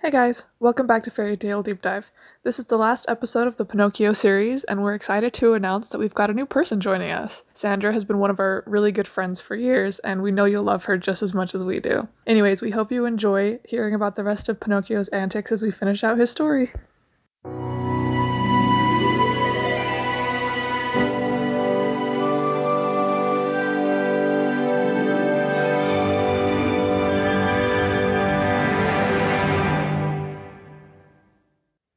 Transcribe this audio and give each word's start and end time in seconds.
Hey 0.00 0.12
guys, 0.12 0.46
welcome 0.60 0.86
back 0.86 1.02
to 1.02 1.10
Fairy 1.10 1.36
Tale 1.36 1.64
Deep 1.64 1.82
Dive. 1.82 2.12
This 2.44 2.60
is 2.60 2.66
the 2.66 2.76
last 2.78 3.06
episode 3.08 3.48
of 3.48 3.56
the 3.56 3.64
Pinocchio 3.64 4.12
series, 4.12 4.62
and 4.62 4.80
we're 4.80 4.94
excited 4.94 5.34
to 5.34 5.54
announce 5.54 5.88
that 5.88 5.98
we've 5.98 6.14
got 6.14 6.30
a 6.30 6.34
new 6.34 6.46
person 6.46 6.80
joining 6.80 7.10
us. 7.10 7.42
Sandra 7.52 7.92
has 7.92 8.04
been 8.04 8.18
one 8.18 8.30
of 8.30 8.38
our 8.38 8.62
really 8.68 8.92
good 8.92 9.08
friends 9.08 9.40
for 9.40 9.56
years, 9.56 9.98
and 9.98 10.22
we 10.22 10.30
know 10.30 10.44
you'll 10.44 10.62
love 10.62 10.84
her 10.84 10.96
just 10.98 11.24
as 11.24 11.34
much 11.34 11.52
as 11.52 11.64
we 11.64 11.80
do. 11.80 12.06
Anyways, 12.28 12.62
we 12.62 12.70
hope 12.70 12.92
you 12.92 13.06
enjoy 13.06 13.58
hearing 13.64 13.92
about 13.92 14.14
the 14.14 14.22
rest 14.22 14.48
of 14.48 14.60
Pinocchio's 14.60 15.08
antics 15.08 15.50
as 15.50 15.64
we 15.64 15.72
finish 15.72 16.04
out 16.04 16.16
his 16.16 16.30
story. 16.30 16.72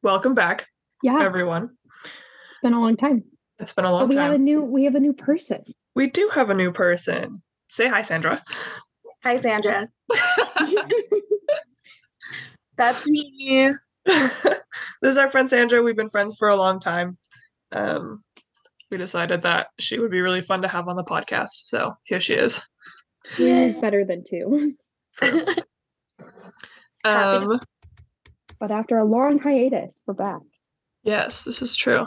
Welcome 0.03 0.33
back, 0.33 0.67
Yeah, 1.03 1.19
everyone. 1.21 1.69
it's 2.49 2.59
been 2.61 2.73
a 2.73 2.79
long 2.79 2.97
time. 2.97 3.23
It's 3.59 3.71
been 3.73 3.85
a 3.85 3.91
long 3.91 4.01
But 4.03 4.09
we 4.09 4.15
time. 4.15 4.25
have 4.31 4.33
a 4.33 4.37
new 4.39 4.61
we 4.63 4.85
have 4.85 4.95
a 4.95 4.99
new 4.99 5.13
person. 5.13 5.63
we 5.95 6.07
do 6.07 6.29
have 6.33 6.49
a 6.49 6.55
new 6.55 6.71
person. 6.71 7.41
Say 7.69 7.87
hi, 7.87 8.01
Sandra. 8.01 8.41
Hi, 9.23 9.37
Sandra. 9.37 9.87
That's 12.77 13.07
me. 13.07 13.73
this 14.05 14.51
is 15.03 15.17
our 15.17 15.29
friend 15.29 15.47
Sandra. 15.49 15.83
We've 15.83 15.95
been 15.95 16.09
friends 16.09 16.35
for 16.37 16.49
a 16.49 16.57
long 16.57 16.79
time. 16.79 17.17
Um, 17.71 18.23
we 18.89 18.97
decided 18.97 19.43
that 19.43 19.67
she 19.79 19.99
would 19.99 20.09
be 20.11 20.21
really 20.21 20.41
fun 20.41 20.63
to 20.63 20.67
have 20.67 20.87
on 20.87 20.95
the 20.95 21.03
podcast. 21.03 21.65
So 21.65 21.93
here 22.03 22.19
she 22.19 22.33
is. 22.33 22.67
One 23.37 23.47
is 23.49 23.77
better 23.77 24.03
than 24.03 24.23
two. 24.27 24.73
Um, 25.21 25.45
Happy 27.05 27.45
to- 27.45 27.59
But 28.61 28.69
after 28.69 28.99
a 28.99 29.03
long 29.05 29.39
hiatus, 29.39 30.03
we're 30.05 30.13
back. 30.13 30.39
yes, 31.03 31.43
this 31.45 31.63
is 31.63 31.75
true. 31.75 32.05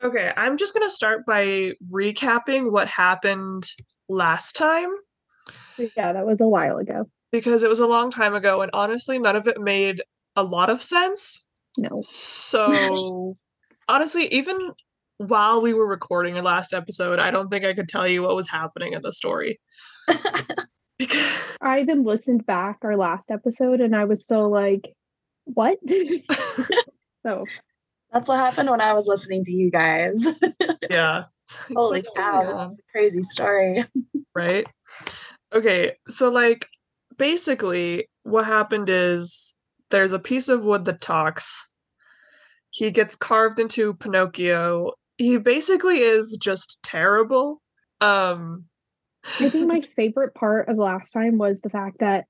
Okay, 0.00 0.32
I'm 0.36 0.56
just 0.56 0.72
going 0.74 0.86
to 0.86 0.94
start 0.94 1.26
by 1.26 1.72
recapping 1.92 2.70
what 2.70 2.86
happened 2.86 3.64
last 4.08 4.54
time 4.54 4.88
Yeah, 5.76 6.12
that 6.12 6.24
was 6.24 6.40
a 6.40 6.46
while 6.48 6.78
ago. 6.78 7.06
because 7.32 7.64
it 7.64 7.68
was 7.68 7.80
a 7.80 7.86
long 7.88 8.12
time 8.12 8.32
ago, 8.34 8.62
and 8.62 8.70
honestly, 8.72 9.18
none 9.18 9.34
of 9.34 9.48
it 9.48 9.60
made 9.60 10.02
a 10.36 10.44
lot 10.44 10.70
of 10.70 10.80
sense. 10.80 11.44
No. 11.76 12.00
So, 12.00 13.34
honestly, 13.88 14.26
even 14.32 14.70
while 15.18 15.60
we 15.60 15.74
were 15.74 15.88
recording 15.88 16.36
our 16.36 16.42
last 16.42 16.72
episode, 16.72 17.18
I 17.18 17.32
don't 17.32 17.50
think 17.50 17.64
I 17.64 17.74
could 17.74 17.88
tell 17.88 18.06
you 18.06 18.22
what 18.22 18.36
was 18.36 18.48
happening 18.48 18.92
in 18.92 19.02
the 19.02 19.12
story. 19.12 19.58
Because, 20.98 21.56
I 21.62 21.80
even 21.80 22.04
listened 22.04 22.44
back 22.44 22.78
our 22.82 22.94
last 22.94 23.30
episode 23.30 23.80
and 23.80 23.96
I 23.96 24.04
was 24.04 24.22
still 24.22 24.50
like, 24.50 24.92
what? 25.54 25.78
so 27.26 27.44
That's 28.12 28.28
what 28.28 28.38
happened 28.38 28.70
when 28.70 28.80
I 28.80 28.92
was 28.92 29.06
listening 29.08 29.44
to 29.44 29.52
you 29.52 29.70
guys. 29.70 30.26
yeah. 30.88 31.24
Holy 31.74 31.98
What's 31.98 32.10
cow, 32.10 32.42
going 32.42 32.56
on? 32.56 32.68
that's 32.70 32.80
a 32.80 32.92
crazy 32.92 33.22
story. 33.22 33.84
Right? 34.34 34.66
Okay, 35.52 35.96
so, 36.08 36.28
like, 36.30 36.68
basically, 37.18 38.08
what 38.22 38.44
happened 38.44 38.88
is 38.88 39.54
there's 39.90 40.12
a 40.12 40.18
piece 40.20 40.48
of 40.48 40.62
wood 40.62 40.84
that 40.84 41.00
talks. 41.00 41.68
He 42.70 42.92
gets 42.92 43.16
carved 43.16 43.58
into 43.58 43.94
Pinocchio. 43.94 44.92
He 45.18 45.38
basically 45.38 45.98
is 45.98 46.38
just 46.40 46.80
terrible. 46.84 47.60
Um, 48.00 48.66
I 49.40 49.50
think 49.50 49.66
my 49.66 49.80
favorite 49.96 50.34
part 50.34 50.68
of 50.68 50.76
last 50.76 51.10
time 51.10 51.36
was 51.36 51.60
the 51.60 51.70
fact 51.70 51.98
that 51.98 52.26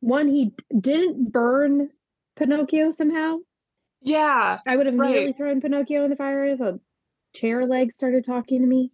one, 0.00 0.28
he 0.28 0.54
didn't 0.80 1.30
burn 1.30 1.90
Pinocchio 2.36 2.90
somehow. 2.90 3.38
yeah, 4.02 4.58
I 4.66 4.76
would 4.76 4.86
have 4.86 4.94
immediately 4.94 5.26
Right. 5.26 5.36
thrown 5.36 5.60
Pinocchio 5.60 6.04
in 6.04 6.10
the 6.10 6.16
fire 6.16 6.44
if 6.44 6.60
a 6.60 6.80
chair 7.34 7.66
leg 7.66 7.92
started 7.92 8.24
talking 8.24 8.60
to 8.60 8.66
me. 8.66 8.90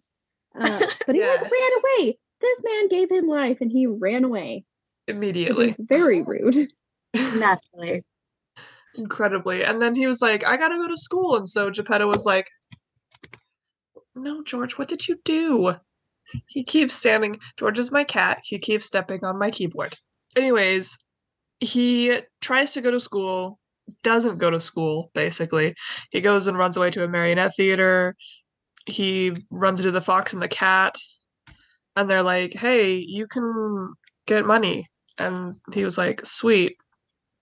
Uh, 0.55 0.79
but 1.05 1.15
he 1.15 1.21
like 1.21 1.41
ran 1.41 1.71
away. 2.01 2.17
This 2.41 2.61
man 2.63 2.87
gave 2.89 3.11
him 3.11 3.27
life 3.27 3.57
and 3.61 3.71
he 3.71 3.85
ran 3.87 4.23
away. 4.23 4.65
Immediately. 5.07 5.67
was 5.67 5.81
very 5.89 6.21
rude. 6.21 6.71
Naturally. 7.13 8.03
incredibly. 8.97 9.63
And 9.63 9.81
then 9.81 9.95
he 9.95 10.05
was 10.07 10.21
like, 10.21 10.45
I 10.45 10.57
gotta 10.57 10.75
go 10.75 10.87
to 10.87 10.97
school. 10.97 11.35
And 11.37 11.49
so 11.49 11.69
Geppetto 11.71 12.07
was 12.07 12.25
like, 12.25 12.47
No, 14.15 14.43
George, 14.43 14.77
what 14.77 14.87
did 14.87 15.07
you 15.07 15.17
do? 15.25 15.73
He 16.47 16.63
keeps 16.63 16.93
standing. 16.95 17.35
George 17.57 17.79
is 17.79 17.91
my 17.91 18.03
cat. 18.03 18.39
He 18.43 18.59
keeps 18.59 18.85
stepping 18.85 19.23
on 19.23 19.39
my 19.39 19.49
keyboard. 19.51 19.97
Anyways, 20.37 20.97
he 21.59 22.19
tries 22.41 22.73
to 22.73 22.81
go 22.81 22.91
to 22.91 22.99
school, 22.99 23.59
doesn't 24.03 24.37
go 24.37 24.49
to 24.51 24.59
school, 24.61 25.11
basically. 25.13 25.75
He 26.11 26.21
goes 26.21 26.47
and 26.47 26.57
runs 26.57 26.77
away 26.77 26.91
to 26.91 27.03
a 27.03 27.07
marionette 27.07 27.55
theater. 27.55 28.15
He 28.85 29.35
runs 29.49 29.79
into 29.79 29.91
the 29.91 30.01
fox 30.01 30.33
and 30.33 30.41
the 30.41 30.47
cat. 30.47 30.95
And 31.95 32.09
they're 32.09 32.23
like, 32.23 32.53
Hey, 32.53 32.95
you 32.95 33.27
can 33.27 33.93
get 34.25 34.45
money. 34.45 34.87
And 35.17 35.53
he 35.73 35.83
was 35.83 35.97
like, 35.97 36.25
Sweet 36.25 36.77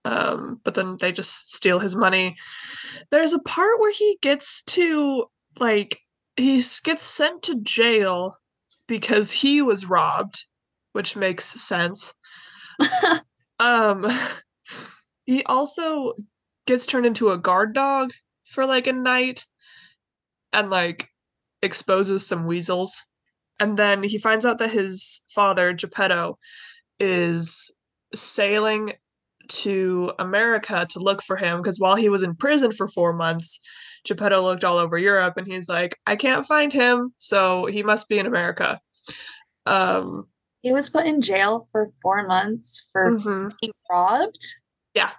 um, 0.08 0.60
but 0.64 0.74
then 0.74 0.96
they 1.00 1.12
just 1.12 1.52
steal 1.52 1.78
his 1.78 1.94
money. 1.94 2.34
There's 3.10 3.34
a 3.34 3.40
part 3.40 3.78
where 3.78 3.92
he 3.92 4.18
gets 4.22 4.62
to 4.64 5.26
like 5.58 5.98
he 6.36 6.62
gets 6.84 7.02
sent 7.02 7.42
to 7.42 7.60
jail 7.60 8.36
because 8.86 9.30
he 9.30 9.60
was 9.60 9.86
robbed, 9.86 10.44
which 10.92 11.16
makes 11.16 11.44
sense. 11.44 12.14
Um, 13.58 14.06
he 15.26 15.42
also 15.44 16.14
gets 16.66 16.86
turned 16.86 17.06
into 17.06 17.30
a 17.30 17.38
guard 17.38 17.74
dog 17.74 18.12
for 18.44 18.66
like 18.66 18.86
a 18.86 18.92
night, 18.92 19.46
and 20.52 20.70
like 20.70 21.08
exposes 21.62 22.26
some 22.26 22.46
weasels, 22.46 23.04
and 23.60 23.76
then 23.76 24.02
he 24.02 24.18
finds 24.18 24.46
out 24.46 24.58
that 24.58 24.70
his 24.70 25.22
father 25.28 25.72
Geppetto 25.72 26.38
is 26.98 27.74
sailing 28.14 28.92
to 29.48 30.12
America 30.18 30.86
to 30.90 30.98
look 30.98 31.22
for 31.22 31.36
him 31.36 31.58
because 31.58 31.80
while 31.80 31.96
he 31.96 32.08
was 32.08 32.22
in 32.22 32.34
prison 32.34 32.70
for 32.70 32.86
four 32.86 33.12
months, 33.12 33.60
Geppetto 34.04 34.42
looked 34.42 34.64
all 34.64 34.78
over 34.78 34.98
Europe 34.98 35.36
and 35.36 35.46
he's 35.46 35.68
like, 35.68 35.96
I 36.06 36.16
can't 36.16 36.46
find 36.46 36.72
him, 36.72 37.14
so 37.18 37.66
he 37.66 37.82
must 37.82 38.08
be 38.08 38.18
in 38.18 38.26
America. 38.26 38.80
Um, 39.66 40.24
He 40.62 40.72
was 40.72 40.90
put 40.90 41.06
in 41.06 41.22
jail 41.22 41.60
for 41.72 41.86
four 42.02 42.26
months 42.26 42.82
for 42.92 43.12
mhm. 43.18 43.52
being 43.60 43.72
robbed. 43.90 44.44
Yeah. 44.94 45.10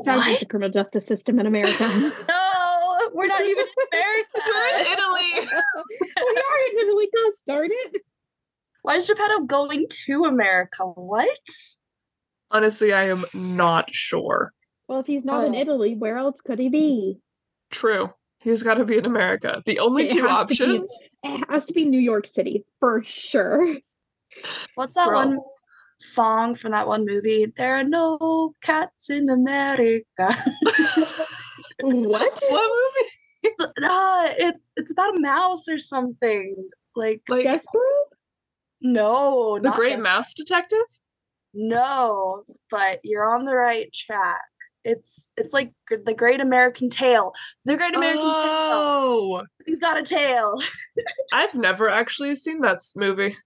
Sounds 0.00 0.26
like 0.26 0.40
the 0.40 0.46
criminal 0.46 0.70
justice 0.70 1.06
system 1.06 1.38
in 1.38 1.46
America. 1.46 1.84
No, 2.28 3.10
we're 3.14 3.26
not 3.26 3.40
even 3.42 3.64
in 3.64 3.86
America. 3.92 4.28
We're 4.46 4.78
in 4.78 4.86
Italy. 4.86 5.48
we 6.16 6.42
are 6.42 6.60
in 6.70 6.78
Italy. 6.86 7.08
God 7.14 7.32
darn 7.46 7.68
it. 7.70 8.02
Why 8.82 8.96
is 8.96 9.06
Geppetto 9.08 9.40
going 9.46 9.86
to 10.06 10.24
America? 10.24 10.84
What? 10.84 11.28
Honestly, 12.50 12.92
I 12.92 13.04
am 13.08 13.24
not 13.34 13.92
sure. 13.92 14.52
Well, 14.88 15.00
if 15.00 15.06
he's 15.06 15.24
not 15.24 15.44
in 15.44 15.54
Oh. 15.54 15.58
Italy, 15.58 15.94
where 15.96 16.16
else 16.16 16.40
could 16.40 16.58
he 16.58 16.68
be? 16.68 17.18
True. 17.70 18.12
He's 18.42 18.62
got 18.62 18.76
to 18.76 18.84
be 18.84 18.98
in 18.98 19.06
America. 19.06 19.62
The 19.66 19.78
only 19.78 20.04
It 20.04 20.10
two 20.10 20.26
has 20.26 20.46
to 20.46 20.66
be- 20.66 20.72
options. 20.72 21.02
It 21.22 21.44
has 21.50 21.66
to 21.66 21.72
be 21.72 21.84
New 21.86 22.00
York 22.00 22.26
City 22.26 22.64
for 22.80 23.02
sure. 23.04 23.76
What's 24.74 24.94
that 24.94 25.08
Bro. 25.08 25.16
one 25.18 25.38
song 25.98 26.54
from 26.54 26.72
that 26.72 26.86
one 26.88 27.04
movie? 27.06 27.46
There 27.56 27.76
are 27.76 27.84
no 27.84 28.54
cats 28.62 29.10
in 29.10 29.28
America. 29.28 30.04
What? 31.82 32.42
What 32.48 32.70
movie? 32.70 33.08
uh, 33.82 34.28
it's 34.38 34.72
it's 34.76 34.92
about 34.92 35.16
a 35.16 35.20
mouse 35.20 35.68
or 35.68 35.78
something. 35.78 36.54
Like 36.94 37.22
Like 37.28 37.44
Desperate? 37.44 37.82
no, 38.80 39.58
The 39.58 39.70
not 39.70 39.76
Great 39.76 39.96
Des- 39.96 40.02
Mouse 40.02 40.34
Detective? 40.34 40.78
No, 41.54 42.44
but 42.70 43.00
you're 43.04 43.28
on 43.28 43.44
the 43.44 43.54
right 43.54 43.92
track. 43.92 44.40
It's 44.84 45.28
it's 45.36 45.52
like 45.52 45.72
the 45.90 46.14
Great 46.14 46.40
American 46.40 46.88
Tail. 46.90 47.32
The 47.64 47.76
Great 47.76 47.96
American 47.96 48.22
Tail. 48.22 48.30
Oh, 48.34 49.44
He's 49.66 49.78
got 49.78 49.98
a 49.98 50.02
tail. 50.02 50.60
I've 51.32 51.54
never 51.54 51.88
actually 51.88 52.34
seen 52.36 52.60
that 52.62 52.80
movie. 52.96 53.36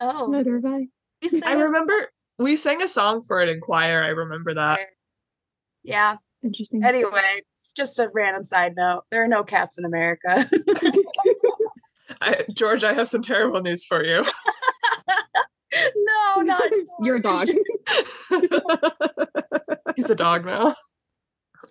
Oh, 0.00 0.26
Neither 0.26 0.54
have 0.56 0.64
I. 0.66 0.86
I 1.44 1.54
remember 1.54 2.08
we 2.38 2.56
sang 2.56 2.82
a 2.82 2.88
song 2.88 3.22
for 3.22 3.40
it 3.40 3.48
in 3.48 3.60
choir. 3.60 4.02
I 4.02 4.08
remember 4.08 4.54
that. 4.54 4.80
Yeah. 5.82 6.16
Interesting. 6.42 6.84
Anyway, 6.84 7.42
it's 7.54 7.72
just 7.72 7.98
a 7.98 8.10
random 8.12 8.44
side 8.44 8.74
note. 8.76 9.04
There 9.10 9.24
are 9.24 9.28
no 9.28 9.42
cats 9.44 9.78
in 9.78 9.84
America. 9.86 10.48
I, 12.20 12.44
George, 12.54 12.84
I 12.84 12.92
have 12.92 13.08
some 13.08 13.22
terrible 13.22 13.62
news 13.62 13.86
for 13.86 14.04
you. 14.04 14.22
no, 15.96 16.42
not 16.42 16.62
You're 17.00 17.18
dog. 17.20 17.48
He's 19.96 20.10
a 20.10 20.14
dog 20.14 20.44
now. 20.44 20.74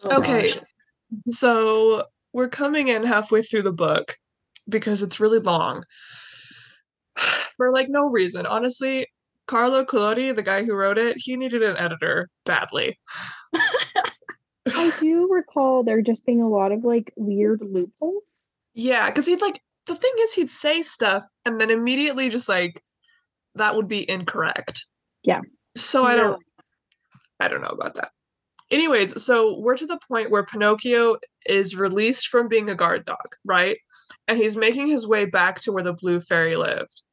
Oh, 0.06 0.18
Okay. 0.18 0.50
gosh. 0.50 0.60
So 1.30 2.04
we're 2.34 2.50
coming 2.50 2.88
in 2.88 3.04
halfway 3.06 3.44
through 3.44 3.62
the 3.64 3.72
book 3.74 4.14
because 4.68 5.04
it's 5.04 5.20
really 5.20 5.40
long. 5.40 5.84
For 7.58 7.72
like 7.72 7.88
no 7.90 8.10
reason. 8.10 8.46
Honestly, 8.46 9.08
Carlo 9.48 9.84
Collodi, 9.84 10.36
the 10.36 10.44
guy 10.44 10.64
who 10.64 10.76
wrote 10.76 10.98
it, 10.98 11.18
he 11.18 11.38
needed 11.38 11.62
an 11.62 11.78
editor 11.78 12.30
badly. 12.46 12.98
I 14.68 14.92
do 15.00 15.28
recall 15.30 15.84
there 15.84 16.02
just 16.02 16.26
being 16.26 16.42
a 16.42 16.50
lot 16.50 16.72
of 16.72 16.84
like 16.84 17.12
weird 17.16 17.62
loopholes. 17.62 18.46
Yeah, 18.74 19.10
because 19.10 19.28
he'd 19.28 19.42
like 19.42 19.62
the 19.86 19.96
thing 19.96 20.12
is 20.22 20.34
he'd 20.34 20.50
say 20.50 20.82
stuff 20.82 21.26
and 21.46 21.60
then 21.60 21.70
immediately 21.70 22.30
just 22.30 22.48
like 22.48 22.82
that 23.56 23.76
would 23.76 23.88
be 23.88 24.10
incorrect. 24.10 24.86
Yeah. 25.24 25.42
So 25.76 26.06
I 26.06 26.16
don't 26.16 26.42
I 27.40 27.48
don't 27.48 27.62
know 27.62 27.68
about 27.68 27.96
that. 27.96 28.12
Anyways, 28.72 29.22
so 29.24 29.60
we're 29.60 29.78
to 29.78 29.86
the 29.86 30.00
point 30.08 30.32
where 30.32 30.46
Pinocchio 30.46 31.18
is 31.46 31.76
released 31.76 32.28
from 32.28 32.48
being 32.48 32.70
a 32.70 32.76
guard 32.76 33.06
dog, 33.06 33.36
right? 33.46 33.78
And 34.28 34.38
he's 34.38 34.56
making 34.56 34.88
his 34.88 35.08
way 35.08 35.26
back 35.26 35.60
to 35.62 35.72
where 35.72 35.84
the 35.84 35.94
blue 35.94 36.22
fairy 36.22 36.56
lived. 36.56 37.04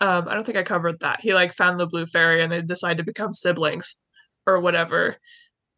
Um, 0.00 0.28
I 0.28 0.34
don't 0.34 0.44
think 0.44 0.58
I 0.58 0.62
covered 0.62 1.00
that. 1.00 1.20
He 1.20 1.34
like 1.34 1.52
found 1.52 1.78
the 1.78 1.86
blue 1.86 2.06
fairy 2.06 2.42
and 2.42 2.50
they 2.50 2.62
decide 2.62 2.96
to 2.98 3.04
become 3.04 3.34
siblings 3.34 3.96
or 4.46 4.60
whatever. 4.60 5.16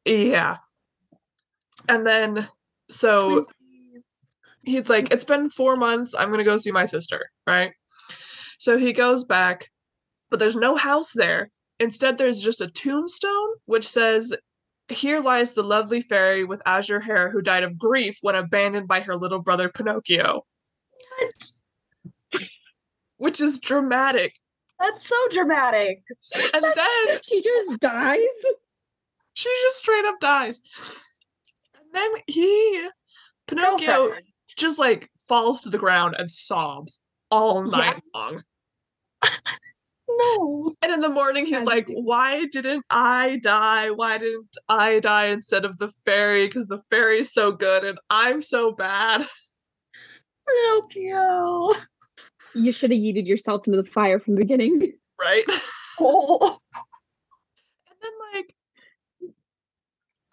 Yeah. 0.05 0.59
And 1.89 2.07
then 2.07 2.47
so 2.91 3.47
he's 4.63 4.89
like, 4.89 5.13
It's 5.13 5.25
been 5.25 5.49
four 5.49 5.77
months. 5.77 6.15
I'm 6.15 6.31
gonna 6.31 6.45
go 6.45 6.59
see 6.59 6.71
my 6.71 6.85
sister, 6.85 7.31
right? 7.47 7.73
So 8.59 8.79
he 8.79 8.93
goes 8.93 9.25
back, 9.25 9.69
but 10.31 10.39
there's 10.39 10.57
no 10.57 10.77
house 10.77 11.13
there. 11.13 11.51
Instead, 11.81 12.17
there's 12.17 12.43
just 12.43 12.61
a 12.61 12.69
tombstone 12.69 13.55
which 13.67 13.87
says, 13.87 14.37
Here 14.93 15.21
lies 15.21 15.53
the 15.55 15.63
lovely 15.63 16.01
fairy 16.01 16.45
with 16.45 16.63
azure 16.67 17.01
hair 17.01 17.31
who 17.31 17.43
died 17.43 17.65
of 17.65 17.79
grief 17.79 18.19
when 18.23 18.35
abandoned 18.35 18.89
by 18.89 19.01
her 19.01 19.17
little 19.17 19.41
brother 19.41 19.69
Pinocchio. 19.69 20.45
What? 21.19 21.53
Which 23.17 23.41
is 23.41 23.59
dramatic. 23.61 24.35
That's 24.79 25.07
so 25.07 25.17
dramatic. 25.31 26.03
And 26.35 26.65
then 26.65 27.19
She 27.25 27.41
just 27.43 27.81
dies. 27.81 28.19
she 29.35 29.49
just 29.65 29.79
straight 29.79 30.05
up 30.05 30.19
dies. 30.21 30.61
And 31.77 31.85
then 31.93 32.11
he, 32.27 32.89
Pinocchio, 33.47 33.87
Girlfriend. 33.87 34.25
just 34.57 34.79
like 34.79 35.09
falls 35.29 35.61
to 35.63 35.71
the 35.71 35.79
ground 35.79 36.17
and 36.19 36.31
sobs 36.31 37.03
all 37.31 37.65
Yeah. 37.71 37.79
night 37.79 38.03
long. 38.15 38.43
No. 40.19 40.75
And 40.83 40.93
in 40.93 41.01
the 41.01 41.09
morning, 41.09 41.47
he's 41.47 41.63
like. 41.65 41.89
Why 41.89 42.45
didn't 42.47 42.85
I 42.91 43.39
die? 43.43 43.91
Why 43.91 44.19
didn't 44.19 44.57
I 44.69 45.01
die 45.01 45.27
instead 45.27 45.65
of 45.65 45.79
the 45.79 45.89
fairy? 45.89 46.47
Because 46.47 46.67
the 46.69 46.79
fairy's 46.79 47.33
so 47.33 47.53
good 47.53 47.85
and 47.85 47.99
I'm 48.11 48.41
so 48.41 48.73
bad. 48.73 49.25
Pinocchio. 50.49 51.73
You 52.55 52.73
should 52.73 52.91
have 52.91 53.01
yeeted 53.01 53.27
yourself 53.27 53.67
into 53.67 53.81
the 53.81 53.89
fire 53.89 54.19
from 54.19 54.35
the 54.35 54.41
beginning. 54.41 54.93
Right? 55.21 55.45
Oh. 56.05 56.59
And 57.87 57.97
then, 58.01 58.13
like, 58.33 58.55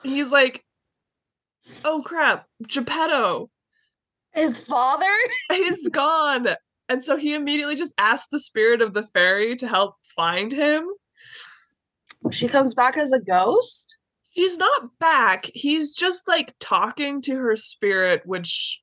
he's 0.03 0.31
like, 0.31 0.63
Oh 1.83 2.01
crap, 2.03 2.47
Geppetto, 2.65 3.49
His 4.33 4.59
father? 4.59 5.05
he's 5.51 5.89
gone. 5.89 6.47
And 6.89 7.03
so 7.03 7.15
he 7.15 7.35
immediately 7.35 7.75
just 7.75 7.93
asked 7.99 8.31
the 8.31 8.39
spirit 8.39 8.81
of 8.81 8.93
the 8.93 9.03
fairy 9.03 9.55
to 9.57 9.67
help 9.67 9.95
find 10.03 10.51
him. 10.51 10.85
She 12.31 12.47
comes 12.47 12.73
back 12.73 12.97
as 12.97 13.13
a 13.13 13.21
ghost? 13.21 13.95
He's 14.31 14.57
not 14.57 14.97
back. 14.99 15.49
He's 15.53 15.93
just 15.93 16.27
like 16.27 16.53
talking 16.59 17.21
to 17.21 17.35
her 17.35 17.55
spirit, 17.55 18.23
which 18.25 18.81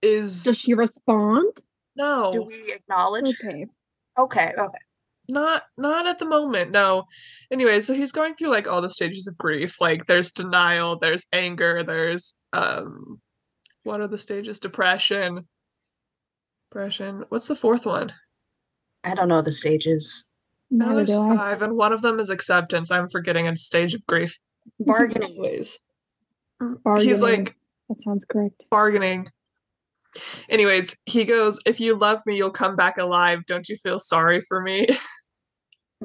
is 0.00 0.44
Does 0.44 0.58
she 0.60 0.74
respond? 0.74 1.52
no. 1.94 2.32
Do 2.32 2.42
we 2.42 2.72
acknowledge? 2.72 3.36
Okay. 3.44 3.66
Okay, 4.18 4.52
okay. 4.58 4.78
not 5.28 5.62
not 5.78 6.06
at 6.06 6.18
the 6.18 6.26
moment 6.26 6.70
no 6.70 7.04
anyway 7.50 7.80
so 7.80 7.94
he's 7.94 8.12
going 8.12 8.34
through 8.34 8.50
like 8.50 8.68
all 8.68 8.82
the 8.82 8.90
stages 8.90 9.26
of 9.26 9.38
grief 9.38 9.80
like 9.80 10.04
there's 10.04 10.32
denial 10.32 10.98
there's 10.98 11.26
anger 11.32 11.82
there's 11.82 12.34
um 12.52 13.18
what 13.84 14.00
are 14.02 14.08
the 14.08 14.18
stages 14.18 14.60
depression 14.60 15.46
depression 16.72 17.22
what's 17.28 17.48
the 17.48 17.54
fourth 17.54 17.84
one 17.86 18.10
I 19.04 19.14
don't 19.14 19.28
know 19.28 19.42
the 19.42 19.50
stages. 19.52 20.30
I 20.72 20.76
know 20.76 20.86
Neither 20.86 21.04
there's 21.04 21.36
five 21.38 21.60
and 21.62 21.76
one 21.76 21.92
of 21.92 22.00
them 22.02 22.18
is 22.18 22.30
acceptance 22.30 22.90
i'm 22.90 23.08
forgetting 23.08 23.46
a 23.46 23.54
stage 23.56 23.92
of 23.94 24.04
grief 24.06 24.38
Bargaining. 24.80 25.30
anyways 25.32 25.78
he's 27.00 27.20
like 27.22 27.54
That 27.90 28.02
sounds 28.02 28.24
correct. 28.24 28.64
bargaining 28.70 29.28
anyways 30.48 30.98
he 31.04 31.24
goes 31.26 31.60
if 31.66 31.78
you 31.78 31.98
love 31.98 32.20
me 32.24 32.36
you'll 32.36 32.50
come 32.50 32.74
back 32.74 32.96
alive 32.96 33.40
don't 33.46 33.68
you 33.68 33.76
feel 33.76 33.98
sorry 33.98 34.40
for 34.40 34.62
me 34.62 34.86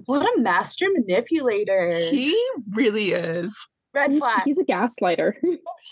What 0.05 0.21
a 0.37 0.41
master 0.41 0.85
manipulator. 0.91 1.89
he 1.91 2.29
really 2.75 3.11
is 3.13 3.65
Red 3.95 4.11
He's, 4.11 4.19
flag. 4.19 4.41
he's 4.45 4.59
a 4.59 4.63
gaslighter. 4.63 5.33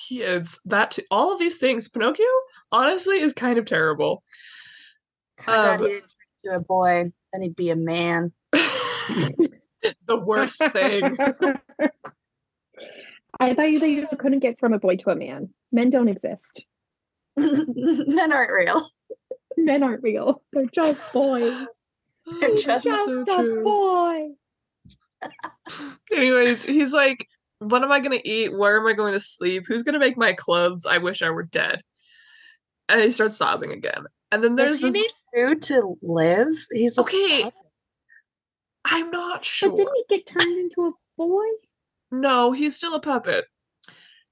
He 0.08 0.22
is 0.22 0.60
that 0.66 0.92
too. 0.92 1.02
all 1.10 1.34
of 1.34 1.40
these 1.40 1.58
things. 1.58 1.88
Pinocchio 1.88 2.26
honestly 2.72 3.20
is 3.20 3.34
kind 3.34 3.58
of 3.58 3.66
terrible. 3.66 4.22
God, 5.46 5.82
um, 5.82 5.86
he 5.86 5.94
didn't 5.94 6.02
turn 6.02 6.10
into 6.44 6.58
a 6.58 6.60
boy. 6.60 7.12
Then 7.34 7.42
he'd 7.42 7.56
be 7.56 7.70
a 7.70 7.76
man. 7.76 8.32
the 8.52 10.18
worst 10.18 10.62
thing. 10.72 11.18
I 13.40 13.54
thought 13.54 13.70
you 13.70 13.80
that 13.80 13.90
you 13.90 14.08
couldn't 14.18 14.40
get 14.40 14.60
from 14.60 14.74
a 14.74 14.80
boy 14.80 14.96
to 14.98 15.10
a 15.10 15.16
man. 15.16 15.50
Men 15.72 15.90
don't 15.90 16.08
exist. 16.08 16.66
Men 17.38 18.32
aren't 18.32 18.52
real. 18.52 18.90
Men 19.58 19.84
aren't 19.84 20.04
real. 20.04 20.42
They're 20.54 20.68
just 20.68 21.12
boys. 21.14 21.68
They're 22.40 22.56
just 22.56 22.86
is 22.86 22.94
Just 22.94 23.06
so 23.06 23.22
a 23.22 23.26
true. 23.26 23.64
boy. 23.64 24.28
Anyways, 26.12 26.64
he's 26.64 26.94
like, 26.94 27.28
"What 27.60 27.84
am 27.84 27.92
I 27.92 28.00
gonna 28.00 28.22
eat? 28.24 28.58
Where 28.58 28.80
am 28.80 28.88
I 28.88 28.94
going 28.94 29.14
to 29.14 29.20
sleep? 29.20 29.66
Who's 29.68 29.84
gonna 29.84 30.00
make 30.00 30.18
my 30.18 30.34
clothes? 30.34 30.86
I 30.86 30.98
wish 30.98 31.22
I 31.22 31.30
were 31.30 31.44
dead." 31.44 31.82
And 32.88 33.02
he 33.02 33.12
starts 33.12 33.38
sobbing 33.38 33.72
again. 33.72 34.06
And 34.32 34.44
then 34.44 34.56
there's 34.56 34.80
Does 34.80 34.82
he 34.82 34.88
this. 34.88 34.94
need 34.94 35.12
food 35.36 35.62
to 35.64 35.98
live? 36.02 36.56
He's 36.72 36.98
Okay. 36.98 37.44
puppet. 37.44 37.54
I'm 38.86 39.12
not 39.12 39.40
But 39.40 39.46
sure. 39.46 39.76
didn't 39.76 39.96
he 39.96 40.18
get 40.18 40.26
turned 40.28 40.58
into 40.58 40.88
a 40.88 40.92
boy? 41.18 41.46
No, 42.12 42.52
he's 42.52 42.76
still 42.76 42.96
a 42.96 43.02
puppet. 43.02 43.46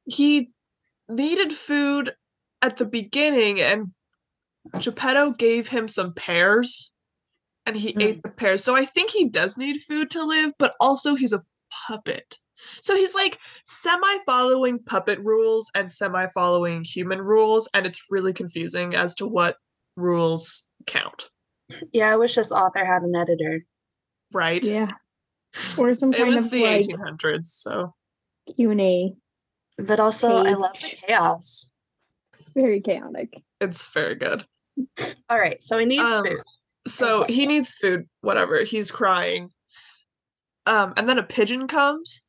He 0.05 0.51
needed 1.09 1.51
food 1.51 2.13
at 2.61 2.77
the 2.77 2.85
beginning, 2.85 3.59
and 3.59 3.91
Geppetto 4.79 5.31
gave 5.31 5.67
him 5.67 5.87
some 5.87 6.13
pears, 6.13 6.93
and 7.65 7.75
he 7.75 7.93
Mm. 7.93 8.01
ate 8.01 8.23
the 8.23 8.29
pears. 8.29 8.63
So 8.63 8.75
I 8.75 8.85
think 8.85 9.11
he 9.11 9.27
does 9.27 9.57
need 9.57 9.81
food 9.81 10.11
to 10.11 10.23
live, 10.23 10.53
but 10.59 10.75
also 10.79 11.15
he's 11.15 11.33
a 11.33 11.43
puppet. 11.87 12.37
So 12.81 12.95
he's 12.95 13.15
like 13.15 13.39
semi 13.65 14.19
following 14.25 14.79
puppet 14.79 15.19
rules 15.19 15.71
and 15.75 15.91
semi 15.91 16.27
following 16.27 16.83
human 16.83 17.19
rules, 17.19 17.67
and 17.73 17.85
it's 17.85 18.07
really 18.11 18.33
confusing 18.33 18.95
as 18.95 19.15
to 19.15 19.27
what 19.27 19.57
rules 19.95 20.69
count, 20.87 21.29
Yeah, 21.91 22.11
I 22.11 22.15
wish 22.17 22.35
this 22.35 22.51
author 22.51 22.85
had 22.85 23.03
an 23.03 23.15
editor. 23.15 23.65
right? 24.33 24.63
Yeah. 24.63 24.91
Or 25.77 25.93
some 25.93 26.13
It 26.13 26.25
was 26.25 26.45
of 26.45 26.51
the 26.51 26.63
like 26.63 26.81
1800s, 26.81 27.45
so 27.45 27.93
Q 28.55 28.71
and 28.71 28.81
A. 28.81 29.13
But 29.77 29.99
also, 29.99 30.37
I 30.37 30.53
love 30.53 30.73
the 30.73 30.95
chaos. 31.07 31.71
Very 32.55 32.81
chaotic. 32.81 33.33
it's 33.61 33.91
very 33.93 34.15
good. 34.15 34.43
All 35.29 35.37
right, 35.39 35.61
so 35.61 35.77
he 35.77 35.85
needs 35.85 36.03
Um, 36.03 36.25
food. 36.25 36.37
So 36.87 37.25
he 37.29 37.45
needs 37.45 37.75
food, 37.75 38.07
whatever. 38.21 38.63
He's 38.63 38.91
crying. 38.91 39.49
Um, 40.65 40.93
and 40.97 41.07
then 41.07 41.17
a 41.17 41.23
pigeon 41.23 41.67
comes. 41.67 42.21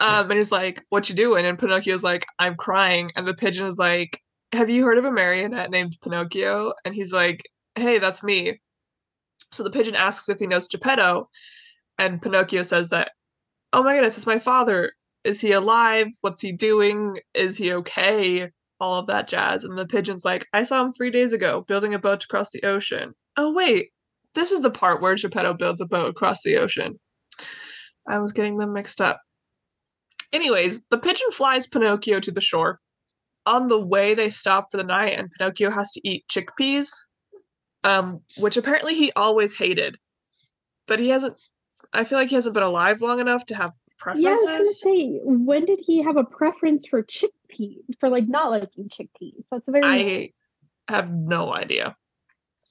Um, 0.00 0.30
and 0.30 0.34
he's 0.38 0.52
like, 0.52 0.82
What 0.90 1.08
you 1.08 1.14
doing? 1.14 1.44
And 1.46 1.58
Pinocchio's 1.58 2.02
like, 2.04 2.26
I'm 2.38 2.56
crying. 2.56 3.10
And 3.16 3.26
the 3.26 3.34
pigeon 3.34 3.66
is 3.66 3.78
like, 3.78 4.20
Have 4.54 4.70
you 4.70 4.84
heard 4.84 4.98
of 4.98 5.04
a 5.04 5.10
marionette 5.10 5.70
named 5.70 5.96
Pinocchio? 6.00 6.72
And 6.84 6.94
he's 6.94 7.12
like, 7.12 7.50
Hey, 7.74 7.98
that's 7.98 8.22
me. 8.22 8.60
So 9.50 9.64
the 9.64 9.70
pigeon 9.70 9.96
asks 9.96 10.28
if 10.28 10.38
he 10.38 10.46
knows 10.46 10.68
Geppetto, 10.68 11.28
and 11.98 12.22
Pinocchio 12.22 12.62
says 12.62 12.90
that, 12.90 13.10
Oh 13.72 13.82
my 13.82 13.94
goodness, 13.94 14.16
it's 14.16 14.26
my 14.26 14.38
father. 14.38 14.92
Is 15.24 15.40
he 15.40 15.50
alive? 15.52 16.08
What's 16.20 16.42
he 16.42 16.52
doing? 16.52 17.18
Is 17.34 17.56
he 17.56 17.72
okay? 17.72 18.50
All 18.78 19.00
of 19.00 19.08
that 19.08 19.26
jazz. 19.26 19.64
And 19.64 19.76
the 19.76 19.86
pigeon's 19.86 20.24
like, 20.24 20.46
I 20.52 20.62
saw 20.62 20.84
him 20.84 20.92
three 20.92 21.10
days 21.10 21.32
ago 21.32 21.64
building 21.66 21.92
a 21.92 21.98
boat 21.98 22.20
to 22.20 22.28
cross 22.28 22.52
the 22.52 22.62
ocean. 22.62 23.14
Oh, 23.36 23.52
wait. 23.52 23.86
This 24.34 24.52
is 24.52 24.62
the 24.62 24.70
part 24.70 25.02
where 25.02 25.16
Geppetto 25.16 25.54
builds 25.54 25.80
a 25.80 25.86
boat 25.86 26.10
across 26.10 26.42
the 26.42 26.58
ocean. 26.58 27.00
I 28.08 28.20
was 28.20 28.32
getting 28.32 28.58
them 28.58 28.72
mixed 28.72 29.00
up. 29.00 29.20
Anyways, 30.32 30.82
the 30.90 30.98
pigeon 30.98 31.30
flies 31.32 31.66
Pinocchio 31.66 32.20
to 32.20 32.30
the 32.30 32.40
shore. 32.40 32.80
On 33.46 33.68
the 33.68 33.84
way, 33.84 34.14
they 34.14 34.30
stop 34.30 34.70
for 34.70 34.76
the 34.76 34.84
night, 34.84 35.18
and 35.18 35.30
Pinocchio 35.30 35.70
has 35.70 35.92
to 35.92 36.00
eat 36.02 36.24
chickpeas, 36.30 36.88
um, 37.82 38.20
which 38.38 38.56
apparently 38.56 38.94
he 38.94 39.12
always 39.16 39.58
hated. 39.58 39.96
But 40.86 40.98
he 40.98 41.10
hasn't. 41.10 41.40
I 41.92 42.04
feel 42.04 42.18
like 42.18 42.28
he 42.28 42.34
hasn't 42.34 42.54
been 42.54 42.62
alive 42.62 43.00
long 43.00 43.20
enough 43.20 43.44
to 43.46 43.54
have 43.54 43.72
preferences. 43.98 44.24
Yeah, 44.24 44.30
I 44.30 44.34
was 44.34 44.44
gonna 44.44 44.56
preferences. 44.56 44.80
say, 44.80 45.20
when 45.24 45.64
did 45.66 45.80
he 45.82 46.02
have 46.02 46.16
a 46.16 46.24
preference 46.24 46.86
for 46.86 47.02
chickpeas? 47.02 47.82
For 48.00 48.08
like 48.08 48.26
not 48.26 48.50
liking 48.50 48.88
chickpeas? 48.88 49.44
That's 49.50 49.68
a 49.68 49.70
very 49.70 49.84
I 49.84 50.30
have 50.92 51.12
no 51.12 51.52
idea. 51.52 51.96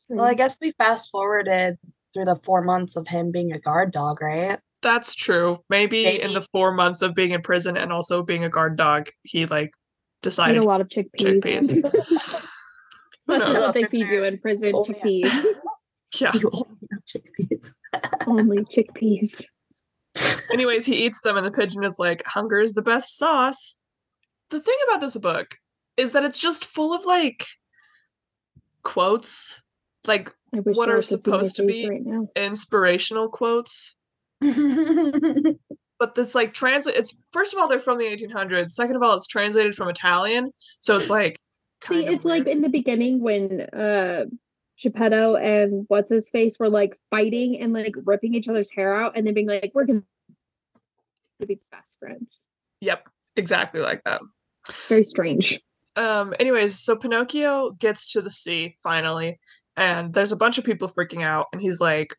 Well, 0.10 0.26
I 0.26 0.34
guess 0.34 0.58
we 0.62 0.72
fast 0.72 1.10
forwarded 1.12 1.78
through 2.14 2.26
the 2.26 2.36
four 2.36 2.62
months 2.62 2.96
of 2.96 3.08
him 3.08 3.32
being 3.32 3.52
a 3.52 3.60
guard 3.60 3.92
dog, 3.92 4.22
right? 4.22 4.60
That's 4.82 5.16
true. 5.16 5.60
Maybe, 5.70 6.22
in 6.22 6.34
the 6.34 6.46
four 6.52 6.74
months 6.74 7.02
of 7.02 7.16
being 7.16 7.32
in 7.32 7.42
prison 7.42 7.78
and 7.78 7.92
also 7.92 8.22
being 8.22 8.44
a 8.44 8.50
guard 8.50 8.76
dog, 8.78 9.08
he 9.24 9.46
like 9.46 9.72
Eat 10.24 10.30
decided. 10.30 10.58
a 10.58 10.64
lot 10.64 10.82
of 10.82 10.88
chickpeas. 10.88 11.42
Chickpeas. 11.44 12.48
That's 13.28 13.50
what 13.54 13.74
they 13.74 13.86
feed 13.86 14.10
you 14.10 14.24
in 14.24 14.38
prison. 14.40 14.72
Oh. 14.74 14.84
Chickpeas. 14.84 15.46
Yeah. 16.22 16.32
You 16.36 16.52
only 16.54 16.78
know 16.92 17.00
chickpeas. 17.12 17.74
Only 18.28 18.58
chickpeas. 18.66 19.46
Anyways, 20.52 20.86
he 20.86 21.08
eats 21.08 21.22
them, 21.22 21.38
and 21.38 21.44
the 21.44 21.50
pigeon 21.52 21.84
is 21.84 21.98
like, 21.98 22.22
"Hunger 22.28 22.60
is 22.60 22.74
the 22.74 22.84
best 22.84 23.18
sauce." 23.18 23.76
The 24.52 24.60
thing 24.60 24.76
about 24.88 25.02
this 25.02 25.18
book 25.18 25.56
is 25.98 26.14
that 26.14 26.24
it's 26.24 26.38
just 26.38 26.66
full 26.66 26.94
of 26.94 27.04
like 27.08 27.48
quotes, 28.84 29.60
like 30.06 30.30
What 30.52 30.88
are 30.88 30.98
could 30.98 31.06
see 31.06 31.16
my 31.16 31.22
supposed 31.22 31.56
to 31.56 31.66
be- 31.66 31.90
right 31.90 32.28
inspirational 32.36 33.30
quotes. 33.30 33.96
But 36.04 36.16
this 36.16 36.36
like 36.36 36.54
translate. 36.54 36.98
It's 36.98 37.18
first 37.32 37.54
of 37.54 37.62
all 37.62 37.70
they're 37.70 37.80
from 37.80 37.98
the 37.98 38.04
1800s. 38.04 38.72
Second 38.72 38.98
of 38.98 39.04
all, 39.04 39.16
it's 39.16 39.26
translated 39.26 39.74
from 39.74 39.88
Italian, 39.88 40.52
so 40.82 40.98
it's 40.98 41.10
like 41.10 41.40
See, 41.88 42.06
of 42.06 42.14
it's 42.14 42.26
like 42.26 42.46
in 42.46 42.62
the 42.62 42.68
beginning 42.68 43.22
when 43.22 43.62
uh 43.62 44.26
Geppetto 44.78 45.36
and 45.38 45.86
what's 45.88 46.12
his 46.12 46.28
face 46.28 46.60
were 46.60 46.68
like 46.68 47.00
fighting 47.10 47.58
and 47.58 47.72
like 47.72 47.96
ripping 48.04 48.34
each 48.34 48.50
other's 48.50 48.70
hair 48.70 49.02
out 49.02 49.16
and 49.16 49.26
then 49.26 49.34
being 49.34 49.48
like, 49.48 49.72
we're 49.74 49.86
gonna 49.86 50.02
be 51.48 51.62
best 51.72 52.00
friends. 52.00 52.50
Yep, 52.82 53.08
exactly 53.38 53.80
like 53.80 54.04
that. 54.04 54.20
It's 54.68 54.90
very 54.90 55.06
strange. 55.06 55.58
Um. 55.96 56.34
Anyways, 56.38 56.78
so 56.78 56.98
Pinocchio 56.98 57.72
gets 57.80 58.12
to 58.12 58.22
the 58.22 58.30
sea 58.30 58.76
finally, 58.84 59.40
and 59.78 60.14
there's 60.14 60.34
a 60.34 60.38
bunch 60.38 60.58
of 60.58 60.66
people 60.66 60.90
freaking 60.90 61.22
out, 61.22 61.48
and 61.54 61.62
he's 61.62 61.80
like, 61.80 62.18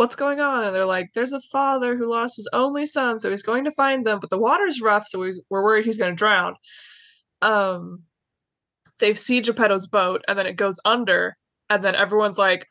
"What's 0.00 0.16
going 0.16 0.40
on?" 0.40 0.64
And 0.64 0.74
they're 0.74 0.86
like, 0.86 1.12
"There's 1.12 1.34
a 1.34 1.40
father 1.40 1.94
who 1.94 2.10
lost 2.10 2.36
his 2.36 2.48
only 2.54 2.86
son, 2.86 3.20
so 3.20 3.30
he's 3.30 3.42
going 3.42 3.66
to 3.66 3.70
find 3.70 4.06
them, 4.06 4.18
but 4.18 4.30
the 4.30 4.40
water's 4.40 4.80
rough, 4.80 5.06
so 5.06 5.18
we're 5.50 5.62
worried 5.62 5.84
he's 5.84 5.98
going 5.98 6.12
to 6.12 6.16
drown." 6.16 6.56
Um. 7.42 8.04
They 8.98 9.12
see 9.14 9.40
Geppetto's 9.42 9.86
boat, 9.86 10.22
and 10.26 10.38
then 10.38 10.46
it 10.46 10.56
goes 10.56 10.80
under, 10.84 11.36
and 11.68 11.82
then 11.82 11.94
everyone's 11.94 12.38
like, 12.38 12.66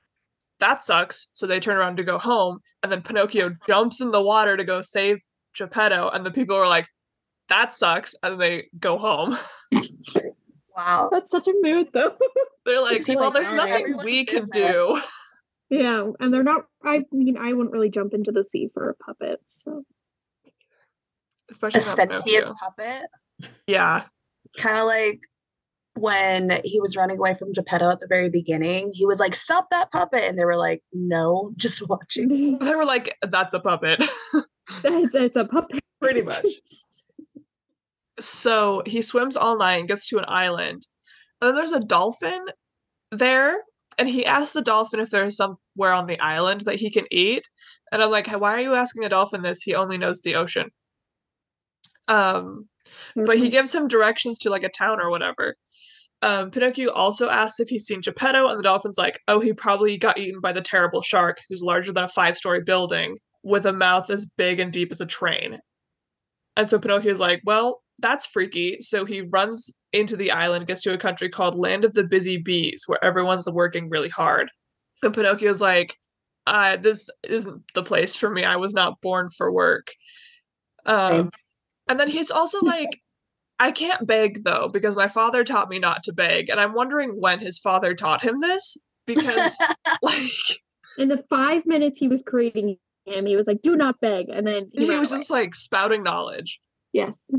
"That 0.59 0.83
sucks." 0.83 1.27
So 1.33 1.45
they 1.45 1.59
turn 1.59 1.77
around 1.77 1.97
to 1.97 2.03
go 2.03 2.17
home, 2.17 2.59
and 2.81 2.91
then 2.91 3.03
Pinocchio 3.03 3.51
jumps 3.67 4.01
in 4.01 4.09
the 4.11 4.23
water 4.23 4.57
to 4.57 4.63
go 4.63 4.81
save 4.81 5.21
Geppetto, 5.55 6.09
and 6.09 6.25
the 6.25 6.31
people 6.31 6.55
are 6.55 6.67
like, 6.67 6.87
"That 7.47 7.75
sucks," 7.75 8.15
and 8.23 8.41
they 8.41 8.69
go 8.79 8.97
home. 8.97 9.37
wow. 10.75 11.09
That's 11.11 11.29
such 11.29 11.47
a 11.47 11.53
mood 11.61 11.89
though. 11.93 12.15
They're 12.65 12.81
like, 12.81 13.05
people 13.05 13.21
well, 13.21 13.29
like, 13.29 13.33
there's 13.33 13.51
nothing 13.51 13.73
everyone's 13.73 14.05
we 14.05 14.25
can 14.25 14.45
do. 14.51 14.99
Yeah, 15.69 16.09
and 16.19 16.33
they're 16.33 16.43
not 16.43 16.65
I 16.83 17.05
mean, 17.11 17.37
I 17.37 17.53
wouldn't 17.53 17.73
really 17.73 17.89
jump 17.89 18.13
into 18.13 18.31
the 18.31 18.43
sea 18.43 18.69
for 18.73 18.89
a 18.89 18.95
puppet, 18.95 19.39
so 19.47 19.83
Especially 21.49 21.79
A 21.79 21.81
not 21.81 21.95
sentient 21.95 22.55
puppet. 22.57 23.03
Yeah. 23.67 24.03
Kind 24.57 24.77
of 24.77 24.85
like 24.85 25.21
when 25.95 26.61
he 26.63 26.79
was 26.79 26.95
running 26.95 27.17
away 27.17 27.33
from 27.33 27.51
Geppetto 27.51 27.89
at 27.89 27.99
the 27.99 28.07
very 28.07 28.29
beginning. 28.29 28.91
He 28.93 29.05
was 29.05 29.19
like, 29.19 29.35
"Stop 29.35 29.67
that 29.71 29.91
puppet!" 29.91 30.23
And 30.23 30.37
they 30.37 30.45
were 30.45 30.57
like, 30.57 30.83
"No, 30.93 31.51
just 31.57 31.87
watching." 31.87 32.29
They 32.59 32.75
were 32.75 32.85
like, 32.85 33.15
that's 33.23 33.53
a 33.53 33.59
puppet. 33.59 34.03
it's 34.83 35.35
a 35.35 35.45
puppet. 35.45 35.79
Pretty 36.01 36.21
much. 36.21 36.45
So 38.19 38.83
he 38.85 39.01
swims 39.01 39.35
all 39.35 39.57
night 39.57 39.79
and 39.79 39.87
gets 39.87 40.07
to 40.09 40.17
an 40.17 40.25
island. 40.27 40.87
And 41.41 41.49
then 41.49 41.55
there's 41.55 41.71
a 41.71 41.79
dolphin 41.79 42.45
there. 43.11 43.57
And 43.99 44.07
he 44.07 44.25
asks 44.25 44.53
the 44.53 44.61
dolphin 44.61 45.01
if 45.01 45.09
there's 45.09 45.35
somewhere 45.35 45.93
on 45.93 46.07
the 46.07 46.19
island 46.19 46.61
that 46.61 46.75
he 46.75 46.89
can 46.89 47.05
eat. 47.11 47.47
And 47.91 48.01
I'm 48.01 48.09
like, 48.09 48.27
why 48.27 48.53
are 48.53 48.61
you 48.61 48.73
asking 48.73 49.03
a 49.03 49.09
dolphin 49.09 49.41
this? 49.41 49.61
He 49.61 49.75
only 49.75 49.97
knows 49.97 50.21
the 50.21 50.35
ocean. 50.35 50.69
Um, 52.07 52.67
but 53.15 53.37
he 53.37 53.49
gives 53.49 53.75
him 53.75 53.87
directions 53.87 54.39
to 54.39 54.49
like 54.49 54.63
a 54.63 54.69
town 54.69 55.01
or 55.01 55.09
whatever. 55.11 55.55
Um, 56.21 56.51
Pinocchio 56.51 56.91
also 56.91 57.29
asks 57.29 57.59
if 57.59 57.69
he's 57.69 57.85
seen 57.85 58.01
Geppetto, 58.01 58.47
and 58.49 58.57
the 58.57 58.63
dolphin's 58.63 58.97
like, 58.97 59.19
"Oh, 59.27 59.39
he 59.39 59.53
probably 59.53 59.97
got 59.97 60.17
eaten 60.17 60.41
by 60.41 60.51
the 60.51 60.61
terrible 60.61 61.01
shark, 61.01 61.37
who's 61.47 61.63
larger 61.63 61.93
than 61.93 62.03
a 62.03 62.09
five-story 62.09 62.63
building, 62.63 63.17
with 63.43 63.65
a 63.65 63.73
mouth 63.73 64.09
as 64.09 64.25
big 64.25 64.59
and 64.59 64.73
deep 64.73 64.91
as 64.91 64.99
a 65.01 65.05
train." 65.05 65.59
And 66.57 66.67
so 66.69 66.79
Pinocchio's 66.79 67.19
like, 67.19 67.41
"Well, 67.45 67.81
that's 67.99 68.25
freaky." 68.25 68.77
So 68.81 69.05
he 69.05 69.21
runs 69.21 69.73
into 69.93 70.15
the 70.15 70.31
island, 70.31 70.67
gets 70.67 70.83
to 70.83 70.93
a 70.93 70.97
country 70.97 71.29
called 71.29 71.55
Land 71.55 71.85
of 71.85 71.93
the 71.93 72.07
Busy 72.07 72.37
Bees, 72.37 72.83
where 72.87 73.03
everyone's 73.03 73.49
working 73.49 73.89
really 73.89 74.09
hard. 74.09 74.49
And 75.03 75.13
Pinocchio's 75.13 75.61
like, 75.61 75.95
uh, 76.47 76.77
"This 76.77 77.09
isn't 77.27 77.63
the 77.73 77.83
place 77.83 78.15
for 78.15 78.29
me. 78.29 78.43
I 78.43 78.55
was 78.57 78.73
not 78.73 79.01
born 79.01 79.27
for 79.37 79.51
work." 79.51 79.87
Um, 80.85 81.31
and 81.87 81.99
then 81.99 82.07
he's 82.07 82.31
also 82.31 82.59
like, 82.65 82.89
I 83.59 83.71
can't 83.71 84.07
beg 84.07 84.43
though, 84.43 84.69
because 84.69 84.95
my 84.95 85.07
father 85.07 85.43
taught 85.43 85.69
me 85.69 85.79
not 85.79 86.03
to 86.03 86.13
beg. 86.13 86.49
And 86.49 86.59
I'm 86.59 86.73
wondering 86.73 87.11
when 87.19 87.39
his 87.39 87.59
father 87.59 87.93
taught 87.93 88.21
him 88.21 88.37
this. 88.39 88.77
Because, 89.05 89.57
like, 90.01 90.23
In 90.97 91.09
the 91.09 91.23
five 91.29 91.65
minutes 91.65 91.97
he 91.97 92.07
was 92.07 92.21
creating 92.21 92.77
him, 93.05 93.25
he 93.25 93.35
was 93.35 93.47
like, 93.47 93.61
"Do 93.63 93.75
not 93.75 93.99
beg," 93.99 94.29
and 94.29 94.45
then 94.45 94.69
he, 94.73 94.85
he 94.85 94.97
was 94.97 95.11
away. 95.11 95.19
just 95.19 95.29
like 95.31 95.55
spouting 95.55 96.03
knowledge. 96.03 96.59
yes. 96.93 97.29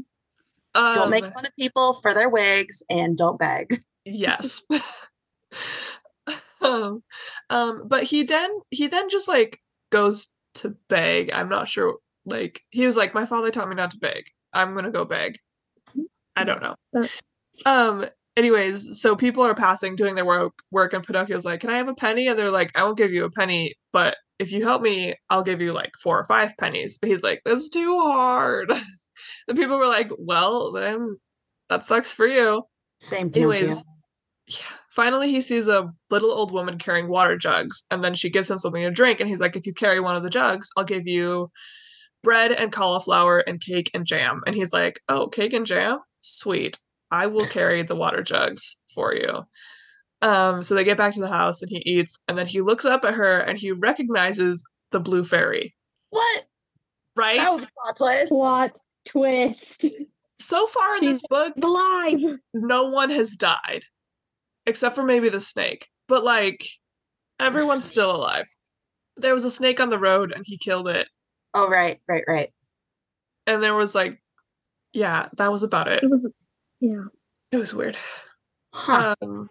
Um, 0.74 0.94
don't 0.94 1.10
make 1.10 1.24
fun 1.24 1.46
of 1.46 1.52
people 1.58 1.94
for 1.94 2.14
their 2.14 2.28
wigs 2.28 2.82
and 2.88 3.16
don't 3.16 3.38
beg. 3.38 3.82
yes. 4.04 4.62
um, 6.62 7.02
um, 7.50 7.88
but 7.88 8.04
he 8.04 8.22
then 8.22 8.50
he 8.70 8.86
then 8.86 9.08
just 9.08 9.28
like 9.28 9.58
goes 9.90 10.34
to 10.54 10.76
beg. 10.88 11.32
I'm 11.32 11.48
not 11.48 11.68
sure. 11.68 11.98
Like 12.24 12.60
he 12.70 12.86
was 12.86 12.96
like, 12.96 13.14
my 13.14 13.26
father 13.26 13.50
taught 13.50 13.68
me 13.68 13.74
not 13.74 13.90
to 13.92 13.98
beg. 13.98 14.24
I'm 14.52 14.74
gonna 14.74 14.90
go 14.90 15.04
beg. 15.04 15.36
I 16.36 16.44
don't 16.44 16.62
know. 16.62 16.74
Um. 17.66 18.06
Anyways, 18.36 19.00
so 19.00 19.16
people 19.16 19.42
are 19.42 19.56
passing, 19.56 19.96
doing 19.96 20.14
their 20.14 20.24
work, 20.24 20.54
work, 20.70 20.94
and 20.94 21.04
Pinocchio's 21.04 21.44
like, 21.44 21.60
"Can 21.60 21.70
I 21.70 21.76
have 21.76 21.88
a 21.88 21.94
penny?" 21.94 22.28
And 22.28 22.38
they're 22.38 22.50
like, 22.50 22.70
"I 22.78 22.84
won't 22.84 22.96
give 22.96 23.12
you 23.12 23.24
a 23.24 23.30
penny, 23.30 23.74
but 23.92 24.16
if 24.38 24.52
you 24.52 24.62
help 24.62 24.82
me, 24.82 25.14
I'll 25.28 25.42
give 25.42 25.60
you 25.60 25.72
like 25.72 25.90
four 26.02 26.18
or 26.18 26.24
five 26.24 26.52
pennies." 26.58 26.98
But 26.98 27.10
he's 27.10 27.22
like, 27.22 27.42
"That's 27.44 27.68
too 27.68 28.00
hard." 28.00 28.72
the 29.48 29.54
people 29.54 29.78
were 29.78 29.86
like, 29.86 30.10
"Well, 30.18 30.72
then 30.72 31.16
that 31.68 31.84
sucks 31.84 32.12
for 32.12 32.26
you." 32.26 32.62
Same. 32.98 33.30
Pinocchio. 33.30 33.58
Anyways, 33.58 33.84
yeah. 34.48 34.56
Finally, 34.90 35.30
he 35.30 35.40
sees 35.40 35.68
a 35.68 35.88
little 36.10 36.32
old 36.32 36.52
woman 36.52 36.76
carrying 36.78 37.08
water 37.08 37.36
jugs, 37.36 37.84
and 37.90 38.02
then 38.02 38.14
she 38.14 38.28
gives 38.30 38.50
him 38.50 38.58
something 38.58 38.82
to 38.82 38.90
drink. 38.90 39.20
And 39.20 39.28
he's 39.28 39.40
like, 39.40 39.56
"If 39.56 39.66
you 39.66 39.72
carry 39.74 40.00
one 40.00 40.16
of 40.16 40.22
the 40.22 40.30
jugs, 40.30 40.68
I'll 40.76 40.84
give 40.84 41.06
you 41.06 41.50
bread 42.22 42.52
and 42.52 42.72
cauliflower 42.72 43.38
and 43.38 43.60
cake 43.60 43.90
and 43.94 44.04
jam." 44.06 44.42
And 44.46 44.54
he's 44.54 44.72
like, 44.72 45.00
"Oh, 45.08 45.28
cake 45.28 45.52
and 45.52 45.64
jam? 45.66 45.98
Sweet. 46.20 46.78
I 47.10 47.26
will 47.28 47.46
carry 47.46 47.82
the 47.82 47.96
water 47.96 48.22
jugs 48.22 48.82
for 48.94 49.14
you." 49.14 49.42
Um, 50.22 50.62
so 50.62 50.74
they 50.74 50.84
get 50.84 50.98
back 50.98 51.14
to 51.14 51.20
the 51.20 51.28
house, 51.28 51.62
and 51.62 51.70
he 51.70 51.78
eats, 51.86 52.18
and 52.28 52.36
then 52.36 52.46
he 52.46 52.60
looks 52.60 52.84
up 52.84 53.04
at 53.06 53.14
her, 53.14 53.38
and 53.38 53.58
he 53.58 53.72
recognizes 53.72 54.62
the 54.90 55.00
blue 55.00 55.24
fairy. 55.24 55.74
what? 56.10 56.44
Right? 57.16 57.38
That 57.38 57.52
was 57.52 57.62
a 57.64 57.68
plot 57.82 57.96
twist. 57.96 58.28
Plot 58.30 58.78
twist. 59.06 59.84
so 60.38 60.66
far 60.66 60.94
in 60.96 61.00
She's 61.00 61.20
this 61.20 61.26
book, 61.28 61.52
alive. 61.62 62.38
no 62.54 62.90
one 62.90 63.10
has 63.10 63.36
died 63.36 63.82
except 64.66 64.94
for 64.94 65.02
maybe 65.04 65.28
the 65.28 65.40
snake 65.40 65.88
but 66.08 66.22
like 66.24 66.64
everyone's 67.38 67.90
still 67.90 68.14
alive 68.14 68.46
there 69.16 69.34
was 69.34 69.44
a 69.44 69.50
snake 69.50 69.80
on 69.80 69.88
the 69.88 69.98
road 69.98 70.32
and 70.32 70.44
he 70.46 70.58
killed 70.58 70.88
it 70.88 71.08
Oh 71.54 71.68
right, 71.68 71.98
right, 72.06 72.24
right. 72.28 72.50
and 73.46 73.62
there 73.62 73.74
was 73.74 73.94
like 73.94 74.22
yeah 74.92 75.28
that 75.36 75.50
was 75.50 75.62
about 75.62 75.88
it 75.88 76.02
It 76.02 76.10
was, 76.10 76.30
yeah. 76.80 77.04
it 77.52 77.56
was 77.56 77.74
weird 77.74 77.96
Huh. 78.74 79.14
um 79.22 79.48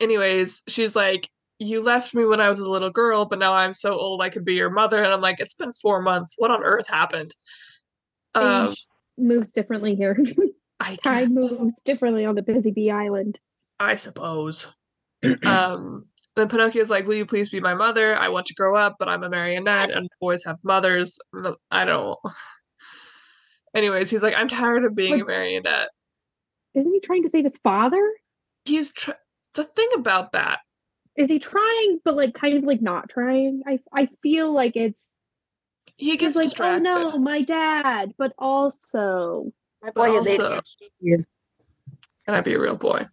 anyways 0.00 0.62
she's 0.68 0.94
like 0.96 1.28
you 1.58 1.82
left 1.84 2.14
me 2.14 2.24
when 2.24 2.40
i 2.40 2.48
was 2.48 2.60
a 2.60 2.70
little 2.70 2.90
girl 2.90 3.24
but 3.26 3.38
now 3.38 3.52
i'm 3.52 3.74
so 3.74 3.96
old 3.98 4.22
i 4.22 4.28
could 4.28 4.44
be 4.44 4.54
your 4.54 4.70
mother 4.70 5.02
and 5.02 5.12
i'm 5.12 5.20
like 5.20 5.40
it's 5.40 5.54
been 5.54 5.72
four 5.72 6.00
months 6.02 6.34
what 6.38 6.50
on 6.50 6.62
earth 6.62 6.88
happened 6.88 7.34
um 8.34 8.68
Age 8.68 8.86
moves 9.18 9.52
differently 9.52 9.94
here. 9.94 10.18
i 10.80 10.96
Time 11.02 11.34
moves 11.34 11.82
differently 11.82 12.24
on 12.24 12.34
the 12.34 12.42
Busy 12.42 12.70
Bee 12.70 12.90
Island. 12.90 13.40
I 13.80 13.96
suppose. 13.96 14.72
um, 15.46 16.06
then 16.36 16.48
Pinocchio's 16.48 16.90
like, 16.90 17.06
"Will 17.06 17.14
you 17.14 17.26
please 17.26 17.50
be 17.50 17.60
my 17.60 17.74
mother? 17.74 18.16
I 18.16 18.28
want 18.28 18.46
to 18.46 18.54
grow 18.54 18.76
up, 18.76 18.96
but 18.98 19.08
I'm 19.08 19.24
a 19.24 19.28
marionette, 19.28 19.90
and 19.90 20.08
boys 20.20 20.44
have 20.44 20.58
mothers. 20.62 21.18
I 21.70 21.84
don't." 21.84 22.18
Anyways, 23.74 24.10
he's 24.10 24.22
like, 24.22 24.36
"I'm 24.36 24.48
tired 24.48 24.84
of 24.84 24.94
being 24.94 25.20
a 25.20 25.24
marionette." 25.24 25.90
Isn't 26.74 26.92
he 26.92 27.00
trying 27.00 27.24
to 27.24 27.28
save 27.28 27.44
his 27.44 27.58
father? 27.58 28.02
He's 28.64 28.92
tr- 28.92 29.10
the 29.54 29.64
thing 29.64 29.88
about 29.96 30.32
that. 30.32 30.60
Is 31.16 31.28
he 31.28 31.40
trying, 31.40 32.00
but 32.04 32.16
like 32.16 32.34
kind 32.34 32.56
of 32.56 32.62
like 32.62 32.80
not 32.80 33.08
trying? 33.08 33.62
I 33.66 33.80
I 33.92 34.08
feel 34.22 34.52
like 34.52 34.76
it's 34.76 35.16
He 35.98 36.16
gets 36.16 36.36
like, 36.36 36.44
oh, 36.44 36.48
distracted. 36.48 36.86
oh 36.88 37.08
no, 37.10 37.18
my 37.18 37.42
dad, 37.42 38.14
but 38.16 38.32
also 38.38 39.52
My 39.82 39.90
but 39.94 40.06
boy 40.08 40.16
is 40.16 40.26
also- 40.40 40.60
ADHD. 40.60 41.24
Can 42.26 42.34
I 42.34 42.40
be 42.40 42.54
a 42.54 42.58
real 42.58 42.76
boy? 42.76 43.06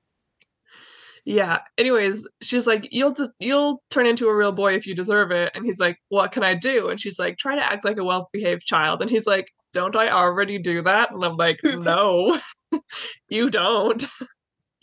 Yeah. 1.25 1.59
Anyways, 1.77 2.27
she's 2.41 2.67
like, 2.67 2.87
"You'll 2.91 3.11
d- 3.13 3.29
you'll 3.39 3.81
turn 3.89 4.05
into 4.05 4.27
a 4.27 4.35
real 4.35 4.51
boy 4.51 4.73
if 4.75 4.85
you 4.85 4.93
deserve 4.93 5.31
it." 5.31 5.51
And 5.55 5.65
he's 5.65 5.79
like, 5.79 5.97
"What 6.09 6.31
can 6.31 6.43
I 6.43 6.53
do?" 6.53 6.89
And 6.89 6.99
she's 6.99 7.17
like, 7.17 7.37
"Try 7.37 7.55
to 7.55 7.63
act 7.63 7.83
like 7.85 7.97
a 7.97 8.03
well-behaved 8.03 8.63
child." 8.65 9.01
And 9.01 9.09
he's 9.09 9.25
like, 9.25 9.49
"Don't 9.73 9.95
I 9.95 10.09
already 10.09 10.59
do 10.59 10.81
that?" 10.83 11.11
And 11.11 11.23
I'm 11.25 11.37
like, 11.37 11.59
"No, 11.63 12.37
you 13.29 13.49
don't." 13.49 14.05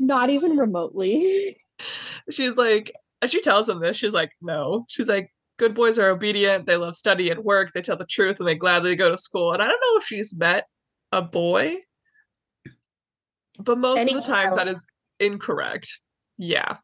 Not 0.01 0.31
even 0.31 0.57
remotely. 0.57 1.59
She's 2.31 2.57
like, 2.57 2.91
and 3.21 3.31
she 3.31 3.41
tells 3.41 3.69
him 3.69 3.79
this. 3.81 3.97
She's 3.97 4.15
like, 4.15 4.33
"No." 4.41 4.85
She's 4.89 5.09
like, 5.09 5.33
"Good 5.59 5.75
boys 5.75 5.99
are 5.99 6.11
obedient. 6.11 6.67
They 6.67 6.77
love 6.77 6.97
study 6.97 7.31
and 7.31 7.45
work. 7.45 7.73
They 7.73 7.83
tell 7.83 7.97
the 7.97 8.07
truth, 8.07 8.39
and 8.39 8.49
they 8.49 8.55
gladly 8.55 8.97
go 8.97 9.11
to 9.11 9.19
school." 9.19 9.53
And 9.53 9.63
I 9.63 9.69
don't 9.69 9.81
know 9.81 9.99
if 9.99 10.05
she's 10.05 10.37
met 10.37 10.67
a 11.13 11.23
boy, 11.23 11.75
but 13.59 13.79
most 13.79 13.99
Any 13.99 14.15
of 14.15 14.25
the 14.25 14.31
time 14.31 14.57
that 14.57 14.69
is 14.69 14.85
incorrect. 15.21 16.01
Yeah. 16.39 16.79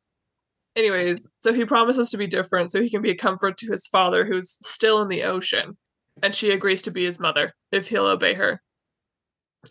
Anyways, 0.77 1.29
so 1.39 1.53
he 1.53 1.65
promises 1.65 2.11
to 2.11 2.17
be 2.17 2.27
different 2.27 2.71
so 2.71 2.81
he 2.81 2.91
can 2.91 3.03
be 3.03 3.11
a 3.11 3.17
comfort 3.17 3.57
to 3.57 3.71
his 3.71 3.89
father 3.89 4.25
who's 4.25 4.59
still 4.67 5.03
in 5.03 5.09
the 5.09 5.25
ocean. 5.25 5.77
And 6.23 6.35
she 6.35 6.53
agrees 6.53 6.83
to 6.83 6.91
be 6.91 7.05
his 7.05 7.19
mother 7.19 7.55
if 7.73 7.89
he'll 7.89 8.07
obey 8.07 8.35
her. 8.35 8.61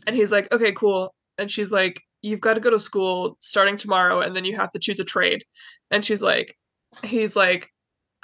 And 0.05 0.15
he's 0.15 0.31
like, 0.31 0.51
okay, 0.53 0.71
cool. 0.71 1.13
And 1.37 1.49
she's 1.49 1.71
like, 1.71 2.01
you've 2.21 2.41
got 2.41 2.55
to 2.55 2.59
go 2.59 2.69
to 2.69 2.79
school 2.79 3.37
starting 3.39 3.77
tomorrow 3.77 4.19
and 4.19 4.35
then 4.35 4.43
you 4.43 4.55
have 4.55 4.71
to 4.71 4.79
choose 4.79 4.99
a 4.99 5.05
trade. 5.05 5.43
And 5.91 6.03
she's 6.03 6.23
like, 6.23 6.57
he's 7.03 7.35
like, 7.35 7.69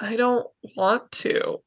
I 0.00 0.16
don't 0.16 0.46
want 0.76 1.10
to. 1.12 1.58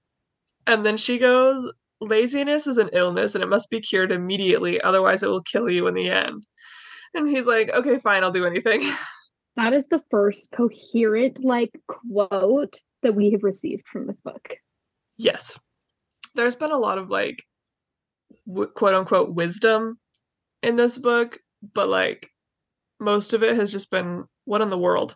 And 0.66 0.86
then 0.86 0.98
she 0.98 1.18
goes, 1.18 1.72
laziness 2.02 2.68
is 2.68 2.78
an 2.78 2.90
illness 2.94 3.36
and 3.36 3.44
it 3.44 3.50
must 3.50 3.70
be 3.70 3.80
cured 3.80 4.12
immediately, 4.12 4.80
otherwise, 4.82 5.24
it 5.24 5.30
will 5.30 5.42
kill 5.42 5.70
you 5.70 5.88
in 5.88 5.94
the 5.94 6.10
end. 6.10 6.46
And 7.14 7.28
he's 7.28 7.48
like, 7.48 7.74
okay, 7.74 7.98
fine, 8.00 8.24
I'll 8.24 8.32
do 8.32 8.46
anything. 8.46 8.84
That 9.56 9.74
is 9.74 9.88
the 9.88 10.04
first 10.12 10.52
coherent 10.52 11.44
like 11.44 11.72
quote 11.88 12.76
that 13.02 13.16
we 13.16 13.32
have 13.32 13.42
received 13.42 13.88
from 13.88 14.06
this 14.06 14.22
book. 14.22 14.56
yes. 15.18 15.60
There's 16.36 16.56
been 16.56 16.70
a 16.70 16.78
lot 16.78 17.00
of 17.00 17.10
like 17.10 17.42
w- 18.46 18.70
quote 18.70 18.94
unquote 18.94 19.34
wisdom 19.34 19.98
in 20.62 20.76
this 20.76 21.00
book, 21.00 21.40
but 21.74 21.90
like 21.90 22.30
most 23.00 23.34
of 23.34 23.42
it 23.42 23.56
has 23.56 23.72
just 23.72 23.90
been 23.90 24.26
what 24.46 24.62
in 24.62 24.70
the 24.70 24.78
world 24.78 25.16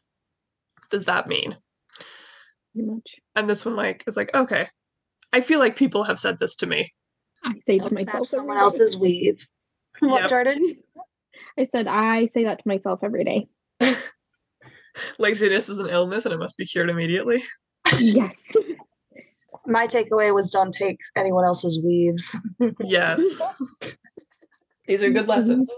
does 0.89 1.05
that 1.05 1.27
mean? 1.27 1.55
Pretty 2.73 2.87
much. 2.87 3.15
And 3.35 3.49
this 3.49 3.65
one 3.65 3.75
like 3.75 4.03
is 4.07 4.17
like, 4.17 4.33
okay. 4.35 4.67
I 5.33 5.41
feel 5.41 5.59
like 5.59 5.75
people 5.75 6.03
have 6.03 6.19
said 6.19 6.39
this 6.39 6.55
to 6.57 6.67
me. 6.67 6.91
I 7.43 7.53
say 7.61 7.79
to 7.79 7.93
myself 7.93 8.27
someone 8.27 8.57
else's 8.57 8.97
weave. 8.97 9.47
What, 9.99 10.21
Yep. 10.21 10.29
Jordan? 10.29 10.75
I 11.57 11.63
said 11.65 11.87
I 11.87 12.25
say 12.27 12.43
that 12.43 12.59
to 12.59 12.67
myself 12.67 12.99
every 13.03 13.23
day. 13.23 13.47
Laziness 15.19 15.69
is 15.69 15.79
an 15.79 15.89
illness 15.89 16.25
and 16.25 16.33
it 16.33 16.37
must 16.37 16.57
be 16.57 16.65
cured 16.65 16.89
immediately. 16.89 17.43
Yes. 17.99 18.55
My 19.65 19.87
takeaway 19.87 20.33
was 20.33 20.49
don't 20.51 20.73
take 20.73 20.99
anyone 21.15 21.45
else's 21.45 21.81
weaves. 21.83 22.35
Yes. 22.79 23.39
These 24.87 25.03
are 25.03 25.09
good 25.09 25.27
lessons. 25.27 25.71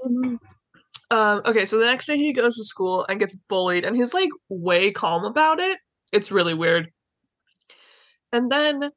Um, 1.12 1.41
okay, 1.45 1.65
so 1.65 1.77
the 1.77 1.85
next 1.85 2.07
day 2.07 2.17
he 2.17 2.33
goes 2.33 2.57
to 2.57 2.63
school 2.63 3.05
and 3.07 3.19
gets 3.19 3.35
bullied, 3.47 3.85
and 3.85 3.95
he's 3.95 4.13
like 4.13 4.29
way 4.50 4.91
calm 4.91 5.25
about 5.25 5.59
it. 5.59 5.77
It's 6.13 6.32
really 6.32 6.53
weird. 6.53 6.91
And 8.32 8.51
then 8.51 8.91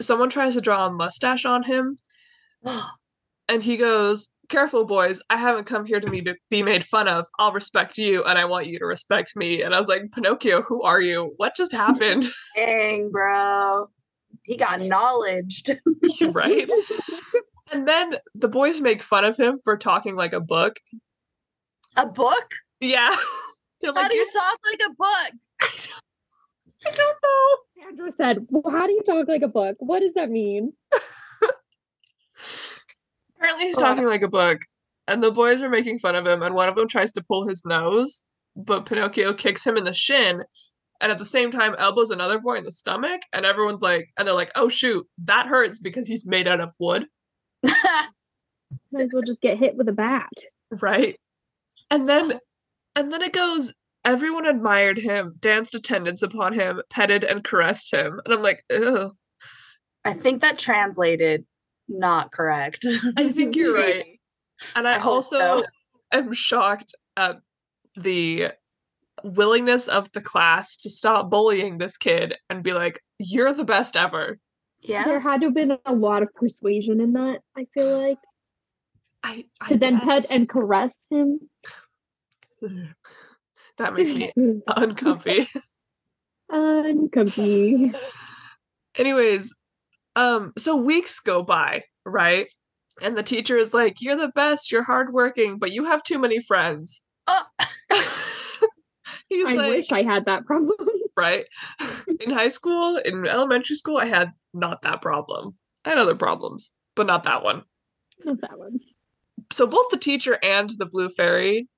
someone 0.00 0.30
tries 0.30 0.54
to 0.54 0.60
draw 0.60 0.86
a 0.86 0.92
mustache 0.92 1.44
on 1.44 1.62
him, 1.62 1.98
and 3.48 3.62
he 3.62 3.76
goes, 3.76 4.30
Careful, 4.48 4.84
boys, 4.84 5.22
I 5.28 5.38
haven't 5.38 5.64
come 5.64 5.84
here 5.84 5.98
to 5.98 6.08
be, 6.08 6.24
be 6.50 6.62
made 6.62 6.84
fun 6.84 7.08
of. 7.08 7.26
I'll 7.38 7.52
respect 7.52 7.98
you, 7.98 8.22
and 8.24 8.38
I 8.38 8.44
want 8.44 8.68
you 8.68 8.78
to 8.78 8.86
respect 8.86 9.32
me. 9.34 9.62
And 9.62 9.74
I 9.74 9.78
was 9.78 9.88
like, 9.88 10.12
Pinocchio, 10.12 10.62
who 10.62 10.82
are 10.82 11.00
you? 11.00 11.32
What 11.36 11.56
just 11.56 11.72
happened? 11.72 12.24
Dang, 12.54 13.10
bro. 13.10 13.88
He 14.44 14.56
got 14.56 14.82
knowledged. 14.82 15.76
right? 16.32 16.70
And 17.72 17.86
then 17.86 18.14
the 18.34 18.48
boys 18.48 18.80
make 18.80 19.02
fun 19.02 19.24
of 19.24 19.36
him 19.36 19.58
for 19.64 19.76
talking 19.76 20.14
like 20.14 20.32
a 20.32 20.40
book. 20.40 20.76
A 21.96 22.06
book? 22.06 22.54
Yeah. 22.80 23.14
They're 23.80 23.92
How 23.92 24.02
like, 24.02 24.10
do 24.10 24.16
you 24.16 24.26
talk 24.32 24.58
like 24.70 24.80
a 24.88 24.94
book? 24.94 25.40
I 26.86 26.90
don't 26.94 27.16
know. 27.22 27.88
Andrew 27.88 28.10
said, 28.10 28.46
well, 28.48 28.72
how 28.72 28.86
do 28.86 28.92
you 28.92 29.02
talk 29.02 29.28
like 29.28 29.42
a 29.42 29.48
book? 29.48 29.76
What 29.78 30.00
does 30.00 30.14
that 30.14 30.30
mean? 30.30 30.72
Apparently, 33.38 33.66
he's 33.66 33.76
talking 33.76 34.06
like 34.06 34.22
a 34.22 34.28
book, 34.28 34.60
and 35.06 35.22
the 35.22 35.30
boys 35.30 35.62
are 35.62 35.68
making 35.68 35.98
fun 35.98 36.14
of 36.14 36.26
him, 36.26 36.42
and 36.42 36.54
one 36.54 36.68
of 36.68 36.74
them 36.74 36.88
tries 36.88 37.12
to 37.12 37.24
pull 37.24 37.46
his 37.46 37.64
nose, 37.64 38.24
but 38.56 38.86
Pinocchio 38.86 39.32
kicks 39.34 39.66
him 39.66 39.76
in 39.76 39.84
the 39.84 39.92
shin, 39.92 40.42
and 41.00 41.12
at 41.12 41.18
the 41.18 41.24
same 41.24 41.50
time 41.50 41.74
elbows 41.78 42.10
another 42.10 42.38
boy 42.38 42.54
in 42.56 42.64
the 42.64 42.72
stomach, 42.72 43.20
and 43.32 43.44
everyone's 43.44 43.82
like, 43.82 44.08
and 44.18 44.26
they're 44.26 44.34
like, 44.34 44.50
oh 44.56 44.68
shoot, 44.68 45.06
that 45.24 45.46
hurts 45.46 45.78
because 45.78 46.08
he's 46.08 46.26
made 46.26 46.48
out 46.48 46.60
of 46.60 46.74
wood, 46.80 47.06
Might 48.92 49.02
as 49.02 49.12
well 49.12 49.22
just 49.22 49.40
get 49.40 49.58
hit 49.58 49.76
with 49.76 49.88
a 49.88 49.92
bat. 49.92 50.30
right? 50.80 51.16
And 51.90 52.08
then, 52.08 52.38
and 52.94 53.12
then 53.12 53.22
it 53.22 53.32
goes. 53.32 53.74
Everyone 54.06 54.46
admired 54.46 54.98
him, 54.98 55.34
danced 55.40 55.74
attendance 55.74 56.22
upon 56.22 56.52
him, 56.52 56.80
petted 56.90 57.24
and 57.24 57.42
caressed 57.42 57.92
him, 57.92 58.20
and 58.24 58.34
I'm 58.34 58.42
like, 58.42 58.62
ugh. 58.72 59.10
I 60.04 60.12
think 60.12 60.42
that 60.42 60.60
translated 60.60 61.44
not 61.88 62.30
correct. 62.30 62.86
I 63.16 63.30
think 63.30 63.56
you're 63.56 63.74
right. 63.78 64.04
And 64.76 64.86
I, 64.86 64.98
I 64.98 65.00
also 65.00 65.38
so. 65.38 65.64
am 66.12 66.32
shocked 66.32 66.94
at 67.16 67.38
the 67.96 68.52
willingness 69.24 69.88
of 69.88 70.12
the 70.12 70.20
class 70.20 70.76
to 70.76 70.90
stop 70.90 71.28
bullying 71.28 71.78
this 71.78 71.96
kid 71.96 72.36
and 72.48 72.62
be 72.62 72.72
like, 72.72 73.00
"You're 73.18 73.52
the 73.52 73.64
best 73.64 73.96
ever." 73.96 74.38
Yeah. 74.82 75.04
There 75.04 75.18
had 75.18 75.40
to 75.40 75.48
have 75.48 75.54
been 75.54 75.76
a 75.84 75.92
lot 75.92 76.22
of 76.22 76.32
persuasion 76.32 77.00
in 77.00 77.14
that, 77.14 77.40
I 77.56 77.66
feel 77.74 78.02
like. 78.08 78.18
I, 79.24 79.46
I 79.60 79.68
To 79.70 79.76
then 79.76 79.98
pet 79.98 80.30
and 80.30 80.48
caress 80.48 80.96
him. 81.10 81.40
that 83.78 83.94
makes 83.94 84.12
me 84.12 84.32
uncomfy. 84.76 85.46
uncomfy. 86.50 87.92
Anyways, 88.96 89.54
um, 90.14 90.52
so 90.56 90.76
weeks 90.76 91.20
go 91.20 91.42
by, 91.42 91.82
right? 92.04 92.48
And 93.02 93.16
the 93.16 93.22
teacher 93.22 93.56
is 93.56 93.74
like, 93.74 94.00
"You're 94.00 94.16
the 94.16 94.32
best. 94.34 94.72
You're 94.72 94.82
hardworking, 94.84 95.58
but 95.58 95.72
you 95.72 95.84
have 95.84 96.02
too 96.02 96.18
many 96.18 96.40
friends." 96.40 97.02
Oh. 97.26 97.42
He's 99.28 99.46
I 99.46 99.54
like, 99.54 99.68
wish 99.68 99.92
I 99.92 100.02
had 100.02 100.24
that 100.26 100.46
problem. 100.46 100.76
right? 101.16 101.44
In 102.20 102.30
high 102.30 102.48
school, 102.48 102.96
in 103.04 103.26
elementary 103.26 103.76
school, 103.76 103.98
I 103.98 104.04
had 104.06 104.30
not 104.54 104.82
that 104.82 105.02
problem. 105.02 105.56
I 105.84 105.90
had 105.90 105.98
other 105.98 106.14
problems, 106.14 106.70
but 106.94 107.06
not 107.06 107.24
that 107.24 107.42
one. 107.42 107.62
Not 108.24 108.40
that 108.40 108.58
one. 108.58 108.78
So 109.52 109.66
both 109.66 109.90
the 109.90 109.98
teacher 109.98 110.38
and 110.42 110.70
the 110.78 110.86
blue 110.86 111.08
fairy 111.10 111.68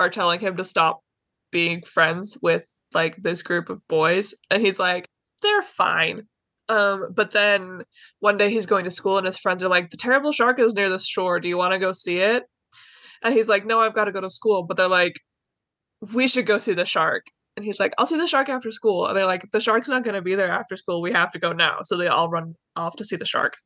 are 0.00 0.08
telling 0.08 0.40
him 0.40 0.56
to 0.56 0.64
stop 0.64 1.00
being 1.52 1.82
friends 1.82 2.38
with 2.42 2.74
like 2.94 3.16
this 3.16 3.42
group 3.42 3.70
of 3.70 3.86
boys, 3.86 4.34
and 4.50 4.62
he's 4.62 4.78
like, 4.78 5.08
they're 5.42 5.62
fine. 5.62 6.22
Um, 6.68 7.08
but 7.12 7.32
then 7.32 7.82
one 8.20 8.36
day 8.36 8.48
he's 8.48 8.66
going 8.66 8.84
to 8.84 8.92
school 8.92 9.18
and 9.18 9.26
his 9.26 9.38
friends 9.38 9.62
are 9.64 9.68
like, 9.68 9.90
the 9.90 9.96
terrible 9.96 10.30
shark 10.30 10.60
is 10.60 10.72
near 10.72 10.88
the 10.88 11.00
shore. 11.00 11.40
Do 11.40 11.48
you 11.48 11.58
want 11.58 11.72
to 11.72 11.80
go 11.80 11.92
see 11.92 12.18
it? 12.18 12.44
And 13.24 13.34
he's 13.34 13.48
like, 13.48 13.66
no, 13.66 13.80
I've 13.80 13.94
got 13.94 14.04
to 14.04 14.12
go 14.12 14.20
to 14.20 14.30
school. 14.30 14.62
But 14.62 14.76
they're 14.76 14.86
like, 14.86 15.14
we 16.14 16.28
should 16.28 16.46
go 16.46 16.60
see 16.60 16.74
the 16.74 16.86
shark. 16.86 17.26
And 17.56 17.64
he's 17.64 17.80
like, 17.80 17.92
I'll 17.98 18.06
see 18.06 18.16
the 18.16 18.28
shark 18.28 18.48
after 18.48 18.70
school. 18.70 19.06
And 19.06 19.16
they're 19.16 19.26
like, 19.26 19.50
the 19.50 19.60
shark's 19.60 19.88
not 19.88 20.04
going 20.04 20.14
to 20.14 20.22
be 20.22 20.36
there 20.36 20.48
after 20.48 20.76
school. 20.76 21.02
We 21.02 21.12
have 21.12 21.32
to 21.32 21.40
go 21.40 21.52
now. 21.52 21.80
So 21.82 21.96
they 21.96 22.06
all 22.06 22.30
run 22.30 22.54
off 22.76 22.94
to 22.96 23.04
see 23.04 23.16
the 23.16 23.26
shark. 23.26 23.56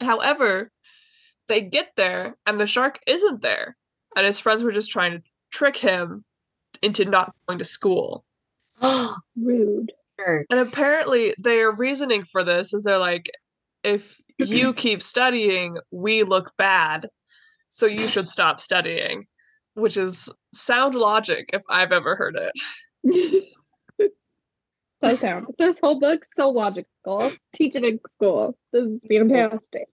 However, 0.00 0.72
they 1.46 1.62
get 1.62 1.90
there 1.96 2.36
and 2.46 2.58
the 2.58 2.66
shark 2.66 2.98
isn't 3.06 3.42
there. 3.42 3.76
And 4.16 4.26
his 4.26 4.40
friends 4.40 4.64
were 4.64 4.72
just 4.72 4.90
trying 4.90 5.12
to 5.12 5.22
trick 5.52 5.76
him 5.76 6.24
into 6.82 7.04
not 7.04 7.34
going 7.46 7.58
to 7.58 7.64
school. 7.64 8.24
Oh, 8.82 9.16
rude. 9.36 9.92
And 10.18 10.58
apparently, 10.58 11.34
their 11.38 11.70
reasoning 11.70 12.24
for 12.24 12.42
this 12.42 12.72
is 12.72 12.84
they're 12.84 12.98
like, 12.98 13.30
if 13.84 14.18
you 14.38 14.72
keep 14.74 15.02
studying, 15.02 15.76
we 15.90 16.22
look 16.22 16.52
bad. 16.56 17.06
So 17.68 17.86
you 17.86 17.98
should 18.06 18.28
stop 18.28 18.60
studying, 18.60 19.26
which 19.74 19.96
is 19.96 20.32
sound 20.52 20.94
logic 20.94 21.50
if 21.52 21.62
I've 21.68 21.92
ever 21.92 22.16
heard 22.16 22.36
it. 22.36 23.44
so 25.04 25.16
sound. 25.16 25.46
This 25.58 25.78
whole 25.78 26.00
book's 26.00 26.30
so 26.34 26.50
logical. 26.50 27.30
Teach 27.52 27.76
it 27.76 27.84
in 27.84 28.00
school. 28.08 28.56
This 28.72 28.86
is 28.86 29.04
fantastic. 29.08 29.88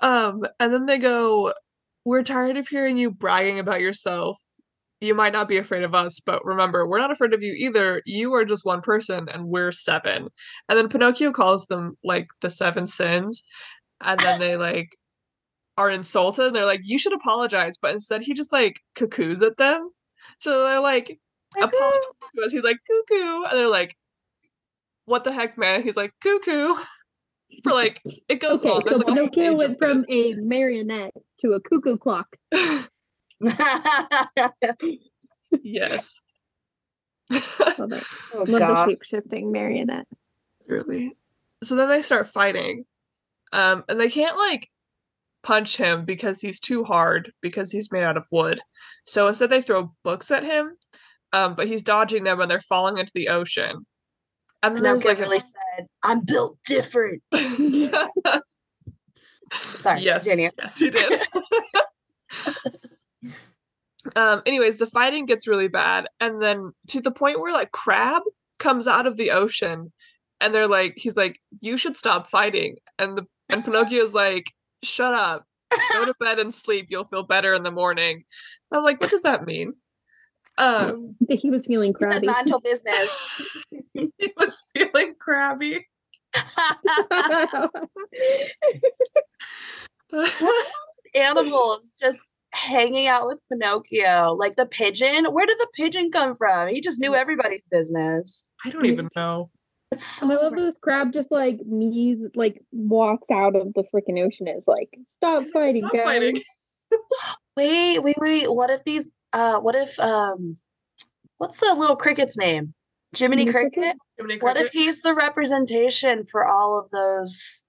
Um, 0.00 0.44
and 0.58 0.72
then 0.72 0.86
they 0.86 0.98
go, 0.98 1.52
We're 2.04 2.22
tired 2.22 2.56
of 2.56 2.68
hearing 2.68 2.96
you 2.96 3.10
bragging 3.10 3.58
about 3.58 3.80
yourself. 3.80 4.38
You 5.00 5.14
might 5.14 5.32
not 5.32 5.48
be 5.48 5.56
afraid 5.56 5.82
of 5.82 5.94
us, 5.94 6.20
but 6.20 6.44
remember, 6.44 6.86
we're 6.86 6.98
not 6.98 7.10
afraid 7.10 7.32
of 7.32 7.42
you 7.42 7.54
either. 7.58 8.02
You 8.04 8.34
are 8.34 8.44
just 8.44 8.66
one 8.66 8.82
person, 8.82 9.28
and 9.30 9.46
we're 9.46 9.72
seven. 9.72 10.28
And 10.68 10.78
then 10.78 10.88
Pinocchio 10.88 11.32
calls 11.32 11.66
them 11.66 11.94
like 12.04 12.28
the 12.42 12.50
seven 12.50 12.86
sins, 12.86 13.42
and 14.02 14.20
then 14.20 14.40
they 14.40 14.56
like 14.58 14.88
are 15.76 15.90
insulted. 15.90 16.48
And 16.48 16.56
they're 16.56 16.66
like, 16.66 16.82
You 16.84 16.98
should 16.98 17.14
apologize. 17.14 17.76
But 17.80 17.92
instead, 17.92 18.22
he 18.22 18.34
just 18.34 18.52
like 18.52 18.80
cuckoos 18.94 19.42
at 19.42 19.56
them. 19.56 19.90
So 20.38 20.64
they're 20.64 20.80
like 20.82 21.18
apologizing 21.56 22.12
to 22.36 22.42
us. 22.44 22.52
He's 22.52 22.64
like 22.64 22.78
cuckoo, 22.86 23.42
and 23.44 23.52
they're 23.52 23.68
like, 23.68 23.96
"What 25.06 25.24
the 25.24 25.32
heck, 25.32 25.58
man?" 25.58 25.82
He's 25.82 25.96
like 25.96 26.12
cuckoo. 26.22 26.74
For 27.62 27.72
like, 27.72 28.00
it 28.28 28.40
goes 28.40 28.64
Okay. 28.64 28.80
There's 28.84 29.00
so 29.00 29.06
like 29.06 29.32
Pinocchio 29.32 29.54
went 29.54 29.78
from 29.78 29.98
this. 29.98 30.06
a 30.08 30.34
marionette 30.34 31.12
to 31.40 31.52
a 31.52 31.60
cuckoo 31.60 31.96
clock. 31.98 32.36
yes. 35.62 36.22
Love 37.30 37.92
it. 37.92 38.04
oh 38.34 38.44
Love 38.48 38.60
the 38.60 38.86
shape 38.86 39.02
shifting 39.02 39.52
marionette. 39.52 40.06
Really. 40.66 41.16
So 41.62 41.76
then 41.76 41.88
they 41.88 42.02
start 42.02 42.28
fighting. 42.28 42.84
Um, 43.52 43.82
and 43.88 44.00
they 44.00 44.08
can't 44.08 44.36
like 44.36 44.68
punch 45.42 45.76
him 45.76 46.04
because 46.04 46.40
he's 46.40 46.60
too 46.60 46.84
hard 46.84 47.32
because 47.40 47.72
he's 47.72 47.90
made 47.90 48.04
out 48.04 48.16
of 48.16 48.26
wood. 48.30 48.60
So 49.04 49.26
instead 49.28 49.50
they 49.50 49.62
throw 49.62 49.92
books 50.04 50.30
at 50.30 50.44
him. 50.44 50.76
Um, 51.32 51.54
but 51.54 51.68
he's 51.68 51.82
dodging 51.82 52.24
them 52.24 52.40
and 52.40 52.50
they're 52.50 52.60
falling 52.60 52.98
into 52.98 53.12
the 53.14 53.28
ocean. 53.28 53.86
And 54.62 54.76
then 54.76 54.82
there's 54.82 55.02
Pinocchio 55.02 55.22
like 55.22 55.30
really 55.30 55.40
said, 55.40 55.86
"I'm 56.02 56.24
built 56.24 56.58
different." 56.66 57.22
Sorry, 59.52 60.00
yes, 60.00 60.24
continue. 60.24 60.50
yes, 60.58 60.78
he 60.78 60.90
did. 60.90 61.20
um, 64.16 64.42
anyways, 64.46 64.76
the 64.78 64.86
fighting 64.86 65.26
gets 65.26 65.48
really 65.48 65.68
bad, 65.68 66.06
and 66.20 66.40
then 66.42 66.72
to 66.88 67.00
the 67.00 67.10
point 67.10 67.40
where 67.40 67.52
like 67.52 67.72
Crab 67.72 68.22
comes 68.58 68.86
out 68.86 69.06
of 69.06 69.16
the 69.16 69.30
ocean, 69.30 69.92
and 70.40 70.54
they're 70.54 70.68
like, 70.68 70.94
he's 70.96 71.16
like, 71.16 71.40
"You 71.60 71.76
should 71.78 71.96
stop 71.96 72.28
fighting," 72.28 72.76
and 72.98 73.16
the 73.18 73.26
and 73.48 73.64
Pinocchio's 73.64 74.14
like, 74.14 74.44
"Shut 74.82 75.14
up, 75.14 75.46
go 75.92 76.04
to 76.04 76.14
bed 76.20 76.38
and 76.38 76.52
sleep. 76.52 76.86
You'll 76.90 77.04
feel 77.04 77.24
better 77.24 77.54
in 77.54 77.62
the 77.62 77.72
morning." 77.72 78.24
I 78.72 78.76
was 78.76 78.84
like, 78.84 79.00
"What 79.00 79.10
does 79.10 79.22
that 79.22 79.46
mean?" 79.46 79.74
Um, 80.60 81.16
He 81.28 81.50
was 81.50 81.66
feeling 81.66 81.94
He 81.98 82.04
said, 82.04 82.10
crabby. 82.10 82.26
"Mind 82.26 82.48
your 82.48 82.60
business." 82.60 83.64
he 83.94 84.32
was 84.36 84.64
feeling 84.74 85.14
crabby. 85.18 85.86
Animals 91.14 91.96
just 92.00 92.32
hanging 92.52 93.06
out 93.06 93.26
with 93.26 93.40
Pinocchio, 93.50 94.34
like 94.38 94.56
the 94.56 94.66
pigeon. 94.66 95.26
Where 95.26 95.46
did 95.46 95.58
the 95.58 95.68
pigeon 95.74 96.10
come 96.10 96.34
from? 96.34 96.68
He 96.68 96.80
just 96.80 97.00
knew 97.00 97.14
everybody's 97.14 97.66
business. 97.70 98.44
I 98.64 98.70
don't 98.70 98.86
even 98.86 99.08
know. 99.16 99.50
It's 99.92 100.04
so 100.04 100.30
I 100.30 100.36
love 100.36 100.54
this 100.54 100.78
crab 100.78 101.12
just 101.12 101.32
like 101.32 101.58
knees 101.66 102.22
like 102.36 102.62
walks 102.70 103.28
out 103.30 103.56
of 103.56 103.72
the 103.74 103.82
freaking 103.92 104.24
ocean. 104.24 104.46
Is 104.46 104.64
like, 104.68 104.88
stop 105.16 105.44
fighting, 105.52 105.82
Stop 105.82 105.92
guys. 105.94 106.04
fighting. 106.04 106.36
Wait, 107.56 107.98
wait, 108.00 108.16
wait. 108.18 108.52
What 108.52 108.70
if 108.70 108.84
these 108.84 109.08
uh 109.32 109.60
what 109.60 109.74
if 109.74 109.98
um 110.00 110.56
what's 111.38 111.58
the 111.60 111.74
little 111.74 111.96
cricket's 111.96 112.36
name? 112.36 112.74
Jiminy 113.16 113.42
Jiminy 113.44 113.52
Cricket? 113.52 113.72
Cricket? 113.72 113.96
Jiminy 114.18 114.38
What 114.40 114.56
if 114.56 114.70
he's 114.70 115.02
the 115.02 115.14
representation 115.14 116.24
for 116.24 116.46
all 116.46 116.78
of 116.78 116.90
those 116.90 117.62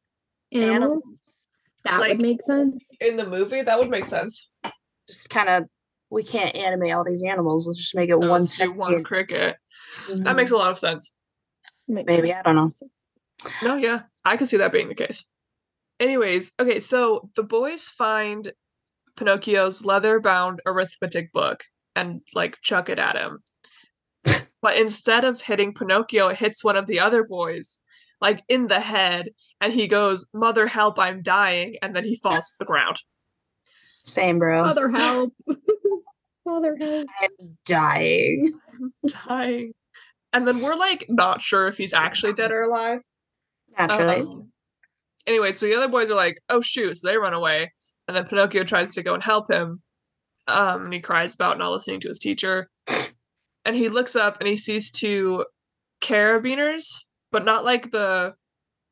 Animals. 0.52 0.76
animals? 0.76 1.21
That 1.86 2.00
Like- 2.00 2.10
would 2.10 2.21
make 2.21 2.41
sense. 2.43 2.97
in 3.02 3.17
the 3.17 3.26
movie 3.28 3.62
that 3.62 3.80
would 3.80 3.89
make 3.89 4.06
sense. 4.06 4.52
Just 5.08 5.30
kind 5.30 5.50
of 5.50 5.65
we 6.10 6.24
can't 6.24 6.54
animate 6.56 6.91
all 6.91 7.06
these 7.06 7.24
animals. 7.24 7.67
Let's 7.67 7.80
just 7.80 7.95
make 7.95 8.10
it 8.10 8.13
Uh, 8.15 8.19
one 8.19 8.41
let's 8.41 8.60
one 8.67 9.04
cricket. 9.04 9.56
That 10.10 10.17
Mhm. 10.19 10.36
makes 10.36 10.52
a 10.52 10.58
lot 10.58 10.69
of 10.71 10.78
sense. 10.78 11.15
Maybe. 11.88 12.34
I 12.34 12.41
don't 12.41 12.56
know. 12.56 12.74
No, 13.63 13.76
yeah, 13.76 14.04
I 14.26 14.38
can 14.38 14.45
see 14.45 14.58
that 14.58 14.71
being 14.74 14.89
the 14.89 14.95
case. 14.95 15.32
Anyways, 16.00 16.52
okay, 16.60 16.80
so 16.82 17.30
the 17.36 17.43
boys 17.43 17.88
find 17.89 18.52
Pinocchio's 19.21 19.86
leather-bound 19.86 20.62
arithmetic 20.65 21.31
book 21.31 21.63
and 21.95 22.21
like 22.34 22.60
chuck 22.62 22.89
it 22.89 22.97
at 22.97 23.15
him. 23.15 23.38
But 24.63 24.77
instead 24.77 25.25
of 25.25 25.39
hitting 25.39 25.75
Pinocchio, 25.75 26.29
it 26.29 26.38
hits 26.38 26.63
one 26.63 26.75
of 26.75 26.88
the 26.88 26.99
other 26.99 27.23
boys, 27.23 27.77
like 28.19 28.41
in 28.49 28.65
the 28.65 28.79
head, 28.79 29.29
and 29.60 29.71
he 29.71 29.88
goes, 29.88 30.25
"Mother, 30.34 30.65
help! 30.65 30.97
I'm 30.97 31.21
dying!" 31.21 31.75
And 31.84 31.95
then 31.95 32.03
he 32.03 32.15
falls 32.15 32.49
to 32.49 32.55
the 32.57 32.65
ground. 32.65 32.97
Same, 34.03 34.39
bro. 34.39 34.63
Mother 34.63 34.89
help. 34.95 35.34
Mother 36.43 36.75
help. 36.79 37.07
I'm 37.21 37.57
dying. 37.65 38.53
dying. 39.27 39.73
And 40.34 40.47
then 40.47 40.62
we're 40.62 40.73
like 40.73 41.05
not 41.10 41.41
sure 41.41 41.67
if 41.67 41.77
he's 41.77 41.93
actually 41.93 42.34
dead 42.34 42.51
or 42.51 42.63
alive. 42.63 43.01
Naturally. 43.77 44.21
Um, 44.21 44.51
anyway, 45.27 45.51
so 45.51 45.67
the 45.67 45.75
other 45.75 45.89
boys 45.89 46.10
are 46.10 46.15
like, 46.15 46.38
"Oh 46.49 46.62
shoot!" 46.62 46.97
So 46.97 47.07
they 47.07 47.17
run 47.17 47.34
away, 47.34 47.71
and 48.07 48.15
then 48.15 48.25
Pinocchio 48.25 48.63
tries 48.63 48.91
to 48.91 49.03
go 49.03 49.13
and 49.13 49.23
help 49.23 49.49
him. 49.49 49.81
Um, 50.47 50.85
and 50.85 50.93
he 50.93 50.99
cries 50.99 51.35
about 51.35 51.57
not 51.57 51.71
listening 51.71 51.99
to 52.01 52.09
his 52.09 52.19
teacher. 52.19 52.69
And 53.63 53.75
he 53.75 53.89
looks 53.89 54.15
up 54.15 54.39
and 54.39 54.49
he 54.49 54.57
sees 54.57 54.89
two 54.91 55.45
carabiners, 56.03 57.03
but 57.31 57.45
not 57.45 57.63
like 57.63 57.91
the, 57.91 58.33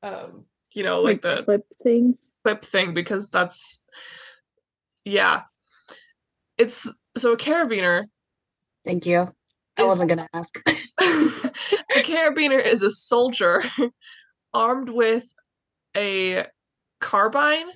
um, 0.04 0.46
you 0.76 0.84
know, 0.84 1.02
like 1.02 1.24
the 1.24 1.42
clip 1.42 1.66
things. 1.82 2.32
clip 2.44 2.64
thing 2.64 2.94
because 2.94 3.32
that's, 3.32 3.84
yeah, 5.06 5.42
it's 6.60 6.88
so 7.18 7.34
a 7.34 7.38
carabiner. 7.38 8.04
Thank 8.86 9.08
you. 9.08 9.34
I 9.76 9.82
is- 9.82 9.88
wasn't 9.88 10.10
gonna 10.10 10.28
ask. 10.36 10.62
a 10.68 12.04
carabiner 12.04 12.64
is 12.64 12.84
a 12.84 12.92
soldier 12.92 13.64
armed 14.54 14.90
with 14.90 15.34
a 15.98 16.46
carbine. 17.02 17.70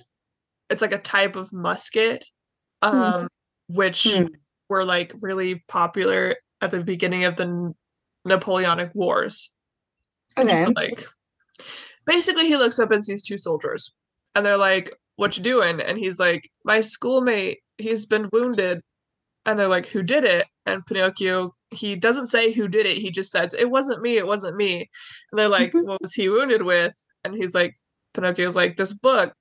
It's 0.70 0.82
like 0.82 0.92
a 0.92 0.98
type 0.98 1.36
of 1.36 1.52
musket, 1.52 2.24
um, 2.82 3.28
which 3.68 4.04
Hmm. 4.04 4.26
were 4.68 4.84
like 4.84 5.12
really 5.20 5.64
popular 5.68 6.36
at 6.60 6.70
the 6.70 6.82
beginning 6.82 7.24
of 7.24 7.36
the 7.36 7.72
Napoleonic 8.24 8.90
Wars. 8.94 9.52
Okay. 10.38 10.64
so, 10.64 10.72
like, 10.76 11.04
basically, 12.06 12.46
he 12.46 12.56
looks 12.56 12.78
up 12.78 12.90
and 12.90 13.04
sees 13.04 13.22
two 13.22 13.38
soldiers, 13.38 13.94
and 14.34 14.44
they're 14.46 14.58
like, 14.58 14.90
"What 15.16 15.36
you 15.36 15.42
doing?" 15.44 15.80
And 15.80 15.98
he's 15.98 16.18
like, 16.18 16.48
"My 16.64 16.80
schoolmate, 16.80 17.58
he's 17.78 18.06
been 18.06 18.28
wounded." 18.32 18.80
And 19.46 19.58
they're 19.58 19.68
like, 19.68 19.86
"Who 19.86 20.02
did 20.02 20.24
it?" 20.24 20.46
And 20.66 20.84
Pinocchio, 20.86 21.52
he 21.70 21.96
doesn't 21.96 22.28
say 22.28 22.52
who 22.52 22.68
did 22.68 22.86
it. 22.86 22.98
He 22.98 23.10
just 23.10 23.30
says, 23.30 23.54
"It 23.54 23.70
wasn't 23.70 24.02
me. 24.02 24.16
It 24.18 24.26
wasn't 24.26 24.56
me." 24.56 24.88
And 25.32 25.38
they're 25.38 25.48
like, 25.48 25.72
Mhm. 25.72 25.84
"What 25.86 26.00
was 26.02 26.14
he 26.14 26.28
wounded 26.30 26.62
with?" 26.62 26.94
And 27.24 27.34
he's 27.36 27.54
like, 27.54 27.74
Pinocchio's 28.14 28.56
like, 28.56 28.76
"This 28.76 28.92
book." 28.94 29.34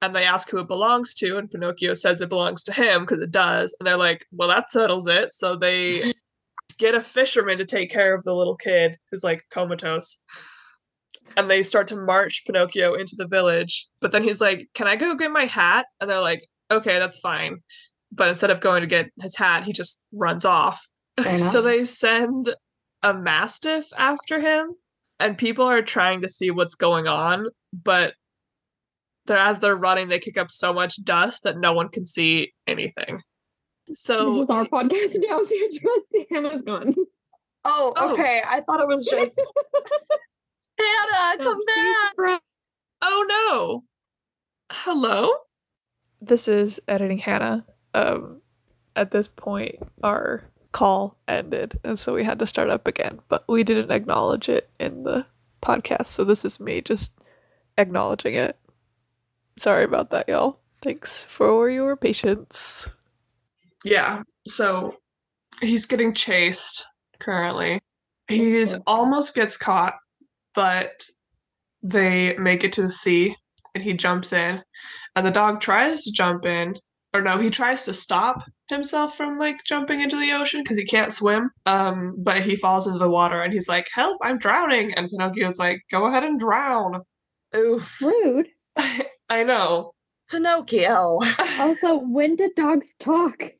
And 0.00 0.14
they 0.14 0.24
ask 0.24 0.48
who 0.48 0.60
it 0.60 0.68
belongs 0.68 1.12
to, 1.14 1.38
and 1.38 1.50
Pinocchio 1.50 1.94
says 1.94 2.20
it 2.20 2.28
belongs 2.28 2.62
to 2.64 2.72
him 2.72 3.00
because 3.00 3.20
it 3.20 3.32
does. 3.32 3.76
And 3.78 3.86
they're 3.86 3.96
like, 3.96 4.26
"Well, 4.30 4.48
that 4.48 4.70
settles 4.70 5.08
it." 5.08 5.32
So 5.32 5.56
they 5.56 6.00
get 6.78 6.94
a 6.94 7.00
fisherman 7.00 7.58
to 7.58 7.64
take 7.64 7.90
care 7.90 8.14
of 8.14 8.24
the 8.24 8.34
little 8.34 8.56
kid 8.56 8.96
who's 9.10 9.24
like 9.24 9.42
comatose. 9.50 10.22
And 11.36 11.50
they 11.50 11.62
start 11.62 11.88
to 11.88 11.96
march 11.96 12.44
Pinocchio 12.46 12.94
into 12.94 13.14
the 13.16 13.28
village. 13.28 13.86
But 14.00 14.12
then 14.12 14.22
he's 14.22 14.40
like, 14.40 14.68
Can 14.74 14.86
I 14.86 14.96
go 14.96 15.14
get 15.14 15.30
my 15.30 15.44
hat? 15.44 15.86
And 16.00 16.08
they're 16.08 16.20
like, 16.20 16.46
Okay, 16.70 16.98
that's 16.98 17.20
fine. 17.20 17.58
But 18.10 18.28
instead 18.28 18.50
of 18.50 18.60
going 18.60 18.80
to 18.80 18.86
get 18.86 19.10
his 19.20 19.36
hat, 19.36 19.64
he 19.64 19.72
just 19.72 20.02
runs 20.12 20.44
off. 20.44 20.82
So 21.36 21.60
they 21.60 21.82
send 21.82 22.54
a 23.02 23.12
mastiff 23.12 23.86
after 23.96 24.40
him. 24.40 24.74
And 25.20 25.36
people 25.36 25.64
are 25.64 25.82
trying 25.82 26.22
to 26.22 26.28
see 26.28 26.52
what's 26.52 26.76
going 26.76 27.08
on. 27.08 27.46
But 27.72 28.14
they're, 29.28 29.38
as 29.38 29.60
they're 29.60 29.76
running, 29.76 30.08
they 30.08 30.18
kick 30.18 30.36
up 30.36 30.50
so 30.50 30.72
much 30.72 31.02
dust 31.04 31.44
that 31.44 31.58
no 31.58 31.72
one 31.72 31.88
can 31.88 32.04
see 32.04 32.52
anything. 32.66 33.22
So 33.94 34.32
this 34.34 34.42
is 34.42 34.50
our 34.50 34.64
podcast 34.64 35.12
now, 35.28 35.42
so 35.42 35.54
your 35.54 35.68
trust 35.68 36.26
Hannah's 36.30 36.62
gone. 36.62 36.94
Oh, 37.64 37.92
Oh. 37.96 38.12
okay. 38.12 38.42
I 38.46 38.60
thought 38.60 38.80
it 38.80 38.88
was 38.88 39.06
just 39.06 39.40
Hannah, 40.78 41.42
come 41.42 41.58
back. 41.66 42.40
Oh 43.02 43.26
no. 43.28 43.84
Hello? 44.72 45.30
This 46.20 46.48
is 46.48 46.80
editing 46.88 47.18
Hannah. 47.18 47.64
Um 47.94 48.40
at 48.96 49.10
this 49.12 49.28
point 49.28 49.76
our 50.02 50.42
call 50.72 51.16
ended 51.28 51.78
and 51.84 51.98
so 51.98 52.12
we 52.14 52.22
had 52.24 52.38
to 52.40 52.46
start 52.46 52.68
up 52.68 52.86
again, 52.86 53.20
but 53.28 53.44
we 53.48 53.64
didn't 53.64 53.90
acknowledge 53.90 54.48
it 54.48 54.68
in 54.78 55.02
the 55.04 55.24
podcast. 55.62 56.06
So 56.06 56.24
this 56.24 56.44
is 56.44 56.60
me 56.60 56.80
just 56.80 57.18
acknowledging 57.78 58.34
it. 58.34 58.58
Sorry 59.58 59.84
about 59.84 60.10
that, 60.10 60.28
y'all. 60.28 60.60
Thanks 60.80 61.24
for 61.24 61.68
your 61.70 61.96
patience. 61.96 62.88
Yeah. 63.84 64.22
So 64.46 64.96
he's 65.60 65.86
getting 65.86 66.14
chased 66.14 66.86
currently. 67.18 67.80
He 68.28 68.62
Okay. 68.62 68.74
almost 68.86 69.34
gets 69.34 69.56
caught, 69.56 69.94
but 70.54 71.02
they 71.82 72.36
make 72.38 72.64
it 72.64 72.72
to 72.74 72.82
the 72.82 72.92
sea 72.92 73.34
and 73.74 73.82
he 73.84 73.94
jumps 73.94 74.32
in 74.32 74.62
and 75.14 75.26
the 75.26 75.30
dog 75.30 75.60
tries 75.60 76.02
to 76.02 76.12
jump 76.12 76.44
in 76.44 76.76
or 77.14 77.22
no 77.22 77.38
he 77.38 77.50
tries 77.50 77.84
to 77.84 77.94
stop 77.94 78.42
himself 78.68 79.16
from 79.16 79.38
like 79.38 79.56
jumping 79.64 80.00
into 80.00 80.16
the 80.18 80.32
ocean 80.32 80.60
because 80.62 80.76
he 80.76 80.84
can't 80.84 81.12
swim 81.12 81.50
um 81.66 82.16
but 82.18 82.42
he 82.42 82.56
falls 82.56 82.88
into 82.88 82.98
the 82.98 83.08
water 83.08 83.40
and 83.42 83.52
he's 83.52 83.68
like 83.68 83.86
help 83.94 84.18
i'm 84.22 84.38
drowning 84.38 84.92
and 84.94 85.08
pinocchio's 85.08 85.58
like 85.58 85.80
go 85.90 86.06
ahead 86.06 86.24
and 86.24 86.40
drown 86.40 87.00
Oof. 87.56 88.00
Rude. 88.02 88.48
i 89.28 89.42
know 89.44 89.92
Pinocchio. 90.30 91.20
Also, 91.60 91.98
when 91.98 92.36
did 92.36 92.54
dogs 92.54 92.94
talk? 92.96 93.52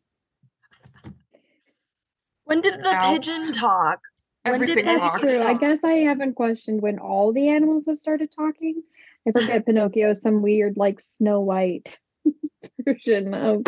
When 2.45 2.61
did 2.61 2.81
the 2.81 2.95
Ow. 2.95 3.15
pigeon 3.15 3.53
talk? 3.53 4.01
When 4.45 4.61
did 4.61 4.71
Everything 4.71 4.85
That's 4.85 5.01
talks. 5.01 5.21
true. 5.23 5.43
I 5.43 5.55
guess 5.55 5.83
I 5.85 5.93
haven't 5.95 6.35
questioned 6.35 6.81
when 6.83 6.99
all 6.99 7.33
the 7.33 7.49
animals 7.49 7.87
have 7.87 7.99
started 7.99 8.31
talking. 8.31 8.83
I 9.27 9.33
forget 9.33 9.67
Pinocchio 9.67 10.11
is 10.11 10.23
some 10.23 10.43
weird 10.43 10.77
like 10.77 11.01
Snow 11.01 11.41
White 11.41 11.99
version 12.85 13.35
of 13.35 13.65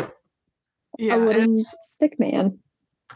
Yeah, 0.99 1.17
a 1.17 1.19
little 1.19 1.57
stick 1.57 2.19
man. 2.21 2.59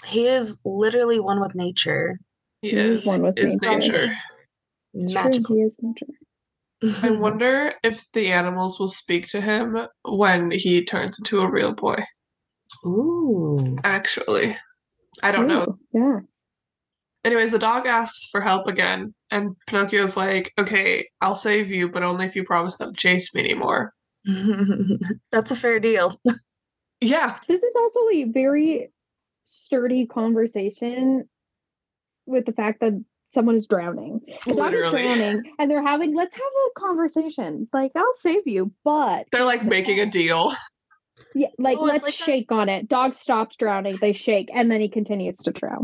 He 0.07 0.27
is 0.27 0.61
literally 0.65 1.21
one 1.21 1.41
with 1.41 1.55
nature. 1.55 2.19
he 2.63 2.71
he 2.71 2.77
is 2.77 3.01
is, 3.01 3.07
one 3.07 3.23
with 3.23 3.39
is 3.39 3.61
nature. 3.63 4.09
nature. 4.09 4.15
Magical. 4.95 5.45
true, 5.45 5.57
he 5.57 5.63
is 5.63 5.79
nature. 5.83 6.07
I 6.85 6.87
mm-hmm. 6.87 7.19
wonder 7.19 7.73
if 7.83 8.13
the 8.13 8.31
animals 8.31 8.79
will 8.79 8.89
speak 8.89 9.27
to 9.29 9.41
him 9.41 9.79
when 10.03 10.51
he 10.51 10.85
turns 10.85 11.19
into 11.19 11.41
a 11.41 11.51
real 11.51 11.75
boy. 11.75 11.97
Ooh. 12.85 13.79
Actually, 13.85 14.55
I 15.23 15.33
don't 15.33 15.49
know. 15.49 15.79
Yeah. 15.93 16.21
Anyways, 17.25 17.53
the 17.53 17.59
dog 17.59 17.87
asks 17.87 18.29
for 18.31 18.43
help 18.43 18.69
again, 18.69 19.15
and 19.31 19.57
Pinocchio's 19.67 20.15
like, 20.15 20.53
"Okay, 20.59 21.09
I'll 21.23 21.37
save 21.37 21.71
you, 21.71 21.89
but 21.89 22.03
only 22.03 22.27
if 22.27 22.37
you 22.37 22.45
promise 22.45 22.79
not 22.79 22.91
to 22.91 23.01
chase 23.01 23.35
me 23.35 23.41
anymore." 23.41 23.95
That's 25.33 25.51
a 25.51 25.57
fair 25.57 25.81
deal. 25.81 26.21
Yeah, 27.01 27.39
This 27.49 27.63
is 27.63 27.77
also 27.77 28.01
a 28.13 28.25
very 28.25 28.91
sturdy 29.45 30.07
conversation 30.07 31.29
with 32.27 32.45
the 32.45 32.53
fact 32.53 32.81
that 32.81 33.03
someone 33.35 33.55
is 33.57 33.67
drowning. 33.67 34.21
The 34.47 34.55
dog 34.55 34.73
is 34.73 34.89
drowning 34.91 35.43
and 35.59 35.71
they're 35.71 35.83
having 35.83 36.15
let's 36.15 36.35
have 36.37 36.43
a 36.45 36.81
conversation. 36.81 37.69
Like, 37.73 37.93
I'll 37.95 38.15
save 38.15 38.47
you, 38.47 38.73
but 38.85 39.27
They're 39.33 39.45
like 39.45 39.65
making 39.65 40.01
a 40.01 40.07
deal. 40.07 40.53
yeah, 41.35 41.49
like 41.59 41.79
Oh, 41.79 41.83
let's 41.83 42.05
like 42.05 42.15
that- 42.15 42.25
shake 42.25 42.53
on 42.53 42.69
it. 42.69 42.89
Dog 42.89 43.15
stops 43.15 43.57
drowning, 43.57 43.99
they 44.01 44.13
shake, 44.13 44.49
and 44.55 44.71
then 44.71 44.81
he 44.81 44.89
continues 44.89 45.39
to 45.41 45.51
drown. 45.53 45.83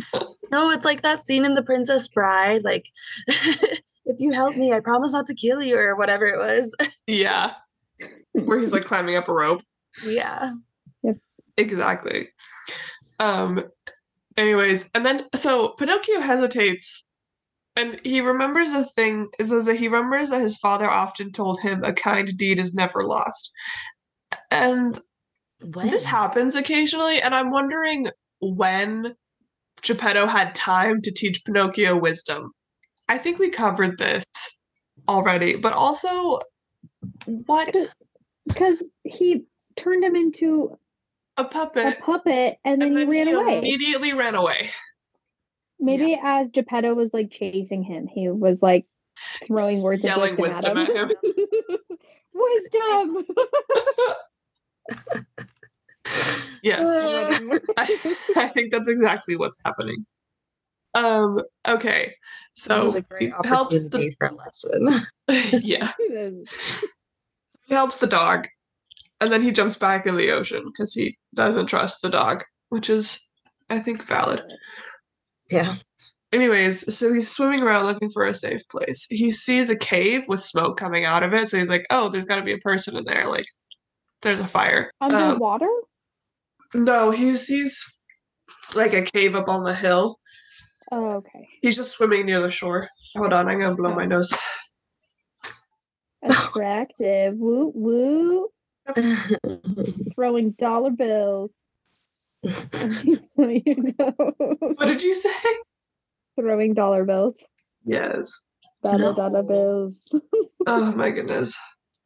No, 0.52 0.70
it's 0.70 0.84
like 0.84 1.02
that 1.02 1.24
scene 1.24 1.44
in 1.44 1.54
The 1.54 1.62
Princess 1.62 2.08
Bride. 2.08 2.64
Like, 2.64 2.86
if 3.28 4.16
you 4.18 4.32
help 4.32 4.56
me, 4.56 4.72
I 4.72 4.80
promise 4.80 5.12
not 5.12 5.26
to 5.26 5.34
kill 5.34 5.62
you, 5.62 5.78
or 5.78 5.96
whatever 5.96 6.26
it 6.26 6.38
was. 6.38 6.74
Yeah, 7.06 7.52
where 8.32 8.58
he's 8.58 8.72
like 8.72 8.84
climbing 8.84 9.16
up 9.16 9.28
a 9.28 9.32
rope. 9.34 9.62
Yeah. 10.06 10.52
Exactly. 11.56 12.28
Um 13.18 13.62
anyways, 14.36 14.90
and 14.94 15.04
then 15.04 15.26
so 15.34 15.70
Pinocchio 15.70 16.20
hesitates 16.20 17.06
and 17.76 18.00
he 18.04 18.20
remembers 18.20 18.72
a 18.74 18.84
thing 18.84 19.28
it 19.38 19.46
says 19.46 19.66
that 19.66 19.76
he 19.78 19.88
remembers 19.88 20.30
that 20.30 20.40
his 20.40 20.56
father 20.58 20.88
often 20.90 21.32
told 21.32 21.60
him 21.60 21.82
a 21.84 21.92
kind 21.92 22.28
deed 22.36 22.58
is 22.58 22.74
never 22.74 23.02
lost. 23.04 23.52
And 24.50 24.98
When? 25.62 25.88
this 25.88 26.04
happens 26.04 26.56
occasionally, 26.56 27.20
and 27.20 27.34
I'm 27.34 27.50
wondering 27.50 28.08
when 28.40 29.14
Geppetto 29.82 30.26
had 30.26 30.54
time 30.54 31.00
to 31.02 31.12
teach 31.12 31.44
Pinocchio 31.44 31.96
wisdom. 31.96 32.52
I 33.08 33.18
think 33.18 33.38
we 33.38 33.50
covered 33.50 33.98
this 33.98 34.24
already, 35.08 35.56
but 35.56 35.72
also 35.72 36.40
what 37.24 37.74
Because 38.46 38.90
he 39.04 39.44
turned 39.76 40.04
him 40.04 40.16
into 40.16 40.76
a 41.36 41.44
puppet, 41.44 41.98
a 41.98 42.02
puppet 42.02 42.58
and 42.64 42.82
then, 42.82 42.96
and 42.96 42.98
he 42.98 43.04
ran 43.18 43.26
he 43.26 43.32
away. 43.32 43.58
immediately 43.58 44.12
ran 44.12 44.34
away. 44.34 44.70
Maybe 45.80 46.18
as 46.22 46.50
Geppetto 46.52 46.94
was 46.94 47.14
like 47.14 47.30
chasing 47.30 47.82
him, 47.82 48.06
he 48.06 48.28
was 48.28 48.62
like 48.62 48.86
throwing 49.46 49.82
words 49.82 50.04
Yelling 50.04 50.34
of 50.34 50.38
wisdom, 50.38 50.76
wisdom 50.76 50.96
at 50.96 51.10
at 51.10 51.10
him. 51.10 51.16
wisdom. 52.34 53.26
Yes. 56.62 57.60
I, 57.78 58.14
I 58.36 58.48
think 58.48 58.70
that's 58.72 58.88
exactly 58.88 59.36
what's 59.36 59.56
happening. 59.64 60.04
Um, 60.94 61.40
okay. 61.66 62.14
this 62.54 62.64
So 62.64 62.86
is 62.86 62.96
a 62.96 63.02
great 63.02 63.32
he 63.42 63.48
helps 63.48 63.78
the 63.78 63.96
opportunity 63.96 64.16
for 64.18 64.26
a 64.26 64.34
lesson. 64.34 65.06
yeah. 65.62 65.92
He 67.66 67.74
helps 67.74 67.98
the 67.98 68.06
dog. 68.06 68.48
And 69.20 69.30
then 69.30 69.42
he 69.42 69.52
jumps 69.52 69.76
back 69.76 70.06
in 70.06 70.16
the 70.16 70.30
ocean 70.30 70.64
because 70.66 70.94
he 70.94 71.18
doesn't 71.34 71.66
trust 71.66 72.02
the 72.02 72.08
dog, 72.08 72.42
which 72.70 72.90
is 72.90 73.26
I 73.68 73.78
think 73.78 74.02
valid. 74.02 74.42
Yeah. 75.50 75.76
Anyways, 76.32 76.94
so 76.96 77.12
he's 77.12 77.28
swimming 77.28 77.60
around 77.60 77.86
looking 77.86 78.08
for 78.08 78.24
a 78.24 78.32
safe 78.32 78.66
place. 78.68 79.06
He 79.10 79.32
sees 79.32 79.68
a 79.68 79.76
cave 79.76 80.22
with 80.28 80.40
smoke 80.40 80.76
coming 80.76 81.04
out 81.04 81.24
of 81.24 81.34
it, 81.34 81.48
so 81.48 81.58
he's 81.58 81.68
like, 81.68 81.86
"Oh, 81.90 82.08
there's 82.08 82.24
got 82.24 82.36
to 82.36 82.42
be 82.42 82.52
a 82.52 82.58
person 82.58 82.96
in 82.96 83.04
there. 83.04 83.28
Like, 83.28 83.46
there's 84.22 84.38
a 84.38 84.46
fire." 84.46 84.92
Um, 85.00 85.12
Underwater? 85.12 85.68
no, 86.72 87.10
he 87.10 87.34
sees 87.34 87.84
like 88.76 88.92
a 88.92 89.02
cave 89.02 89.34
up 89.34 89.48
on 89.48 89.64
the 89.64 89.74
hill. 89.74 90.20
oh, 90.92 91.10
okay. 91.16 91.48
He's 91.62 91.76
just 91.76 91.96
swimming 91.96 92.26
near 92.26 92.40
the 92.40 92.50
shore. 92.50 92.88
Hold 93.16 93.32
on, 93.32 93.48
I'm 93.48 93.58
gonna 93.58 93.74
blow 93.74 93.94
my 93.94 94.06
nose. 94.06 94.32
Attractive. 96.22 97.34
Woo 97.38 97.72
woo. 97.74 98.48
Throwing 100.14 100.52
dollar 100.52 100.90
bills. 100.90 101.54
you 102.42 103.94
know. 103.98 104.14
What 104.36 104.86
did 104.86 105.02
you 105.02 105.14
say? 105.14 105.30
Throwing 106.38 106.74
dollar 106.74 107.04
bills. 107.04 107.42
Yes. 107.84 108.46
Dollar 108.82 109.12
dollar 109.12 109.42
bills. 109.42 110.10
Oh 110.66 110.92
my 110.94 111.10
goodness. 111.10 111.58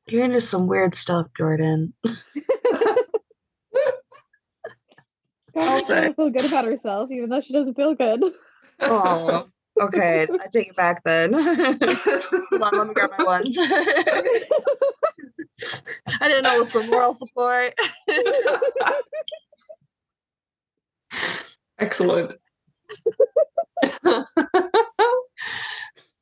You're 0.07 0.25
into 0.25 0.41
some 0.41 0.67
weird 0.67 0.95
stuff, 0.95 1.27
Jordan. 1.37 1.95
I'll 5.57 5.81
say. 5.81 5.95
doesn't 5.95 6.17
feel 6.17 6.31
good 6.31 6.47
about 6.47 6.65
herself, 6.65 7.11
even 7.13 7.31
though 7.31 7.41
she 7.41 7.53
doesn't 7.53 7.75
feel 7.75 7.95
good. 7.95 8.25
Oh, 8.81 9.47
okay. 9.81 10.27
I 10.29 10.47
take 10.53 10.69
it 10.69 10.77
back 10.77 11.05
then. 11.05 11.33
Hold 11.33 12.63
on, 12.63 12.79
let 12.79 12.89
me 12.89 12.95
grab 12.95 13.11
my 13.17 13.25
ones. 13.25 13.57
I 16.21 16.29
didn't 16.29 16.43
know 16.43 16.57
it 16.57 16.59
was 16.59 16.73
for 16.73 16.85
moral 16.89 17.15
support. 17.15 17.73
Excellent. 21.79 22.35
How 24.03 24.25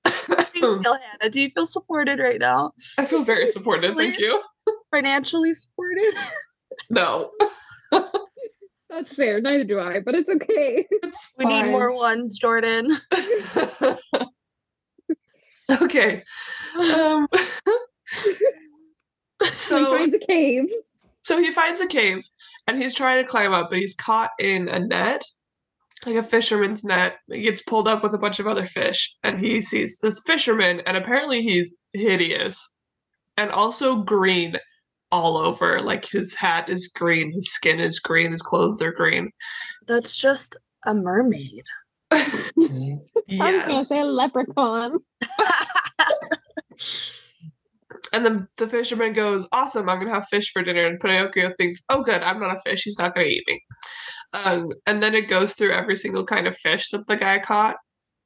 do 0.04 0.12
you 0.54 0.82
feel, 0.82 0.94
Hannah? 0.94 1.30
Do 1.30 1.40
you 1.40 1.50
feel 1.50 1.66
supported 1.66 2.18
right 2.18 2.40
now? 2.40 2.72
I 2.98 3.04
feel 3.04 3.22
very 3.22 3.46
supported. 3.46 3.96
Thank 3.96 4.18
you. 4.18 4.42
Financially 4.90 5.52
supported? 5.52 6.14
No. 6.90 7.30
That's 8.90 9.14
fair. 9.14 9.40
Neither 9.40 9.64
do 9.64 9.78
I, 9.80 10.00
but 10.00 10.14
it's 10.14 10.28
okay. 10.28 10.86
It's 10.90 11.34
We 11.38 11.46
need 11.46 11.64
more 11.66 11.94
ones, 11.96 12.36
Jordan. 12.38 12.96
okay. 15.82 16.22
Um, 16.78 17.26
So 19.52 19.78
he 19.78 19.84
finds 19.98 20.14
a 20.14 20.18
cave. 20.20 20.72
so 21.22 21.36
he 21.38 21.50
finds 21.50 21.80
a 21.80 21.86
cave 21.88 22.24
and 22.68 22.80
he's 22.80 22.94
trying 22.94 23.20
to 23.24 23.28
climb 23.28 23.52
up, 23.52 23.70
but 23.70 23.78
he's 23.80 23.96
caught 23.96 24.30
in 24.38 24.68
a 24.68 24.78
net, 24.78 25.24
like 26.06 26.16
a 26.16 26.22
fisherman's 26.22 26.84
net. 26.84 27.16
He 27.30 27.42
gets 27.42 27.62
pulled 27.62 27.88
up 27.88 28.02
with 28.02 28.14
a 28.14 28.18
bunch 28.18 28.40
of 28.40 28.46
other 28.46 28.66
fish, 28.66 29.16
and 29.22 29.40
he 29.40 29.60
sees 29.60 29.98
this 30.00 30.22
fisherman, 30.26 30.80
and 30.86 30.96
apparently 30.96 31.42
he's 31.42 31.74
hideous 31.92 32.72
and 33.36 33.50
also 33.50 34.02
green 34.02 34.56
all 35.10 35.36
over. 35.36 35.80
Like 35.80 36.08
his 36.08 36.34
hat 36.34 36.68
is 36.68 36.88
green, 36.88 37.32
his 37.32 37.52
skin 37.52 37.80
is 37.80 37.98
green, 37.98 38.32
his 38.32 38.42
clothes 38.42 38.82
are 38.82 38.92
green. 38.92 39.30
That's 39.86 40.16
just 40.16 40.56
a 40.86 40.94
mermaid. 40.94 41.62
Mm-hmm. 42.12 42.96
I 43.42 43.52
was 43.52 43.62
gonna 43.62 43.74
yes. 43.74 43.88
say 43.88 44.02
leprechaun. 44.02 44.98
And 48.12 48.26
then 48.26 48.46
the 48.58 48.68
fisherman 48.68 49.14
goes, 49.14 49.48
Awesome, 49.52 49.88
I'm 49.88 49.98
gonna 49.98 50.12
have 50.12 50.28
fish 50.28 50.52
for 50.52 50.62
dinner. 50.62 50.86
And 50.86 51.00
Pinocchio 51.00 51.52
thinks, 51.56 51.82
Oh, 51.88 52.02
good, 52.02 52.22
I'm 52.22 52.40
not 52.40 52.56
a 52.56 52.58
fish. 52.58 52.82
He's 52.84 52.98
not 52.98 53.14
gonna 53.14 53.26
eat 53.26 53.44
me. 53.46 53.62
Um, 54.32 54.70
and 54.86 55.02
then 55.02 55.14
it 55.14 55.28
goes 55.28 55.54
through 55.54 55.72
every 55.72 55.96
single 55.96 56.24
kind 56.24 56.46
of 56.46 56.56
fish 56.56 56.88
that 56.90 57.06
the 57.06 57.16
guy 57.16 57.38
caught. 57.38 57.76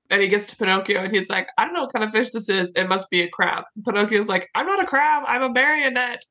And 0.08 0.22
he 0.22 0.28
gets 0.28 0.46
to 0.46 0.56
Pinocchio 0.56 1.00
and 1.02 1.12
he's 1.12 1.28
like, 1.28 1.48
I 1.58 1.64
don't 1.64 1.74
know 1.74 1.82
what 1.82 1.92
kind 1.92 2.04
of 2.04 2.12
fish 2.12 2.30
this 2.30 2.48
is. 2.48 2.70
It 2.76 2.88
must 2.88 3.10
be 3.10 3.22
a 3.22 3.28
crab. 3.28 3.64
And 3.74 3.84
Pinocchio's 3.84 4.28
like, 4.28 4.48
I'm 4.54 4.66
not 4.66 4.80
a 4.82 4.86
crab, 4.86 5.24
I'm 5.26 5.42
a 5.42 5.48
marionette. 5.52 6.22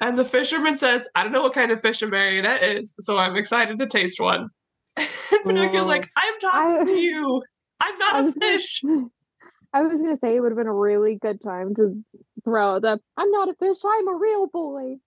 and 0.00 0.18
the 0.18 0.24
fisherman 0.24 0.76
says, 0.76 1.08
I 1.14 1.22
don't 1.22 1.30
know 1.32 1.42
what 1.42 1.54
kind 1.54 1.70
of 1.70 1.80
fish 1.80 2.02
a 2.02 2.08
marionette 2.08 2.62
is, 2.62 2.94
so 2.98 3.16
I'm 3.16 3.36
excited 3.36 3.78
to 3.78 3.86
taste 3.86 4.18
one. 4.20 4.48
and 4.96 5.08
Pinocchio's 5.44 5.86
like, 5.86 6.08
I'm 6.16 6.38
talking 6.40 6.80
I- 6.82 6.84
to 6.84 6.98
you. 6.98 7.42
I'm 7.80 7.98
not 7.98 8.18
a 8.18 8.22
was 8.24 8.34
gonna- 8.34 8.52
fish. 8.52 8.82
I 9.72 9.82
was 9.82 10.00
gonna 10.00 10.16
say 10.16 10.36
it 10.36 10.40
would 10.40 10.52
have 10.52 10.58
been 10.58 10.66
a 10.68 10.72
really 10.74 11.16
good 11.20 11.40
time 11.40 11.74
to 11.76 12.02
throw 12.44 12.78
the 12.80 13.00
I'm 13.16 13.30
not 13.30 13.48
a 13.48 13.54
fish, 13.54 13.78
I'm 13.84 14.08
a 14.08 14.14
real 14.14 14.46
boy. 14.48 14.96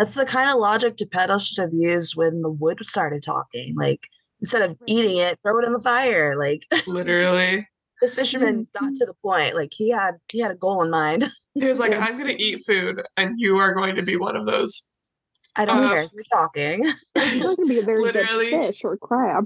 That's 0.00 0.14
the 0.14 0.24
kind 0.24 0.48
of 0.50 0.56
logic 0.56 0.96
Geppetto 0.96 1.36
should 1.36 1.60
have 1.60 1.74
used 1.74 2.16
when 2.16 2.40
the 2.40 2.48
wood 2.50 2.78
started 2.86 3.22
talking. 3.22 3.74
Like, 3.76 4.08
instead 4.40 4.62
of 4.62 4.78
eating 4.86 5.18
it, 5.18 5.38
throw 5.42 5.58
it 5.58 5.66
in 5.66 5.74
the 5.74 5.78
fire. 5.78 6.38
Like, 6.38 6.62
Literally. 6.86 7.68
this 8.00 8.14
fisherman 8.14 8.66
got 8.80 8.88
to 8.98 9.04
the 9.04 9.12
point. 9.22 9.54
Like, 9.54 9.72
he 9.74 9.90
had 9.90 10.14
he 10.32 10.38
had 10.40 10.52
a 10.52 10.54
goal 10.54 10.82
in 10.82 10.88
mind. 10.90 11.30
He 11.52 11.66
was 11.66 11.78
like, 11.78 11.92
I'm 12.00 12.16
gonna 12.16 12.32
eat 12.38 12.62
food, 12.66 13.02
and 13.18 13.34
you 13.36 13.56
are 13.58 13.74
going 13.74 13.94
to 13.96 14.02
be 14.02 14.16
one 14.16 14.36
of 14.36 14.46
those. 14.46 15.12
I 15.56 15.66
don't 15.66 15.84
Uh, 15.84 15.88
care. 15.90 16.06
You're 16.14 16.24
talking. 16.32 16.90
It's 17.16 17.44
not 17.44 17.58
gonna 17.58 17.68
be 17.68 17.80
a 17.80 17.82
very 17.84 18.00
Literally. 18.02 18.48
good 18.52 18.68
fish 18.68 18.82
or 18.84 18.96
crab. 18.96 19.44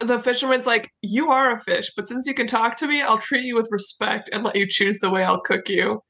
the 0.00 0.18
fisherman's 0.18 0.64
like, 0.66 0.88
You 1.02 1.28
are 1.30 1.52
a 1.52 1.58
fish, 1.58 1.90
but 1.94 2.06
since 2.08 2.26
you 2.26 2.32
can 2.32 2.46
talk 2.46 2.74
to 2.78 2.86
me, 2.86 3.02
I'll 3.02 3.18
treat 3.18 3.44
you 3.44 3.54
with 3.54 3.68
respect 3.70 4.30
and 4.32 4.44
let 4.44 4.56
you 4.56 4.66
choose 4.66 5.00
the 5.00 5.10
way 5.10 5.24
I'll 5.24 5.42
cook 5.42 5.68
you. 5.68 6.02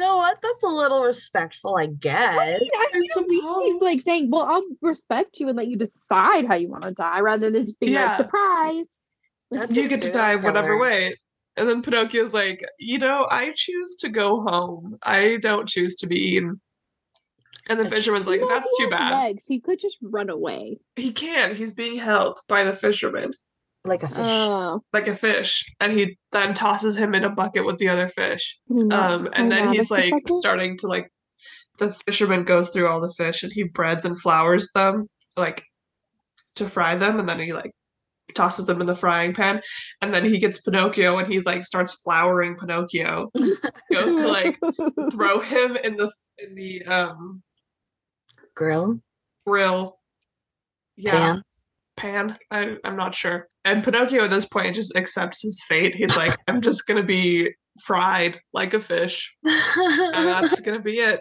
You 0.00 0.06
know 0.06 0.16
what? 0.16 0.40
That's 0.40 0.62
a 0.62 0.68
little 0.68 1.02
respectful, 1.02 1.76
I 1.76 1.86
guess. 1.86 2.38
I 2.38 2.58
mean, 2.58 2.68
I 2.74 3.22
mean, 3.26 3.44
at 3.44 3.64
he's 3.64 3.82
like 3.82 4.00
saying, 4.00 4.30
"Well, 4.30 4.42
I'll 4.42 4.64
respect 4.80 5.38
you 5.40 5.48
and 5.48 5.56
let 5.56 5.66
you 5.68 5.76
decide 5.76 6.46
how 6.46 6.54
you 6.54 6.68
want 6.68 6.84
to 6.84 6.92
die," 6.92 7.20
rather 7.20 7.50
than 7.50 7.66
just 7.66 7.80
being 7.80 7.92
Yeah. 7.92 8.06
like, 8.06 8.16
"Surprise." 8.16 8.86
That's 9.50 9.74
You 9.74 9.88
get 9.88 10.02
to 10.02 10.08
serial 10.08 10.12
die 10.12 10.36
whatever 10.36 10.78
way. 10.78 11.16
And 11.56 11.68
then 11.68 11.82
Pinocchio's 11.82 12.32
like, 12.32 12.64
You 12.78 12.98
know, 12.98 13.26
I 13.30 13.52
choose 13.54 13.96
to 13.96 14.08
go 14.08 14.40
home. 14.40 14.96
I 15.02 15.38
don't 15.42 15.68
choose 15.68 15.96
to 15.96 16.06
be 16.06 16.16
eaten. 16.16 16.60
And 17.68 17.78
the 17.80 17.88
fisherman's 17.88 18.28
like, 18.28 18.40
That's 18.46 18.78
too 18.78 18.88
bad. 18.88 19.10
Legs. 19.10 19.44
He 19.46 19.60
could 19.60 19.80
just 19.80 19.98
run 20.00 20.30
away. 20.30 20.78
He 20.96 21.12
can. 21.12 21.54
He's 21.56 21.72
being 21.72 21.98
held 21.98 22.38
by 22.48 22.62
the 22.62 22.74
fisherman 22.74 23.32
Like 23.84 24.02
a 24.02 24.08
fish. 24.08 24.16
Oh, 24.18 24.82
like 24.92 25.08
a 25.08 25.14
fish. 25.14 25.64
And 25.80 25.92
he 25.92 26.18
then 26.32 26.52
tosses 26.54 26.96
him 26.98 27.14
in 27.14 27.24
a 27.24 27.30
bucket 27.30 27.64
with 27.64 27.78
the 27.78 27.88
other 27.88 28.08
fish. 28.08 28.58
can 28.68 28.92
Um, 28.92 29.26
and 29.26 29.32
climb 29.32 29.48
then 29.50 29.68
he's 29.72 29.90
of 29.90 29.96
the 29.96 30.02
like 30.02 30.10
bucket? 30.10 30.28
starting 30.28 30.76
to 30.78 30.86
like 30.86 31.10
the 31.78 31.90
fisherman 32.06 32.44
goes 32.44 32.70
through 32.70 32.88
all 32.88 33.00
the 33.00 33.12
fish 33.16 33.42
and 33.42 33.52
he 33.54 33.62
breads 33.62 34.04
and 34.04 34.20
flours 34.20 34.70
them 34.74 35.06
like 35.36 35.64
to 36.56 36.66
fry 36.66 36.94
them 36.94 37.18
and 37.18 37.26
then 37.26 37.40
he 37.40 37.54
like 37.54 37.72
tosses 38.34 38.66
them 38.66 38.82
in 38.82 38.86
the 38.86 38.94
frying 38.94 39.32
pan 39.32 39.62
and 40.02 40.12
then 40.12 40.24
he 40.26 40.38
gets 40.38 40.60
Pinocchio 40.60 41.16
and 41.16 41.26
he 41.26 41.40
like 41.40 41.64
starts 41.64 41.94
flouring 42.02 42.54
Pinocchio 42.56 43.30
goes 43.90 44.20
to 44.22 44.28
like 44.28 44.58
throw 45.12 45.40
him 45.40 45.76
in 45.82 45.96
the 45.96 46.12
in 46.38 46.54
the 46.54 46.82
um 46.84 47.42
Grill. 48.54 49.00
grill 49.46 49.96
yeah 50.96 51.36
Pan. 51.96 52.28
pan 52.28 52.38
I, 52.50 52.76
i'm 52.84 52.96
not 52.96 53.14
sure 53.14 53.48
and 53.64 53.84
pinocchio 53.84 54.24
at 54.24 54.30
this 54.30 54.46
point 54.46 54.74
just 54.74 54.96
accepts 54.96 55.42
his 55.42 55.62
fate 55.68 55.94
he's 55.94 56.16
like 56.16 56.36
i'm 56.48 56.60
just 56.60 56.86
gonna 56.86 57.02
be 57.02 57.50
fried 57.80 58.38
like 58.52 58.74
a 58.74 58.80
fish 58.80 59.36
and 59.44 60.26
that's 60.26 60.60
gonna 60.64 60.80
be 60.80 60.94
it 60.94 61.20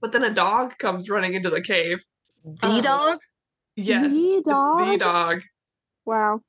but 0.00 0.12
then 0.12 0.24
a 0.24 0.32
dog 0.32 0.76
comes 0.78 1.08
running 1.10 1.34
into 1.34 1.50
the 1.50 1.60
cave 1.62 1.98
the 2.44 2.66
um, 2.66 2.82
dog? 2.82 3.18
yes 3.76 4.12
The 4.12 4.42
dog. 4.44 4.78
the 4.78 4.84
dog? 4.84 4.98
dog 4.98 5.42
Wow. 6.06 6.40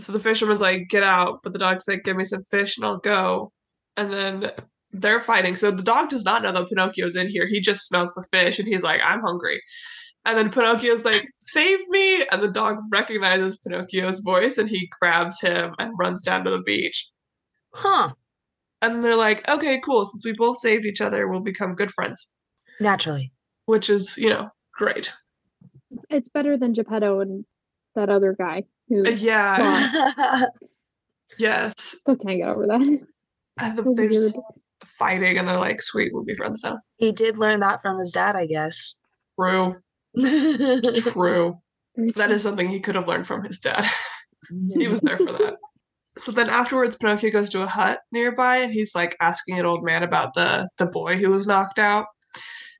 so 0.00 0.12
the 0.12 0.18
fisherman's 0.20 0.60
like 0.60 0.88
get 0.88 1.02
out 1.02 1.40
but 1.42 1.52
the 1.52 1.58
dog's 1.58 1.86
like 1.86 2.02
give 2.04 2.16
me 2.16 2.24
some 2.24 2.42
fish 2.42 2.76
and 2.78 2.86
i'll 2.86 2.98
go 2.98 3.52
and 3.96 4.10
then 4.10 4.50
they're 4.92 5.20
fighting 5.20 5.56
so 5.56 5.70
the 5.70 5.82
dog 5.82 6.08
does 6.08 6.24
not 6.24 6.42
know 6.42 6.52
that 6.52 6.68
pinocchio's 6.68 7.16
in 7.16 7.28
here 7.28 7.46
he 7.46 7.60
just 7.60 7.86
smells 7.86 8.14
the 8.14 8.26
fish 8.30 8.58
and 8.58 8.68
he's 8.68 8.82
like 8.82 9.00
i'm 9.04 9.20
hungry 9.20 9.60
and 10.24 10.38
then 10.38 10.50
pinocchio's 10.50 11.04
like 11.04 11.24
save 11.40 11.80
me! 11.88 12.24
And 12.30 12.42
the 12.42 12.48
dog 12.48 12.76
recognizes 12.90 13.58
pinocchio's 13.58 14.20
voice 14.20 14.58
and 14.58 14.68
he 14.68 14.90
grabs 15.00 15.40
him 15.40 15.74
and 15.78 15.92
runs 15.98 16.22
down 16.22 16.44
to 16.44 16.50
the 16.50 16.60
beach. 16.62 17.08
Huh. 17.74 18.12
and 18.82 19.02
they're 19.02 19.16
like 19.16 19.48
okay 19.48 19.80
cool. 19.80 20.04
Since 20.04 20.24
we 20.24 20.32
both 20.34 20.58
saved 20.58 20.84
each 20.86 21.00
other 21.00 21.26
we'll 21.28 21.40
become 21.40 21.74
good 21.74 21.90
friends. 21.90 22.26
Naturally. 22.80 23.32
which 23.66 23.88
is 23.90 24.16
you 24.18 24.28
know 24.30 24.48
great. 24.74 25.12
It's 26.10 26.28
better 26.28 26.56
than 26.56 26.72
Geppetto 26.72 27.20
and 27.20 27.44
that 27.94 28.08
other 28.08 28.34
guy 28.38 28.64
who 28.88 29.04
Uh, 29.06 29.10
yeah. 29.10 30.46
yes. 31.38 31.74
Still 31.78 32.16
can't 32.16 32.38
get 32.40 32.48
over 32.48 32.66
that. 32.66 32.80
and 33.60 33.78
the- 33.78 33.84
So 33.84 33.94
they're 33.94 34.08
just 34.08 34.38
fighting 34.84 35.38
and 35.38 35.46
they're 35.48 35.58
like 35.58 35.80
sweet 35.80 36.12
we'll 36.12 36.24
be 36.24 36.34
friends 36.34 36.62
now. 36.64 36.78
He 36.96 37.12
did 37.12 37.38
learn 37.38 37.60
that 37.60 37.80
from 37.82 37.98
his 37.98 38.12
dad, 38.12 38.36
I 38.36 38.46
guess. 38.46 38.94
true 39.38 39.76
true 41.12 41.54
That 42.16 42.30
is 42.30 42.42
something 42.42 42.68
he 42.68 42.80
could 42.80 42.94
have 42.94 43.08
learned 43.08 43.26
from 43.26 43.44
his 43.44 43.60
dad. 43.60 43.84
he 44.76 44.88
was 44.88 45.00
there 45.00 45.18
for 45.18 45.32
that. 45.32 45.56
So 46.18 46.30
then 46.30 46.50
afterwards, 46.50 46.96
Pinocchio 46.96 47.30
goes 47.30 47.48
to 47.50 47.62
a 47.62 47.66
hut 47.66 48.00
nearby 48.12 48.56
and 48.58 48.70
he's 48.70 48.94
like 48.94 49.16
asking 49.20 49.58
an 49.58 49.64
old 49.64 49.82
man 49.82 50.02
about 50.02 50.34
the 50.34 50.68
the 50.76 50.84
boy 50.86 51.16
who 51.16 51.30
was 51.30 51.46
knocked 51.46 51.78
out. 51.78 52.04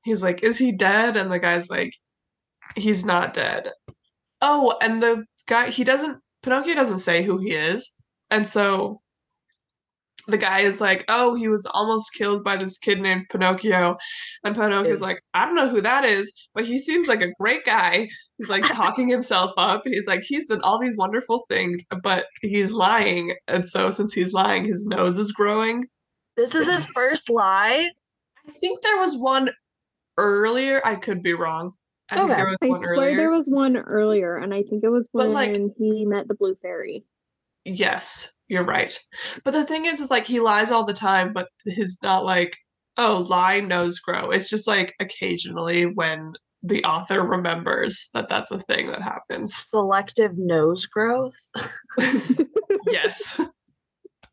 He's 0.04 0.22
like, 0.22 0.42
"Is 0.42 0.58
he 0.58 0.76
dead?" 0.76 1.16
And 1.16 1.32
the 1.32 1.38
guy's 1.38 1.70
like, 1.70 1.94
"He's 2.76 3.06
not 3.06 3.34
dead." 3.34 3.70
Oh, 4.42 4.76
and 4.82 5.02
the 5.02 5.24
guy 5.48 5.70
he 5.70 5.84
doesn't 5.84 6.20
Pinocchio 6.42 6.74
doesn't 6.74 7.00
say 7.00 7.22
who 7.22 7.38
he 7.38 7.52
is, 7.52 7.92
and 8.30 8.48
so 8.48 9.01
the 10.28 10.38
guy 10.38 10.60
is 10.60 10.80
like, 10.80 11.04
"Oh, 11.08 11.34
he 11.34 11.48
was 11.48 11.66
almost 11.72 12.14
killed 12.14 12.44
by 12.44 12.56
this 12.56 12.78
kid 12.78 13.00
named 13.00 13.26
Pinocchio," 13.30 13.96
and 14.44 14.54
Pinocchio's 14.54 15.00
Ew. 15.00 15.06
like, 15.06 15.20
"I 15.34 15.44
don't 15.46 15.54
know 15.54 15.68
who 15.68 15.80
that 15.80 16.04
is, 16.04 16.32
but 16.54 16.64
he 16.64 16.78
seems 16.78 17.08
like 17.08 17.22
a 17.22 17.32
great 17.40 17.64
guy." 17.64 18.08
He's 18.38 18.48
like 18.50 18.62
talking 18.72 19.08
himself 19.08 19.52
up, 19.56 19.82
and 19.84 19.94
he's 19.94 20.06
like, 20.06 20.22
"He's 20.22 20.46
done 20.46 20.60
all 20.62 20.78
these 20.80 20.96
wonderful 20.96 21.42
things, 21.48 21.84
but 22.02 22.26
he's 22.40 22.72
lying." 22.72 23.34
And 23.48 23.66
so, 23.66 23.90
since 23.90 24.12
he's 24.12 24.32
lying, 24.32 24.64
his 24.64 24.86
nose 24.86 25.18
is 25.18 25.32
growing. 25.32 25.84
This 26.36 26.54
is 26.54 26.66
his 26.66 26.86
first 26.86 27.28
lie. 27.30 27.90
I 28.48 28.50
think 28.52 28.80
there 28.82 28.98
was 28.98 29.16
one 29.16 29.50
earlier. 30.18 30.80
I 30.84 30.94
could 30.96 31.22
be 31.22 31.32
wrong. 31.32 31.72
I 32.10 32.16
think 32.16 32.30
Okay. 32.30 32.36
there 32.36 32.46
was 32.46 32.56
I 32.62 32.68
one 32.68 32.78
swear 32.78 32.92
earlier. 32.92 33.16
there 33.16 33.30
was 33.30 33.48
one 33.48 33.76
earlier, 33.76 34.36
and 34.36 34.52
I 34.52 34.62
think 34.62 34.84
it 34.84 34.88
was 34.90 35.08
when 35.12 35.32
like- 35.32 35.60
he 35.78 36.04
met 36.04 36.28
the 36.28 36.34
blue 36.34 36.54
fairy. 36.62 37.04
Yes, 37.64 38.34
you're 38.52 38.64
right. 38.64 38.96
But 39.44 39.52
the 39.52 39.64
thing 39.64 39.86
is, 39.86 40.00
is 40.02 40.10
like 40.10 40.26
he 40.26 40.38
lies 40.38 40.70
all 40.70 40.84
the 40.84 40.92
time, 40.92 41.32
but 41.32 41.48
he's 41.64 41.98
not 42.02 42.24
like, 42.24 42.56
oh, 42.98 43.26
lie, 43.28 43.60
nose 43.60 43.98
grow. 43.98 44.30
It's 44.30 44.50
just 44.50 44.68
like 44.68 44.94
occasionally 45.00 45.86
when 45.86 46.34
the 46.62 46.84
author 46.84 47.22
remembers 47.26 48.10
that 48.12 48.28
that's 48.28 48.50
a 48.50 48.58
thing 48.58 48.88
that 48.92 49.00
happens. 49.02 49.54
Selective 49.56 50.36
nose 50.36 50.84
growth. 50.86 51.34
yes. 52.90 53.40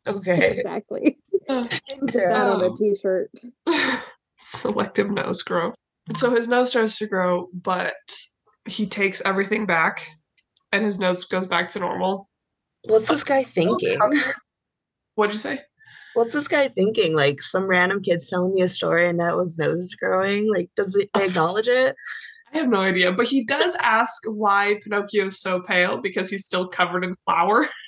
Okay. 0.06 0.58
Exactly. 0.58 1.18
That 1.48 2.46
on 2.46 2.62
a 2.62 2.66
Oh. 2.66 2.74
t-shirt. 2.76 3.30
Selective 4.36 5.10
nose 5.10 5.42
grow. 5.42 5.72
So 6.16 6.30
his 6.30 6.46
nose 6.48 6.70
starts 6.70 6.98
to 6.98 7.06
grow, 7.06 7.48
but 7.54 7.94
he 8.66 8.86
takes 8.86 9.20
everything 9.22 9.66
back 9.66 10.06
and 10.72 10.84
his 10.84 10.98
nose 11.00 11.24
goes 11.24 11.46
back 11.46 11.68
to 11.70 11.78
normal. 11.80 12.29
What's 12.84 13.08
this 13.08 13.24
guy 13.24 13.44
thinking? 13.44 13.98
What'd 15.14 15.34
you 15.34 15.38
say? 15.38 15.60
What's 16.14 16.32
this 16.32 16.48
guy 16.48 16.68
thinking? 16.68 17.14
Like 17.14 17.40
some 17.40 17.66
random 17.66 18.02
kid's 18.02 18.28
telling 18.28 18.54
me 18.54 18.62
a 18.62 18.68
story 18.68 19.08
and 19.08 19.20
that 19.20 19.36
was 19.36 19.58
nose 19.58 19.94
growing. 19.94 20.52
Like, 20.52 20.70
does 20.76 20.94
he 20.94 21.08
acknowledge 21.22 21.68
it? 21.68 21.94
I 22.52 22.58
have 22.58 22.68
no 22.68 22.80
idea, 22.80 23.12
but 23.12 23.28
he 23.28 23.44
does 23.44 23.76
ask 23.80 24.22
why 24.26 24.80
Pinocchio's 24.82 25.40
so 25.40 25.60
pale 25.60 25.98
because 26.00 26.30
he's 26.30 26.44
still 26.44 26.66
covered 26.66 27.04
in 27.04 27.14
flour. 27.26 27.68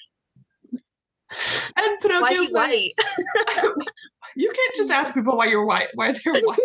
And 1.79 1.87
Why 1.87 1.97
Pinocchio's 2.03 2.49
he 2.49 2.53
like, 2.53 2.69
white? 2.69 3.87
you 4.37 4.51
can't 4.51 4.75
just 4.75 4.91
ask 4.91 5.15
people 5.15 5.35
why 5.35 5.47
you're 5.47 5.65
white, 5.65 5.89
why 5.95 6.13
they're 6.13 6.43
white. 6.43 6.59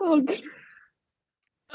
oh, 0.00 0.26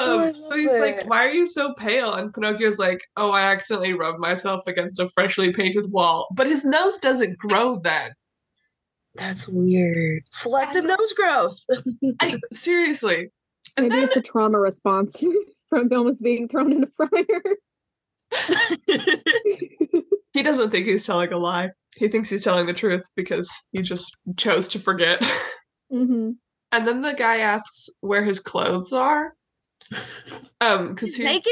g- 0.01 0.09
Oh, 0.09 0.19
I 0.19 0.27
um, 0.27 0.35
so 0.35 0.49
love 0.49 0.59
he's 0.59 0.79
like, 0.79 1.09
why 1.09 1.19
are 1.19 1.33
you 1.33 1.45
so 1.45 1.73
pale? 1.75 2.13
And 2.13 2.33
Pinocchio's 2.33 2.79
like, 2.79 3.01
oh, 3.17 3.31
I 3.31 3.41
accidentally 3.41 3.93
rubbed 3.93 4.19
myself 4.19 4.67
against 4.67 4.99
a 4.99 5.07
freshly 5.07 5.53
painted 5.53 5.91
wall. 5.91 6.27
But 6.35 6.47
his 6.47 6.65
nose 6.65 6.99
doesn't 6.99 7.37
grow 7.37 7.79
then. 7.79 8.11
That's 9.15 9.47
weird. 9.47 10.23
Selective 10.29 10.85
nose 10.85 11.13
growth. 11.13 11.59
I, 12.21 12.39
seriously. 12.51 13.29
And 13.77 13.87
maybe 13.87 13.95
then 13.95 14.03
it's 14.05 14.17
a 14.17 14.21
trauma 14.21 14.59
response 14.59 15.23
from 15.69 15.89
almost 15.91 16.23
being 16.23 16.47
thrown 16.47 16.71
in 16.71 16.83
a 16.83 16.87
fryer. 16.87 17.41
he 20.33 20.43
doesn't 20.43 20.71
think 20.71 20.85
he's 20.85 21.05
telling 21.05 21.31
a 21.33 21.37
lie. 21.37 21.71
He 21.97 22.07
thinks 22.07 22.29
he's 22.29 22.43
telling 22.43 22.67
the 22.67 22.73
truth 22.73 23.09
because 23.15 23.53
he 23.71 23.81
just 23.81 24.17
chose 24.37 24.67
to 24.69 24.79
forget. 24.79 25.21
hmm 25.91 26.31
And 26.71 26.87
then 26.87 27.01
the 27.01 27.13
guy 27.13 27.37
asks 27.37 27.89
where 27.99 28.23
his 28.23 28.39
clothes 28.39 28.93
are. 28.93 29.33
Um, 30.61 30.89
because 30.89 31.15
He's 31.15 31.17
he's 31.17 31.25
naked? 31.25 31.51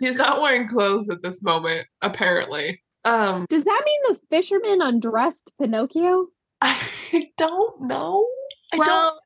he's 0.00 0.16
not 0.16 0.40
wearing 0.40 0.66
clothes 0.68 1.08
at 1.10 1.22
this 1.22 1.42
moment, 1.42 1.86
apparently. 2.02 2.82
Um, 3.04 3.46
Does 3.48 3.64
that 3.64 3.82
mean 3.84 4.00
the 4.14 4.20
fisherman 4.30 4.80
undressed 4.82 5.52
Pinocchio? 5.60 6.26
I 6.60 7.30
don't 7.38 7.82
know. 7.82 8.26
I 8.72 8.76
don't 8.76 8.86
Well, 8.86 9.20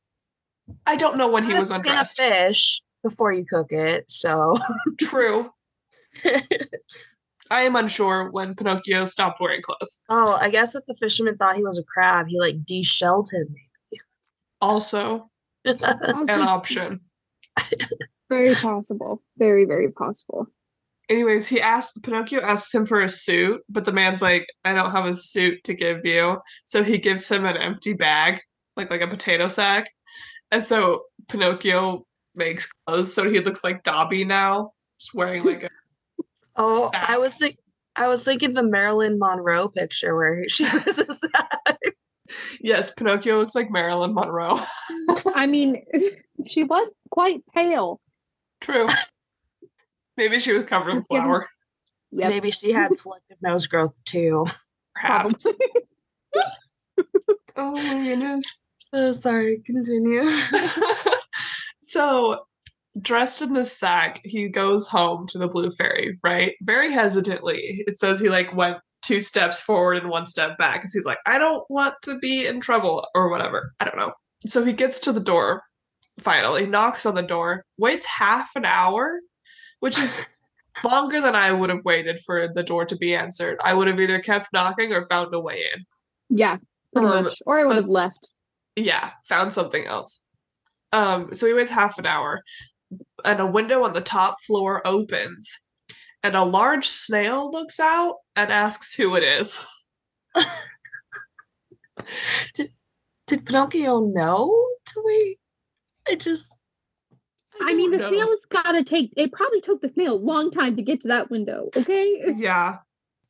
I 0.86 0.96
don't 0.96 1.16
know 1.16 1.28
when 1.30 1.44
he 1.44 1.50
you 1.50 1.56
was 1.56 1.70
gotta 1.70 1.80
undressed. 1.88 2.18
a 2.18 2.22
fish 2.22 2.82
before 3.02 3.32
you 3.32 3.44
cook 3.48 3.72
it, 3.72 4.08
so 4.10 4.58
True. 5.00 5.50
I 7.50 7.62
am 7.62 7.74
unsure 7.76 8.30
when 8.30 8.54
Pinocchio 8.54 9.04
stopped 9.06 9.40
wearing 9.40 9.62
clothes. 9.62 10.04
Oh, 10.08 10.38
I 10.40 10.48
guess 10.50 10.74
if 10.74 10.84
the 10.86 10.94
fisherman 10.94 11.36
thought 11.36 11.56
he 11.56 11.62
was 11.64 11.78
a 11.78 11.82
crab, 11.84 12.26
he 12.28 12.38
like 12.38 12.64
deshelled 12.64 13.30
him. 13.32 13.54
Also, 14.60 15.28
an 15.64 15.76
option. 16.30 17.00
very 18.32 18.54
possible. 18.54 19.22
Very, 19.38 19.64
very 19.64 19.90
possible. 19.90 20.46
anyways, 21.10 21.48
he 21.48 21.60
asked 21.60 22.02
Pinocchio 22.02 22.40
asks 22.40 22.74
him 22.74 22.84
for 22.84 23.00
a 23.00 23.08
suit, 23.08 23.60
but 23.68 23.84
the 23.84 23.92
man's 23.92 24.22
like, 24.22 24.46
I 24.64 24.72
don't 24.72 24.92
have 24.92 25.04
a 25.06 25.16
suit 25.16 25.62
to 25.64 25.74
give 25.74 26.04
you. 26.04 26.38
So 26.64 26.82
he 26.82 26.98
gives 26.98 27.28
him 27.30 27.44
an 27.44 27.56
empty 27.56 27.92
bag, 27.94 28.40
like 28.76 28.90
like 28.90 29.02
a 29.02 29.08
potato 29.08 29.48
sack. 29.48 29.86
And 30.50 30.64
so 30.64 31.04
Pinocchio 31.28 32.06
makes 32.34 32.68
clothes 32.86 33.14
so 33.14 33.30
he 33.30 33.40
looks 33.40 33.62
like 33.64 33.82
Dobby 33.82 34.24
now, 34.24 34.72
just 34.98 35.14
wearing 35.14 35.44
like 35.44 35.64
a 35.64 35.68
Oh, 36.56 36.90
I 36.94 37.18
was 37.18 37.36
think 37.36 37.56
I 37.96 38.08
was 38.08 38.24
thinking 38.24 38.54
the 38.54 38.62
Marilyn 38.62 39.18
Monroe 39.18 39.68
picture 39.68 40.14
where 40.16 40.48
she 40.48 40.64
was 40.64 40.98
a 41.08 41.14
sad. 41.14 41.76
Yes, 42.60 42.92
Pinocchio 42.92 43.38
looks 43.38 43.54
like 43.54 43.70
Marilyn 43.70 44.14
Monroe. 44.14 44.58
I 45.34 45.46
mean, 45.54 45.84
she 46.46 46.64
was 46.64 46.92
quite 47.10 47.42
pale. 47.54 48.00
True. 48.62 48.88
Maybe 50.16 50.38
she 50.38 50.52
was 50.52 50.64
covered 50.64 50.90
in 50.90 50.96
Just 50.96 51.08
kidding. 51.08 51.24
flour. 51.24 51.48
Yep. 52.12 52.28
Maybe 52.30 52.50
she 52.50 52.72
had 52.72 52.96
selective 52.96 53.38
nose 53.42 53.66
growth 53.66 53.98
too. 54.04 54.46
Perhaps. 54.94 55.46
Oh 57.56 57.72
my 57.72 58.04
goodness. 58.04 58.50
Oh, 58.92 59.12
sorry, 59.12 59.62
continue. 59.64 60.22
so 61.84 62.44
dressed 63.00 63.42
in 63.42 63.52
the 63.54 63.64
sack, 63.64 64.20
he 64.24 64.48
goes 64.48 64.86
home 64.88 65.26
to 65.28 65.38
the 65.38 65.48
Blue 65.48 65.70
Fairy, 65.70 66.18
right? 66.22 66.54
Very 66.62 66.92
hesitantly. 66.92 67.84
It 67.86 67.96
says 67.96 68.20
he 68.20 68.28
like 68.28 68.54
went 68.54 68.78
two 69.02 69.20
steps 69.20 69.60
forward 69.60 69.96
and 69.98 70.10
one 70.10 70.26
step 70.26 70.56
back 70.58 70.76
because 70.80 70.92
he's 70.92 71.06
like, 71.06 71.18
I 71.26 71.38
don't 71.38 71.64
want 71.70 71.94
to 72.02 72.18
be 72.18 72.46
in 72.46 72.60
trouble 72.60 73.06
or 73.14 73.30
whatever. 73.30 73.72
I 73.80 73.84
don't 73.86 73.96
know. 73.98 74.12
So 74.46 74.64
he 74.64 74.72
gets 74.72 75.00
to 75.00 75.12
the 75.12 75.20
door, 75.20 75.62
finally, 76.20 76.66
knocks 76.66 77.06
on 77.06 77.14
the 77.14 77.22
door, 77.22 77.64
waits 77.78 78.06
half 78.06 78.50
an 78.56 78.64
hour, 78.64 79.20
which 79.80 79.98
is 79.98 80.26
longer 80.84 81.20
than 81.20 81.34
I 81.36 81.52
would 81.52 81.70
have 81.70 81.84
waited 81.84 82.18
for 82.24 82.48
the 82.48 82.62
door 82.62 82.84
to 82.86 82.96
be 82.96 83.14
answered. 83.14 83.58
I 83.64 83.74
would 83.74 83.88
have 83.88 84.00
either 84.00 84.18
kept 84.20 84.52
knocking 84.52 84.92
or 84.92 85.04
found 85.06 85.34
a 85.34 85.40
way 85.40 85.62
in. 85.74 85.84
Yeah, 86.38 86.56
Um. 86.96 87.28
Or 87.46 87.60
I 87.60 87.64
would 87.64 87.76
have 87.76 87.88
left. 87.88 88.30
yeah, 88.76 89.10
found 89.28 89.52
something 89.52 89.84
else. 89.86 90.26
Um, 90.92 91.32
so 91.34 91.46
he 91.46 91.54
waits 91.54 91.70
half 91.70 91.98
an 91.98 92.06
hour, 92.06 92.42
and 93.24 93.40
a 93.40 93.46
window 93.46 93.84
on 93.84 93.92
the 93.94 94.00
top 94.02 94.36
floor 94.46 94.86
opens, 94.86 95.68
and 96.22 96.34
a 96.34 96.44
large 96.44 96.86
snail 96.86 97.50
looks 97.50 97.80
out 97.80 98.16
and 98.36 98.52
asks 98.52 98.94
who 98.94 99.14
it 99.16 99.22
is. 99.22 99.64
did, 102.54 102.72
Did 103.26 103.46
Pinocchio 103.46 104.00
know 104.00 104.68
to 104.86 105.02
wait? 105.04 105.38
I 106.08 106.16
just 106.16 106.60
I 107.60 107.74
mean, 107.74 107.90
the 107.90 107.98
know. 107.98 108.08
snail's 108.08 108.46
got 108.46 108.72
to 108.72 108.84
take. 108.84 109.12
It 109.16 109.32
probably 109.32 109.60
took 109.60 109.80
the 109.80 109.88
snail 109.88 110.14
a 110.14 110.16
long 110.16 110.50
time 110.50 110.76
to 110.76 110.82
get 110.82 111.00
to 111.02 111.08
that 111.08 111.30
window. 111.30 111.68
Okay. 111.76 112.34
Yeah. 112.36 112.78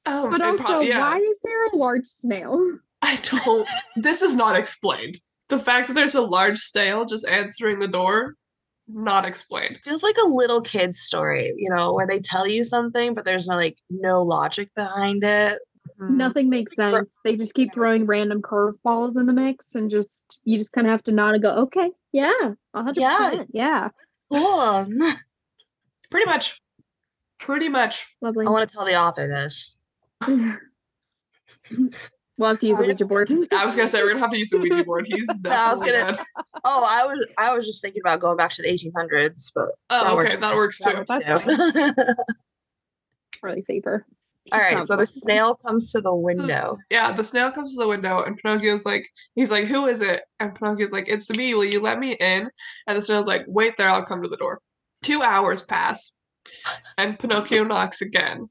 Oh, 0.06 0.30
But 0.30 0.42
also, 0.42 0.64
prob- 0.64 0.84
yeah, 0.84 1.00
why 1.00 1.18
is 1.18 1.40
there 1.44 1.66
a 1.66 1.76
large 1.76 2.06
snail? 2.06 2.78
I 3.02 3.16
don't. 3.22 3.68
This 3.96 4.22
is 4.22 4.36
not 4.36 4.56
explained. 4.56 5.16
The 5.48 5.58
fact 5.58 5.88
that 5.88 5.94
there's 5.94 6.14
a 6.14 6.22
large 6.22 6.58
snail 6.58 7.04
just 7.04 7.28
answering 7.28 7.78
the 7.78 7.88
door, 7.88 8.36
not 8.88 9.24
explained. 9.24 9.78
feels 9.84 10.02
like 10.02 10.16
a 10.16 10.28
little 10.28 10.60
kid's 10.60 11.00
story, 11.00 11.52
you 11.56 11.70
know, 11.70 11.92
where 11.92 12.06
they 12.06 12.20
tell 12.20 12.46
you 12.46 12.64
something, 12.64 13.14
but 13.14 13.24
there's 13.24 13.46
no 13.46 13.56
like 13.56 13.76
no 13.90 14.22
logic 14.22 14.70
behind 14.74 15.22
it. 15.24 15.58
Mm. 16.00 16.16
Nothing 16.16 16.48
makes 16.48 16.74
sense. 16.74 17.10
They 17.24 17.36
just 17.36 17.54
keep 17.54 17.72
throwing 17.74 18.06
random 18.06 18.40
curveballs 18.40 19.16
in 19.16 19.26
the 19.26 19.32
mix, 19.32 19.74
and 19.74 19.90
just 19.90 20.40
you 20.44 20.58
just 20.58 20.72
kind 20.72 20.86
of 20.86 20.90
have 20.92 21.02
to 21.04 21.12
nod 21.12 21.34
and 21.34 21.42
go, 21.42 21.50
"Okay, 21.64 21.90
yeah, 22.12 22.52
hundred 22.74 22.96
Yeah. 22.98 23.30
percent, 23.30 23.50
yeah, 23.52 23.88
Cool. 24.30 24.86
Pretty 26.10 26.26
much. 26.26 26.60
Pretty 27.38 27.68
much. 27.68 28.14
lovely." 28.20 28.46
I 28.46 28.50
want 28.50 28.68
to 28.68 28.74
tell 28.74 28.84
the 28.84 28.94
author 28.96 29.26
this. 29.26 29.78
we'll 32.38 32.50
have 32.50 32.58
to 32.60 32.66
use 32.66 32.78
a 32.78 32.86
just- 32.86 33.00
Ouija 33.00 33.06
board. 33.06 33.30
I 33.52 33.64
was 33.64 33.74
gonna 33.76 33.88
say 33.88 34.02
we're 34.02 34.08
gonna 34.10 34.20
have 34.20 34.30
to 34.30 34.38
use 34.38 34.52
a 34.52 34.58
Ouija 34.58 34.84
board. 34.84 35.06
He's 35.06 35.42
No, 35.42 35.50
I 35.50 35.72
was 35.72 35.80
gonna- 35.82 36.18
Oh, 36.64 36.84
I 36.88 37.06
was 37.06 37.26
I 37.38 37.54
was 37.54 37.66
just 37.66 37.82
thinking 37.82 38.02
about 38.04 38.20
going 38.20 38.36
back 38.36 38.50
to 38.52 38.62
the 38.62 38.68
1800s, 38.68 39.50
but 39.54 39.70
Oh, 39.90 40.16
okay, 40.18 40.36
works. 40.36 40.38
that 40.40 40.54
works 40.54 40.80
too. 40.80 41.04
That's 41.08 41.44
too. 41.44 42.14
really 43.42 43.60
safer. 43.62 44.06
All 44.52 44.58
Just 44.58 44.66
right, 44.66 44.74
not 44.76 44.86
so 44.86 44.96
the 44.96 45.06
snail 45.06 45.54
comes 45.54 45.92
to 45.92 46.00
the 46.00 46.14
window. 46.14 46.76
Yeah, 46.90 47.10
the 47.12 47.24
snail 47.24 47.50
comes 47.50 47.74
to 47.74 47.82
the 47.82 47.88
window 47.88 48.22
and 48.22 48.36
Pinocchio's 48.36 48.84
like, 48.84 49.08
he's 49.34 49.50
like, 49.50 49.64
who 49.64 49.86
is 49.86 50.02
it? 50.02 50.22
And 50.40 50.54
Pinocchio's 50.54 50.92
like, 50.92 51.08
it's 51.08 51.30
me. 51.30 51.54
Will 51.54 51.64
you 51.64 51.80
let 51.80 51.98
me 51.98 52.12
in? 52.12 52.50
And 52.86 52.96
the 52.96 53.00
snail's 53.00 53.26
like, 53.26 53.44
wait 53.46 53.78
there, 53.78 53.88
I'll 53.88 54.04
come 54.04 54.22
to 54.22 54.28
the 54.28 54.36
door. 54.36 54.60
Two 55.02 55.22
hours 55.22 55.62
pass, 55.62 56.12
and 56.98 57.18
Pinocchio 57.18 57.64
knocks 57.68 58.02
again. 58.02 58.48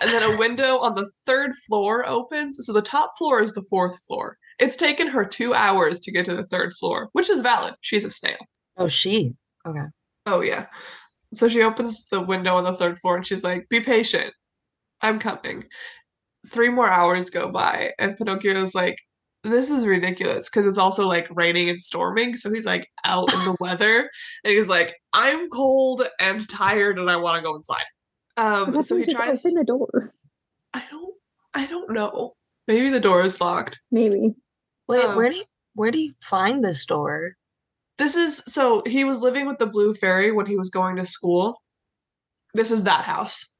And 0.00 0.10
then 0.10 0.22
a 0.22 0.36
window 0.38 0.78
on 0.78 0.94
the 0.94 1.10
third 1.24 1.52
floor 1.66 2.06
opens. 2.06 2.58
So 2.60 2.72
the 2.72 2.82
top 2.82 3.12
floor 3.16 3.42
is 3.42 3.54
the 3.54 3.66
fourth 3.70 4.02
floor. 4.04 4.36
It's 4.58 4.76
taken 4.76 5.06
her 5.08 5.24
two 5.24 5.54
hours 5.54 5.98
to 6.00 6.12
get 6.12 6.26
to 6.26 6.36
the 6.36 6.44
third 6.44 6.74
floor, 6.74 7.08
which 7.12 7.30
is 7.30 7.40
valid. 7.40 7.74
She's 7.80 8.04
a 8.04 8.10
snail. 8.10 8.36
Oh, 8.76 8.88
she. 8.88 9.34
Okay. 9.66 9.86
Oh, 10.26 10.42
yeah. 10.42 10.66
So 11.32 11.48
she 11.48 11.62
opens 11.62 12.08
the 12.08 12.20
window 12.20 12.54
on 12.56 12.64
the 12.64 12.74
third 12.74 12.98
floor 12.98 13.16
and 13.16 13.26
she's 13.26 13.42
like, 13.42 13.68
be 13.68 13.80
patient. 13.80 14.32
I'm 15.04 15.18
coming. 15.18 15.64
Three 16.48 16.68
more 16.68 16.88
hours 16.88 17.30
go 17.30 17.50
by, 17.50 17.92
and 17.98 18.16
Pinocchio's 18.16 18.74
like, 18.74 18.96
this 19.44 19.70
is 19.70 19.86
ridiculous 19.86 20.48
because 20.48 20.66
it's 20.66 20.78
also 20.78 21.06
like 21.06 21.28
raining 21.30 21.68
and 21.68 21.82
storming. 21.82 22.34
So 22.34 22.50
he's 22.50 22.64
like 22.66 22.88
out 23.04 23.32
in 23.32 23.38
the 23.44 23.56
weather 23.60 24.10
and 24.42 24.52
he's 24.54 24.68
like, 24.68 24.94
I'm 25.12 25.50
cold 25.50 26.02
and 26.18 26.48
tired 26.48 26.98
and 26.98 27.10
I 27.10 27.16
want 27.16 27.38
to 27.38 27.46
go 27.46 27.54
inside. 27.54 27.84
Um, 28.38 28.82
so 28.82 28.96
he 28.96 29.02
we 29.02 29.04
just 29.04 29.16
tries. 29.16 29.44
open 29.44 29.58
the 29.58 29.64
door. 29.64 30.14
I 30.72 30.82
don't, 30.90 31.14
I 31.52 31.66
don't 31.66 31.90
know. 31.90 32.32
Maybe 32.66 32.88
the 32.88 33.00
door 33.00 33.20
is 33.20 33.40
locked. 33.40 33.78
Maybe. 33.90 34.34
Wait, 34.88 35.04
Oh. 35.04 35.16
where 35.16 35.30
do 35.30 35.36
you 35.36 35.44
where 35.74 35.90
do 35.90 35.98
you 36.00 36.12
find 36.22 36.64
this 36.64 36.86
door? 36.86 37.34
This 37.98 38.16
is 38.16 38.42
so 38.46 38.82
he 38.86 39.04
was 39.04 39.20
living 39.20 39.46
with 39.46 39.58
the 39.58 39.66
Blue 39.66 39.94
Fairy 39.94 40.32
when 40.32 40.46
he 40.46 40.56
was 40.56 40.70
going 40.70 40.96
to 40.96 41.06
school. 41.06 41.60
This 42.54 42.70
is 42.70 42.84
that 42.84 43.04
house. 43.04 43.53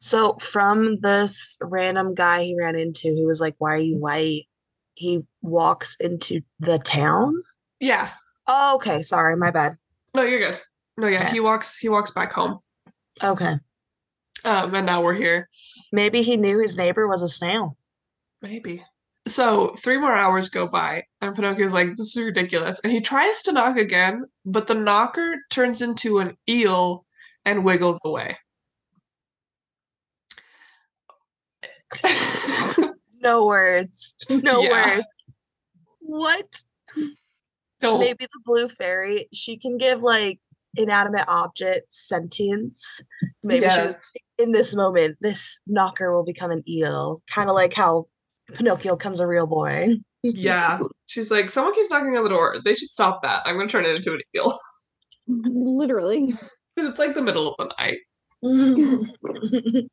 So 0.00 0.34
from 0.40 0.96
this 1.00 1.58
random 1.60 2.14
guy 2.14 2.44
he 2.44 2.56
ran 2.58 2.74
into 2.76 3.08
who 3.08 3.26
was 3.26 3.40
like, 3.40 3.54
Why 3.58 3.74
are 3.74 3.78
you 3.78 3.98
white? 3.98 4.42
He 4.94 5.20
walks 5.42 5.96
into 6.00 6.40
the 6.58 6.78
town. 6.78 7.34
Yeah. 7.80 8.10
Oh, 8.46 8.76
okay. 8.76 9.02
Sorry, 9.02 9.36
my 9.36 9.50
bad. 9.50 9.76
No, 10.14 10.22
you're 10.22 10.40
good. 10.40 10.58
No, 10.98 11.06
yeah, 11.06 11.22
Okay. 11.22 11.30
he 11.32 11.40
walks 11.40 11.76
he 11.78 11.88
walks 11.88 12.10
back 12.10 12.32
home. 12.32 12.58
Okay. 13.22 13.56
Um, 14.44 14.74
and 14.74 14.86
now 14.86 15.02
we're 15.02 15.14
here. 15.14 15.48
Maybe 15.92 16.22
he 16.22 16.36
knew 16.36 16.60
his 16.60 16.76
neighbor 16.76 17.06
was 17.06 17.22
a 17.22 17.28
snail. 17.28 17.76
Maybe. 18.42 18.82
So 19.26 19.74
three 19.78 19.98
more 19.98 20.14
hours 20.14 20.48
go 20.48 20.66
by, 20.66 21.04
and 21.20 21.34
Pinocchio's 21.36 21.74
like, 21.74 21.90
"This 21.94 22.16
is 22.16 22.24
ridiculous." 22.24 22.80
And 22.82 22.92
he 22.92 23.00
tries 23.02 23.42
to 23.42 23.52
knock 23.52 23.76
again, 23.76 24.24
but 24.46 24.66
the 24.66 24.74
knocker 24.74 25.36
turns 25.50 25.82
into 25.82 26.18
an 26.18 26.36
eel 26.48 27.04
and 27.44 27.64
wiggles 27.64 28.00
away. 28.04 28.36
No 33.22 33.44
words. 33.44 34.14
No 34.30 34.62
Yeah. 34.62 34.96
words. 34.96 35.06
What? 35.98 36.62
Don't. 37.80 38.00
Maybe 38.00 38.24
the 38.24 38.40
blue 38.46 38.66
fairy, 38.68 39.28
she 39.32 39.58
can 39.58 39.76
give 39.76 40.00
like 40.02 40.40
inanimate 40.76 41.26
objects 41.28 42.08
sentience. 42.08 43.02
Maybe 43.42 43.68
she 43.68 43.78
was 43.78 44.10
Yes. 44.14 44.22
in 44.38 44.52
this 44.52 44.74
moment, 44.74 45.18
this 45.20 45.60
knocker 45.66 46.10
will 46.12 46.24
become 46.24 46.50
an 46.50 46.62
eel. 46.66 47.20
Kind 47.30 47.50
of 47.50 47.54
like 47.54 47.74
how 47.74 48.04
Pinocchio 48.54 48.96
becomes 48.96 49.20
a 49.20 49.26
real 49.26 49.46
boy. 49.46 49.96
Yeah. 50.22 50.80
She's 51.06 51.30
like, 51.30 51.50
someone 51.50 51.74
keeps 51.74 51.90
knocking 51.90 52.16
on 52.16 52.22
the 52.24 52.30
door. 52.30 52.56
They 52.64 52.72
should 52.74 52.90
stop 52.90 53.22
that. 53.22 53.42
I'm 53.44 53.56
gonna 53.56 53.68
turn 53.68 53.84
it 53.84 53.96
into 53.96 54.14
an 54.14 54.20
eel. 54.34 54.58
Literally. 55.28 56.26
Because 56.74 56.88
it's 56.90 56.98
like 56.98 57.12
the 57.14 57.20
middle 57.22 57.54
of 57.54 57.68
the 57.68 57.74
night. 57.78 57.98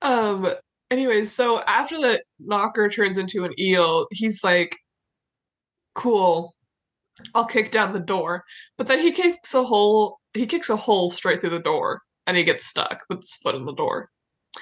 Um, 0.00 0.46
anyways, 0.90 1.32
so 1.32 1.62
after 1.62 1.96
the 1.96 2.22
knocker 2.38 2.88
turns 2.88 3.18
into 3.18 3.44
an 3.44 3.52
eel, 3.58 4.06
he's 4.10 4.42
like, 4.42 4.76
cool, 5.94 6.54
I'll 7.34 7.46
kick 7.46 7.70
down 7.70 7.92
the 7.92 8.00
door. 8.00 8.44
But 8.76 8.86
then 8.86 9.00
he 9.00 9.10
kicks 9.10 9.54
a 9.54 9.62
hole 9.62 10.18
he 10.34 10.46
kicks 10.46 10.70
a 10.70 10.76
hole 10.76 11.10
straight 11.10 11.40
through 11.40 11.50
the 11.50 11.58
door 11.58 12.02
and 12.26 12.36
he 12.36 12.44
gets 12.44 12.66
stuck 12.66 13.04
with 13.08 13.18
his 13.20 13.36
foot 13.36 13.54
in 13.54 13.64
the 13.64 13.74
door. 13.74 14.10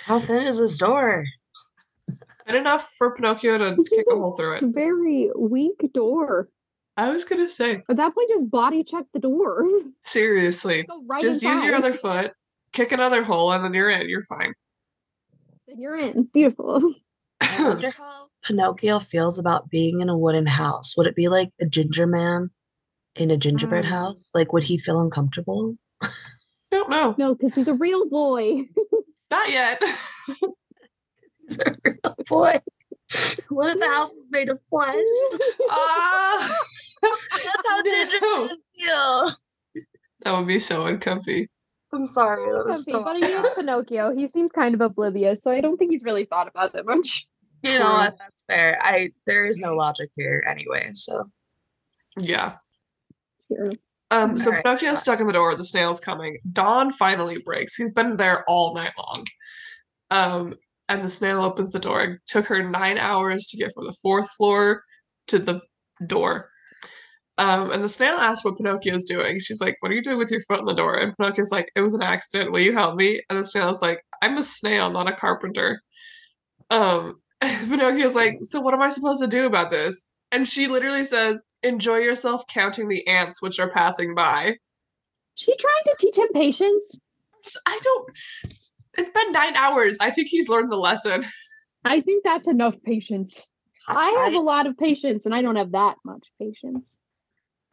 How 0.04 0.20
thin 0.20 0.46
is 0.46 0.58
this 0.58 0.78
door? 0.78 1.24
And 2.46 2.56
enough 2.56 2.94
for 2.96 3.14
Pinocchio 3.14 3.58
to 3.58 3.74
This 3.74 3.88
kick 3.88 4.06
a 4.08 4.14
a 4.14 4.16
hole 4.16 4.36
through 4.36 4.56
it. 4.56 4.64
Very 4.66 5.30
weak 5.36 5.92
door. 5.92 6.48
I 6.96 7.10
was 7.10 7.24
gonna 7.24 7.50
say, 7.50 7.82
At 7.88 7.96
that 7.96 8.14
point, 8.14 8.30
just 8.30 8.50
body 8.50 8.84
check 8.84 9.04
the 9.12 9.18
door. 9.18 9.68
seriously, 10.04 10.86
right 11.06 11.20
just 11.20 11.42
use 11.42 11.62
your 11.62 11.74
other 11.74 11.92
foot, 11.92 12.32
kick 12.72 12.92
another 12.92 13.22
hole, 13.22 13.52
and 13.52 13.64
then 13.64 13.74
you're 13.74 13.90
in. 13.90 14.08
You're 14.08 14.22
fine. 14.22 14.54
Then 15.66 15.80
you're 15.80 15.96
in. 15.96 16.28
Beautiful. 16.32 16.94
I 17.40 17.68
wonder 17.68 17.90
how 17.90 18.28
Pinocchio 18.44 18.98
feels 18.98 19.38
about 19.38 19.68
being 19.70 20.00
in 20.00 20.08
a 20.08 20.16
wooden 20.16 20.46
house. 20.46 20.96
Would 20.96 21.06
it 21.06 21.16
be 21.16 21.28
like 21.28 21.50
a 21.60 21.66
ginger 21.66 22.06
man 22.06 22.50
in 23.16 23.30
a 23.30 23.36
gingerbread 23.36 23.84
Mm. 23.84 23.88
house? 23.88 24.30
Like, 24.34 24.52
would 24.52 24.62
he 24.62 24.78
feel 24.78 25.00
uncomfortable? 25.00 25.76
Don't 26.70 26.90
know. 26.90 27.14
No, 27.18 27.34
because 27.34 27.54
he's 27.54 27.68
a 27.68 27.74
real 27.74 28.08
boy. 28.08 28.68
Not 29.30 29.50
yet. 29.50 29.82
He's 31.48 31.58
a 31.58 31.76
real 31.84 32.14
boy. 32.28 32.54
What 33.50 33.70
if 33.70 33.78
the 33.80 33.86
house 33.88 34.12
is 34.12 34.28
made 34.30 34.48
of 34.48 34.60
flesh? 34.68 34.94
Ah, 35.70 36.58
That's 37.02 37.68
how 37.68 37.80
No. 37.82 37.90
gingerbread 37.90 38.58
feel. 38.76 39.32
that 40.22 40.36
would 40.38 40.46
be 40.48 40.58
so 40.58 40.86
uncomfy. 40.86 41.48
I'm 41.92 42.06
sorry. 42.06 42.50
That 42.50 42.66
was 42.66 42.84
Comfy, 42.84 42.92
so 42.92 43.04
but 43.04 43.16
he 43.16 43.24
is 43.24 43.48
Pinocchio. 43.56 44.14
He 44.14 44.28
seems 44.28 44.52
kind 44.52 44.74
of 44.74 44.80
oblivious, 44.80 45.42
so 45.42 45.50
I 45.50 45.60
don't 45.60 45.76
think 45.76 45.92
he's 45.92 46.04
really 46.04 46.24
thought 46.24 46.48
about 46.48 46.74
it 46.74 46.84
much. 46.84 47.26
You 47.62 47.78
know 47.78 47.92
what? 47.92 48.14
That's 48.18 48.44
fair. 48.48 48.78
I 48.80 49.10
there 49.26 49.46
is 49.46 49.58
no 49.58 49.74
logic 49.74 50.10
here 50.16 50.44
anyway. 50.48 50.90
So 50.92 51.30
Yeah. 52.18 52.56
Zero. 53.42 53.70
Um, 54.10 54.38
so 54.38 54.50
Alright. 54.50 54.64
Pinocchio's 54.64 55.00
stuck 55.00 55.20
in 55.20 55.26
the 55.26 55.32
door, 55.32 55.54
the 55.56 55.64
snail's 55.64 55.98
coming. 55.98 56.38
Dawn 56.52 56.92
finally 56.92 57.38
breaks. 57.44 57.74
He's 57.74 57.90
been 57.90 58.16
there 58.16 58.44
all 58.46 58.74
night 58.74 58.92
long. 58.98 59.24
Um, 60.10 60.54
and 60.88 61.02
the 61.02 61.08
snail 61.08 61.42
opens 61.42 61.72
the 61.72 61.80
door. 61.80 62.00
It 62.02 62.20
took 62.26 62.46
her 62.46 62.62
nine 62.62 62.98
hours 62.98 63.46
to 63.48 63.56
get 63.56 63.72
from 63.74 63.86
the 63.86 63.96
fourth 64.00 64.30
floor 64.30 64.84
to 65.28 65.38
the 65.38 65.60
door. 66.06 66.50
Um, 67.38 67.70
and 67.70 67.84
the 67.84 67.88
snail 67.88 68.16
asks 68.16 68.44
what 68.44 68.56
Pinocchio's 68.56 69.04
doing. 69.04 69.38
She's 69.40 69.60
like, 69.60 69.76
What 69.80 69.92
are 69.92 69.94
you 69.94 70.02
doing 70.02 70.18
with 70.18 70.30
your 70.30 70.40
foot 70.40 70.60
in 70.60 70.64
the 70.64 70.74
door? 70.74 70.98
And 70.98 71.14
Pinocchio's 71.16 71.52
like, 71.52 71.70
It 71.76 71.82
was 71.82 71.94
an 71.94 72.02
accident. 72.02 72.52
Will 72.52 72.60
you 72.60 72.72
help 72.72 72.96
me? 72.96 73.20
And 73.28 73.38
the 73.38 73.44
snail's 73.44 73.82
like, 73.82 74.02
I'm 74.22 74.38
a 74.38 74.42
snail, 74.42 74.90
not 74.90 75.08
a 75.08 75.12
carpenter. 75.12 75.82
Um, 76.70 77.20
Pinocchio's 77.40 78.14
like, 78.14 78.38
So 78.40 78.60
what 78.60 78.74
am 78.74 78.82
I 78.82 78.88
supposed 78.88 79.22
to 79.22 79.28
do 79.28 79.46
about 79.46 79.70
this? 79.70 80.08
And 80.32 80.48
she 80.48 80.66
literally 80.66 81.04
says, 81.04 81.44
Enjoy 81.62 81.98
yourself 81.98 82.42
counting 82.48 82.88
the 82.88 83.06
ants 83.06 83.42
which 83.42 83.60
are 83.60 83.70
passing 83.70 84.14
by. 84.14 84.56
She 85.34 85.54
trying 85.56 85.82
to 85.84 85.96
teach 85.98 86.16
him 86.16 86.28
patience. 86.32 86.98
I 87.66 87.78
don't. 87.82 88.10
It's 88.96 89.10
been 89.10 89.32
nine 89.32 89.56
hours. 89.56 89.98
I 90.00 90.10
think 90.10 90.28
he's 90.28 90.48
learned 90.48 90.72
the 90.72 90.76
lesson. 90.76 91.24
I 91.84 92.00
think 92.00 92.24
that's 92.24 92.48
enough 92.48 92.82
patience. 92.82 93.48
I 93.86 94.24
have 94.24 94.34
a 94.34 94.40
lot 94.40 94.66
of 94.66 94.76
patience, 94.76 95.26
and 95.26 95.34
I 95.34 95.42
don't 95.42 95.56
have 95.56 95.72
that 95.72 95.96
much 96.04 96.24
patience. 96.40 96.98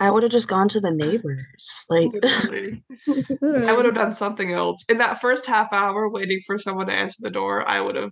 I 0.04 0.12
would 0.12 0.24
have 0.24 0.32
just 0.34 0.50
gone 0.50 0.68
to 0.70 0.82
the 0.82 0.92
neighbors. 0.92 1.86
Like 1.90 2.12
I 2.22 3.74
would 3.74 3.86
have 3.86 3.96
done 3.96 4.12
something 4.12 4.52
else. 4.52 4.84
In 4.90 4.98
that 4.98 5.22
first 5.22 5.46
half 5.48 5.72
hour 5.72 6.10
waiting 6.10 6.42
for 6.46 6.58
someone 6.60 6.88
to 6.88 6.94
answer 6.94 7.20
the 7.22 7.30
door, 7.30 7.66
I 7.68 7.80
would 7.80 7.96
have 7.96 8.12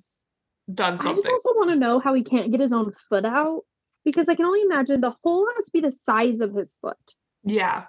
done 0.74 0.98
something. 0.98 1.18
I 1.26 1.28
just 1.34 1.46
also 1.46 1.50
want 1.58 1.70
to 1.72 1.76
know 1.80 2.00
how 2.00 2.14
he 2.14 2.24
can't 2.24 2.50
get 2.50 2.62
his 2.62 2.72
own 2.72 2.94
foot 3.10 3.26
out 3.26 3.64
because 4.06 4.30
I 4.30 4.36
can 4.36 4.46
only 4.46 4.62
imagine 4.62 5.02
the 5.02 5.14
hole 5.22 5.46
has 5.56 5.66
to 5.66 5.72
be 5.74 5.82
the 5.82 5.92
size 5.92 6.40
of 6.40 6.56
his 6.56 6.78
foot. 6.82 6.96
Yeah. 7.44 7.86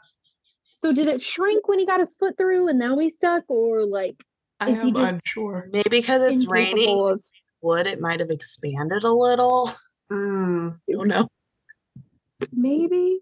So 0.65 0.93
did 0.93 1.07
it 1.07 1.21
shrink 1.23 1.69
when 1.69 1.79
he 1.79 1.87
got 1.87 2.01
his 2.01 2.13
foot 2.17 2.37
through 2.37 2.67
and 2.69 2.81
now 2.81 2.99
he's 2.99 3.15
stuck, 3.15 3.45
or 3.49 3.85
like 3.87 4.17
I 4.59 4.71
Is 4.71 4.83
he 4.83 4.89
am 4.89 4.95
just- 4.95 5.13
unsure. 5.15 5.69
maybe 5.73 5.89
because 5.91 6.23
it's 6.23 6.49
raining 6.49 6.73
incapable 6.79 7.09
of- 7.11 7.23
wood, 7.63 7.87
it 7.87 8.01
might 8.01 8.19
have 8.19 8.31
expanded 8.31 9.05
a 9.05 9.13
little. 9.13 9.71
Mm. 10.11 10.77
I 10.91 10.93
don't 10.93 11.07
know. 11.09 11.29
maybe 12.53 13.21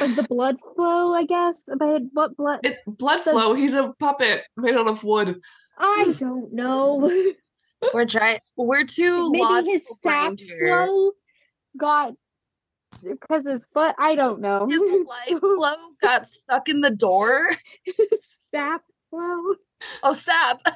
like 0.00 0.14
the 0.16 0.26
blood 0.28 0.56
flow? 0.74 1.14
I 1.14 1.24
guess, 1.24 1.68
but 1.78 2.02
what 2.12 2.36
blood? 2.36 2.60
It, 2.64 2.78
blood 2.86 3.20
The- 3.24 3.30
flow. 3.30 3.54
He's 3.54 3.74
a 3.74 3.92
puppet 3.98 4.42
made 4.56 4.74
out 4.74 4.88
of 4.88 5.02
wood. 5.04 5.40
I 5.78 6.14
don't 6.18 6.52
know. 6.52 7.10
We're 7.94 8.06
trying. 8.06 8.38
We're 8.56 8.84
too 8.84 9.30
maybe 9.32 9.70
his 9.70 9.82
sap 10.00 10.34
flow 10.38 11.12
got 11.76 12.14
because 13.02 13.46
his 13.46 13.64
foot. 13.74 13.94
I 13.98 14.14
don't 14.14 14.40
know. 14.40 14.68
His 14.68 14.80
life 14.80 15.40
flow 15.40 15.74
got 16.00 16.26
stuck 16.26 16.68
in 16.68 16.80
the 16.80 16.90
door. 16.90 17.50
sap 18.50 18.82
flow. 19.10 19.54
Oh, 20.02 20.12
sap. 20.12 20.62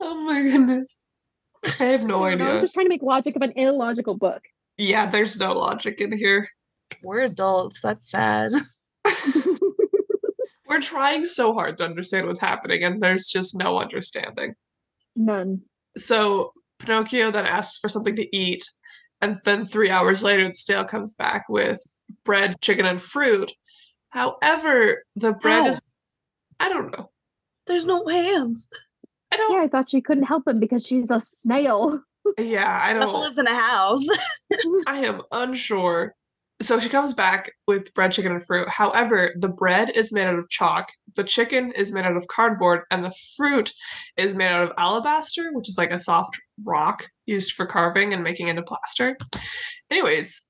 Oh 0.00 0.20
my 0.22 0.42
goodness. 0.42 0.96
I 1.80 1.84
have 1.84 2.04
no 2.04 2.24
I 2.24 2.30
don't 2.30 2.38
know, 2.38 2.56
I'm 2.56 2.60
just 2.60 2.74
trying 2.74 2.86
to 2.86 2.90
make 2.90 3.02
logic 3.02 3.36
of 3.36 3.42
an 3.42 3.52
illogical 3.56 4.16
book. 4.16 4.42
Yeah, 4.76 5.06
there's 5.06 5.38
no 5.38 5.54
logic 5.54 6.00
in 6.00 6.16
here. 6.16 6.48
We're 7.02 7.22
adults. 7.22 7.82
That's 7.82 8.08
sad. 8.08 8.52
We're 10.68 10.80
trying 10.80 11.24
so 11.24 11.54
hard 11.54 11.78
to 11.78 11.84
understand 11.84 12.26
what's 12.26 12.40
happening, 12.40 12.84
and 12.84 13.00
there's 13.00 13.28
just 13.28 13.58
no 13.58 13.78
understanding. 13.78 14.54
None. 15.16 15.62
So 15.96 16.52
Pinocchio 16.78 17.30
then 17.30 17.46
asks 17.46 17.78
for 17.78 17.88
something 17.88 18.16
to 18.16 18.36
eat, 18.36 18.64
and 19.20 19.36
then 19.44 19.66
three 19.66 19.90
hours 19.90 20.22
later, 20.22 20.46
the 20.46 20.52
snail 20.52 20.84
comes 20.84 21.14
back 21.14 21.46
with 21.48 21.80
bread, 22.24 22.60
chicken, 22.60 22.86
and 22.86 23.00
fruit. 23.00 23.50
However, 24.10 25.02
the 25.16 25.32
bread 25.32 25.64
How? 25.64 25.68
is 25.70 25.82
I 26.60 26.68
don't 26.68 26.96
know. 26.96 27.10
There's 27.66 27.86
no 27.86 28.06
hands. 28.06 28.68
I 29.32 29.36
Yeah, 29.36 29.38
don't 29.38 29.60
I 29.64 29.68
thought 29.68 29.90
she 29.90 30.00
couldn't 30.00 30.24
help 30.24 30.46
him 30.48 30.58
because 30.60 30.86
she's 30.86 31.10
a 31.10 31.20
snail. 31.20 32.02
yeah, 32.38 32.78
I 32.82 32.96
Also 32.98 33.12
don't 33.12 33.22
lives 33.22 33.38
in 33.38 33.46
a 33.46 33.54
house. 33.54 34.06
I 34.86 34.98
am 35.04 35.22
unsure. 35.32 36.14
So 36.60 36.80
she 36.80 36.88
comes 36.88 37.14
back 37.14 37.52
with 37.68 37.94
bread, 37.94 38.10
chicken, 38.10 38.32
and 38.32 38.44
fruit. 38.44 38.68
However, 38.68 39.32
the 39.38 39.48
bread 39.48 39.90
is 39.90 40.12
made 40.12 40.26
out 40.26 40.38
of 40.40 40.48
chalk, 40.48 40.88
the 41.14 41.22
chicken 41.22 41.70
is 41.72 41.92
made 41.92 42.04
out 42.04 42.16
of 42.16 42.26
cardboard, 42.26 42.80
and 42.90 43.04
the 43.04 43.14
fruit 43.36 43.70
is 44.16 44.34
made 44.34 44.48
out 44.48 44.64
of 44.68 44.72
alabaster, 44.76 45.50
which 45.52 45.68
is 45.68 45.78
like 45.78 45.92
a 45.92 46.00
soft 46.00 46.36
rock 46.64 47.04
used 47.26 47.52
for 47.52 47.64
carving 47.64 48.12
and 48.12 48.24
making 48.24 48.48
into 48.48 48.62
plaster. 48.62 49.16
Anyways, 49.88 50.48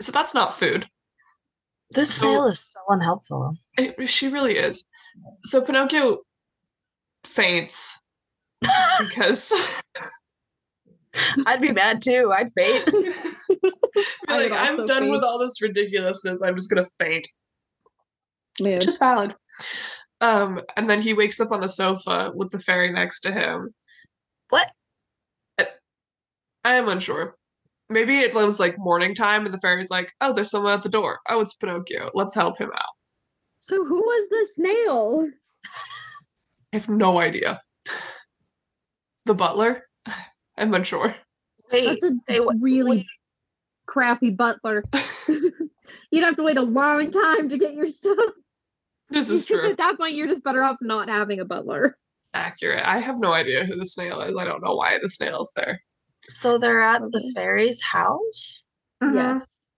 so 0.00 0.12
that's 0.12 0.32
not 0.32 0.54
food. 0.54 0.86
This 1.90 2.14
So- 2.14 2.26
snail 2.30 2.44
is 2.46 2.60
so 2.60 2.78
unhelpful. 2.88 3.54
It, 3.76 4.08
she 4.08 4.28
really 4.28 4.54
is. 4.54 4.88
So 5.44 5.60
Pinocchio 5.60 6.18
faints 7.24 8.06
because 8.60 9.52
I'd 11.46 11.60
be 11.60 11.72
mad 11.72 12.02
too. 12.02 12.32
I'd 12.34 12.50
faint. 12.52 12.86
Be 13.48 14.04
I 14.28 14.36
like 14.42 14.50
would 14.50 14.58
I'm 14.58 14.72
also 14.72 14.86
done 14.86 15.10
with 15.10 15.24
all 15.24 15.38
this 15.38 15.60
ridiculousness. 15.60 16.42
I'm 16.42 16.54
just 16.54 16.70
gonna 16.70 16.84
faint. 16.98 17.26
Mood. 18.60 18.74
which 18.74 18.86
is 18.86 18.98
valid. 18.98 19.34
Um, 20.20 20.60
and 20.76 20.88
then 20.90 21.00
he 21.00 21.14
wakes 21.14 21.40
up 21.40 21.52
on 21.52 21.60
the 21.60 21.68
sofa 21.68 22.32
with 22.34 22.50
the 22.50 22.58
fairy 22.58 22.92
next 22.92 23.20
to 23.20 23.32
him. 23.32 23.74
What? 24.50 24.70
I 26.64 26.74
am 26.74 26.88
unsure. 26.88 27.36
Maybe 27.88 28.18
it 28.18 28.34
was 28.34 28.60
like 28.60 28.78
morning 28.78 29.14
time, 29.14 29.44
and 29.44 29.54
the 29.54 29.58
fairy's 29.58 29.90
like, 29.90 30.12
"Oh, 30.20 30.34
there's 30.34 30.50
someone 30.50 30.74
at 30.74 30.82
the 30.82 30.88
door. 30.88 31.20
Oh, 31.30 31.40
it's 31.40 31.54
Pinocchio. 31.54 32.10
Let's 32.14 32.34
help 32.34 32.58
him 32.58 32.70
out." 32.74 32.94
So 33.60 33.84
who 33.84 33.96
was 33.96 34.28
the 34.28 34.48
snail? 34.52 35.28
I 36.72 36.76
have 36.76 36.88
no 36.88 37.20
idea. 37.20 37.60
The 39.28 39.34
butler. 39.34 39.86
I'm 40.58 40.72
unsure. 40.72 41.14
Wait, 41.70 41.84
That's 41.84 42.02
a 42.02 42.12
they 42.26 42.40
really 42.60 42.98
wait. 42.98 43.06
crappy 43.86 44.30
butler. 44.30 44.82
You'd 46.10 46.24
have 46.24 46.36
to 46.36 46.42
wait 46.42 46.56
a 46.56 46.62
long 46.62 47.10
time 47.10 47.50
to 47.50 47.58
get 47.58 47.74
your 47.74 47.88
stuff. 47.88 48.32
This 49.10 49.28
is 49.28 49.44
true. 49.44 49.68
At 49.68 49.76
that 49.76 49.98
point, 49.98 50.14
you're 50.14 50.28
just 50.28 50.44
better 50.44 50.62
off 50.62 50.78
not 50.80 51.10
having 51.10 51.40
a 51.40 51.44
butler. 51.44 51.98
Accurate. 52.32 52.88
I 52.88 53.00
have 53.00 53.20
no 53.20 53.34
idea 53.34 53.66
who 53.66 53.76
the 53.76 53.84
snail 53.84 54.22
is. 54.22 54.34
I 54.34 54.44
don't 54.44 54.64
know 54.64 54.74
why 54.74 54.98
the 55.02 55.10
snail's 55.10 55.52
there. 55.54 55.82
so 56.22 56.56
they're 56.56 56.80
at 56.80 57.02
the 57.02 57.32
fairy's 57.34 57.82
house. 57.82 58.64
Yes. 59.02 59.68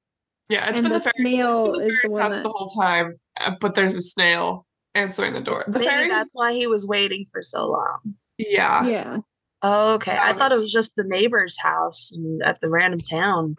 Yeah, 0.48 0.68
it's 0.68 0.78
and 0.78 0.84
been 0.84 0.92
the, 0.92 0.98
the, 0.98 1.00
fairy, 1.00 1.12
snail 1.14 1.66
it's 1.74 1.78
been 1.78 1.86
the 1.86 1.92
is 1.92 2.02
the 2.02 2.08
fairy's 2.08 2.22
house 2.22 2.36
that. 2.36 2.42
the 2.44 2.48
whole 2.50 2.68
time, 2.68 3.14
uh, 3.40 3.54
but 3.60 3.74
there's 3.74 3.96
a 3.96 4.00
snail 4.00 4.64
answering 4.94 5.32
the 5.32 5.40
door. 5.40 5.64
The 5.66 5.80
Maybe 5.80 5.86
fairy. 5.86 6.08
that's 6.08 6.30
why 6.34 6.52
he 6.52 6.68
was 6.68 6.86
waiting 6.86 7.26
for 7.32 7.42
so 7.42 7.68
long. 7.68 8.14
Yeah. 8.38 8.86
yeah. 8.86 9.18
Oh, 9.62 9.94
okay. 9.94 10.16
I 10.18 10.32
thought 10.32 10.52
it 10.52 10.58
was 10.58 10.72
just 10.72 10.96
the 10.96 11.04
neighbor's 11.04 11.58
house 11.58 12.16
at 12.44 12.60
the 12.60 12.70
random 12.70 13.00
town. 13.00 13.56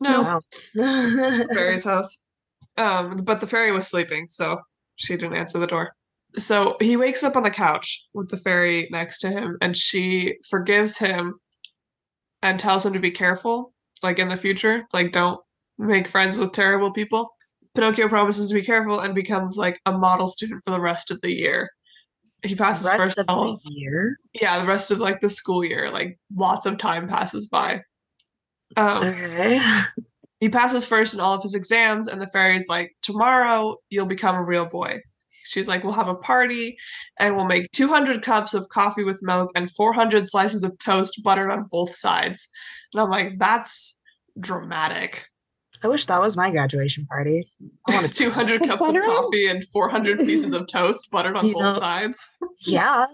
No. 0.00 0.22
Wow. 0.22 0.40
the 0.74 1.48
fairy's 1.54 1.84
house. 1.84 2.26
Um, 2.78 3.18
but 3.18 3.40
the 3.40 3.46
fairy 3.46 3.72
was 3.72 3.86
sleeping, 3.86 4.26
so 4.28 4.58
she 4.96 5.16
didn't 5.16 5.36
answer 5.36 5.58
the 5.58 5.66
door. 5.66 5.92
So 6.36 6.76
he 6.80 6.96
wakes 6.96 7.22
up 7.22 7.36
on 7.36 7.42
the 7.42 7.50
couch 7.50 8.08
with 8.14 8.30
the 8.30 8.38
fairy 8.38 8.88
next 8.90 9.18
to 9.20 9.30
him, 9.30 9.58
and 9.60 9.76
she 9.76 10.36
forgives 10.48 10.98
him 10.98 11.34
and 12.42 12.58
tells 12.58 12.86
him 12.86 12.94
to 12.94 12.98
be 12.98 13.10
careful, 13.10 13.74
like 14.02 14.18
in 14.18 14.28
the 14.28 14.36
future, 14.36 14.84
like 14.94 15.12
don't 15.12 15.40
make 15.78 16.08
friends 16.08 16.38
with 16.38 16.52
terrible 16.52 16.90
people. 16.90 17.30
Pinocchio 17.74 18.08
promises 18.08 18.48
to 18.48 18.54
be 18.54 18.62
careful 18.62 19.00
and 19.00 19.14
becomes 19.14 19.56
like 19.56 19.78
a 19.86 19.96
model 19.96 20.28
student 20.28 20.62
for 20.64 20.70
the 20.70 20.80
rest 20.80 21.10
of 21.10 21.20
the 21.20 21.32
year. 21.32 21.70
He 22.44 22.54
passes 22.54 22.90
first 22.90 23.18
of 23.18 23.26
all 23.28 23.56
the 23.56 23.70
year. 23.72 24.18
yeah, 24.34 24.58
the 24.60 24.66
rest 24.66 24.90
of 24.90 24.98
like 24.98 25.20
the 25.20 25.28
school 25.28 25.64
year, 25.64 25.90
like 25.90 26.18
lots 26.36 26.66
of 26.66 26.78
time 26.78 27.06
passes 27.06 27.46
by. 27.46 27.82
Um, 28.76 29.04
Okay. 29.04 29.60
he 30.40 30.48
passes 30.48 30.84
first 30.84 31.14
in 31.14 31.20
all 31.20 31.34
of 31.34 31.42
his 31.42 31.54
exams, 31.54 32.08
and 32.08 32.20
the 32.20 32.26
fairy's 32.26 32.68
like, 32.68 32.92
Tomorrow 33.02 33.76
you'll 33.90 34.06
become 34.06 34.34
a 34.34 34.42
real 34.42 34.66
boy. 34.66 35.00
She's 35.44 35.68
like, 35.68 35.84
We'll 35.84 35.92
have 35.92 36.08
a 36.08 36.14
party 36.14 36.76
and 37.18 37.36
we'll 37.36 37.46
make 37.46 37.70
200 37.72 38.22
cups 38.22 38.54
of 38.54 38.68
coffee 38.68 39.04
with 39.04 39.22
milk 39.22 39.50
and 39.54 39.70
400 39.70 40.26
slices 40.28 40.64
of 40.64 40.76
toast 40.78 41.20
buttered 41.22 41.50
on 41.50 41.68
both 41.70 41.94
sides. 41.94 42.48
And 42.92 43.02
I'm 43.02 43.10
like, 43.10 43.38
That's 43.38 44.00
dramatic. 44.38 45.28
I 45.82 45.88
wish 45.88 46.06
that 46.06 46.20
was 46.20 46.36
my 46.36 46.50
graduation 46.50 47.06
party. 47.06 47.44
I 47.88 47.94
wanted 47.94 48.12
to. 48.14 48.24
200 48.24 48.60
Put 48.60 48.68
cups 48.68 48.88
of 48.88 48.94
coffee 49.02 49.46
and 49.48 49.64
400 49.66 50.18
pieces 50.26 50.52
of 50.52 50.66
toast 50.68 51.10
buttered 51.10 51.36
on 51.36 51.46
You 51.46 51.54
both 51.54 51.62
know- 51.62 51.72
sides. 51.72 52.30
Yeah. 52.60 53.06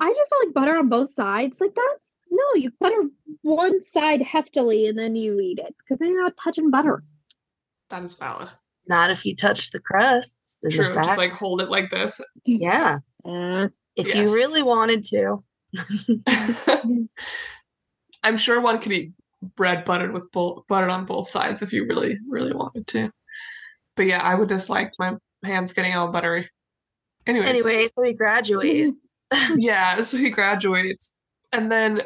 I 0.00 0.08
just 0.08 0.28
felt 0.30 0.44
like 0.46 0.54
butter 0.54 0.76
on 0.76 0.88
both 0.88 1.10
sides. 1.10 1.60
Like 1.60 1.74
that's 1.74 2.16
no, 2.30 2.42
you 2.60 2.72
butter 2.80 3.02
one 3.42 3.80
side 3.82 4.20
heftily 4.22 4.88
and 4.88 4.98
then 4.98 5.14
you 5.14 5.38
eat 5.38 5.58
it 5.60 5.74
because 5.78 5.98
then 6.00 6.08
you're 6.08 6.22
not 6.22 6.32
touching 6.42 6.70
butter. 6.70 7.04
That 7.90 8.02
is 8.02 8.14
valid. 8.14 8.48
Not 8.88 9.10
if 9.10 9.24
you 9.24 9.36
touch 9.36 9.70
the 9.70 9.78
crusts 9.80 10.64
in 10.64 10.70
True. 10.72 10.84
the 10.86 10.94
Just 10.94 11.18
like 11.18 11.30
hold 11.32 11.60
it 11.60 11.68
like 11.70 11.90
this. 11.90 12.20
yeah. 12.44 12.98
Uh, 13.24 13.68
If 13.94 14.08
Yes. 14.08 14.16
you 14.16 14.34
really 14.34 14.62
wanted 14.62 15.04
to. 15.04 15.44
I'm 18.24 18.36
sure 18.36 18.60
one 18.60 18.78
could 18.80 18.92
eat 18.92 19.12
bread 19.56 19.84
buttered 19.84 20.12
with 20.12 20.28
both 20.32 20.66
buttered 20.68 20.90
on 20.90 21.04
both 21.04 21.28
sides 21.28 21.62
if 21.62 21.72
you 21.72 21.86
really, 21.86 22.16
really 22.28 22.52
wanted 22.52 22.86
to. 22.88 23.10
But 23.96 24.06
yeah, 24.06 24.20
I 24.22 24.34
would 24.34 24.48
dislike 24.48 24.92
my 24.98 25.16
hands 25.44 25.72
getting 25.72 25.94
all 25.94 26.10
buttery. 26.10 26.48
Anyways, 27.26 27.48
Anyway, 27.48 27.86
so 27.94 28.02
he 28.02 28.12
graduates. 28.14 28.96
yeah, 29.56 30.00
so 30.00 30.18
he 30.18 30.30
graduates 30.30 31.20
and 31.52 31.70
then 31.70 32.02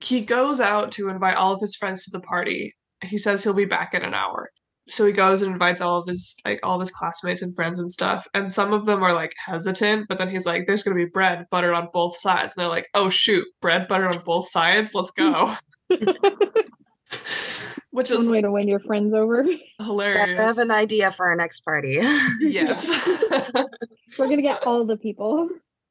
he 0.00 0.20
goes 0.20 0.60
out 0.60 0.92
to 0.92 1.08
invite 1.08 1.36
all 1.36 1.54
of 1.54 1.60
his 1.60 1.76
friends 1.76 2.04
to 2.04 2.10
the 2.10 2.20
party. 2.20 2.74
He 3.02 3.18
says 3.18 3.42
he'll 3.42 3.54
be 3.54 3.64
back 3.64 3.94
in 3.94 4.02
an 4.02 4.14
hour. 4.14 4.50
So 4.88 5.06
he 5.06 5.12
goes 5.12 5.42
and 5.42 5.52
invites 5.52 5.80
all 5.80 6.00
of 6.00 6.08
his 6.08 6.36
like 6.44 6.58
all 6.62 6.74
of 6.74 6.80
his 6.80 6.90
classmates 6.90 7.40
and 7.40 7.54
friends 7.54 7.78
and 7.80 7.90
stuff. 7.90 8.26
And 8.34 8.52
some 8.52 8.72
of 8.72 8.84
them 8.84 9.02
are 9.02 9.14
like 9.14 9.32
hesitant, 9.46 10.06
but 10.08 10.18
then 10.18 10.28
he's 10.28 10.44
like, 10.44 10.66
There's 10.66 10.82
gonna 10.82 10.96
be 10.96 11.04
bread 11.06 11.46
buttered 11.50 11.74
on 11.74 11.88
both 11.92 12.16
sides. 12.16 12.54
And 12.54 12.62
they're 12.62 12.68
like, 12.68 12.88
Oh 12.94 13.08
shoot, 13.08 13.46
bread 13.60 13.86
buttered 13.88 14.14
on 14.14 14.22
both 14.24 14.48
sides? 14.48 14.92
Let's 14.94 15.12
go. 15.12 15.54
Which 17.90 18.10
is 18.10 18.24
one 18.24 18.30
way 18.32 18.40
to 18.40 18.50
win 18.50 18.68
your 18.68 18.80
friends 18.80 19.12
over. 19.12 19.44
Yes, 19.44 19.58
I 19.78 20.26
have 20.42 20.58
an 20.58 20.70
idea 20.70 21.10
for 21.10 21.26
our 21.28 21.36
next 21.36 21.60
party. 21.60 21.98
yes. 22.40 22.88
We're 24.18 24.28
gonna 24.28 24.40
get 24.42 24.66
all 24.66 24.84
the 24.86 24.96
people. 24.96 25.48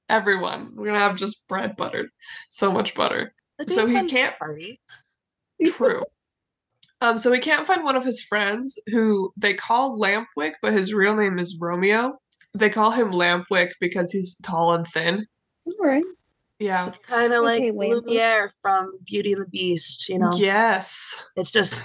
Everyone. 0.10 0.72
We're 0.76 0.88
gonna 0.88 1.00
have 1.00 1.16
just 1.16 1.48
bread 1.48 1.76
buttered. 1.78 2.10
So 2.50 2.72
much 2.72 2.96
butter. 2.96 3.34
That'd 3.60 3.74
So 3.74 3.86
a 3.86 3.90
he 3.90 4.08
can't- 4.08 4.38
party. 4.40 4.80
True. 5.66 6.04
Um, 7.02 7.18
so 7.18 7.32
he 7.32 7.40
can't 7.40 7.66
find 7.68 7.84
one 7.84 7.96
of 7.96 8.04
his 8.06 8.22
friends 8.22 8.80
who 8.88 9.32
they 9.38 9.54
call 9.54 10.00
Lampwick, 10.00 10.54
but 10.62 10.74
his 10.74 10.94
real 10.94 11.16
name 11.16 11.40
is 11.40 11.58
Romeo. 11.60 12.18
They 12.58 12.70
call 12.70 12.92
him 12.92 13.12
Lampwick 13.12 13.70
because 13.80 14.12
he's 14.12 14.36
tall 14.44 14.74
and 14.74 14.88
thin. 14.88 15.26
All 15.66 15.74
right. 15.86 16.04
Yeah. 16.62 16.88
It's 16.88 17.00
kind 17.00 17.34
of 17.34 17.44
Okay, 17.44 17.72
like 17.72 17.76
Lamp. 17.76 18.06
Lumiere 18.06 18.52
from 18.62 18.92
Beauty 19.06 19.34
and 19.34 19.42
the 19.42 19.50
Beast, 19.50 20.08
you 20.10 20.20
know? 20.20 20.32
Yes. 20.36 21.22
It's 21.36 21.52
just 21.52 21.84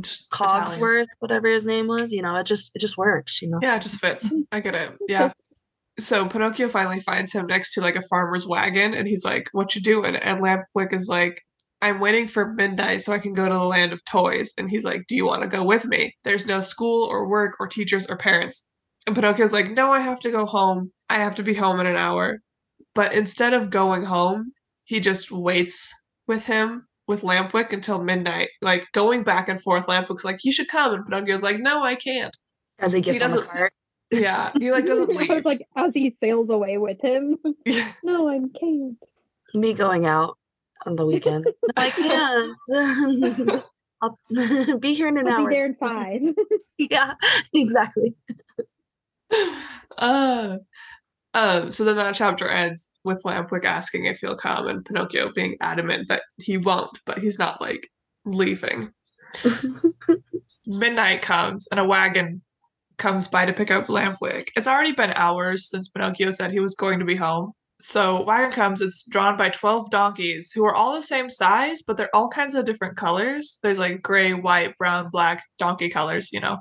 Just 0.00 0.26
Italian. 0.34 0.64
Cogsworth, 0.66 1.06
whatever 1.20 1.48
his 1.48 1.66
name 1.66 1.86
was, 1.86 2.12
you 2.12 2.20
know, 2.20 2.34
it 2.36 2.46
just 2.46 2.72
it 2.74 2.80
just 2.80 2.98
works, 2.98 3.40
you 3.40 3.48
know. 3.48 3.60
Yeah, 3.62 3.76
it 3.76 3.82
just 3.82 4.00
fits. 4.00 4.34
I 4.50 4.60
get 4.60 4.74
it. 4.74 4.90
Yeah. 5.08 5.32
So 6.00 6.26
Pinocchio 6.28 6.68
finally 6.68 6.98
finds 7.00 7.32
him 7.32 7.46
next 7.46 7.74
to 7.74 7.80
like 7.80 7.94
a 7.94 8.02
farmer's 8.02 8.48
wagon 8.48 8.92
and 8.94 9.06
he's 9.06 9.24
like, 9.24 9.48
What 9.52 9.76
you 9.76 9.80
doing? 9.80 10.16
And 10.16 10.40
Lampwick 10.40 10.92
is 10.92 11.06
like, 11.06 11.40
I'm 11.80 12.00
waiting 12.00 12.26
for 12.26 12.52
midnight 12.54 13.02
so 13.02 13.12
I 13.12 13.20
can 13.20 13.32
go 13.34 13.46
to 13.46 13.54
the 13.54 13.60
land 13.60 13.92
of 13.92 14.04
toys. 14.04 14.52
And 14.58 14.68
he's 14.68 14.84
like, 14.84 15.04
Do 15.06 15.14
you 15.14 15.26
want 15.26 15.42
to 15.42 15.48
go 15.48 15.64
with 15.64 15.86
me? 15.86 16.12
There's 16.24 16.46
no 16.46 16.60
school 16.60 17.06
or 17.08 17.30
work 17.30 17.54
or 17.60 17.68
teachers 17.68 18.06
or 18.08 18.16
parents. 18.16 18.72
And 19.06 19.14
Pinocchio's 19.14 19.52
like, 19.52 19.70
No, 19.70 19.92
I 19.92 20.00
have 20.00 20.18
to 20.20 20.32
go 20.32 20.44
home. 20.44 20.90
I 21.08 21.18
have 21.18 21.36
to 21.36 21.44
be 21.44 21.54
home 21.54 21.78
in 21.78 21.86
an 21.86 21.96
hour. 21.96 22.40
But 22.94 23.12
instead 23.12 23.52
of 23.54 23.70
going 23.70 24.04
home, 24.04 24.52
he 24.84 25.00
just 25.00 25.30
waits 25.32 25.92
with 26.26 26.46
him 26.46 26.86
with 27.06 27.22
Lampwick 27.22 27.72
until 27.72 28.02
midnight, 28.02 28.48
like 28.62 28.86
going 28.92 29.24
back 29.24 29.48
and 29.48 29.60
forth. 29.60 29.86
Lampwick's 29.86 30.24
like, 30.24 30.44
You 30.44 30.52
should 30.52 30.68
come. 30.68 30.94
And 30.94 31.04
Pinocchio's 31.04 31.42
like, 31.42 31.58
No, 31.58 31.82
I 31.82 31.94
can't. 31.96 32.36
As 32.78 32.92
he 32.92 33.00
gets 33.00 33.22
on 33.22 33.28
the 33.30 33.34
doesn't- 33.36 33.50
cart. 33.50 33.72
Yeah. 34.10 34.50
He 34.60 34.70
like 34.70 34.86
doesn't 34.86 35.08
leave. 35.16 35.30
I 35.30 35.34
was 35.34 35.44
like, 35.44 35.66
as 35.76 35.92
he 35.94 36.10
sails 36.10 36.48
away 36.50 36.78
with 36.78 37.00
him. 37.02 37.36
no, 38.04 38.28
I 38.28 38.38
can't. 38.58 38.96
Me 39.54 39.74
going 39.74 40.06
out 40.06 40.36
on 40.86 40.94
the 40.96 41.06
weekend. 41.06 41.46
I 41.76 41.90
can't. 41.90 43.64
I'll 44.02 44.78
be 44.78 44.94
here 44.94 45.08
in 45.08 45.16
an 45.18 45.26
I'll 45.28 45.40
hour. 45.40 45.48
be 45.48 45.54
there 45.54 45.66
in 45.66 45.74
five. 45.76 46.20
Yeah, 46.78 47.14
exactly. 47.54 48.14
uh, 49.98 50.58
um, 51.34 51.72
so 51.72 51.84
then 51.84 51.96
that 51.96 52.14
chapter 52.14 52.48
ends 52.48 52.96
with 53.04 53.22
Lampwick 53.24 53.64
asking 53.64 54.04
if 54.04 54.20
he'll 54.20 54.36
come 54.36 54.68
and 54.68 54.84
Pinocchio 54.84 55.32
being 55.32 55.56
adamant 55.60 56.08
that 56.08 56.22
he 56.40 56.56
won't, 56.56 56.98
but 57.04 57.18
he's 57.18 57.38
not 57.38 57.60
like 57.60 57.88
leaving. 58.24 58.92
Midnight 60.66 61.22
comes 61.22 61.66
and 61.68 61.80
a 61.80 61.84
wagon 61.84 62.40
comes 62.98 63.26
by 63.26 63.44
to 63.44 63.52
pick 63.52 63.72
up 63.72 63.88
Lampwick. 63.88 64.48
It's 64.56 64.68
already 64.68 64.92
been 64.92 65.12
hours 65.14 65.68
since 65.68 65.88
Pinocchio 65.88 66.30
said 66.30 66.52
he 66.52 66.60
was 66.60 66.76
going 66.76 67.00
to 67.00 67.04
be 67.04 67.16
home. 67.16 67.52
So 67.80 68.22
wagon 68.22 68.52
comes, 68.52 68.80
it's 68.80 69.06
drawn 69.08 69.36
by 69.36 69.48
12 69.48 69.90
donkeys 69.90 70.52
who 70.52 70.64
are 70.64 70.74
all 70.74 70.94
the 70.94 71.02
same 71.02 71.28
size, 71.28 71.82
but 71.82 71.96
they're 71.96 72.14
all 72.14 72.28
kinds 72.28 72.54
of 72.54 72.64
different 72.64 72.96
colors. 72.96 73.58
There's 73.62 73.80
like 73.80 74.00
gray, 74.00 74.32
white, 74.32 74.76
brown, 74.76 75.10
black 75.10 75.42
donkey 75.58 75.90
colors, 75.90 76.32
you 76.32 76.40
know. 76.40 76.58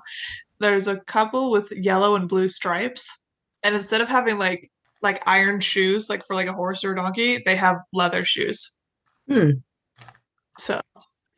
There's 0.60 0.88
a 0.88 1.00
couple 1.02 1.52
with 1.52 1.72
yellow 1.72 2.16
and 2.16 2.28
blue 2.28 2.50
stripes. 2.50 3.23
And 3.64 3.76
instead 3.76 4.02
of 4.02 4.08
having 4.08 4.38
like 4.38 4.70
like 5.02 5.24
iron 5.28 5.60
shoes, 5.60 6.10
like 6.10 6.24
for 6.26 6.36
like 6.36 6.48
a 6.48 6.54
horse 6.54 6.84
or 6.84 6.94
a 6.94 6.96
donkey, 6.96 7.42
they 7.46 7.56
have 7.56 7.78
leather 7.94 8.24
shoes. 8.24 8.78
Hmm. 9.28 9.52
So 10.58 10.80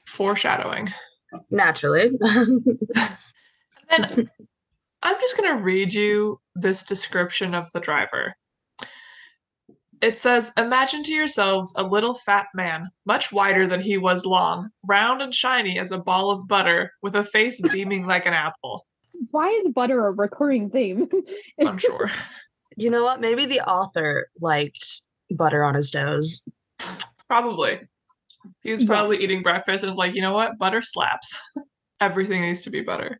foreshadowing. 0.08 0.90
Naturally. 1.50 2.12
And 3.90 4.30
I'm 5.04 5.20
just 5.20 5.38
going 5.38 5.58
to 5.58 5.64
read 5.64 5.94
you 5.94 6.40
this 6.56 6.84
description 6.84 7.54
of 7.54 7.72
the 7.72 7.80
driver. 7.80 8.36
It 10.02 10.18
says, 10.18 10.52
Imagine 10.58 11.04
to 11.04 11.14
yourselves 11.14 11.74
a 11.78 11.84
little 11.84 12.16
fat 12.16 12.48
man, 12.54 12.90
much 13.06 13.32
wider 13.32 13.68
than 13.68 13.82
he 13.82 13.98
was 13.98 14.26
long, 14.26 14.70
round 14.88 15.22
and 15.22 15.34
shiny 15.34 15.80
as 15.80 15.92
a 15.92 16.00
ball 16.00 16.32
of 16.32 16.48
butter, 16.48 16.92
with 17.02 17.16
a 17.16 17.24
face 17.24 17.62
beaming 17.62 18.06
like 18.06 18.26
an 18.26 18.34
apple. 18.34 18.86
Why 19.32 19.49
is 19.49 19.70
butter 19.70 20.07
a 20.07 20.11
recurring 20.11 20.70
theme? 20.70 21.09
I'm 21.66 21.78
sure. 21.78 22.09
you 22.78 22.89
know 22.89 23.03
what? 23.03 23.22
Maybe 23.22 23.45
the 23.45 23.61
author 23.61 24.28
liked 24.41 25.01
butter 25.32 25.63
on 25.63 25.76
his 25.76 25.93
nose. 25.93 26.41
Probably. 27.28 27.80
He 28.63 28.72
was 28.72 28.84
probably 28.84 29.18
Yes. 29.18 29.24
eating 29.24 29.41
breakfast 29.43 29.84
and 29.84 29.91
was 29.91 29.97
like, 29.97 30.13
you 30.16 30.22
know 30.22 30.34
what? 30.34 30.57
Butter 30.57 30.82
slaps. 30.82 31.39
Everything 32.01 32.41
needs 32.41 32.63
to 32.63 32.70
be 32.70 32.82
butter. 32.82 33.20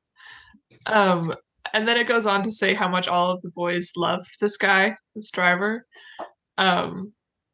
Um, 0.88 1.34
and 1.74 1.88
then 1.88 1.98
it 1.98 2.08
goes 2.08 2.26
on 2.28 2.44
to 2.44 2.52
say 2.52 2.74
how 2.74 2.88
much 2.88 3.08
all 3.08 3.32
of 3.32 3.42
the 3.42 3.50
boys 3.56 3.92
loved 3.98 4.40
this 4.40 4.58
guy, 4.58 4.96
this 5.16 5.32
driver. 5.32 5.86
Um, 6.58 7.14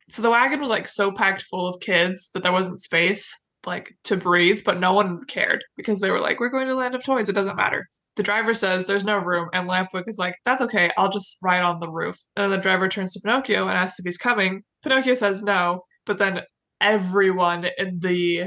so 0.09 0.21
the 0.21 0.29
wagon 0.29 0.59
was 0.59 0.69
like 0.69 0.87
so 0.87 1.11
packed 1.11 1.43
full 1.43 1.67
of 1.67 1.79
kids 1.79 2.29
that 2.33 2.43
there 2.43 2.51
wasn't 2.51 2.79
space 2.81 3.33
like 3.65 3.93
to 4.03 4.17
breathe, 4.17 4.61
but 4.65 4.79
no 4.79 4.91
one 4.93 5.23
cared 5.25 5.63
because 5.77 6.01
they 6.01 6.09
were 6.11 6.19
like, 6.19 6.39
"We're 6.39 6.49
going 6.49 6.67
to 6.67 6.75
Land 6.75 6.95
of 6.95 7.05
Toys. 7.05 7.29
It 7.29 7.33
doesn't 7.35 7.55
matter." 7.55 7.87
The 8.17 8.23
driver 8.23 8.53
says 8.53 8.87
there's 8.87 9.05
no 9.05 9.17
room, 9.17 9.47
and 9.53 9.69
Lampwick 9.69 10.03
is 10.07 10.17
like, 10.19 10.35
"That's 10.45 10.61
okay. 10.61 10.91
I'll 10.97 11.11
just 11.11 11.37
ride 11.41 11.63
on 11.63 11.79
the 11.79 11.89
roof." 11.89 12.17
And 12.35 12.51
the 12.51 12.57
driver 12.57 12.87
turns 12.89 13.13
to 13.13 13.21
Pinocchio 13.23 13.67
and 13.67 13.77
asks 13.77 13.99
if 13.99 14.05
he's 14.05 14.17
coming. 14.17 14.63
Pinocchio 14.83 15.13
says 15.13 15.41
no, 15.43 15.83
but 16.05 16.17
then 16.17 16.41
everyone 16.81 17.67
in 17.77 17.99
the 17.99 18.45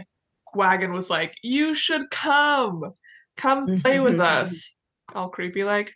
wagon 0.55 0.93
was 0.93 1.09
like, 1.11 1.35
"You 1.43 1.73
should 1.75 2.11
come, 2.11 2.83
come 3.37 3.77
play 3.79 4.01
with 4.01 4.21
us." 4.21 4.81
All 5.15 5.29
creepy 5.29 5.65
like. 5.65 5.93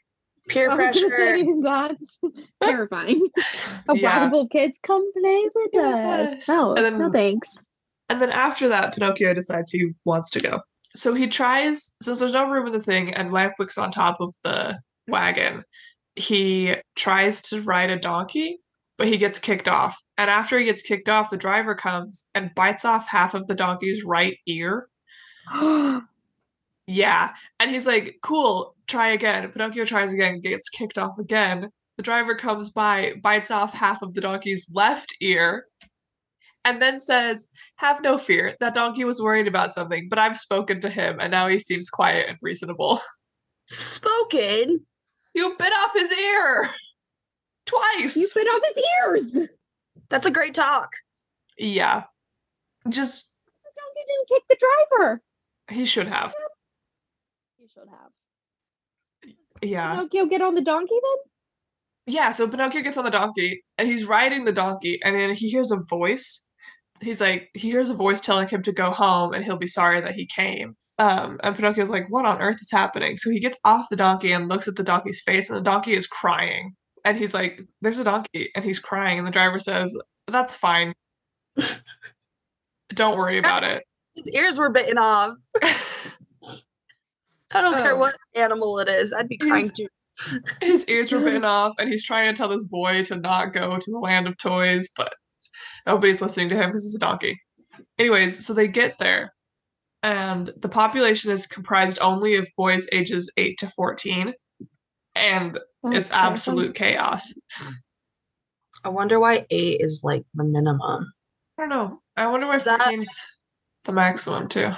Peer 0.49 0.71
I 0.71 0.77
was 0.77 0.99
pressure. 0.99 1.09
say 1.11 1.47
that's 1.63 2.21
terrifying. 2.63 3.29
A 3.91 3.95
Yeah. 3.99 4.03
wagon 4.21 4.31
full 4.31 4.41
of 4.45 4.51
kids, 4.51 4.81
come 4.83 5.13
play 5.13 5.49
with 5.55 5.73
Play 5.73 5.83
us. 5.83 6.39
us. 6.39 6.49
No, 6.49 6.75
then- 6.75 6.97
no 6.99 7.13
thanks. 7.13 7.67
And 8.09 8.23
then 8.23 8.31
after 8.31 8.67
that, 8.71 8.95
Pinocchio 8.95 9.35
decides 9.35 9.71
he 9.71 9.91
wants 10.07 10.31
to 10.31 10.41
go. 10.41 10.61
So 10.95 11.15
he 11.15 11.27
tries, 11.27 11.97
since 12.03 12.21
there's 12.21 12.35
no 12.35 12.49
room 12.49 12.67
in 12.67 12.73
the 12.73 12.81
thing 12.81 13.15
and 13.15 13.31
Lampwick's 13.31 13.79
on 13.79 13.91
top 13.91 14.21
of 14.21 14.35
the 14.43 14.79
wagon, 15.07 15.65
he 16.17 16.77
tries 16.97 17.41
to 17.43 17.63
ride 17.63 17.91
a 17.91 17.99
donkey, 17.99 18.59
but 18.97 19.07
he 19.07 19.17
gets 19.17 19.39
kicked 19.39 19.69
off. 19.69 19.97
And 20.17 20.29
after 20.31 20.59
he 20.59 20.65
gets 20.65 20.83
kicked 20.83 21.09
off, 21.09 21.31
the 21.31 21.37
driver 21.37 21.75
comes 21.75 22.31
and 22.35 22.55
bites 22.55 22.85
off 22.85 23.09
half 23.09 23.35
of 23.35 23.47
the 23.47 23.55
donkey's 23.55 24.05
right 24.05 24.37
ear. 24.47 24.89
Yeah. 26.91 27.35
And 27.61 27.71
he's 27.71 27.87
like, 27.87 28.17
cool, 28.23 28.75
try 28.87 29.09
again. 29.09 29.47
Pinocchio 29.53 29.85
tries 29.85 30.15
again, 30.15 30.41
gets 30.41 30.71
kicked 30.71 30.97
off 30.97 31.19
again. 31.19 31.69
The 31.99 32.03
driver 32.03 32.35
comes 32.35 32.71
by, 32.71 33.13
bites 33.23 33.51
off 33.51 33.75
half 33.75 34.01
of 34.01 34.15
the 34.15 34.23
donkey's 34.23 34.71
left 34.75 35.15
ear, 35.21 35.67
and 36.69 36.83
then 36.83 37.01
says, 37.01 37.49
Have 37.77 38.03
no 38.03 38.19
fear. 38.19 38.55
That 38.61 38.75
donkey 38.75 39.05
was 39.05 39.21
worried 39.21 39.47
about 39.49 39.73
something, 39.73 40.09
but 40.09 40.19
I've 40.19 40.39
spoken 40.39 40.81
to 40.81 40.89
him, 40.89 41.19
and 41.21 41.31
now 41.31 41.49
he 41.49 41.59
seems 41.59 41.89
quiet 41.91 42.29
and 42.29 42.39
reasonable. 42.43 43.01
Spoken. 43.67 44.81
You 45.35 45.55
bit 45.59 45.73
off 45.73 45.93
his 45.95 46.11
ear! 46.13 46.69
Twice! 47.67 48.17
you 48.17 48.29
bit 48.35 48.47
off 48.47 48.63
his 48.75 48.85
ears. 49.37 49.49
That's 50.09 50.27
a 50.27 50.31
great 50.31 50.55
talk. 50.55 50.91
yeah. 51.59 52.05
Just, 52.89 53.35
The 53.65 53.71
donkey 53.77 54.05
didn't 54.07 54.29
kick 54.29 54.43
the 54.49 54.67
driver. 54.97 55.23
he 55.71 55.85
should 55.85 56.07
have. 56.07 56.35
You 57.59 57.67
should 57.73 57.89
have. 57.91 59.35
Yeah. 59.63 59.91
Pinocchio 59.97 60.27
get 60.27 60.41
on 60.41 60.55
the 60.55 60.63
donkey 60.63 60.95
then? 60.95 62.15
Yeah, 62.15 62.31
so 62.31 62.49
Pinocchio 62.49 62.81
gets 62.81 62.97
on 62.97 63.05
the 63.05 63.11
donkey 63.11 63.63
and 63.77 63.87
he's 63.87 64.07
riding 64.07 64.47
the 64.47 64.53
donkey 64.53 64.99
and 65.05 65.21
then 65.21 65.35
he 65.35 65.51
hears 65.51 65.71
a 65.71 65.77
voice. 65.91 66.47
He's 67.01 67.21
like 67.21 67.51
he 67.55 67.71
hears 67.71 67.91
a 67.91 67.95
voice 67.95 68.21
telling 68.21 68.49
him 68.49 68.63
to 68.63 68.73
go 68.73 68.91
home 68.91 69.33
and 69.35 69.45
he'll 69.45 69.57
be 69.57 69.67
sorry 69.67 70.01
that 70.01 70.15
he 70.15 70.27
came. 70.27 70.75
Um, 70.99 71.39
and 71.45 71.55
Pinocchio's 71.55 71.91
like, 71.91 72.07
what 72.09 72.25
on 72.27 72.41
earth 72.41 72.59
is 72.61 72.71
happening? 72.73 73.17
So 73.19 73.31
he 73.31 73.39
gets 73.39 73.57
off 73.65 73.87
the 73.89 73.95
donkey 73.97 74.33
and 74.33 74.49
looks 74.49 74.67
at 74.67 74.75
the 74.75 74.83
donkey's 74.83 75.23
face, 75.23 75.49
and 75.49 75.57
the 75.57 75.63
donkey 75.63 75.93
is 75.93 76.09
crying. 76.09 76.73
And 77.05 77.17
he's 77.17 77.33
like, 77.35 77.63
There's 77.81 78.01
a 78.01 78.05
donkey, 78.05 78.51
and 78.57 78.65
he's 78.65 78.81
crying, 78.81 79.17
and 79.19 79.27
the 79.27 79.31
driver 79.31 79.61
says, 79.61 79.97
That's 80.27 80.57
fine. 80.57 80.93
Don't 82.91 83.17
worry 83.17 83.39
about 83.45 83.63
it. 83.65 83.85
His 84.17 84.29
ears 84.31 84.59
were 84.59 84.71
bitten 84.71 84.99
off. 84.99 85.37
I 87.53 87.61
don't 87.63 87.75
care 87.75 87.93
Oh. 87.95 87.99
what 87.99 88.17
animal 88.35 88.79
it 88.81 88.89
is. 88.89 89.13
I'd 89.13 89.29
be 89.29 89.39
crying 89.39 89.71
too. 89.71 89.87
His 90.61 90.85
ears 90.89 91.13
were 91.13 91.21
bitten 91.21 91.45
off, 91.47 91.75
and 91.79 91.89
he's 91.89 92.05
trying 92.05 92.27
to 92.27 92.37
tell 92.37 92.49
this 92.49 92.67
boy 92.67 93.05
to 93.05 93.17
not 93.17 93.53
go 93.53 93.79
to 93.79 93.91
the 93.93 94.01
land 94.01 94.27
of 94.27 94.37
toys, 94.37 94.89
but 94.97 95.15
nobody's 95.87 96.23
listening 96.23 96.49
to 96.51 96.57
him 96.57 96.69
because 96.71 96.85
he's 96.85 96.95
a 96.97 96.99
donkey. 96.99 97.41
Anyways, 97.99 98.45
so 98.47 98.55
they 98.55 98.69
get 98.69 98.99
there, 98.99 99.29
and 100.03 100.51
the 100.57 100.69
population 100.69 101.31
is 101.31 101.47
comprised 101.47 101.99
only 102.01 102.37
of 102.37 102.49
boys 102.57 102.87
ages 102.93 103.31
8 103.37 103.59
to 103.59 103.67
14, 103.69 104.33
and 105.15 105.55
That's 105.83 105.97
it's 105.97 106.09
terrifying. 106.11 106.33
absolute 106.33 106.75
chaos. 106.75 107.33
I 108.85 108.89
wonder 108.91 109.19
why 109.21 109.45
eight 109.51 109.81
is 109.81 110.03
like 110.05 110.23
the 110.35 110.45
minimum. 110.45 111.13
I 111.59 111.63
don't 111.63 111.69
know. 111.69 112.01
I 112.17 112.27
wonder 112.29 112.47
why 112.47 112.57
Is 112.57 112.65
14's 112.65 113.27
the 113.85 113.93
maximum, 113.93 114.49
too. 114.49 114.71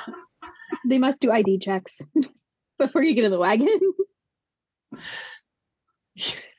They 0.87 0.99
must 0.99 1.21
do 1.21 1.31
ID 1.31 1.59
checks 1.59 2.01
before 2.79 3.03
you 3.03 3.15
get 3.15 3.25
in 3.25 3.31
the 3.31 3.39
wagon. 3.39 3.79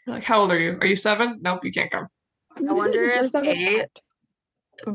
like, 0.07 0.23
how 0.23 0.41
old 0.41 0.51
are 0.51 0.59
you? 0.59 0.77
Are 0.81 0.87
you 0.87 0.95
seven? 0.95 1.39
Nope, 1.41 1.61
you 1.65 1.71
can't 1.71 1.91
come. 1.91 2.07
I 2.57 2.73
wonder 2.73 3.03
if 3.09 3.33
eight, 3.35 3.87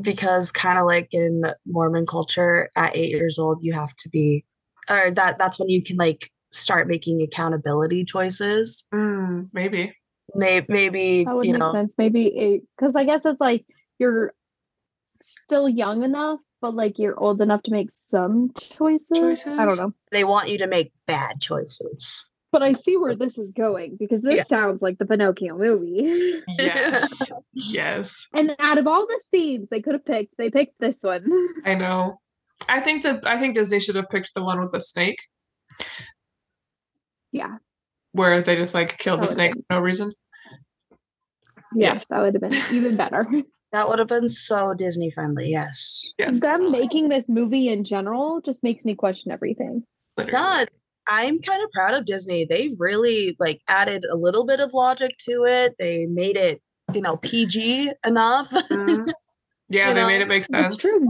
because 0.01 0.51
kind 0.51 0.79
of 0.79 0.85
like 0.85 1.09
in 1.11 1.43
Mormon 1.65 2.05
culture, 2.05 2.69
at 2.75 2.95
eight 2.95 3.11
years 3.11 3.37
old, 3.39 3.59
you 3.61 3.73
have 3.73 3.95
to 3.97 4.09
be, 4.09 4.45
or 4.89 5.11
that 5.11 5.37
that's 5.37 5.59
when 5.59 5.69
you 5.69 5.83
can 5.83 5.97
like 5.97 6.31
start 6.51 6.87
making 6.87 7.21
accountability 7.21 8.05
choices. 8.05 8.85
Mm, 8.93 9.49
maybe. 9.53 9.93
Maybe, 10.35 10.65
maybe 10.69 11.23
That 11.23 11.35
would 11.35 11.45
you 11.45 11.53
make 11.53 11.59
know, 11.59 11.71
sense. 11.71 11.93
Maybe 11.97 12.61
because 12.77 12.95
I 12.95 13.05
guess 13.05 13.25
it's 13.25 13.39
like 13.39 13.65
you're 13.97 14.33
still 15.21 15.69
young 15.69 16.03
enough, 16.03 16.41
but 16.61 16.75
like 16.75 16.99
you're 16.99 17.17
old 17.19 17.41
enough 17.41 17.63
to 17.63 17.71
make 17.71 17.91
some 17.91 18.51
choices. 18.57 19.47
I 19.47 19.65
don't 19.65 19.77
know. 19.77 19.93
they 20.11 20.23
want 20.23 20.49
you 20.49 20.57
to 20.59 20.67
make 20.67 20.91
bad 21.05 21.39
choices. 21.41 22.27
But 22.57 22.65
I 22.65 22.73
see 22.73 22.97
where 22.97 23.15
this 23.15 23.37
is 23.37 23.51
going 23.51 23.97
because 23.99 24.23
this 24.23 24.37
Yeah. 24.37 24.43
sounds 24.43 24.81
like 24.81 24.97
the 24.97 25.05
Pinocchio 25.05 25.55
movie. 25.55 26.41
Yes. 26.57 27.31
yes. 27.53 28.27
and 28.33 28.51
out 28.59 28.79
of 28.79 28.87
all 28.87 29.05
the 29.05 29.21
scenes 29.29 29.69
they 29.69 29.79
could 29.79 29.93
have 29.93 30.03
picked, 30.03 30.33
they 30.39 30.49
picked 30.49 30.79
this 30.79 31.03
one. 31.03 31.23
I 31.65 31.75
know. 31.75 32.19
I 32.67 32.79
think 32.79 33.03
that 33.03 33.27
I 33.27 33.37
think 33.37 33.53
Disney 33.53 33.79
should 33.79 33.93
have 33.93 34.09
picked 34.09 34.31
the 34.33 34.43
one 34.43 34.59
with 34.59 34.71
the 34.71 34.81
snake. 34.81 35.19
Yeah. 37.31 37.57
Where 38.13 38.41
they 38.41 38.55
just 38.55 38.73
like 38.73 38.97
kill 38.97 39.17
the 39.17 39.27
snake 39.27 39.53
been- 39.53 39.63
for 39.69 39.75
no 39.75 39.79
reason. 39.81 40.11
yes, 41.75 42.05
that 42.09 42.19
would 42.23 42.33
have 42.33 42.41
been 42.41 42.75
even 42.75 42.95
better. 42.97 43.27
That 43.73 43.89
would 43.89 43.99
have 43.99 44.07
been 44.07 44.29
so 44.29 44.73
Disney 44.73 45.11
friendly. 45.11 45.49
Yes. 45.51 46.09
Yes. 46.17 46.39
Them 46.39 46.71
making 46.71 47.09
this 47.09 47.27
movie 47.27 47.67
in 47.67 47.83
general 47.83 48.39
just 48.39 48.63
makes 48.63 48.85
me 48.85 48.95
question 48.95 49.29
everything. 49.29 49.83
Literally. 50.15 50.31
Not. 50.41 50.69
I'm 51.09 51.39
kind 51.41 51.63
of 51.63 51.71
proud 51.71 51.93
of 51.93 52.05
Disney. 52.05 52.45
They've 52.45 52.79
really 52.79 53.35
like 53.39 53.61
added 53.67 54.05
a 54.11 54.15
little 54.15 54.45
bit 54.45 54.59
of 54.59 54.73
logic 54.73 55.17
to 55.19 55.45
it. 55.45 55.75
They 55.79 56.05
made 56.05 56.35
it, 56.37 56.61
you 56.93 57.01
know, 57.01 57.17
PG 57.17 57.91
enough. 58.05 58.49
Mhm. 58.51 59.05
Yeah, 59.69 59.91
they 59.91 59.99
know, 59.99 60.07
made 60.07 60.21
it 60.21 60.29
make 60.29 60.45
sense. 60.45 60.77
true. 60.77 61.05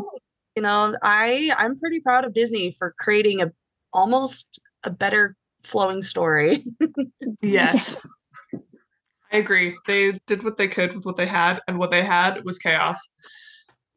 you 0.55 0.63
know, 0.63 0.95
I 1.03 1.51
I'm 1.57 1.77
pretty 1.77 1.99
proud 1.99 2.25
of 2.25 2.33
Disney 2.33 2.71
for 2.71 2.95
creating 2.97 3.39
a 3.39 3.51
almost 3.93 4.59
a 4.83 4.89
better 4.89 5.35
flowing 5.63 6.01
story. 6.01 6.63
Yes. 7.41 8.09
I 9.31 9.37
agree. 9.37 9.77
They 9.85 10.13
did 10.25 10.43
what 10.43 10.57
they 10.57 10.67
could 10.67 10.95
with 10.95 11.05
what 11.05 11.17
they 11.17 11.27
had, 11.27 11.59
and 11.67 11.77
what 11.77 11.91
they 11.91 12.03
had 12.03 12.43
was 12.45 12.57
chaos. 12.57 12.99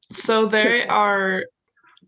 So 0.02 0.46
they 0.46 0.86
are 0.88 1.44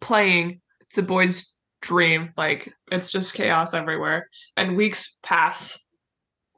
playing. 0.01 0.61
It's 0.82 0.99
a 0.99 1.03
boy's 1.03 1.59
dream. 1.83 2.33
Like 2.37 2.72
it's 2.91 3.12
just 3.12 3.35
chaos 3.35 3.74
everywhere, 3.74 4.28
and 4.57 4.76
weeks 4.76 5.18
pass 5.22 5.85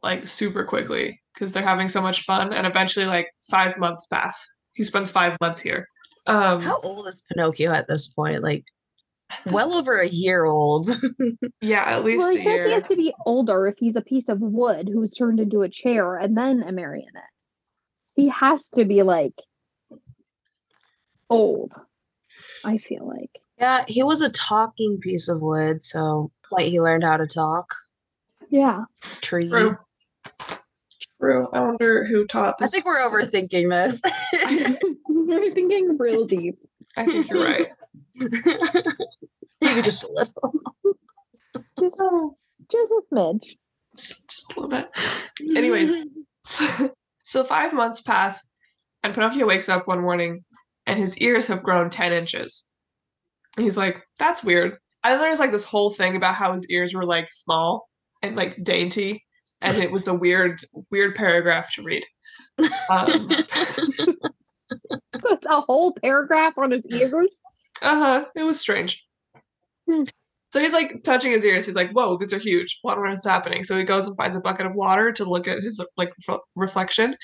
like 0.02 0.28
super 0.28 0.64
quickly 0.64 1.20
because 1.34 1.52
they're 1.52 1.62
having 1.62 1.88
so 1.88 2.00
much 2.00 2.20
fun. 2.22 2.52
And 2.52 2.66
eventually, 2.66 3.06
like 3.06 3.28
five 3.50 3.76
months 3.78 4.06
pass. 4.06 4.46
He 4.74 4.84
spends 4.84 5.10
five 5.10 5.36
months 5.40 5.60
here. 5.60 5.88
Um, 6.26 6.62
How 6.62 6.80
old 6.82 7.08
is 7.08 7.22
Pinocchio 7.32 7.72
at 7.72 7.88
this 7.88 8.08
point? 8.08 8.42
Like 8.42 8.64
well 9.46 9.74
over 9.74 9.98
a 9.98 10.08
year 10.08 10.44
old. 10.44 10.88
yeah, 11.60 11.84
at 11.86 12.04
least 12.04 12.18
Well, 12.18 12.28
I 12.28 12.40
a 12.40 12.42
think 12.42 12.66
he 12.66 12.72
has 12.72 12.88
to 12.88 12.96
be 12.96 13.14
older 13.26 13.66
if 13.66 13.74
he's 13.78 13.96
a 13.96 14.02
piece 14.02 14.28
of 14.28 14.40
wood 14.40 14.88
who's 14.92 15.14
turned 15.14 15.40
into 15.40 15.62
a 15.62 15.68
chair 15.68 16.16
and 16.16 16.36
then 16.36 16.62
a 16.62 16.72
marionette. 16.72 17.22
He 18.14 18.28
has 18.28 18.70
to 18.70 18.84
be 18.84 19.02
like 19.02 19.34
old. 21.28 21.72
I 22.64 22.78
feel 22.78 23.06
like. 23.06 23.43
Yeah, 23.58 23.84
he 23.86 24.02
was 24.02 24.22
a 24.22 24.30
talking 24.30 24.98
piece 25.00 25.28
of 25.28 25.40
wood, 25.40 25.82
so 25.82 26.30
like 26.50 26.66
he 26.66 26.80
learned 26.80 27.04
how 27.04 27.16
to 27.16 27.26
talk. 27.26 27.74
Yeah. 28.50 28.84
Tree. 29.00 29.48
True. 29.48 29.76
True. 31.20 31.48
I 31.52 31.60
wonder 31.60 32.04
who 32.04 32.26
taught 32.26 32.58
this. 32.58 32.72
I 32.72 32.76
think 32.76 32.84
we're 32.84 33.02
overthinking 33.02 33.70
this. 33.70 34.78
We're 35.08 35.50
thinking 35.52 35.96
real 35.96 36.26
deep. 36.26 36.58
I 36.96 37.04
think 37.04 37.30
you're 37.30 37.42
right. 37.42 37.68
Maybe 39.60 39.82
just 39.82 40.04
a 40.04 40.08
little. 40.12 40.54
Just, 41.80 42.02
just 42.70 42.92
a 42.92 43.02
smidge. 43.10 43.56
just, 43.96 44.30
just 44.30 44.56
a 44.56 44.60
little 44.60 44.70
bit. 44.70 45.56
Anyways, 45.56 45.94
so, 46.44 46.94
so 47.22 47.42
five 47.44 47.72
months 47.72 48.02
pass, 48.02 48.50
and 49.02 49.14
Pinocchio 49.14 49.46
wakes 49.46 49.68
up 49.68 49.88
one 49.88 50.02
morning, 50.02 50.44
and 50.86 50.98
his 50.98 51.16
ears 51.18 51.46
have 51.46 51.62
grown 51.62 51.88
ten 51.90 52.12
inches. 52.12 52.70
And 53.56 53.64
he's 53.64 53.76
like, 53.76 54.02
"That's 54.18 54.42
weird." 54.44 54.78
And 55.04 55.12
then 55.14 55.20
there's 55.20 55.40
like 55.40 55.52
this 55.52 55.64
whole 55.64 55.90
thing 55.90 56.16
about 56.16 56.34
how 56.34 56.52
his 56.52 56.68
ears 56.70 56.94
were 56.94 57.04
like 57.04 57.28
small 57.30 57.88
and 58.22 58.36
like 58.36 58.62
dainty, 58.64 59.24
and 59.60 59.76
it 59.78 59.90
was 59.90 60.08
a 60.08 60.14
weird, 60.14 60.60
weird 60.90 61.14
paragraph 61.14 61.72
to 61.74 61.82
read. 61.82 62.04
Um, 62.90 63.30
a 65.48 65.60
whole 65.60 65.94
paragraph 66.02 66.54
on 66.56 66.70
his 66.70 66.82
ears. 66.92 67.36
uh 67.82 67.96
huh. 67.96 68.24
It 68.34 68.44
was 68.44 68.58
strange. 68.60 69.04
Hmm. 69.88 70.04
So 70.52 70.60
he's 70.60 70.72
like 70.72 71.02
touching 71.02 71.32
his 71.32 71.44
ears. 71.44 71.66
He's 71.66 71.74
like, 71.74 71.90
"Whoa, 71.90 72.16
these 72.16 72.32
are 72.32 72.38
huge. 72.38 72.78
What 72.82 72.96
on 72.96 73.04
earth 73.04 73.14
is 73.14 73.26
happening?" 73.26 73.64
So 73.64 73.76
he 73.76 73.82
goes 73.82 74.06
and 74.06 74.16
finds 74.16 74.36
a 74.36 74.40
bucket 74.40 74.66
of 74.66 74.74
water 74.74 75.10
to 75.12 75.24
look 75.24 75.48
at 75.48 75.58
his 75.58 75.84
like 75.96 76.12
ref- 76.28 76.38
reflection, 76.54 77.16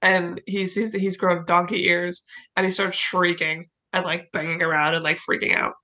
and 0.00 0.40
he 0.46 0.66
sees 0.66 0.90
that 0.92 1.00
he's 1.00 1.18
grown 1.18 1.44
donkey 1.44 1.86
ears, 1.86 2.24
and 2.56 2.64
he 2.64 2.72
starts 2.72 2.98
shrieking 2.98 3.66
and 3.92 4.04
like 4.04 4.30
banging 4.32 4.62
around 4.62 4.94
and 4.94 5.04
like 5.04 5.18
freaking 5.18 5.54
out. 5.54 5.74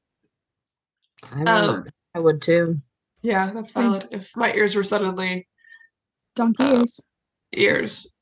I, 1.32 1.38
would, 1.38 1.48
Um, 1.48 1.84
I 2.14 2.20
would 2.20 2.42
too. 2.42 2.76
yeah, 3.22 3.50
that's 3.50 3.72
valid. 3.72 4.08
If 4.10 4.36
my 4.36 4.52
ears 4.52 4.74
were 4.76 4.84
suddenly 4.84 5.48
Donkey 6.36 6.62
Uh, 6.64 6.72
ears. 6.80 7.00
ears, 7.56 8.16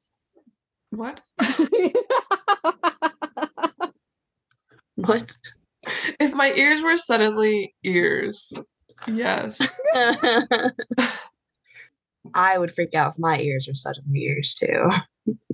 what? 0.90 1.20
What? 4.96 5.34
If 6.20 6.34
my 6.34 6.52
ears 6.52 6.82
were 6.82 6.96
suddenly 6.98 7.74
ears, 7.82 8.52
yes. 9.08 9.58
I 12.34 12.56
would 12.58 12.72
freak 12.72 12.94
out 12.94 13.12
if 13.12 13.18
my 13.18 13.40
ears 13.40 13.66
were 13.66 13.74
suddenly 13.74 14.20
ears 14.20 14.54
too. 14.54 14.90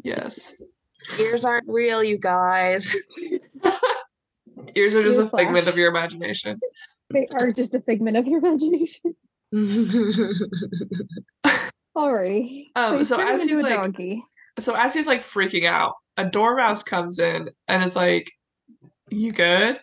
Yes. 0.03 0.61
Ears 1.20 1.45
aren't 1.45 1.68
real, 1.68 2.03
you 2.05 2.18
guys. 2.18 2.95
Ears 4.76 4.94
are 4.94 5.02
just 5.02 5.20
a 5.20 5.24
figment 5.24 5.64
Newsflash. 5.66 5.68
of 5.68 5.76
your 5.76 5.88
imagination. 5.88 6.61
they 7.11 7.26
are 7.32 7.52
just 7.52 7.74
a 7.74 7.80
figment 7.80 8.16
of 8.16 8.26
your 8.26 8.38
imagination. 8.38 9.14
Alrighty. 11.96 12.64
Um, 12.76 12.98
he's 12.98 13.09
so 13.09 13.20
as 13.20 13.44
he's, 13.44 13.62
like- 13.62 13.74
donkey. 13.74 14.22
So 14.59 14.74
as 14.74 14.94
he's 14.94 15.06
like 15.06 15.20
freaking 15.20 15.64
out, 15.64 15.94
a 16.16 16.24
dormouse 16.24 16.82
comes 16.82 17.18
in 17.18 17.48
and 17.68 17.82
is 17.82 17.96
like, 17.96 18.30
You 19.11 19.32
good? 19.32 19.78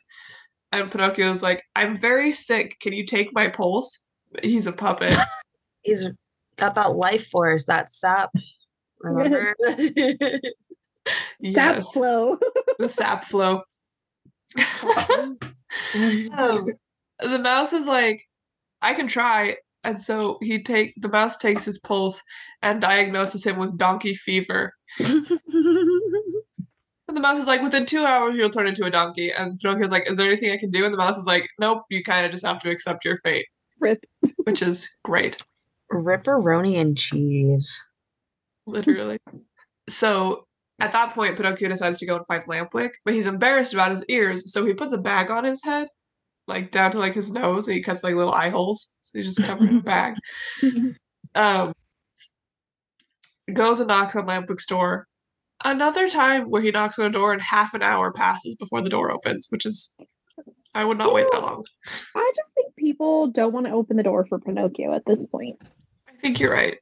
And 0.72 0.92
Pinocchio's 0.92 1.42
like, 1.42 1.64
I'm 1.76 1.96
very 1.96 2.32
sick. 2.34 2.78
Can 2.82 2.92
you 2.94 3.06
take 3.06 3.34
my 3.34 3.48
pulse? 3.48 4.06
He's 4.44 4.68
a 4.68 4.74
puppet. 4.74 5.18
He's 5.84 6.10
got 6.58 6.76
that 6.76 6.96
life 6.96 7.28
force, 7.28 7.66
that 7.68 7.90
sap. 7.90 8.32
Remember? 9.00 9.56
Sap 11.46 11.84
flow. 11.84 12.38
The 12.80 12.90
sap 12.90 13.24
flow. 13.24 13.62
Um, 16.34 16.68
the 17.20 17.40
mouse 17.40 17.74
is 17.74 17.88
like, 17.88 18.24
I 18.82 18.94
can 18.94 19.08
try. 19.08 19.56
And 19.84 20.02
so 20.02 20.38
he 20.42 20.64
take 20.64 20.94
the 20.98 21.10
mouse 21.10 21.38
takes 21.38 21.66
his 21.66 21.80
pulse 21.80 22.22
and 22.62 22.82
diagnoses 22.82 23.44
him 23.44 23.58
with 23.58 23.78
donkey 23.78 24.16
fever. 24.16 24.74
And 27.08 27.16
the 27.16 27.22
mouse 27.22 27.38
is 27.38 27.48
like, 27.48 27.62
within 27.62 27.86
two 27.86 28.04
hours 28.04 28.36
you'll 28.36 28.50
turn 28.50 28.68
into 28.68 28.84
a 28.84 28.90
donkey. 28.90 29.32
And 29.32 29.58
Pinocchio's 29.62 29.92
like, 29.92 30.10
is 30.10 30.18
there 30.18 30.28
anything 30.28 30.52
I 30.52 30.58
can 30.58 30.72
do? 30.72 30.86
And 30.86 30.94
the 30.94 30.98
mouse 30.98 31.18
is 31.18 31.26
like, 31.26 31.48
nope, 31.60 31.84
you 31.90 32.04
kind 32.04 32.26
of 32.26 32.32
just 32.32 32.46
have 32.46 32.60
to 32.60 32.70
accept 32.70 33.06
your 33.06 33.18
fate, 33.18 33.46
Rip. 33.80 34.04
which 34.44 34.62
is 34.62 34.90
great, 35.04 35.38
Ripperoni 35.94 36.80
and 36.80 36.98
cheese. 36.98 37.80
literally. 38.66 39.20
so 39.88 40.48
at 40.80 40.92
that 40.92 41.14
point, 41.14 41.38
Pinocchio 41.38 41.70
decides 41.70 42.00
to 42.00 42.06
go 42.06 42.18
and 42.18 42.28
find 42.28 42.44
Lampwick, 42.44 42.92
but 43.06 43.14
he's 43.14 43.28
embarrassed 43.28 43.74
about 43.74 43.92
his 43.92 44.04
ears, 44.10 44.52
so 44.52 44.66
he 44.66 44.74
puts 44.74 44.94
a 44.94 44.98
bag 44.98 45.32
on 45.32 45.46
his 45.46 45.64
head, 45.64 45.88
like 46.48 46.72
down 46.72 46.92
to 46.92 47.00
like 47.00 47.14
his 47.14 47.32
nose, 47.32 47.68
and 47.68 47.76
he 47.76 47.82
cuts 47.82 48.04
like 48.04 48.16
little 48.16 48.34
eye 48.34 48.50
holes. 48.50 48.94
So 49.02 49.20
he 49.20 49.24
just 49.24 49.44
covers 49.44 49.70
the 49.72 49.82
bag. 49.82 50.16
Um, 51.38 51.74
goes 53.54 53.82
and 53.82 53.90
knocks 53.90 54.16
on 54.16 54.26
Lampwick's 54.26 54.66
door. 54.66 55.08
Another 55.66 56.08
time 56.08 56.50
where 56.50 56.62
he 56.62 56.72
knocks 56.72 56.98
on 56.98 57.12
the 57.12 57.12
door 57.12 57.34
and 57.34 57.42
half 57.42 57.74
an 57.74 57.82
hour 57.82 58.14
passes 58.14 58.56
before 58.56 58.82
the 58.82 58.90
door 58.90 59.12
opens, 59.12 59.48
which 59.50 59.66
is 59.66 59.98
I 60.74 60.84
would 60.84 60.98
not 60.98 61.14
wait 61.14 61.28
that 61.32 61.42
long. 61.42 61.66
I 62.16 62.32
just 62.36 62.54
think 62.54 62.76
people 62.78 63.28
don't 63.28 63.54
want 63.54 63.66
to 63.66 63.72
open 63.72 63.98
the 63.98 64.04
door 64.04 64.26
for 64.28 64.40
Pinocchio 64.40 64.94
at 64.94 65.06
this 65.06 65.28
point. 65.28 65.58
I 66.08 66.14
think 66.18 66.40
you're 66.40 66.52
right. 66.52 66.78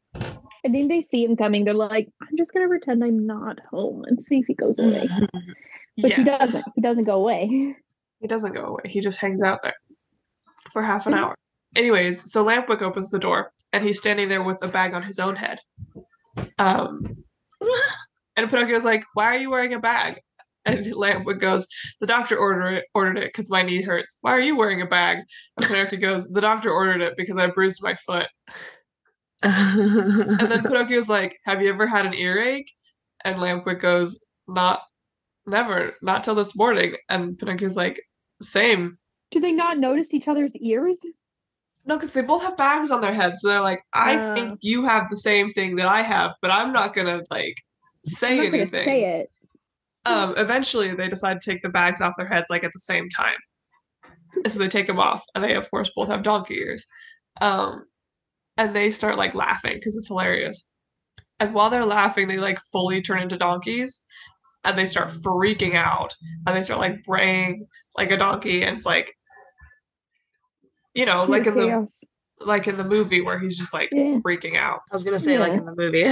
I 0.65 0.69
think 0.69 0.89
they 0.89 1.01
see 1.01 1.25
him 1.25 1.35
coming. 1.35 1.65
They're 1.65 1.73
like, 1.73 2.09
I'm 2.21 2.37
just 2.37 2.53
gonna 2.53 2.67
pretend 2.67 3.03
I'm 3.03 3.25
not 3.25 3.59
home 3.69 4.03
and 4.07 4.23
see 4.23 4.39
if 4.39 4.45
he 4.45 4.53
goes 4.53 4.79
away. 4.79 5.07
But 5.97 6.13
he 6.13 6.23
doesn't. 6.23 6.65
He 6.75 6.81
doesn't 6.81 7.03
go 7.05 7.15
away. 7.15 7.75
He 8.19 8.27
doesn't 8.27 8.53
go 8.53 8.63
away. 8.63 8.83
He 8.85 9.01
just 9.01 9.19
hangs 9.19 9.43
out 9.43 9.59
there 9.63 9.73
for 10.71 10.81
half 10.81 11.07
an 11.07 11.13
hour. 11.13 11.35
Anyways, 11.75 12.31
so 12.31 12.45
Lampwick 12.45 12.81
opens 12.81 13.09
the 13.09 13.19
door 13.19 13.51
and 13.73 13.83
he's 13.83 13.97
standing 13.97 14.29
there 14.29 14.41
with 14.41 14.63
a 14.63 14.69
bag 14.69 14.93
on 14.93 15.03
his 15.03 15.19
own 15.19 15.35
head. 15.35 15.59
Um, 16.57 17.25
and 18.37 18.49
Pinocchio's 18.49 18.85
like, 18.85 19.03
"Why 19.13 19.25
are 19.25 19.37
you 19.37 19.51
wearing 19.51 19.73
a 19.73 19.79
bag?" 19.79 20.21
And 20.63 20.85
Lampwick 20.85 21.41
goes, 21.41 21.67
"The 21.99 22.07
doctor 22.07 22.37
ordered 22.37 22.77
it. 22.77 22.85
Ordered 22.93 23.17
it 23.17 23.25
because 23.25 23.51
my 23.51 23.61
knee 23.61 23.81
hurts. 23.81 24.19
Why 24.21 24.31
are 24.31 24.39
you 24.39 24.57
wearing 24.57 24.81
a 24.81 24.87
bag?" 24.87 25.17
And 25.57 25.65
Pinocchio 25.65 25.99
goes, 25.99 26.29
"The 26.29 26.39
doctor 26.39 26.71
ordered 26.71 27.01
it 27.01 27.17
because 27.17 27.35
I 27.35 27.47
bruised 27.47 27.83
my 27.83 27.95
foot." 27.95 28.27
And 29.43 30.39
then 30.49 30.63
Pinocchio's 30.67 31.09
like, 31.09 31.37
"Have 31.45 31.61
you 31.61 31.69
ever 31.69 31.85
had 31.87 32.05
an 32.05 32.13
earache?" 32.13 32.71
And 33.25 33.37
Lampwick 33.37 33.79
goes, 33.79 34.19
"Not, 34.47 34.81
never, 35.45 35.93
not 36.01 36.23
till 36.23 36.35
this 36.35 36.55
morning." 36.55 36.95
And 37.09 37.37
Pinocchio's 37.37 37.77
like, 37.77 37.99
"Same." 38.41 38.97
Do 39.31 39.39
they 39.39 39.51
not 39.51 39.79
notice 39.79 40.13
each 40.13 40.27
other's 40.27 40.55
ears? 40.57 40.99
No, 41.85 41.97
because 41.97 42.13
they 42.13 42.21
both 42.21 42.43
have 42.43 42.55
bags 42.55 42.91
on 42.91 43.01
their 43.01 43.13
heads. 43.13 43.41
So 43.41 43.49
they're 43.49 43.59
like, 43.61 43.81
I 43.93 44.15
Oh. 44.17 44.33
think 44.35 44.59
you 44.61 44.85
have 44.85 45.09
the 45.09 45.17
same 45.17 45.49
thing 45.51 45.75
that 45.77 45.87
I 45.87 46.01
have, 46.01 46.31
but 46.41 46.49
I'm 46.51 46.71
not 46.71 46.93
gonna 46.93 47.21
like 47.29 47.55
say 48.05 48.45
anything. 48.47 48.85
say 48.85 49.03
it. 49.19 49.29
Um, 50.05 50.33
eventually 50.37 50.93
they 50.93 51.07
decide 51.09 51.39
to 51.41 51.51
take 51.51 51.61
the 51.61 51.69
bags 51.69 51.99
off 52.01 52.13
their 52.17 52.25
heads 52.27 52.47
like 52.49 52.63
at 52.63 52.71
the 52.73 52.79
same 52.79 53.09
time. 53.09 53.35
And 54.35 54.51
so 54.51 54.59
they 54.59 54.67
take 54.67 54.87
them 54.87 54.99
off, 54.99 55.23
and 55.35 55.43
they 55.43 55.55
of 55.55 55.69
course 55.71 55.91
both 55.95 56.07
have 56.09 56.23
donkey 56.23 56.55
ears. 56.55 56.85
Um, 57.41 57.85
and 58.57 58.75
they 58.75 58.91
start 58.91 59.17
like 59.17 59.33
laughing 59.35 59.73
because 59.75 59.95
it's 59.95 60.07
hilarious. 60.07 60.69
And 61.39 61.53
while 61.53 61.69
they're 61.69 61.85
laughing, 61.85 62.27
they 62.27 62.37
like 62.37 62.59
fully 62.71 63.01
turn 63.01 63.21
into 63.21 63.37
donkeys, 63.37 64.01
and 64.63 64.77
they 64.77 64.85
start 64.85 65.09
freaking 65.25 65.75
out, 65.75 66.13
and 66.47 66.55
they 66.55 66.63
start 66.63 66.79
like 66.79 67.03
braying 67.03 67.67
like 67.97 68.11
a 68.11 68.17
donkey, 68.17 68.63
and 68.63 68.75
it's 68.75 68.85
like, 68.85 69.13
you 70.93 71.05
know, 71.05 71.23
like 71.23 71.47
in 71.47 71.55
the 71.55 71.87
like 72.45 72.67
in 72.67 72.77
the 72.77 72.83
movie 72.83 73.21
where 73.21 73.39
he's 73.39 73.57
just 73.57 73.73
like 73.73 73.89
Yeah. 73.91 74.17
freaking 74.25 74.55
out. 74.55 74.81
I 74.91 74.95
was 74.95 75.03
gonna 75.03 75.19
say 75.19 75.39
like 75.39 75.53
in 75.53 75.65
the 75.65 75.75
movie. 75.75 76.05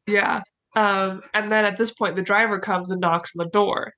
Yeah. 0.06 0.42
Um, 0.76 1.22
and 1.34 1.50
then 1.50 1.64
at 1.64 1.76
this 1.76 1.92
point, 1.92 2.14
the 2.16 2.22
driver 2.22 2.60
comes 2.60 2.90
and 2.90 3.00
knocks 3.00 3.32
on 3.36 3.44
the 3.44 3.50
door. 3.50 3.92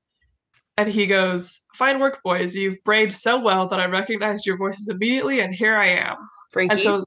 And 0.78 0.88
he 0.88 1.06
goes, 1.06 1.60
Fine 1.74 2.00
work, 2.00 2.20
boys. 2.24 2.54
You've 2.56 2.82
brayed 2.84 3.12
so 3.12 3.38
well 3.38 3.68
that 3.68 3.78
I 3.78 3.84
recognized 3.86 4.46
your 4.46 4.56
voices 4.56 4.88
immediately, 4.88 5.40
and 5.40 5.54
here 5.54 5.76
I 5.76 5.88
am. 5.88 6.16
freaky. 6.50 6.72
And 6.72 6.80
so, 6.80 7.04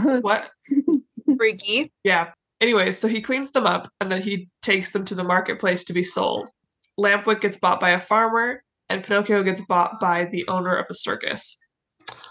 what? 0.20 0.50
freaky. 1.36 1.92
Yeah. 2.04 2.32
Anyways, 2.60 2.98
so 2.98 3.08
he 3.08 3.20
cleans 3.20 3.52
them 3.52 3.66
up 3.66 3.88
and 4.00 4.10
then 4.10 4.22
he 4.22 4.48
takes 4.62 4.92
them 4.92 5.04
to 5.06 5.14
the 5.14 5.24
marketplace 5.24 5.84
to 5.84 5.92
be 5.92 6.02
sold. 6.02 6.48
Lampwick 6.98 7.40
gets 7.42 7.58
bought 7.58 7.78
by 7.80 7.90
a 7.90 8.00
farmer, 8.00 8.62
and 8.88 9.04
Pinocchio 9.04 9.42
gets 9.42 9.60
bought 9.60 10.00
by 10.00 10.24
the 10.24 10.46
owner 10.48 10.74
of 10.74 10.86
a 10.88 10.94
circus. 10.94 11.58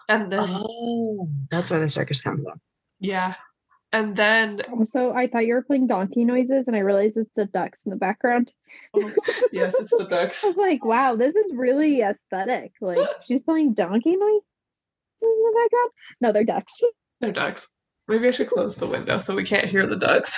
And 0.10 0.32
then, 0.32 0.48
Oh, 0.50 1.30
that's 1.52 1.70
where 1.70 1.80
the 1.80 1.90
circus 1.90 2.22
comes 2.22 2.44
from. 2.44 2.60
yeah. 3.00 3.36
And 3.94 4.16
then, 4.16 4.62
also, 4.74 5.14
I 5.14 5.28
thought 5.28 5.46
you 5.46 5.54
were 5.54 5.62
playing 5.62 5.88
donkey 5.88 6.26
noises, 6.26 6.68
and 6.68 6.76
I 6.76 6.80
realized 6.80 7.16
it's 7.16 7.32
the 7.36 7.46
ducks 7.46 7.84
in 7.86 7.92
the 7.92 7.96
background. 7.96 8.54
yes, 9.54 9.74
it's 9.80 9.96
the 9.96 10.08
ducks. 10.10 10.44
I 10.46 10.48
was 10.48 10.58
like, 10.58 10.84
wow, 10.84 11.16
this 11.16 11.36
is 11.36 11.54
really 11.56 12.02
aesthetic. 12.02 12.74
Like, 12.82 12.98
she's 13.24 13.44
playing 13.44 13.74
donkey 13.74 14.16
noises 14.18 14.42
in 15.22 15.30
the 15.30 15.60
background. 15.64 15.92
No, 16.20 16.32
they're 16.34 16.44
ducks. 16.44 16.82
They're 17.26 17.34
ducks. 17.34 17.72
Maybe 18.08 18.28
I 18.28 18.32
should 18.32 18.50
close 18.50 18.78
the 18.78 18.86
window 18.86 19.18
so 19.18 19.36
we 19.36 19.44
can't 19.44 19.68
hear 19.68 19.88
the 19.88 19.98
ducks. 19.98 20.38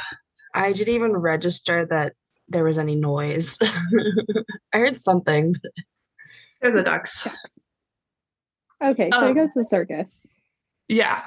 I 0.54 0.72
didn't 0.72 0.94
even 0.94 1.18
register 1.18 1.86
that 1.88 2.14
there 2.48 2.64
was 2.64 2.78
any 2.78 2.96
noise. 2.96 3.58
I 3.62 4.78
heard 4.78 5.02
something. 5.02 5.54
There's 6.62 6.76
the 6.76 6.84
ducks. 6.84 7.28
Okay, 8.82 9.10
so 9.12 9.20
Um, 9.20 9.28
he 9.28 9.34
goes 9.34 9.52
to 9.54 9.60
the 9.60 9.66
circus. 9.66 10.26
Yeah. 10.88 11.26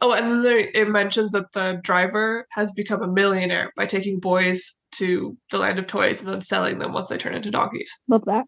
Oh, 0.00 0.14
and 0.14 0.30
then 0.30 0.42
there, 0.42 0.58
it 0.74 0.88
mentions 0.88 1.32
that 1.32 1.52
the 1.52 1.78
driver 1.84 2.46
has 2.52 2.72
become 2.72 3.02
a 3.02 3.06
millionaire 3.06 3.70
by 3.76 3.84
taking 3.84 4.18
boys 4.18 4.80
to 4.92 5.36
the 5.50 5.58
land 5.58 5.78
of 5.78 5.86
toys 5.86 6.22
and 6.22 6.32
then 6.32 6.40
selling 6.40 6.78
them 6.78 6.94
once 6.94 7.08
they 7.08 7.18
turn 7.18 7.34
into 7.34 7.50
donkeys. 7.50 7.92
Love 8.08 8.24
that. 8.24 8.46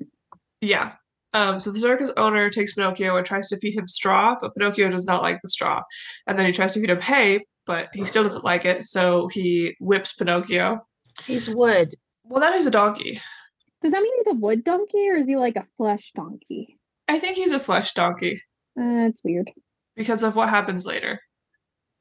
Yeah. 0.63 0.93
Um, 1.35 1.61
so 1.61 1.71
the 1.73 1.79
circus 1.81 2.13
owner 2.17 2.49
takes 2.49 2.75
Pinocchio 2.75 3.17
and 3.17 3.27
tries 3.27 3.49
to 3.49 3.57
feed 3.59 3.77
him 3.77 3.89
straw, 3.89 4.37
but 4.41 4.55
Pinocchio 4.55 4.89
does 4.89 5.07
not 5.07 5.21
like 5.23 5.41
the 5.43 5.49
straw. 5.49 5.83
And 6.27 6.39
then 6.39 6.47
he 6.47 6.53
tries 6.53 6.75
to 6.75 6.81
feed 6.81 6.91
him 6.91 7.01
hay, 7.01 7.45
but 7.67 7.89
he 7.93 8.05
still 8.07 8.23
doesn't 8.23 8.45
like 8.45 8.65
it, 8.65 8.85
so 8.85 9.29
he 9.29 9.75
whips 9.81 10.15
Pinocchio. 10.15 10.79
He's 11.27 11.51
wood. 11.51 11.95
Well, 12.25 12.41
now 12.41 12.53
he's 12.53 12.67
a 12.67 12.71
donkey. 12.71 13.21
Does 13.83 13.93
that 13.93 14.01
mean 14.03 14.13
he's 14.19 14.33
a 14.33 14.37
wood 14.39 14.65
donkey 14.65 15.09
or 15.11 15.17
is 15.17 15.27
he 15.27 15.37
like 15.37 15.57
a 15.57 15.67
flesh 15.77 16.13
donkey? 16.15 16.79
I 17.09 17.19
think 17.19 17.37
he's 17.37 17.53
a 17.53 17.61
flesh 17.61 17.93
donkey 17.93 18.39
Uh, 18.79 19.09
it's 19.11 19.23
weird. 19.23 19.51
because 19.95 20.23
of 20.23 20.37
what 20.37 20.49
happens 20.49 20.87
later. 20.87 21.21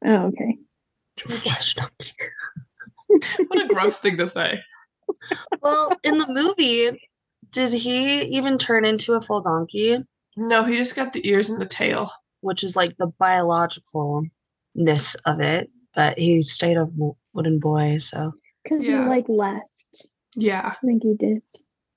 Oh, 0.05 0.27
okay. 0.27 0.57
Flesh 1.17 1.73
donkey. 1.73 2.11
What 3.47 3.61
a 3.63 3.67
gross 3.67 3.99
thing 3.99 4.17
to 4.17 4.27
say. 4.27 4.59
Well, 5.61 5.95
in 6.03 6.17
the 6.17 6.27
movie, 6.27 6.99
does 7.53 7.71
he 7.73 8.21
even 8.23 8.57
turn 8.57 8.83
into 8.85 9.13
a 9.13 9.21
full 9.21 9.41
donkey? 9.41 9.97
No, 10.35 10.63
he 10.63 10.75
just 10.77 10.95
got 10.95 11.13
the 11.13 11.27
ears 11.27 11.49
and 11.49 11.61
the 11.61 11.65
tail. 11.65 12.11
Which 12.41 12.63
is 12.63 12.75
like 12.75 12.97
the 12.97 13.09
biologicalness 13.21 15.15
of 15.25 15.39
it, 15.39 15.69
but 15.95 16.17
he 16.19 16.41
stayed 16.43 16.77
a 16.77 16.87
wooden 17.33 17.59
boy, 17.59 17.97
so 17.99 18.31
Because 18.63 18.83
Yeah. 18.83 19.03
he 19.03 19.09
like 19.09 19.25
left. 19.29 19.63
Yeah. 20.35 20.71
I 20.73 20.85
think 20.85 21.03
he 21.03 21.15
did. 21.17 21.41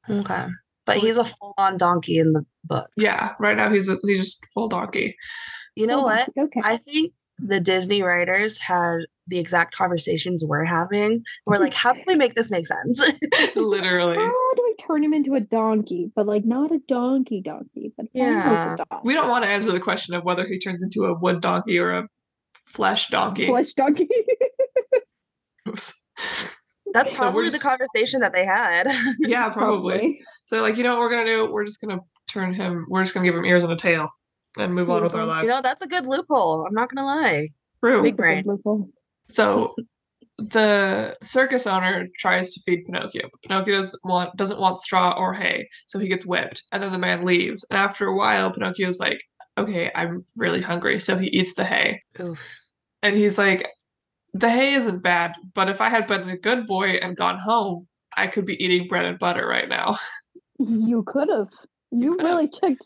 okay. 0.09 0.47
But 0.85 0.99
he's 0.99 1.19
a 1.19 1.25
full-on 1.25 1.79
donkey 1.79 2.19
in 2.19 2.33
the 2.33 2.45
book. 2.65 2.87
Yeah, 2.97 3.33
right 3.41 3.57
now 3.57 3.71
he's 3.71 3.89
a, 3.89 3.97
he's 4.05 4.21
just 4.21 4.47
full 4.55 4.69
donkey. 4.69 5.17
You 5.75 5.87
know 5.89 5.97
Full 5.97 6.05
what? 6.05 6.35
donkey, 6.37 6.61
Okay. 6.61 6.69
I 6.69 6.77
think 6.77 7.13
the 7.39 7.59
Disney 7.59 8.03
writers 8.03 8.59
had 8.61 8.99
the 9.27 9.39
exact 9.41 9.75
conversations 9.75 10.45
we're 10.47 10.65
having. 10.65 11.23
We're 11.45 11.59
like, 11.59 11.75
how 11.75 11.93
can 11.93 12.05
we 12.07 12.15
make 12.23 12.35
this 12.35 12.51
make 12.53 12.67
sense? 12.69 13.03
Literally. 13.57 14.17
How 14.17 14.55
do 14.55 14.63
we 14.63 14.66
turn 14.87 15.03
him 15.05 15.12
into 15.12 15.34
a 15.34 15.41
donkey? 15.41 16.11
But 16.14 16.26
like 16.26 16.45
not 16.45 16.72
a 16.72 16.78
donkey 16.89 17.41
donkey, 17.41 17.93
but 17.97 18.07
Yeah. 18.12 18.74
a 18.74 18.76
donkey. 18.76 18.97
We 19.05 19.14
don't 19.14 19.28
want 19.28 19.45
to 19.45 19.51
answer 19.51 19.72
the 19.72 19.80
question 19.80 20.14
of 20.14 20.24
whether 20.24 20.47
he 20.47 20.59
turns 20.59 20.82
into 20.82 21.05
a 21.07 21.14
wood 21.18 21.41
donkey 21.41 21.78
or 21.78 21.93
a 21.93 22.09
flesh 22.55 23.09
donkey. 23.09 23.47
flesh 23.47 23.72
donkey. 23.74 24.09
Oops. 25.68 26.05
That's 26.93 27.11
So 27.11 27.26
we're 27.26 27.30
probably 27.32 27.49
the 27.51 27.59
conversation 27.59 28.20
that 28.20 28.32
they 28.32 28.45
had. 28.45 28.87
Yeah, 29.18 29.49
probably. 29.51 30.20
So 30.45 30.62
like, 30.62 30.76
you 30.76 30.84
know 30.84 30.93
what 30.95 31.01
we're 31.01 31.11
gonna 31.11 31.26
do? 31.26 31.53
We're 31.53 31.64
just 31.64 31.80
gonna 31.80 32.01
turn 32.28 32.55
him. 32.55 32.87
We're 32.89 33.03
just 33.03 33.14
gonna 33.14 33.26
give 33.26 33.34
him 33.34 33.45
ears 33.45 33.64
and 33.64 33.72
a 33.72 33.76
tail, 33.76 34.09
and 34.59 34.74
move 34.74 34.89
on 34.91 35.03
with 35.03 35.14
our 35.14 35.20
Beautiful. 35.22 35.26
lives. 35.28 35.45
you 35.45 35.51
know, 35.51 35.61
that's 35.62 35.82
a 35.82 35.89
good 35.89 36.07
loophole. 36.07 36.64
I'm 36.66 36.74
not 36.74 36.89
gonna 36.95 37.07
lie. 37.07 37.49
True. 37.82 38.03
big 38.03 38.12
That's 38.12 38.18
a 38.18 38.22
brain. 38.22 38.43
good 38.45 38.51
loophole. 38.53 38.89
So 39.28 39.74
the 40.39 41.16
circus 41.22 41.66
owner 41.66 42.09
tries 42.18 42.53
to 42.53 42.61
feed 42.61 42.84
Pinocchio, 42.84 43.28
but 43.30 43.43
Pinocchio 43.43 43.74
doesn't 43.74 44.05
want 44.05 44.37
doesn't 44.37 44.61
want 44.61 44.78
straw 44.78 45.14
or 45.16 45.32
hay, 45.32 45.68
so 45.87 45.99
he 45.99 46.09
gets 46.09 46.26
whipped. 46.26 46.62
And 46.72 46.82
then 46.82 46.93
the 46.93 46.99
man 46.99 47.24
leaves. 47.24 47.64
And 47.70 47.78
after 47.78 48.07
a 48.07 48.16
while, 48.16 48.53
Pinocchio's 48.53 49.01
like, 49.01 49.20
"Okay, 49.57 49.91
I'm 49.95 50.24
really 50.37 50.61
hungry," 50.61 51.01
so 51.01 51.16
he 51.16 51.28
eats 51.28 51.55
the 51.55 51.64
hay. 51.64 52.03
Oof. 52.20 52.43
And 53.03 53.16
he's 53.16 53.39
like, 53.39 53.66
"The 54.34 54.51
hay 54.51 54.74
isn't 54.74 55.03
bad, 55.03 55.32
but 55.55 55.70
if 55.70 55.80
I 55.80 55.89
had 55.89 56.07
been 56.07 56.28
a 56.28 56.37
good 56.37 56.66
boy 56.66 56.99
and 57.03 57.16
gone 57.16 57.39
home, 57.39 57.89
I 58.16 58.26
could 58.26 58.45
be 58.45 58.62
eating 58.62 58.89
bread 58.89 59.07
and 59.07 59.18
butter 59.18 59.47
right 59.47 59.68
now." 59.68 59.99
You 60.59 61.03
could 61.03 61.28
have. 61.28 61.51
You 61.91 62.16
could've. 62.16 62.24
really 62.24 62.49
took 62.49 62.78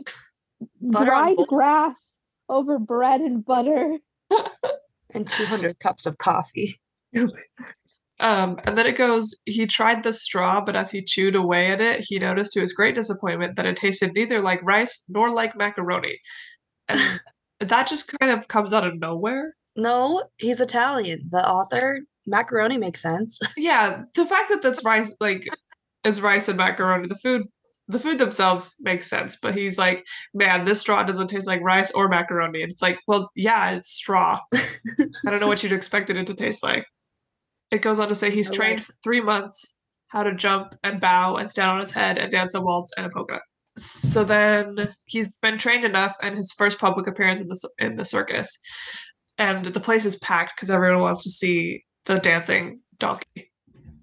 dried 0.91 1.37
grass 1.49 1.97
over 2.49 2.81
bread 2.81 3.21
and 3.21 3.45
butter. 3.45 3.99
And 5.15 5.29
200 5.29 5.79
cups 5.79 6.05
of 6.05 6.19
coffee. 6.19 6.81
Um, 8.21 8.61
and 8.67 8.77
then 8.77 8.87
it 8.87 8.97
goes, 8.97 9.41
he 9.47 9.67
tried 9.67 10.03
the 10.03 10.13
straw, 10.13 10.63
but 10.63 10.77
as 10.77 10.91
he 10.91 11.03
chewed 11.03 11.35
away 11.35 11.73
at 11.73 11.81
it, 11.81 12.05
he 12.07 12.19
noticed 12.19 12.53
to 12.53 12.61
his 12.61 12.75
great 12.75 12.95
disappointment 12.95 13.57
that 13.57 13.65
it 13.65 13.77
tasted 13.77 14.13
neither 14.15 14.43
like 14.43 14.61
rice 14.63 15.05
nor 15.09 15.33
like 15.33 15.57
macaroni. 15.57 16.19
And 16.89 17.21
that 17.61 17.89
just 17.89 18.15
kind 18.21 18.31
of 18.31 18.47
comes 18.49 18.73
out 18.73 18.87
of 18.87 19.01
nowhere. 19.01 19.55
No, 19.75 20.25
he's 20.37 20.61
Italian. 20.61 21.29
The 21.31 21.49
author, 21.49 22.01
macaroni 22.27 22.77
makes 22.77 23.01
sense. 23.01 23.39
Yeah, 23.57 24.03
the 24.15 24.27
fact 24.27 24.51
that 24.51 24.61
that's 24.61 24.85
rice, 24.85 25.15
like, 25.21 25.49
is 26.05 26.21
rice 26.21 26.49
and 26.49 26.59
macaroni, 26.59 27.09
the 27.09 27.15
food, 27.15 27.47
the 27.89 27.99
food 27.99 28.19
themselves 28.19 28.77
makes 28.81 29.09
sense. 29.09 29.39
But 29.41 29.55
he's 29.55 29.79
like, 29.79 30.07
man, 30.35 30.65
this 30.65 30.81
straw 30.81 31.03
doesn't 31.05 31.29
taste 31.29 31.47
like 31.47 31.63
rice 31.63 31.91
or 31.93 32.09
macaroni. 32.09 32.63
And 32.63 32.71
it's 32.71 32.83
like, 32.83 32.99
well, 33.07 33.31
yeah, 33.35 33.73
it's 33.73 33.91
straw. 33.91 34.39
I 34.55 34.61
don't 35.25 35.41
know 35.41 35.49
what 35.49 35.63
you'd 35.63 35.73
expected 35.73 36.17
it 36.17 36.27
to 36.27 36.35
taste 36.35 36.63
like. 36.63 36.87
It 37.71 37.83
goes 37.83 37.99
on 37.99 38.09
to 38.09 38.15
say 38.15 38.31
he's 38.31 38.51
I 38.51 38.55
trained 38.55 38.79
like- 38.81 38.87
for 38.87 38.95
three 39.03 39.21
months 39.21 39.81
how 40.09 40.25
to 40.25 40.35
jump 40.35 40.75
and 40.83 41.01
bow 41.01 41.37
and 41.37 41.51
stand 41.51 41.71
on 41.71 41.81
his 41.81 41.93
head 41.93 42.19
and 42.19 42.33
dance 42.33 42.55
a 42.55 42.61
waltz 42.61 42.93
and 42.97 43.07
a 43.07 43.11
polka. 43.11 43.41
So 43.79 44.25
then 44.25 44.93
he's 45.07 45.33
been 45.41 45.57
trained 45.57 45.85
enough, 45.85 46.17
and 46.23 46.37
his 46.37 46.53
first 46.53 46.79
public 46.81 47.07
appearance 47.07 47.41
in 47.41 47.47
the 47.49 47.69
in 47.79 47.97
the 47.97 48.05
circus, 48.05 48.59
and 49.39 49.67
the 49.67 49.81
place 49.81 50.05
is 50.05 50.17
packed 50.19 50.57
because 50.57 50.71
everyone 50.71 51.01
wants 51.01 51.23
to 51.23 51.31
see 51.31 51.85
the 52.07 52.19
dancing 52.19 52.81
donkey. 52.99 53.51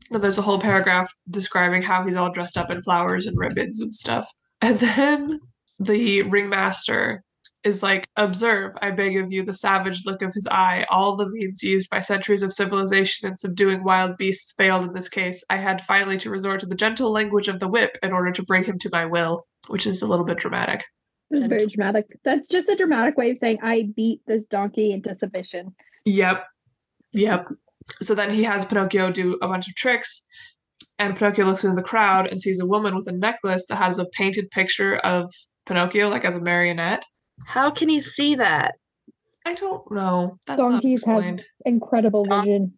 And 0.10 0.24
there's 0.24 0.38
a 0.38 0.42
whole 0.42 0.60
paragraph 0.60 1.12
describing 1.30 1.82
how 1.82 2.06
he's 2.06 2.16
all 2.16 2.32
dressed 2.32 2.58
up 2.58 2.72
in 2.72 2.82
flowers 2.82 3.28
and 3.28 3.38
ribbons 3.38 3.82
and 3.82 3.94
stuff. 3.94 4.26
And 4.62 4.80
then 4.80 5.40
the 5.80 6.24
ringmaster 6.24 7.24
is 7.68 7.84
like, 7.84 8.08
Observe, 8.16 8.74
I 8.82 8.92
beg 8.92 9.18
of 9.18 9.32
you, 9.32 9.44
the 9.44 9.54
savage 9.54 10.06
look 10.06 10.22
of 10.22 10.34
his 10.34 10.48
eye. 10.50 10.86
All 10.90 11.16
the 11.16 11.30
means 11.30 11.62
used 11.62 11.90
by 11.90 12.00
centuries 12.00 12.42
of 12.42 12.54
civilization 12.54 13.30
in 13.30 13.38
subduing 13.38 13.84
wild 13.84 14.18
beasts 14.18 14.54
failed 14.58 14.86
in 14.86 14.94
this 14.94 15.10
case. 15.10 15.44
I 15.50 15.58
had 15.58 15.82
finally 15.82 16.18
to 16.20 16.30
resort 16.30 16.62
to 16.62 16.66
the 16.66 16.76
gentle 16.76 17.12
language 17.12 17.48
of 17.48 17.60
the 17.60 17.68
whip 17.68 17.98
in 18.02 18.14
order 18.14 18.32
to 18.32 18.44
bring 18.44 18.64
him 18.64 18.80
to 18.80 18.90
my 18.92 19.06
will, 19.06 19.46
which 19.68 19.86
is 19.86 20.02
a 20.02 20.08
little 20.08 20.26
bit 20.26 20.40
dramatic. 20.40 20.84
It's 21.30 21.46
very 21.48 21.68
dramatic. 21.68 22.06
That's 22.24 22.48
just 22.48 22.70
a 22.70 22.76
dramatic 22.76 23.18
way 23.18 23.32
of 23.32 23.38
saying 23.38 23.60
I 23.62 23.90
beat 23.96 24.22
this 24.26 24.46
donkey 24.46 24.94
into 24.94 25.14
submission. 25.14 25.76
Yep. 26.06 26.46
Yep. 27.14 27.48
So 28.02 28.16
then 28.16 28.34
he 28.34 28.44
has 28.44 28.66
Pinocchio 28.66 29.12
do 29.12 29.38
a 29.42 29.48
bunch 29.48 29.68
of 29.68 29.76
tricks, 29.76 30.26
and 31.00 31.16
Pinocchio 31.16 31.46
looks 31.46 31.64
into 31.64 31.76
the 31.76 31.84
crowd 31.84 32.28
and 32.28 32.42
sees 32.42 32.60
a 32.60 32.66
woman 32.66 32.96
with 32.96 33.08
a 33.08 33.12
necklace 33.12 33.66
that 33.68 33.76
has 33.76 34.00
a 34.00 34.06
painted 34.14 34.50
picture 34.52 34.98
of 34.98 35.30
Pinocchio, 35.66 36.10
like 36.10 36.26
as 36.26 36.36
a 36.36 36.42
marionette. 36.42 37.04
How 37.46 37.72
can 37.72 37.90
he 37.90 38.00
see 38.00 38.36
that? 38.36 38.76
I 39.46 39.54
don't 39.54 39.90
know. 39.92 40.38
That's 40.46 40.60
Donkeys 40.60 41.08
not 41.08 41.24
have 41.24 41.40
incredible 41.66 42.26
Don- 42.26 42.44
vision. 42.44 42.74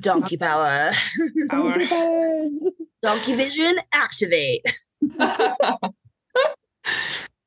Donkey 0.00 0.36
power. 0.36 0.92
Power. 1.48 1.72
Donkey 1.72 1.86
powers. 1.86 2.52
Donkey 3.02 3.34
vision, 3.34 3.76
activate. 3.92 4.62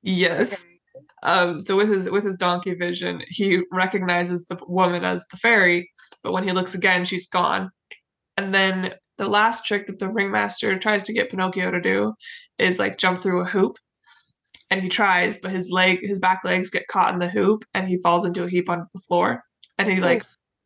yes. 0.04 0.66
Um, 1.24 1.60
so 1.60 1.76
with 1.76 1.90
his 1.90 2.10
with 2.10 2.24
his 2.24 2.38
donkey 2.38 2.76
vision, 2.76 3.22
he 3.28 3.64
recognizes 3.72 4.46
the 4.46 4.58
woman 4.68 5.04
as 5.04 5.28
the 5.28 5.38
fairy, 5.38 5.92
but 6.24 6.32
when 6.34 6.44
he 6.44 6.52
looks 6.52 6.74
again, 6.74 7.04
she's 7.06 7.28
gone. 7.28 7.72
And 8.38 8.54
then 8.54 8.94
the 9.18 9.28
last 9.28 9.66
trick 9.66 9.88
that 9.88 10.00
the 10.00 10.10
ringmaster 10.10 10.78
tries 10.80 11.04
to 11.06 11.14
get 11.14 11.30
Pinocchio 11.30 11.72
to 11.72 11.82
do 11.82 12.14
is 12.58 12.80
like 12.80 12.98
jump 12.98 13.18
through 13.18 13.42
a 13.42 13.46
hoop. 13.46 13.78
And 14.72 14.82
he 14.82 14.90
tries, 14.90 15.38
but 15.38 15.52
his 15.52 15.70
leg 15.72 16.00
his 16.02 16.20
back 16.20 16.44
legs 16.44 16.70
get 16.70 16.88
caught 16.88 17.14
in 17.14 17.20
the 17.20 17.30
hoop 17.30 17.64
and 17.74 17.88
he 17.88 18.00
falls 18.00 18.26
into 18.26 18.44
a 18.44 18.50
heap 18.50 18.70
onto 18.70 18.86
the 18.94 19.04
floor. 19.08 19.44
And 19.78 19.90
he 19.92 20.00
like 20.00 20.24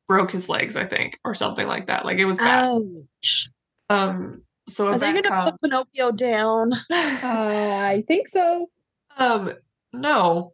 broke 0.07 0.31
his 0.31 0.49
legs, 0.49 0.75
I 0.75 0.83
think, 0.85 1.17
or 1.23 1.33
something 1.35 1.67
like 1.67 1.87
that. 1.87 2.05
Like 2.05 2.17
it 2.17 2.25
was 2.25 2.37
bad. 2.37 2.81
Ouch. 2.81 3.49
Um 3.89 4.41
so 4.67 4.87
Are 4.87 4.97
they 4.97 5.11
gonna 5.13 5.29
comes. 5.29 5.51
put 5.51 5.61
Pinocchio 5.61 6.11
down? 6.11 6.73
Uh, 7.25 7.85
I 7.85 8.03
think 8.05 8.27
so. 8.27 8.69
Um, 9.17 9.53
no. 9.93 10.53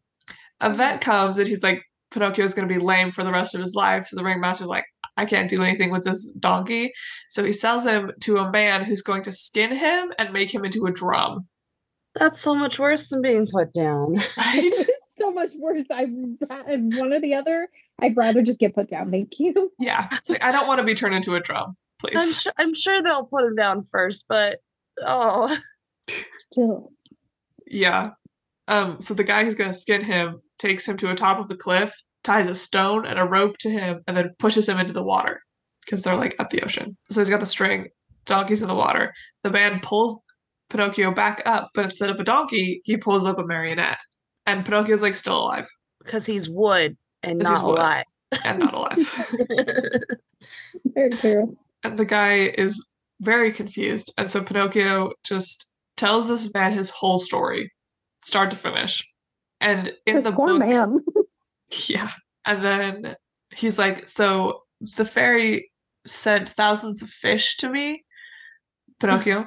A 0.61 0.69
vet 0.69 1.01
comes 1.01 1.39
and 1.39 1.47
he's 1.47 1.63
like, 1.63 1.81
Pinocchio 2.11 2.45
is 2.45 2.53
gonna 2.53 2.67
be 2.67 2.77
lame 2.77 3.11
for 3.11 3.23
the 3.23 3.31
rest 3.31 3.55
of 3.55 3.61
his 3.61 3.73
life. 3.73 4.05
So 4.05 4.15
the 4.15 4.23
ringmaster's 4.23 4.67
like, 4.67 4.85
I 5.17 5.25
can't 5.25 5.49
do 5.49 5.63
anything 5.63 5.91
with 5.91 6.03
this 6.03 6.31
donkey. 6.39 6.91
So 7.29 7.43
he 7.43 7.51
sells 7.51 7.85
him 7.85 8.11
to 8.21 8.37
a 8.37 8.51
man 8.51 8.85
who's 8.85 9.01
going 9.01 9.23
to 9.23 9.31
skin 9.31 9.75
him 9.75 10.13
and 10.17 10.31
make 10.31 10.53
him 10.53 10.63
into 10.63 10.85
a 10.85 10.91
drum. 10.91 11.47
That's 12.15 12.41
so 12.41 12.55
much 12.55 12.79
worse 12.79 13.09
than 13.09 13.21
being 13.21 13.47
put 13.47 13.73
down. 13.73 14.15
Right? 14.37 14.63
It's 14.63 15.15
so 15.15 15.31
much 15.31 15.51
worse. 15.57 15.83
I 15.91 16.05
one 16.05 17.13
or 17.13 17.19
the 17.19 17.35
other. 17.35 17.67
I'd 18.01 18.15
rather 18.15 18.41
just 18.41 18.59
get 18.59 18.73
put 18.73 18.87
down. 18.89 19.11
Thank 19.11 19.39
you. 19.39 19.71
yeah. 19.79 20.07
It's 20.11 20.29
like, 20.29 20.43
I 20.43 20.51
don't 20.51 20.67
want 20.67 20.79
to 20.79 20.85
be 20.85 20.93
turned 20.93 21.13
into 21.15 21.35
a 21.35 21.41
drum, 21.41 21.75
I'm 22.05 22.09
please. 22.11 22.41
sure 22.41 22.53
I'm 22.57 22.73
sure 22.73 23.01
they'll 23.03 23.25
put 23.25 23.43
him 23.45 23.55
down 23.55 23.81
first, 23.83 24.25
but 24.29 24.59
oh 25.01 25.55
Still, 26.37 26.91
Yeah. 27.67 28.11
Um, 28.67 29.01
so 29.01 29.13
the 29.13 29.23
guy 29.23 29.43
who's 29.43 29.55
gonna 29.55 29.73
skin 29.73 30.03
him 30.03 30.41
takes 30.57 30.87
him 30.87 30.97
to 30.97 31.11
a 31.11 31.15
top 31.15 31.39
of 31.39 31.47
the 31.47 31.55
cliff, 31.57 31.93
ties 32.23 32.47
a 32.47 32.55
stone 32.55 33.05
and 33.05 33.19
a 33.19 33.25
rope 33.25 33.57
to 33.59 33.69
him, 33.69 34.01
and 34.07 34.15
then 34.15 34.31
pushes 34.39 34.67
him 34.69 34.79
into 34.79 34.93
the 34.93 35.03
water. 35.03 35.41
Because 35.85 36.03
they're 36.03 36.15
like 36.15 36.35
at 36.39 36.49
the 36.51 36.61
ocean. 36.63 36.95
So 37.09 37.19
he's 37.21 37.29
got 37.29 37.39
the 37.39 37.45
string, 37.45 37.89
donkey's 38.25 38.61
in 38.61 38.67
the 38.67 38.75
water. 38.75 39.13
The 39.43 39.49
man 39.51 39.79
pulls 39.81 40.23
Pinocchio 40.69 41.11
back 41.11 41.41
up, 41.45 41.69
but 41.73 41.85
instead 41.85 42.09
of 42.09 42.19
a 42.19 42.23
donkey, 42.23 42.81
he 42.83 42.97
pulls 42.97 43.25
up 43.25 43.39
a 43.39 43.45
marionette. 43.45 43.99
And 44.45 44.65
Pinocchio's 44.65 45.01
like 45.01 45.15
still 45.15 45.37
alive 45.43 45.67
because 46.03 46.25
he's 46.25 46.49
wood 46.49 46.97
and 47.23 47.41
'Cause 47.41 47.49
he's 47.49 47.59
not 47.59 47.67
wood. 47.69 47.79
alive. 47.79 48.03
and 48.43 48.59
not 48.59 48.73
alive. 48.73 48.97
very 50.93 51.09
true. 51.09 51.57
and 51.83 51.97
the 51.97 52.05
guy 52.05 52.33
is 52.57 52.85
very 53.21 53.51
confused. 53.51 54.13
And 54.17 54.29
so 54.29 54.43
Pinocchio 54.43 55.13
just 55.25 55.75
tells 55.97 56.27
this 56.27 56.51
man 56.53 56.71
his 56.71 56.89
whole 56.89 57.19
story, 57.19 57.71
start 58.23 58.49
to 58.51 58.57
finish. 58.57 59.03
And 59.61 59.91
in 60.05 60.15
This 60.15 60.25
the 60.25 60.31
poor 60.31 60.47
book, 60.59 60.59
man. 60.67 60.99
Yeah. 61.87 62.09
And 62.45 62.63
then 62.63 63.15
he's 63.55 63.77
like, 63.77 64.07
So 64.07 64.63
the 64.97 65.05
fairy 65.05 65.69
sent 66.07 66.49
thousands 66.49 67.03
of 67.03 67.09
fish 67.09 67.57
to 67.57 67.69
me, 67.69 68.03
Pinocchio, 68.99 69.45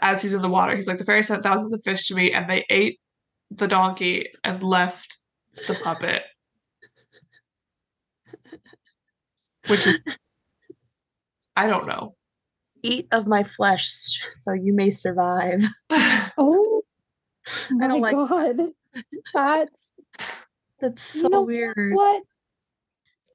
as 0.00 0.22
he's 0.22 0.34
in 0.34 0.42
the 0.42 0.48
water. 0.48 0.74
He's 0.74 0.88
like, 0.88 0.98
The 0.98 1.04
fairy 1.04 1.22
sent 1.22 1.42
thousands 1.42 1.72
of 1.72 1.82
fish 1.84 2.08
to 2.08 2.14
me, 2.14 2.32
and 2.32 2.48
they 2.48 2.64
ate 2.70 2.98
the 3.50 3.68
donkey 3.68 4.26
and 4.44 4.62
left 4.62 5.18
the 5.66 5.74
puppet. 5.74 6.24
Which 9.66 9.86
is, 9.86 9.94
I 11.56 11.66
don't 11.66 11.86
know. 11.86 12.14
Eat 12.82 13.08
of 13.12 13.26
my 13.26 13.42
flesh, 13.42 14.22
so 14.30 14.52
you 14.52 14.72
may 14.72 14.90
survive. 14.90 15.60
Oh 16.38 16.82
my 17.70 17.86
I 17.86 17.88
don't 17.88 18.00
like 18.00 18.14
god. 18.14 18.56
That's 19.34 19.92
That's 20.80 21.02
so 21.02 21.24
You 21.24 21.30
know 21.30 21.42
weird. 21.42 21.94
what? 21.94 22.22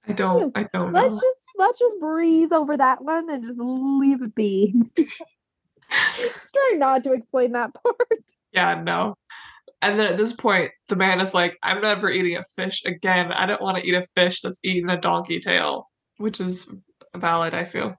I 0.08 0.14
don't. 0.14 0.56
I 0.56 0.68
don't. 0.72 0.94
Let's 0.94 1.20
just 1.20 1.42
let's 1.58 1.80
just 1.80 2.00
breathe 2.00 2.54
over 2.54 2.78
that 2.78 3.04
one 3.04 3.30
and 3.30 3.44
just 3.44 3.60
leave 3.60 4.22
it 4.22 4.36
be. 4.36 4.74
just 6.16 6.54
trying 6.54 6.80
not 6.80 7.04
to 7.04 7.14
explain 7.14 7.54
that 7.54 7.74
part. 7.74 7.98
Yeah, 8.52 8.82
no. 8.82 9.16
And 9.82 10.00
then 10.00 10.08
at 10.08 10.18
this 10.18 10.34
point, 10.34 10.72
the 10.90 10.96
man 10.96 11.20
is 11.20 11.34
like, 11.34 11.58
I'm 11.62 11.82
never 11.82 12.10
eating 12.10 12.38
a 12.38 12.44
fish 12.56 12.84
again. 12.86 13.32
I 13.32 13.46
don't 13.46 13.62
want 13.62 13.78
to 13.78 13.86
eat 13.86 13.94
a 13.94 14.02
fish 14.02 14.42
that's 14.42 14.60
eaten 14.64 14.90
a 14.90 15.00
donkey 15.00 15.40
tail, 15.40 15.90
which 16.18 16.40
is 16.40 16.74
valid, 17.16 17.54
I 17.54 17.66
feel. 17.66 17.96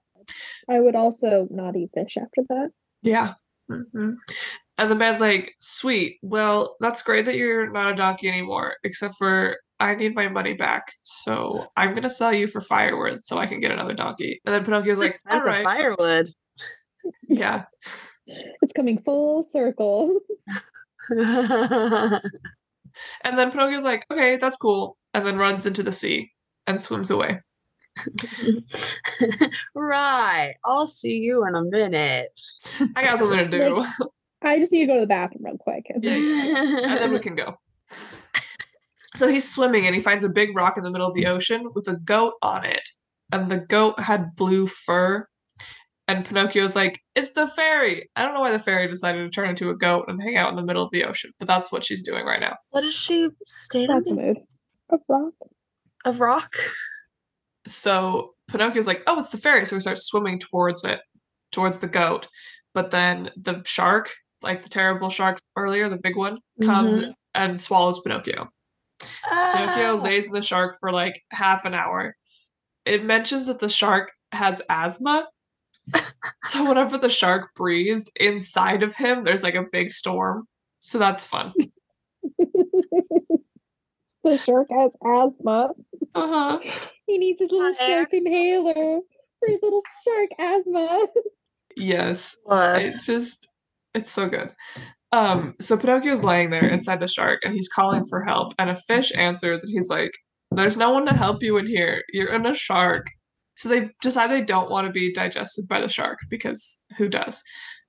I 0.68 0.80
would 0.80 0.96
also 0.96 1.46
not 1.50 1.76
eat 1.76 1.90
fish 1.94 2.16
after 2.16 2.42
that. 2.48 2.70
Yeah. 3.02 3.34
hmm 3.68 4.08
And 4.78 4.90
the 4.90 4.96
man's 4.96 5.20
like, 5.20 5.52
sweet. 5.58 6.16
Well, 6.22 6.76
that's 6.80 7.02
great 7.02 7.26
that 7.26 7.36
you're 7.36 7.70
not 7.70 7.92
a 7.92 7.94
donkey 7.94 8.28
anymore, 8.28 8.74
except 8.82 9.14
for 9.18 9.56
I 9.78 9.94
need 9.94 10.14
my 10.14 10.28
money 10.28 10.54
back. 10.54 10.84
So 11.02 11.66
I'm 11.76 11.90
going 11.90 12.02
to 12.02 12.10
sell 12.10 12.32
you 12.32 12.48
for 12.48 12.60
firewood 12.60 13.22
so 13.22 13.38
I 13.38 13.46
can 13.46 13.60
get 13.60 13.70
another 13.70 13.94
donkey. 13.94 14.40
And 14.44 14.54
then 14.54 14.64
Pinocchio's 14.64 14.98
like, 14.98 15.20
all 15.30 15.38
That's 15.44 15.46
a 15.46 15.50
right. 15.50 15.64
firewood. 15.64 16.30
Yeah. 17.28 17.64
It's 18.26 18.72
coming 18.72 18.98
full 18.98 19.42
circle. 19.42 20.20
And 23.24 23.38
then 23.38 23.50
Pinocchio's 23.50 23.84
like, 23.84 24.06
okay, 24.10 24.36
that's 24.36 24.56
cool. 24.56 24.96
And 25.14 25.26
then 25.26 25.36
runs 25.36 25.66
into 25.66 25.82
the 25.82 25.92
sea 25.92 26.32
and 26.66 26.82
swims 26.82 27.10
away. 27.10 27.40
right. 29.74 30.54
I'll 30.64 30.86
see 30.86 31.18
you 31.18 31.46
in 31.46 31.54
a 31.54 31.62
minute. 31.62 32.28
I 32.96 33.04
got 33.04 33.18
something 33.18 33.50
to 33.50 33.58
do. 33.58 33.84
I 34.42 34.58
just 34.58 34.72
need 34.72 34.80
to 34.80 34.86
go 34.86 34.94
to 34.94 35.00
the 35.00 35.06
bathroom 35.06 35.44
real 35.44 35.58
quick. 35.58 35.86
Yeah, 36.00 36.12
and 36.12 37.00
then 37.00 37.12
we 37.12 37.18
can 37.18 37.34
go. 37.34 37.58
So 39.14 39.28
he's 39.28 39.50
swimming 39.50 39.86
and 39.86 39.94
he 39.94 40.02
finds 40.02 40.24
a 40.24 40.28
big 40.28 40.54
rock 40.54 40.76
in 40.76 40.84
the 40.84 40.90
middle 40.90 41.08
of 41.08 41.14
the 41.14 41.26
ocean 41.26 41.70
with 41.74 41.88
a 41.88 41.96
goat 41.96 42.34
on 42.42 42.64
it. 42.64 42.88
And 43.32 43.50
the 43.50 43.58
goat 43.58 43.98
had 43.98 44.36
blue 44.36 44.66
fur. 44.66 45.26
And 46.08 46.24
Pinocchio's 46.24 46.76
like, 46.76 47.00
it's 47.16 47.32
the 47.32 47.48
fairy. 47.48 48.08
I 48.14 48.22
don't 48.22 48.32
know 48.34 48.40
why 48.40 48.52
the 48.52 48.60
fairy 48.60 48.86
decided 48.86 49.24
to 49.24 49.28
turn 49.30 49.48
into 49.50 49.70
a 49.70 49.76
goat 49.76 50.04
and 50.08 50.22
hang 50.22 50.36
out 50.36 50.50
in 50.50 50.56
the 50.56 50.64
middle 50.64 50.84
of 50.84 50.90
the 50.92 51.02
ocean, 51.04 51.32
but 51.38 51.48
that's 51.48 51.72
what 51.72 51.84
she's 51.84 52.02
doing 52.02 52.24
right 52.24 52.40
now. 52.40 52.56
what 52.70 52.84
is 52.84 52.94
she 52.94 53.22
That's 53.22 53.34
a 53.40 53.44
standing? 53.46 54.16
mood. 54.16 54.36
A 54.90 54.98
rock. 55.08 55.32
A 56.04 56.12
rock? 56.12 56.52
so 57.66 58.34
Pinocchio's 58.48 58.86
like, 58.86 59.02
"Oh, 59.08 59.18
it's 59.18 59.30
the 59.32 59.38
fairy!" 59.38 59.64
So 59.64 59.74
he 59.74 59.80
starts 59.80 60.06
swimming 60.06 60.38
towards 60.38 60.84
it, 60.84 61.00
towards 61.50 61.80
the 61.80 61.88
goat. 61.88 62.28
But 62.74 62.92
then 62.92 63.30
the 63.36 63.62
shark, 63.66 64.12
like 64.42 64.62
the 64.62 64.68
terrible 64.68 65.10
shark 65.10 65.38
earlier, 65.56 65.88
the 65.88 65.98
big 65.98 66.16
one, 66.16 66.38
comes 66.62 67.02
and 67.34 67.60
swallows 67.60 68.00
Pinocchio. 68.00 68.48
Pinocchio 69.24 69.98
Ah. 69.98 70.02
lays 70.02 70.28
in 70.28 70.32
the 70.34 70.42
shark 70.42 70.76
for 70.78 70.92
like 70.92 71.20
half 71.32 71.64
an 71.64 71.74
hour. 71.74 72.14
It 72.84 73.04
mentions 73.04 73.48
that 73.48 73.58
the 73.58 73.68
shark 73.68 74.12
has 74.30 74.62
asthma. 74.70 75.26
So 76.44 76.68
whenever 76.68 76.98
the 76.98 77.08
shark 77.08 77.54
breathes 77.54 78.10
inside 78.16 78.82
of 78.82 78.94
him, 78.94 79.24
there's 79.24 79.42
like 79.42 79.54
a 79.54 79.66
big 79.72 79.90
storm. 79.90 80.46
So 80.78 80.98
that's 80.98 81.26
fun. 81.26 81.52
the 84.24 84.36
shark 84.38 84.68
has 84.70 84.90
asthma. 85.04 85.70
Uh-huh. 86.14 86.58
He 87.06 87.18
needs 87.18 87.40
his 87.40 87.50
little 87.50 87.72
Hi, 87.78 87.86
shark 87.86 88.08
inhaler 88.12 89.00
for 89.38 89.48
his 89.48 89.58
little 89.62 89.82
shark 90.04 90.30
asthma. 90.38 91.06
Yes. 91.76 92.36
Uh, 92.48 92.78
It's 92.80 93.06
just 93.06 93.48
it's 93.94 94.10
so 94.10 94.28
good. 94.28 94.50
Um, 95.12 95.54
so 95.60 95.76
Pinocchio's 95.76 96.24
laying 96.24 96.50
there 96.50 96.66
inside 96.66 97.00
the 97.00 97.08
shark 97.08 97.40
and 97.44 97.54
he's 97.54 97.68
calling 97.68 98.04
for 98.04 98.22
help, 98.24 98.54
and 98.58 98.70
a 98.70 98.76
fish 98.76 99.12
answers 99.16 99.62
and 99.62 99.72
he's 99.72 99.88
like, 99.88 100.12
There's 100.50 100.76
no 100.76 100.90
one 100.90 101.06
to 101.06 101.14
help 101.14 101.42
you 101.42 101.56
in 101.58 101.66
here. 101.66 102.02
You're 102.12 102.34
in 102.34 102.46
a 102.46 102.54
shark. 102.54 103.06
So 103.56 103.68
they 103.68 103.90
decide 104.02 104.30
they 104.30 104.42
don't 104.42 104.70
want 104.70 104.86
to 104.86 104.92
be 104.92 105.12
digested 105.12 105.66
by 105.68 105.80
the 105.80 105.88
shark 105.88 106.18
because 106.28 106.84
who 106.96 107.08
does? 107.08 107.42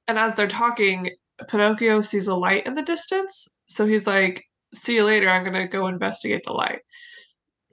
And 0.08 0.18
as 0.18 0.36
they're 0.36 0.48
talking, 0.48 1.10
Pinocchio 1.50 2.02
sees 2.02 2.28
a 2.28 2.36
light 2.36 2.66
in 2.66 2.74
the 2.74 2.82
distance. 2.82 3.58
So 3.68 3.86
he's 3.86 4.08
like, 4.08 4.44
See 4.74 4.96
you 4.96 5.06
later. 5.06 5.30
I'm 5.30 5.44
gonna 5.44 5.68
go 5.68 5.88
investigate 5.88 6.44
the 6.46 6.54
light. 6.54 6.80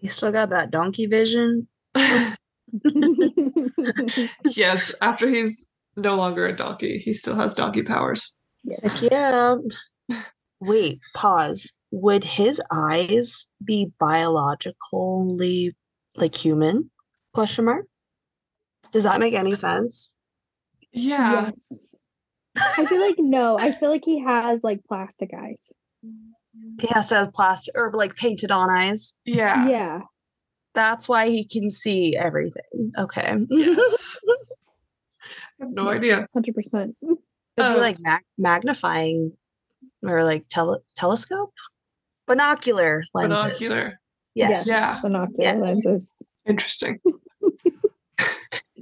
you 0.01 0.09
still 0.09 0.33
got 0.33 0.51
that 0.51 0.71
donkey 0.71 1.07
vision? 1.07 1.67
yes, 4.45 4.95
after 5.01 5.29
he's 5.29 5.71
no 5.97 6.17
longer 6.17 6.47
a 6.47 6.55
donkey, 6.57 6.99
he 6.99 7.15
still 7.15 7.37
has 7.37 7.55
donkey 7.55 7.83
powers. 7.83 8.37
yes. 8.63 9.01
Heck 9.01 9.11
yeah. 9.11 9.57
Wait, 10.61 11.01
pause. 11.15 11.75
Would 11.91 12.25
his 12.25 12.63
eyes 12.71 13.49
be 13.63 13.91
biologically 13.99 15.75
like 16.17 16.35
human? 16.35 16.91
Question 17.35 17.65
mark. 17.65 17.87
Does 18.93 19.03
that 19.03 19.19
make 19.21 19.35
any 19.35 19.55
sense? 19.57 20.11
Yeah. 20.93 21.51
Yes. 21.69 21.91
I 22.57 22.87
feel 22.87 23.01
like 23.01 23.17
no. 23.19 23.59
I 23.59 23.73
feel 23.73 23.91
like 23.91 24.05
he 24.05 24.23
has 24.23 24.63
like 24.63 24.81
plastic 24.87 25.33
eyes. 25.37 25.73
He 26.81 26.87
has 26.91 27.09
to 27.09 27.17
have 27.17 27.33
plastic 27.33 27.75
or 27.77 27.91
like 27.93 28.15
painted 28.15 28.53
on 28.53 28.71
eyes. 28.71 29.15
Yeah. 29.25 29.69
Yeah. 29.69 30.01
That's 30.75 31.09
why 31.09 31.29
he 31.31 31.45
can 31.45 31.71
see 31.71 32.17
everything. 32.17 32.93
Okay. 32.97 33.37
Yes. 33.49 34.19
I 35.61 35.65
have 35.65 35.71
no 35.73 35.89
idea. 35.89 36.27
Hundred 36.33 36.55
percent. 36.55 36.97
Could 37.03 37.19
Uh, 37.59 37.75
be 37.75 37.81
like 37.81 37.97
mag- 38.01 38.23
magnifying 38.39 39.33
or 40.05 40.23
like 40.23 40.45
tele- 40.49 40.83
telescope, 40.97 41.53
binocular 42.29 43.03
lenses. 43.15 43.39
Binocular. 43.43 44.01
Yes. 44.35 44.69
Yeah. 44.69 44.97
Binocular 45.03 45.43
Yes. 45.43 45.61
lenses. 45.61 46.03
Interesting. 46.47 47.01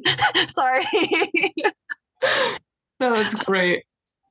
Sorry. 0.48 0.86
No, 3.00 3.14
that's 3.16 3.34
great. 3.34 3.84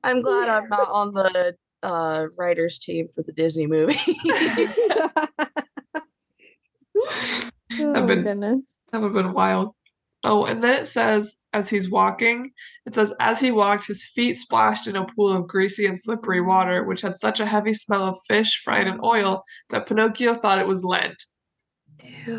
I'm 0.04 0.22
glad 0.22 0.48
I'm 0.48 0.68
not 0.68 0.88
on 0.90 1.12
the 1.12 1.54
uh, 1.82 2.28
writers 2.38 2.78
team 2.78 3.08
for 3.14 3.22
the 3.22 3.32
Disney 3.32 3.66
movie. 3.66 4.00
oh 6.96 7.50
my 7.78 8.00
been- 8.06 8.22
goodness. 8.22 8.60
That 8.90 9.00
would 9.00 9.14
have 9.14 9.24
been 9.24 9.32
wild. 9.32 9.74
Oh, 10.24 10.44
and 10.44 10.62
then 10.62 10.80
it 10.80 10.86
says, 10.86 11.38
as 11.52 11.68
he's 11.68 11.90
walking, 11.90 12.52
it 12.86 12.94
says, 12.94 13.12
as 13.18 13.40
he 13.40 13.50
walked, 13.50 13.88
his 13.88 14.04
feet 14.04 14.38
splashed 14.38 14.86
in 14.86 14.94
a 14.94 15.04
pool 15.04 15.36
of 15.36 15.48
greasy 15.48 15.86
and 15.86 15.98
slippery 15.98 16.40
water, 16.40 16.84
which 16.84 17.00
had 17.00 17.16
such 17.16 17.40
a 17.40 17.46
heavy 17.46 17.74
smell 17.74 18.04
of 18.04 18.18
fish 18.28 18.62
fried 18.62 18.86
in 18.86 19.00
oil 19.02 19.42
that 19.70 19.86
Pinocchio 19.86 20.34
thought 20.34 20.58
it 20.58 20.66
was 20.66 20.84
Lent. 20.84 21.20
Ew. 22.26 22.38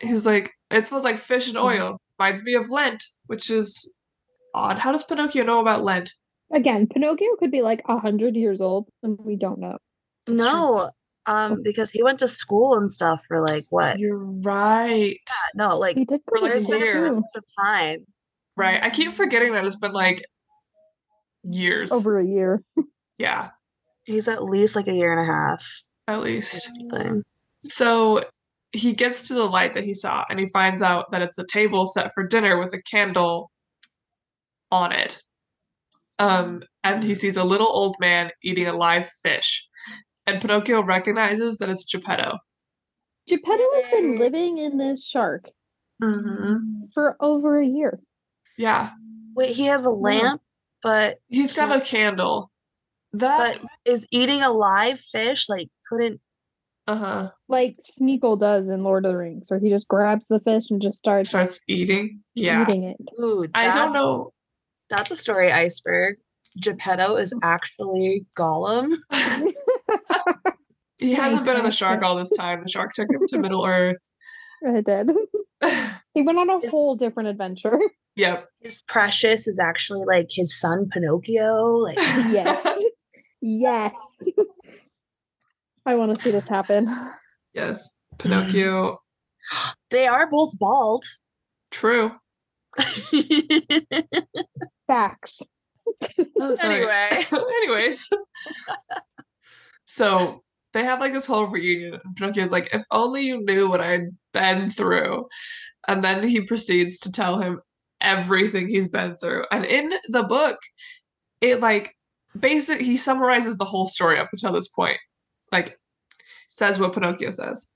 He's 0.00 0.26
like, 0.26 0.50
it 0.70 0.86
smells 0.86 1.04
like 1.04 1.18
fish 1.18 1.48
and 1.48 1.58
oil. 1.58 1.98
Reminds 2.18 2.42
me 2.44 2.54
of 2.54 2.70
Lent, 2.70 3.02
which 3.26 3.50
is 3.50 3.94
odd. 4.54 4.78
How 4.78 4.92
does 4.92 5.04
Pinocchio 5.04 5.44
know 5.44 5.60
about 5.60 5.82
Lent? 5.82 6.10
Again, 6.52 6.86
Pinocchio 6.86 7.36
could 7.38 7.50
be 7.50 7.62
like 7.62 7.82
a 7.88 7.98
hundred 7.98 8.36
years 8.36 8.60
old, 8.60 8.88
and 9.02 9.18
we 9.18 9.36
don't 9.36 9.58
know. 9.58 9.76
That's 10.26 10.42
true. 10.42 10.52
No, 10.52 10.90
um, 11.26 11.62
because 11.62 11.90
he 11.90 12.02
went 12.02 12.18
to 12.20 12.28
school 12.28 12.76
and 12.76 12.90
stuff 12.90 13.22
for 13.26 13.44
like 13.46 13.64
what? 13.70 13.98
You're 13.98 14.16
right. 14.16 15.18
No, 15.54 15.76
like 15.76 15.96
He 15.96 16.04
did 16.04 16.20
For, 16.28 16.38
like, 16.40 16.52
to 16.52 16.72
a 16.72 16.78
year. 16.78 17.08
too. 17.08 17.22
the 17.34 17.42
time. 17.60 18.06
Right. 18.56 18.82
I 18.82 18.90
keep 18.90 19.12
forgetting 19.12 19.52
that 19.52 19.64
it's 19.66 19.76
been 19.76 19.92
like 19.92 20.22
years. 21.42 21.92
over 21.92 22.18
a 22.18 22.26
year. 22.26 22.62
Yeah, 23.18 23.48
He's 24.04 24.28
at 24.28 24.44
least 24.44 24.76
like 24.76 24.88
a 24.88 24.92
year 24.94 25.10
and 25.10 25.20
a 25.26 25.32
half. 25.32 25.66
at 26.06 26.20
least. 26.20 26.70
So 27.66 28.22
he 28.76 28.92
gets 28.92 29.28
to 29.28 29.34
the 29.34 29.44
light 29.44 29.74
that 29.74 29.84
he 29.84 29.94
saw 29.94 30.24
and 30.30 30.38
he 30.38 30.48
finds 30.48 30.82
out 30.82 31.10
that 31.10 31.22
it's 31.22 31.38
a 31.38 31.46
table 31.46 31.86
set 31.86 32.12
for 32.14 32.26
dinner 32.26 32.58
with 32.58 32.72
a 32.74 32.82
candle 32.82 33.50
on 34.70 34.92
it. 34.92 35.20
Um, 36.18 36.62
and 36.82 37.02
he 37.02 37.14
sees 37.14 37.36
a 37.36 37.44
little 37.44 37.66
old 37.66 37.96
man 38.00 38.30
eating 38.42 38.66
a 38.66 38.72
live 38.72 39.06
fish. 39.06 39.66
And 40.26 40.40
Pinocchio 40.40 40.82
recognizes 40.82 41.58
that 41.58 41.68
it's 41.68 41.84
Geppetto. 41.84 42.38
Geppetto 43.28 43.64
has 43.74 43.86
been 43.86 44.18
living 44.18 44.58
in 44.58 44.76
this 44.76 45.06
shark 45.06 45.50
Mm-hmm. 46.02 46.88
for 46.92 47.16
over 47.20 47.58
a 47.58 47.66
year. 47.66 47.98
Yeah, 48.58 48.90
Wait, 49.34 49.54
he 49.54 49.64
has 49.66 49.84
a 49.84 49.90
lamp, 49.90 50.40
but 50.82 51.18
he's 51.28 51.52
got 51.52 51.74
a 51.74 51.80
candle. 51.80 52.50
That 53.12 53.58
but 53.60 53.70
is 53.84 54.06
eating 54.10 54.42
a 54.42 54.50
live 54.50 54.98
fish 54.98 55.48
like 55.48 55.68
couldn't 55.88 56.20
uh 56.88 56.96
huh 56.96 57.30
Like 57.48 57.76
Smeagol 57.80 58.38
does 58.38 58.68
in 58.68 58.82
Lord 58.84 59.04
of 59.04 59.12
the 59.12 59.18
Rings, 59.18 59.50
where 59.50 59.58
he 59.60 59.68
just 59.70 59.88
grabs 59.88 60.24
the 60.28 60.40
fish 60.40 60.64
and 60.70 60.80
just 60.80 60.98
starts 60.98 61.30
starts 61.30 61.60
eating. 61.68 62.20
Yeah, 62.34 62.62
eating 62.62 62.84
it. 62.84 62.96
Ooh, 63.20 63.46
I 63.54 63.74
don't 63.74 63.92
know. 63.92 64.32
That's 64.90 65.10
a 65.10 65.16
story 65.16 65.50
iceberg. 65.50 66.16
Geppetto 66.60 67.16
is 67.16 67.34
actually 67.42 68.26
Gollum. 68.38 68.96
He 70.98 71.12
hasn't 71.14 71.44
been 71.44 71.58
in 71.58 71.64
the 71.64 71.70
shark 71.70 72.02
all 72.02 72.16
this 72.16 72.32
time. 72.32 72.62
The 72.62 72.70
shark 72.70 72.92
took 72.94 73.10
him 73.10 73.20
to 73.28 73.38
Middle 73.38 73.66
Earth. 73.68 74.00
I 74.66 74.80
did. 74.80 75.10
He 76.14 76.22
went 76.22 76.38
on 76.38 76.48
a 76.48 76.58
Is- 76.60 76.70
whole 76.70 76.96
different 76.96 77.28
adventure. 77.28 77.78
yep. 78.14 78.48
His 78.62 78.80
precious 78.82 79.46
is 79.46 79.58
actually 79.58 80.04
like 80.06 80.28
his 80.30 80.58
son 80.58 80.88
Pinocchio. 80.90 81.74
Like 81.82 81.98
yes. 81.98 82.78
yes. 83.42 83.92
I 85.86 85.94
want 85.94 86.16
to 86.16 86.22
see 86.22 86.32
this 86.32 86.48
happen. 86.48 86.94
Yes. 87.54 87.90
Pinocchio. 88.18 89.00
they 89.90 90.06
are 90.06 90.28
both 90.28 90.58
bald. 90.58 91.04
True. 91.70 92.12
Facts. 94.86 95.40
Oh. 96.38 96.54
Anyway. 96.62 97.24
Anyways. 97.32 98.10
so 99.84 100.42
they 100.74 100.84
have 100.84 101.00
like 101.00 101.14
this 101.14 101.26
whole 101.26 101.46
reunion. 101.46 101.98
And 102.04 102.16
Pinocchio's 102.16 102.52
like, 102.52 102.68
if 102.74 102.82
only 102.90 103.22
you 103.22 103.42
knew 103.42 103.70
what 103.70 103.80
I'd 103.80 104.08
been 104.34 104.68
through. 104.68 105.26
And 105.88 106.04
then 106.04 106.26
he 106.26 106.42
proceeds 106.42 106.98
to 107.00 107.12
tell 107.12 107.40
him 107.40 107.60
everything 108.02 108.68
he's 108.68 108.88
been 108.88 109.16
through. 109.16 109.44
And 109.50 109.64
in 109.64 109.90
the 110.08 110.24
book, 110.24 110.58
it 111.40 111.60
like 111.60 111.94
basically 112.38 112.84
he 112.84 112.98
summarizes 112.98 113.56
the 113.56 113.64
whole 113.64 113.88
story 113.88 114.18
up 114.18 114.28
until 114.32 114.52
this 114.52 114.68
point. 114.68 114.98
Like 115.52 115.78
says 116.48 116.78
what 116.78 116.92
Pinocchio 116.94 117.30
says. 117.30 117.72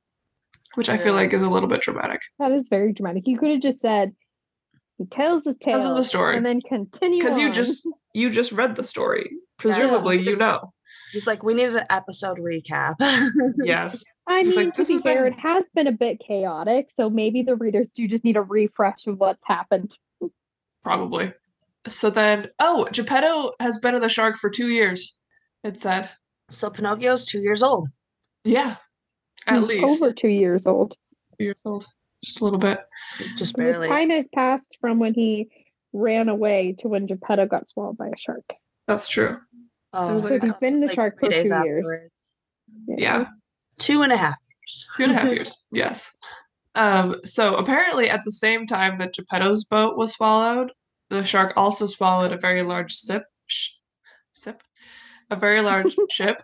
Which 0.76 0.88
I 0.88 0.98
feel 0.98 1.14
like 1.14 1.32
is 1.32 1.42
a 1.42 1.50
little 1.50 1.68
bit 1.68 1.82
dramatic. 1.82 2.20
That 2.38 2.52
is 2.52 2.68
very 2.68 2.92
dramatic. 2.92 3.24
You 3.26 3.36
could 3.38 3.50
have 3.50 3.60
just 3.60 3.80
said 3.80 4.12
he 4.98 5.06
tells 5.06 5.44
his 5.44 5.58
tale 5.58 5.74
Tells 5.74 5.86
him 5.86 5.94
the 5.96 6.02
story. 6.02 6.36
and 6.36 6.46
then 6.46 6.60
continue 6.60 7.18
Because 7.20 7.38
you 7.38 7.52
just 7.52 7.88
you 8.14 8.30
just 8.30 8.52
read 8.52 8.76
the 8.76 8.84
story. 8.84 9.30
Presumably 9.58 10.20
you 10.20 10.36
know. 10.36 10.72
He's 11.12 11.26
like, 11.26 11.42
we 11.42 11.54
need 11.54 11.70
an 11.70 11.84
episode 11.90 12.38
recap. 12.38 12.94
Yes. 13.64 14.04
I 14.28 14.44
mean, 14.44 14.54
like, 14.54 14.74
to 14.74 14.84
be 14.84 14.92
has 14.94 15.02
fair, 15.02 15.24
been- 15.24 15.32
it 15.32 15.38
has 15.40 15.68
been 15.70 15.86
a 15.88 15.92
bit 15.92 16.20
chaotic, 16.20 16.90
so 16.92 17.10
maybe 17.10 17.42
the 17.42 17.56
readers 17.56 17.92
do 17.92 18.06
just 18.06 18.22
need 18.24 18.36
a 18.36 18.42
refresh 18.42 19.06
of 19.08 19.18
what's 19.18 19.42
happened. 19.44 19.92
Probably. 20.84 21.32
So 21.88 22.10
then, 22.10 22.48
oh, 22.60 22.86
Geppetto 22.92 23.52
has 23.58 23.78
been 23.78 23.94
in 23.96 24.00
the 24.02 24.08
shark 24.08 24.36
for 24.36 24.50
two 24.50 24.68
years. 24.68 25.18
It 25.64 25.78
said, 25.80 26.08
so 26.50 26.68
Pinocchio's 26.70 27.24
two 27.24 27.40
years 27.40 27.62
old. 27.62 27.88
yeah, 28.44 28.76
at 29.46 29.56
He's 29.60 29.66
least 29.66 30.02
over 30.02 30.12
two 30.12 30.28
years 30.28 30.66
old. 30.66 30.96
two 31.38 31.44
years 31.44 31.56
old, 31.64 31.86
just 32.24 32.40
a 32.40 32.44
little 32.44 32.58
bit. 32.58 32.78
just 33.38 33.56
barely. 33.56 33.88
The 33.88 33.94
time 33.94 34.10
has 34.10 34.28
passed 34.34 34.76
from 34.80 34.98
when 34.98 35.14
he 35.14 35.48
ran 35.92 36.28
away 36.28 36.74
to 36.78 36.88
when 36.88 37.06
Geppetto 37.06 37.46
got 37.46 37.68
swallowed 37.68 37.96
by 37.96 38.08
a 38.08 38.16
shark. 38.18 38.44
That's 38.86 39.08
true. 39.08 39.38
Oh, 39.92 40.18
So 40.20 40.34
like- 40.34 40.42
he's 40.42 40.58
been 40.58 40.74
in 40.74 40.80
the 40.80 40.86
like 40.86 40.94
shark 40.94 41.18
for 41.20 41.28
two 41.30 41.34
years. 41.36 41.50
afterwards. 41.50 42.02
Yeah, 42.86 43.26
Two 43.78 44.02
and 44.02 44.12
a 44.12 44.16
half 44.16 44.36
years. 44.48 44.86
two 44.96 45.02
and 45.04 45.12
a 45.12 45.14
half 45.16 45.30
years. 45.32 45.64
Yes. 45.72 46.16
Um, 46.76 47.16
so 47.24 47.56
apparently, 47.56 48.08
at 48.08 48.22
the 48.24 48.30
same 48.30 48.66
time 48.66 48.98
that 48.98 49.14
Geppetto's 49.14 49.64
boat 49.64 49.96
was 49.96 50.14
swallowed, 50.14 50.70
the 51.08 51.24
shark 51.24 51.52
also 51.56 51.86
swallowed 51.88 52.30
a 52.32 52.36
very 52.38 52.62
large 52.62 52.92
sip, 52.92 53.24
sh- 53.48 53.70
sip, 54.30 54.62
a 55.30 55.36
very 55.36 55.60
large 55.62 55.96
ship 56.10 56.42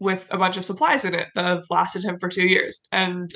with 0.00 0.28
a 0.32 0.38
bunch 0.38 0.56
of 0.56 0.64
supplies 0.64 1.04
in 1.04 1.14
it 1.14 1.28
that 1.34 1.44
have 1.46 1.64
lasted 1.70 2.04
him 2.04 2.18
for 2.18 2.28
two 2.28 2.46
years. 2.46 2.86
And 2.92 3.30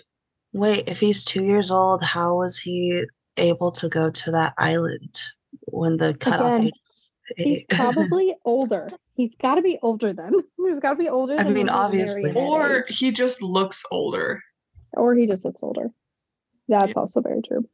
Wait, 0.52 0.88
if 0.88 0.98
he's 1.00 1.24
two 1.24 1.44
years 1.44 1.70
old, 1.70 2.02
how 2.02 2.36
was 2.36 2.58
he 2.58 3.04
able 3.36 3.70
to 3.72 3.88
go 3.88 4.10
to 4.10 4.30
that 4.30 4.54
island 4.58 5.14
when 5.66 5.96
the 5.98 6.14
cutoff 6.14 6.40
Again, 6.60 6.66
age? 6.68 6.72
is 6.84 7.12
He's 7.36 7.64
probably 7.70 8.34
older. 8.44 8.88
He's 9.14 9.34
got 9.36 9.56
to 9.56 9.62
be 9.62 9.78
older 9.82 10.12
then. 10.12 10.32
He's 10.64 10.80
got 10.80 10.90
to 10.90 10.96
be 10.96 11.08
older. 11.08 11.34
I 11.38 11.42
than 11.42 11.52
mean, 11.54 11.68
obviously. 11.68 12.32
or 12.34 12.84
he 12.88 13.10
just 13.12 13.42
looks 13.42 13.84
older. 13.90 14.40
or 14.92 15.14
he 15.14 15.26
just 15.26 15.44
looks 15.44 15.62
older. 15.62 15.90
That's 16.68 16.96
also 16.96 17.20
very 17.20 17.42
true. 17.46 17.64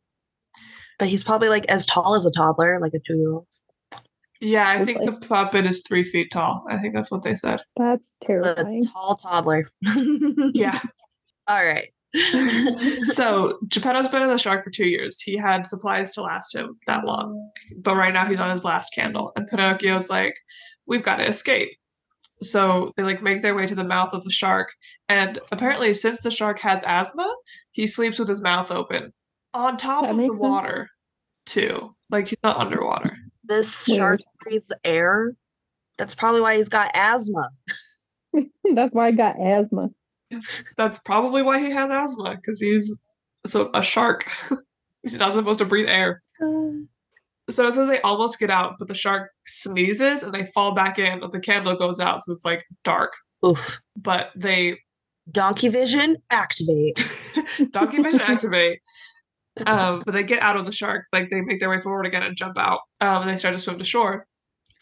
but 0.98 1.08
he's 1.08 1.24
probably 1.24 1.48
like 1.48 1.64
as 1.66 1.86
tall 1.86 2.14
as 2.14 2.26
a 2.26 2.30
toddler, 2.30 2.78
like 2.80 2.92
a 2.94 3.00
two-year-old. 3.06 3.46
Yeah, 4.44 4.68
I 4.68 4.84
think 4.84 4.98
Hopefully. 4.98 5.18
the 5.20 5.26
puppet 5.28 5.66
is 5.66 5.82
three 5.86 6.02
feet 6.02 6.32
tall. 6.32 6.64
I 6.68 6.76
think 6.78 6.94
that's 6.96 7.12
what 7.12 7.22
they 7.22 7.36
said. 7.36 7.62
That's 7.76 8.16
A 8.22 8.26
terrifying. 8.26 8.84
tall 8.86 9.16
toddler. 9.16 9.64
Yeah. 10.52 10.78
All 11.46 11.64
right. 11.64 11.86
so 13.04 13.58
Geppetto's 13.68 14.08
been 14.08 14.22
in 14.22 14.28
the 14.28 14.38
shark 14.38 14.64
for 14.64 14.70
two 14.70 14.86
years. 14.86 15.20
He 15.20 15.36
had 15.36 15.66
supplies 15.66 16.12
to 16.14 16.22
last 16.22 16.54
him 16.54 16.76
that 16.86 17.04
long. 17.04 17.50
But 17.78 17.96
right 17.96 18.12
now 18.12 18.26
he's 18.26 18.40
on 18.40 18.50
his 18.50 18.64
last 18.64 18.92
candle. 18.94 19.32
And 19.36 19.46
Pinocchio's 19.46 20.10
like, 20.10 20.34
we've 20.86 21.04
got 21.04 21.16
to 21.16 21.26
escape. 21.26 21.70
So 22.40 22.92
they 22.96 23.04
like 23.04 23.22
make 23.22 23.42
their 23.42 23.54
way 23.54 23.66
to 23.66 23.74
the 23.74 23.84
mouth 23.84 24.12
of 24.12 24.24
the 24.24 24.30
shark. 24.30 24.72
And 25.08 25.38
apparently, 25.52 25.94
since 25.94 26.22
the 26.22 26.30
shark 26.32 26.58
has 26.60 26.82
asthma, 26.86 27.32
he 27.70 27.86
sleeps 27.86 28.18
with 28.18 28.28
his 28.28 28.42
mouth 28.42 28.70
open. 28.72 29.12
On 29.54 29.76
top 29.76 30.02
That 30.02 30.10
of 30.10 30.16
the 30.16 30.22
makes 30.24 30.32
sense. 30.34 30.40
water, 30.40 30.88
too. 31.46 31.94
Like 32.10 32.28
he's 32.28 32.38
not 32.42 32.56
underwater. 32.56 33.16
This 33.52 33.84
shark 33.84 34.20
breathes 34.40 34.72
air. 34.82 35.34
That's 35.98 36.14
probably 36.14 36.40
why 36.40 36.56
he's 36.56 36.70
got 36.70 36.90
asthma. 36.94 37.50
That's 38.74 38.94
why 38.94 39.08
I 39.08 39.12
got 39.12 39.38
asthma. 39.38 39.90
That's 40.78 40.98
probably 41.00 41.42
why 41.42 41.58
he 41.58 41.70
has 41.70 41.90
asthma, 41.90 42.36
because 42.36 42.60
he's 42.60 43.02
so 43.44 43.70
a 43.74 43.82
shark. 43.82 44.24
he's 45.02 45.18
not 45.18 45.34
supposed 45.34 45.58
to 45.58 45.66
breathe 45.66 45.86
air. 45.86 46.22
So 46.40 46.86
it 47.68 47.74
says 47.74 47.88
they 47.88 48.00
almost 48.00 48.40
get 48.40 48.48
out, 48.48 48.76
but 48.78 48.88
the 48.88 48.94
shark 48.94 49.30
sneezes 49.44 50.22
and 50.22 50.32
they 50.32 50.46
fall 50.46 50.74
back 50.74 50.98
in, 50.98 51.22
and 51.22 51.30
the 51.32 51.40
candle 51.40 51.76
goes 51.76 52.00
out, 52.00 52.22
so 52.22 52.32
it's 52.32 52.46
like 52.46 52.64
dark. 52.84 53.12
Oof. 53.44 53.80
But 53.96 54.30
they 54.34 54.78
Donkey 55.30 55.68
vision 55.68 56.16
activate. 56.30 57.06
donkey 57.70 58.00
vision 58.02 58.22
activate. 58.22 58.80
Um, 59.66 60.02
but 60.06 60.12
they 60.12 60.22
get 60.22 60.42
out 60.42 60.56
of 60.56 60.64
the 60.64 60.72
shark, 60.72 61.04
like 61.12 61.28
they 61.30 61.40
make 61.42 61.60
their 61.60 61.70
way 61.70 61.80
forward 61.80 62.06
again 62.06 62.22
and 62.22 62.36
jump 62.36 62.58
out. 62.58 62.80
Um, 63.00 63.22
and 63.22 63.30
they 63.30 63.36
start 63.36 63.54
to 63.54 63.58
swim 63.58 63.78
to 63.78 63.84
shore. 63.84 64.26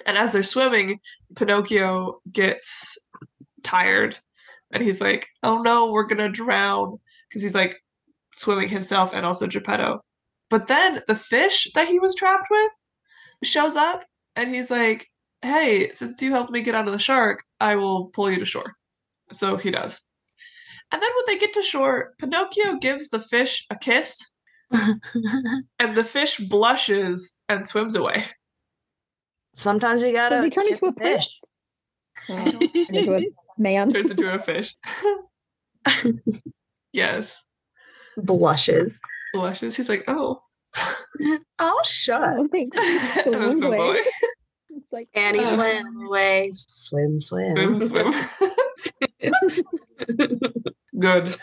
And 0.06 0.16
as 0.16 0.32
they're 0.32 0.42
swimming, 0.42 1.00
Pinocchio 1.36 2.20
gets 2.32 2.96
tired, 3.62 4.16
and 4.70 4.82
he's 4.82 5.00
like, 5.00 5.26
"Oh 5.42 5.60
no, 5.62 5.90
we're 5.90 6.06
gonna 6.06 6.30
drown!" 6.30 6.98
Because 7.28 7.42
he's 7.42 7.54
like 7.54 7.76
swimming 8.36 8.68
himself 8.68 9.12
and 9.12 9.26
also 9.26 9.46
Geppetto. 9.46 10.00
But 10.48 10.68
then 10.68 11.00
the 11.06 11.16
fish 11.16 11.68
that 11.74 11.88
he 11.88 11.98
was 11.98 12.14
trapped 12.14 12.48
with 12.50 12.72
shows 13.44 13.76
up, 13.76 14.04
and 14.36 14.54
he's 14.54 14.70
like, 14.70 15.10
"Hey, 15.42 15.90
since 15.94 16.22
you 16.22 16.30
helped 16.30 16.52
me 16.52 16.62
get 16.62 16.74
out 16.74 16.86
of 16.86 16.92
the 16.92 16.98
shark, 16.98 17.42
I 17.60 17.76
will 17.76 18.06
pull 18.06 18.30
you 18.30 18.38
to 18.38 18.46
shore." 18.46 18.74
So 19.32 19.56
he 19.56 19.70
does. 19.70 20.00
And 20.92 21.00
then 21.02 21.10
when 21.16 21.24
they 21.26 21.38
get 21.38 21.52
to 21.54 21.62
shore, 21.62 22.14
Pinocchio 22.18 22.76
gives 22.76 23.10
the 23.10 23.20
fish 23.20 23.64
a 23.70 23.76
kiss, 23.76 24.29
and 25.78 25.94
the 25.94 26.04
fish 26.04 26.36
blushes 26.38 27.36
and 27.48 27.66
swims 27.68 27.94
away. 27.96 28.22
Sometimes 29.54 30.02
you 30.02 30.12
gotta 30.12 30.36
Does 30.36 30.44
he 30.44 30.50
turn 30.50 30.64
kiss 30.66 30.78
into 30.80 30.86
a 30.86 30.92
the 30.92 31.00
fish. 31.00 31.40
prince? 32.26 32.52
Turn 32.88 32.96
into 32.96 33.14
a 33.16 33.20
man. 33.58 33.90
Turns 33.90 34.10
into 34.12 34.32
a 34.32 34.38
fish. 34.38 34.74
yes. 36.92 37.42
Blushes. 38.16 39.00
Blushes. 39.32 39.76
He's 39.76 39.88
like, 39.88 40.04
oh. 40.08 40.40
Oh, 41.58 41.80
shut. 41.84 42.22
Oh, 42.38 42.48
thanks. 42.50 42.76
and 43.26 43.34
then 43.34 43.56
swims 43.56 43.62
away. 43.62 43.78
away. 43.78 44.00
It's 44.70 44.92
like 44.92 45.08
Annie 45.14 45.40
Uh, 45.40 45.54
swim 45.54 46.02
away. 46.06 46.50
Swim, 46.54 47.18
swim. 47.18 47.56
Swim, 47.56 47.78
swim. 47.78 48.12
Good. 50.98 51.36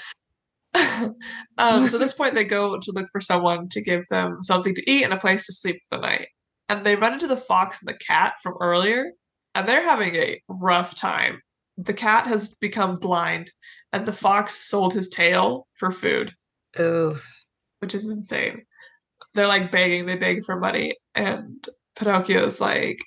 um, 1.58 1.88
so 1.88 1.98
at 1.98 2.00
this 2.00 2.14
point, 2.14 2.36
they 2.36 2.44
go 2.44 2.78
to 2.78 2.92
look 2.92 3.08
for 3.12 3.22
someone 3.22 3.68
to 3.70 3.82
give 3.82 4.06
them 4.08 4.42
something 4.42 4.74
to 4.76 4.92
eat 4.92 5.04
and 5.04 5.14
a 5.14 5.18
place 5.18 5.46
to 5.46 5.54
sleep 5.54 5.80
for 5.90 5.98
the 5.98 6.04
night. 6.04 6.28
And 6.70 6.86
they 6.86 6.96
run 6.96 7.14
into 7.14 7.28
the 7.28 7.38
fox 7.38 7.82
and 7.82 7.88
the 7.88 8.00
cat 8.00 8.36
from 8.44 8.56
earlier, 8.60 9.12
and 9.56 9.68
they're 9.68 9.84
having 9.84 10.16
a 10.16 10.42
rough 10.62 10.96
time. 10.96 11.42
The 11.78 11.94
cat 11.94 12.28
has 12.28 12.56
become 12.56 12.98
blind, 12.98 13.52
and 13.94 14.06
the 14.06 14.14
fox 14.14 14.68
sold 14.68 14.94
his 14.94 15.10
tail 15.10 15.68
for 15.78 15.92
food, 15.92 16.34
Oof. 16.80 17.26
which 17.80 17.96
is 17.96 18.10
insane. 18.10 18.64
They're 19.34 19.48
like 19.48 19.72
begging, 19.72 20.06
they 20.06 20.16
beg 20.16 20.44
for 20.44 20.60
money, 20.60 20.96
and 21.16 21.66
Pinocchio's 21.98 22.60
like, 22.60 23.00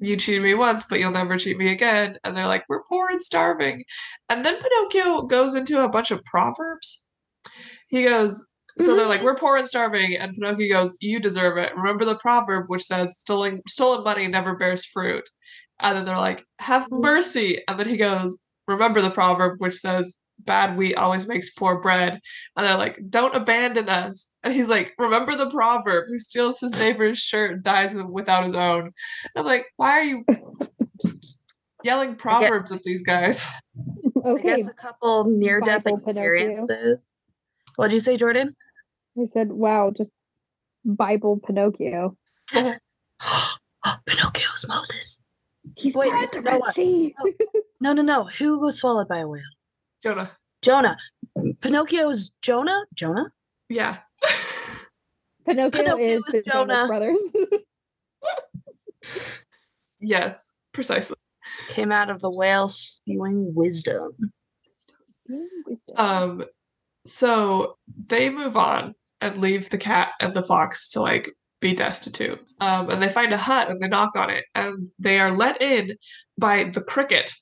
You 0.00 0.16
cheated 0.16 0.42
me 0.42 0.54
once, 0.54 0.84
but 0.84 0.98
you'll 0.98 1.12
never 1.12 1.38
cheat 1.38 1.56
me 1.56 1.72
again. 1.72 2.18
And 2.24 2.36
they're 2.36 2.46
like, 2.46 2.64
We're 2.68 2.84
poor 2.84 3.08
and 3.08 3.22
starving. 3.22 3.84
And 4.28 4.44
then 4.44 4.60
Pinocchio 4.60 5.22
goes 5.22 5.54
into 5.54 5.84
a 5.84 5.88
bunch 5.88 6.10
of 6.10 6.24
proverbs. 6.24 7.05
He 7.88 8.04
goes, 8.04 8.48
So 8.78 8.96
they're 8.96 9.06
like, 9.06 9.22
We're 9.22 9.36
poor 9.36 9.56
and 9.56 9.68
starving. 9.68 10.16
And 10.16 10.34
Pinocchio 10.34 10.68
goes, 10.68 10.96
You 11.00 11.20
deserve 11.20 11.58
it. 11.58 11.74
Remember 11.76 12.04
the 12.04 12.16
proverb 12.16 12.66
which 12.68 12.82
says, 12.82 13.18
Stolen, 13.18 13.62
stolen 13.68 14.04
money 14.04 14.26
never 14.26 14.56
bears 14.56 14.84
fruit. 14.84 15.28
And 15.80 15.96
then 15.96 16.04
they're 16.04 16.16
like, 16.16 16.44
Have 16.58 16.90
mercy. 16.90 17.62
And 17.68 17.78
then 17.78 17.88
he 17.88 17.96
goes, 17.96 18.42
Remember 18.66 19.00
the 19.00 19.10
proverb 19.10 19.56
which 19.58 19.74
says, 19.74 20.18
Bad 20.40 20.76
wheat 20.76 20.96
always 20.96 21.28
makes 21.28 21.50
poor 21.50 21.80
bread. 21.80 22.20
And 22.56 22.66
they're 22.66 22.76
like, 22.76 22.98
Don't 23.08 23.34
abandon 23.34 23.88
us. 23.88 24.34
And 24.42 24.54
he's 24.54 24.68
like, 24.68 24.92
Remember 24.98 25.36
the 25.36 25.50
proverb 25.50 26.08
who 26.08 26.18
steals 26.18 26.60
his 26.60 26.72
neighbor's 26.78 27.18
shirt 27.18 27.62
dies 27.62 27.94
without 27.94 28.44
his 28.44 28.54
own. 28.54 28.80
And 28.84 28.92
I'm 29.36 29.46
like, 29.46 29.66
Why 29.76 29.90
are 29.90 30.02
you 30.02 30.24
yelling 31.84 32.16
proverbs 32.16 32.72
at 32.72 32.82
these 32.82 33.02
guys? 33.02 33.46
I 34.24 34.30
okay. 34.30 34.56
guess 34.56 34.66
a 34.66 34.72
couple 34.72 35.24
near 35.26 35.60
death 35.60 35.84
Bible 35.84 35.98
Pinocchio. 37.76 37.84
experiences. 37.84 37.84
What'd 37.84 37.92
you 37.92 38.00
say, 38.00 38.16
Jordan? 38.16 38.56
I 39.18 39.26
said, 39.32 39.52
wow, 39.52 39.92
just 39.96 40.12
Bible 40.84 41.40
Pinocchio. 41.44 42.16
Pinocchio's 44.06 44.66
Moses. 44.68 45.22
He's 45.76 45.96
Wait, 45.96 46.12
at 46.12 46.32
the 46.32 46.42
no, 46.42 46.52
Red? 46.52 46.64
Sea. 46.72 47.14
No, 47.80 47.92
no, 47.92 48.02
no. 48.02 48.24
Who 48.24 48.60
was 48.60 48.78
swallowed 48.78 49.08
by 49.08 49.18
a 49.18 49.28
whale? 49.28 49.42
Jonah. 50.02 50.30
Jonah. 50.62 50.96
Pinocchio's 51.60 52.30
Jonah? 52.42 52.84
Jonah? 52.94 53.30
Yeah. 53.68 53.98
Pinocchio, 55.46 55.82
Pinocchio 55.82 55.98
is 55.98 56.34
is 56.34 56.42
the 56.44 56.50
Jonas 56.50 56.76
Jonah. 56.76 56.86
Brothers. 56.86 57.36
yes, 60.00 60.56
precisely. 60.72 61.16
Came 61.68 61.92
out 61.92 62.10
of 62.10 62.20
the 62.20 62.30
whale 62.30 62.68
spewing 62.68 63.54
wisdom. 63.54 64.32
Um, 65.96 66.44
so 67.08 67.76
they 68.08 68.30
move 68.30 68.56
on 68.56 68.94
and 69.20 69.38
leave 69.38 69.70
the 69.70 69.78
cat 69.78 70.12
and 70.20 70.34
the 70.34 70.42
fox 70.42 70.90
to 70.90 71.00
like 71.00 71.30
be 71.60 71.74
destitute. 71.74 72.40
Um, 72.60 72.90
and 72.90 73.02
they 73.02 73.08
find 73.08 73.32
a 73.32 73.38
hut 73.38 73.70
and 73.70 73.80
they 73.80 73.88
knock 73.88 74.14
on 74.16 74.30
it, 74.30 74.44
and 74.54 74.88
they 74.98 75.18
are 75.18 75.30
let 75.30 75.60
in 75.60 75.92
by 76.38 76.64
the 76.64 76.82
cricket 76.82 77.32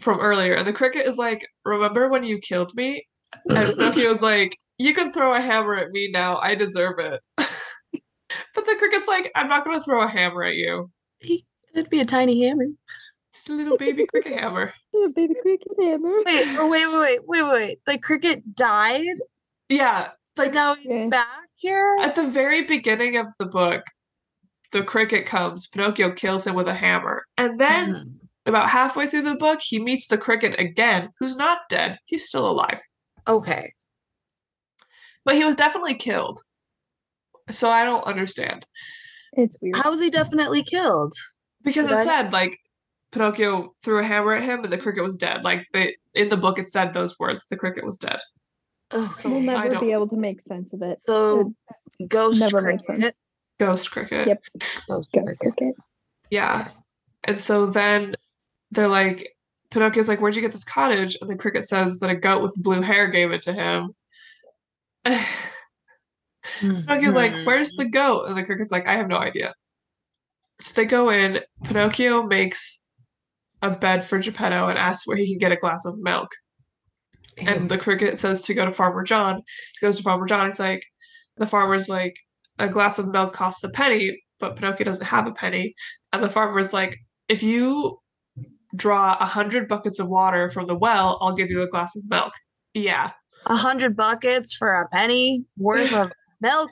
from 0.00 0.20
earlier. 0.20 0.54
And 0.54 0.66
the 0.66 0.72
cricket 0.72 1.06
is 1.06 1.16
like, 1.16 1.46
"Remember 1.64 2.10
when 2.10 2.24
you 2.24 2.38
killed 2.38 2.74
me?" 2.74 3.04
And 3.48 3.68
Pinocchio's 3.78 4.22
like, 4.22 4.56
"You 4.78 4.94
can 4.94 5.12
throw 5.12 5.34
a 5.34 5.40
hammer 5.40 5.76
at 5.76 5.90
me 5.90 6.10
now. 6.12 6.36
I 6.36 6.54
deserve 6.54 6.98
it." 6.98 7.20
but 7.36 8.64
the 8.66 8.76
cricket's 8.78 9.08
like, 9.08 9.30
"I'm 9.34 9.48
not 9.48 9.64
gonna 9.64 9.82
throw 9.82 10.02
a 10.02 10.08
hammer 10.08 10.44
at 10.44 10.56
you. 10.56 10.90
It'd 11.74 11.90
be 11.90 12.00
a 12.00 12.04
tiny 12.04 12.46
hammer. 12.46 12.66
It's 13.32 13.48
a 13.48 13.52
little 13.52 13.76
baby 13.76 14.06
cricket 14.06 14.38
hammer." 14.38 14.74
Yeah, 14.92 15.06
baby 15.14 15.34
cricket 15.40 15.68
hammer. 15.78 16.22
Wait, 16.26 16.44
oh, 16.58 16.68
wait, 16.68 16.86
wait, 16.86 16.98
wait, 16.98 17.20
wait, 17.26 17.42
wait. 17.52 17.78
The 17.86 17.96
cricket 17.98 18.56
died? 18.56 19.06
Yeah, 19.68 20.08
like 20.36 20.46
Like 20.48 20.54
now 20.54 20.74
he's 20.74 20.86
Yeah. 20.90 21.06
back 21.06 21.48
here? 21.54 21.96
At 22.00 22.16
the 22.16 22.26
very 22.26 22.62
beginning 22.62 23.16
of 23.16 23.28
the 23.38 23.46
book, 23.46 23.84
the 24.72 24.82
cricket 24.82 25.26
comes, 25.26 25.68
Pinocchio 25.68 26.10
kills 26.10 26.44
him 26.46 26.54
with 26.56 26.66
a 26.66 26.74
hammer. 26.74 27.24
And 27.38 27.60
then, 27.60 27.94
Mhm. 27.94 28.28
about 28.46 28.68
halfway 28.68 29.06
through 29.06 29.22
the 29.22 29.36
book, 29.36 29.60
he 29.62 29.78
meets 29.78 30.08
the 30.08 30.18
cricket 30.18 30.58
again, 30.58 31.10
who's 31.20 31.36
not 31.36 31.68
dead. 31.68 31.98
He's 32.04 32.26
still 32.28 32.50
alive. 32.50 32.80
Okay. 33.28 33.72
But 35.24 35.36
he 35.36 35.44
was 35.44 35.54
definitely 35.54 35.94
killed. 35.94 36.40
So 37.50 37.68
I 37.70 37.84
don't 37.84 38.04
understand. 38.04 38.66
It's 39.34 39.56
weird. 39.60 39.76
How 39.76 39.90
was 39.90 40.00
he 40.00 40.10
definitely 40.10 40.64
killed? 40.64 41.12
Because 41.62 41.86
Did 41.86 41.92
it 41.94 41.98
I- 41.98 42.04
said, 42.04 42.32
like, 42.32 42.58
Pinocchio 43.12 43.74
threw 43.82 43.98
a 43.98 44.04
hammer 44.04 44.34
at 44.34 44.44
him 44.44 44.62
and 44.64 44.72
the 44.72 44.78
cricket 44.78 45.02
was 45.02 45.16
dead. 45.16 45.42
Like, 45.44 45.66
they, 45.72 45.96
in 46.14 46.28
the 46.28 46.36
book, 46.36 46.58
it 46.58 46.68
said 46.68 46.94
those 46.94 47.18
words 47.18 47.44
the 47.46 47.56
cricket 47.56 47.84
was 47.84 47.98
dead. 47.98 48.20
Oh, 48.92 49.06
So 49.06 49.28
We'll 49.30 49.38
I 49.38 49.42
never 49.54 49.68
don't- 49.70 49.80
be 49.82 49.92
able 49.92 50.08
to 50.08 50.16
make 50.16 50.40
sense 50.40 50.72
of 50.72 50.82
it. 50.82 50.98
so 51.06 51.52
ghost 52.08 52.40
never 52.40 52.60
made 52.62 52.82
cricket. 52.84 53.02
sense. 53.02 53.16
Ghost 53.58 53.90
cricket. 53.90 54.26
Yep. 54.28 54.42
Ghost 54.58 54.88
Ghost 54.88 55.10
cricket. 55.12 55.38
cricket. 55.40 55.74
Yeah. 56.30 56.68
And 57.24 57.38
so 57.40 57.66
then 57.66 58.14
they're 58.70 58.88
like, 58.88 59.26
Pinocchio's 59.70 60.08
like, 60.08 60.20
Where'd 60.20 60.34
you 60.34 60.40
get 60.42 60.52
this 60.52 60.64
cottage? 60.64 61.16
And 61.20 61.28
the 61.30 61.36
cricket 61.36 61.64
says 61.66 61.98
that 62.00 62.10
a 62.10 62.14
goat 62.16 62.42
with 62.42 62.58
blue 62.62 62.80
hair 62.80 63.08
gave 63.08 63.30
it 63.32 63.42
to 63.42 63.52
him. 63.52 63.90
Pinocchio's 66.60 67.14
like, 67.14 67.32
Mhm. 67.32 67.46
Where's 67.46 67.72
the 67.72 67.88
goat? 67.88 68.26
And 68.28 68.36
the 68.36 68.44
cricket's 68.44 68.72
like, 68.72 68.88
I 68.88 68.94
have 68.94 69.08
no 69.08 69.16
idea. 69.16 69.52
So 70.60 70.80
they 70.80 70.86
go 70.86 71.10
in. 71.10 71.40
Pinocchio 71.64 72.22
makes 72.24 72.84
a 73.62 73.70
bed 73.70 74.04
for 74.04 74.18
Geppetto 74.18 74.66
and 74.68 74.78
asks 74.78 75.06
where 75.06 75.16
he 75.16 75.28
can 75.28 75.38
get 75.38 75.52
a 75.52 75.56
glass 75.56 75.84
of 75.86 75.98
milk. 75.98 76.30
And 77.38 77.70
the 77.70 77.78
cricket 77.78 78.18
says 78.18 78.42
to 78.42 78.54
go 78.54 78.64
to 78.64 78.72
Farmer 78.72 79.02
John. 79.02 79.36
He 79.80 79.86
goes 79.86 79.96
to 79.98 80.02
Farmer 80.02 80.26
John. 80.26 80.50
It's 80.50 80.60
like, 80.60 80.82
the 81.36 81.46
farmer's 81.46 81.88
like, 81.88 82.16
a 82.58 82.68
glass 82.68 82.98
of 82.98 83.08
milk 83.08 83.32
costs 83.32 83.64
a 83.64 83.70
penny, 83.70 84.22
but 84.38 84.56
Pinocchio 84.56 84.84
doesn't 84.84 85.06
have 85.06 85.26
a 85.26 85.32
penny. 85.32 85.74
And 86.12 86.22
the 86.22 86.28
farmer's 86.28 86.72
like, 86.72 86.96
if 87.28 87.42
you 87.42 87.98
draw 88.76 89.16
a 89.18 89.24
hundred 89.24 89.68
buckets 89.68 89.98
of 89.98 90.08
water 90.10 90.50
from 90.50 90.66
the 90.66 90.76
well, 90.76 91.18
I'll 91.22 91.34
give 91.34 91.48
you 91.50 91.62
a 91.62 91.68
glass 91.68 91.96
of 91.96 92.02
milk. 92.10 92.32
Yeah. 92.74 93.12
a 93.46 93.56
hundred 93.56 93.96
buckets 93.96 94.54
for 94.54 94.82
a 94.82 94.88
penny 94.88 95.44
worth 95.56 95.94
of 95.94 96.12
milk. 96.40 96.70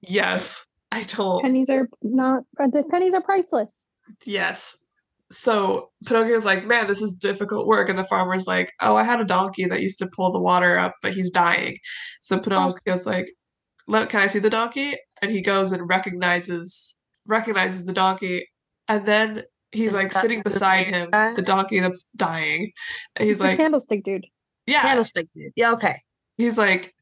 Yes. 0.00 0.66
I 0.90 1.02
don't. 1.02 1.42
Pennies 1.42 1.68
are 1.68 1.88
not. 2.02 2.44
The 2.56 2.82
pennies 2.90 3.12
are 3.12 3.20
priceless. 3.20 3.84
Yes. 4.24 4.86
So 5.30 5.90
Pinocchio's 6.06 6.44
like, 6.46 6.64
man, 6.66 6.86
this 6.86 7.02
is 7.02 7.14
difficult 7.14 7.66
work. 7.66 7.88
And 7.88 7.98
the 7.98 8.04
farmer's 8.04 8.46
like, 8.46 8.72
oh, 8.80 8.96
I 8.96 9.02
had 9.04 9.20
a 9.20 9.24
donkey 9.24 9.66
that 9.66 9.82
used 9.82 9.98
to 9.98 10.08
pull 10.16 10.32
the 10.32 10.40
water 10.40 10.78
up, 10.78 10.94
but 11.02 11.12
he's 11.12 11.30
dying. 11.30 11.76
So 12.22 12.38
Pinocchio's 12.38 13.06
like, 13.06 13.26
Let, 13.86 14.08
can 14.08 14.20
I 14.20 14.26
see 14.26 14.38
the 14.38 14.50
donkey? 14.50 14.94
And 15.20 15.30
he 15.30 15.42
goes 15.42 15.72
and 15.72 15.88
recognizes 15.88 16.98
recognizes 17.26 17.84
the 17.84 17.92
donkey. 17.92 18.46
And 18.88 19.04
then 19.04 19.42
he's 19.72 19.88
Is 19.88 19.94
like 19.94 20.12
sitting 20.12 20.40
beside 20.42 20.84
same 20.84 20.94
him, 20.94 21.10
guy? 21.10 21.34
the 21.34 21.42
donkey 21.42 21.80
that's 21.80 22.10
dying. 22.16 22.72
And 23.16 23.26
he's 23.26 23.38
It's 23.38 23.40
like, 23.44 23.58
candlestick 23.58 24.02
dude. 24.04 24.26
yeah. 24.66 24.80
Candlestick 24.82 25.26
dude. 25.34 25.52
Yeah, 25.56 25.72
okay. 25.72 25.96
He's 26.38 26.56
like, 26.56 26.94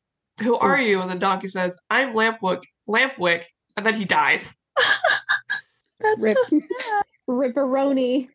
who 0.43 0.59
are 0.59 0.81
you? 0.81 1.01
And 1.01 1.11
the 1.11 1.19
donkey 1.19 1.47
says, 1.49 1.79
I'm 1.91 2.13
Lampwick. 2.15 2.63
Lampwick. 2.89 3.45
And 3.77 3.87
then 3.87 3.95
he 3.95 4.05
dies. 4.05 4.57
That's 6.01 6.23
Rip. 6.23 6.37
so 6.49 6.61
sad. 6.79 7.03
Ripperoni. 7.29 8.29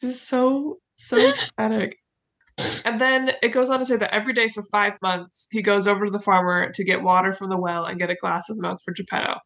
just 0.00 0.28
so 0.28 0.78
so 0.96 1.32
dramatic. 1.32 1.98
And 2.86 2.98
then 3.00 3.32
it 3.42 3.50
goes 3.50 3.68
on 3.68 3.80
to 3.80 3.84
say 3.84 3.96
that 3.96 4.14
every 4.14 4.32
day 4.32 4.48
for 4.48 4.62
five 4.62 4.96
months 5.02 5.48
he 5.50 5.60
goes 5.60 5.86
over 5.86 6.06
to 6.06 6.10
the 6.10 6.18
farmer 6.18 6.70
to 6.72 6.84
get 6.84 7.02
water 7.02 7.32
from 7.32 7.50
the 7.50 7.58
well 7.58 7.84
and 7.84 7.98
get 7.98 8.10
a 8.10 8.14
glass 8.14 8.48
of 8.48 8.58
milk 8.58 8.78
for 8.84 8.94
Geppetto. 8.94 9.38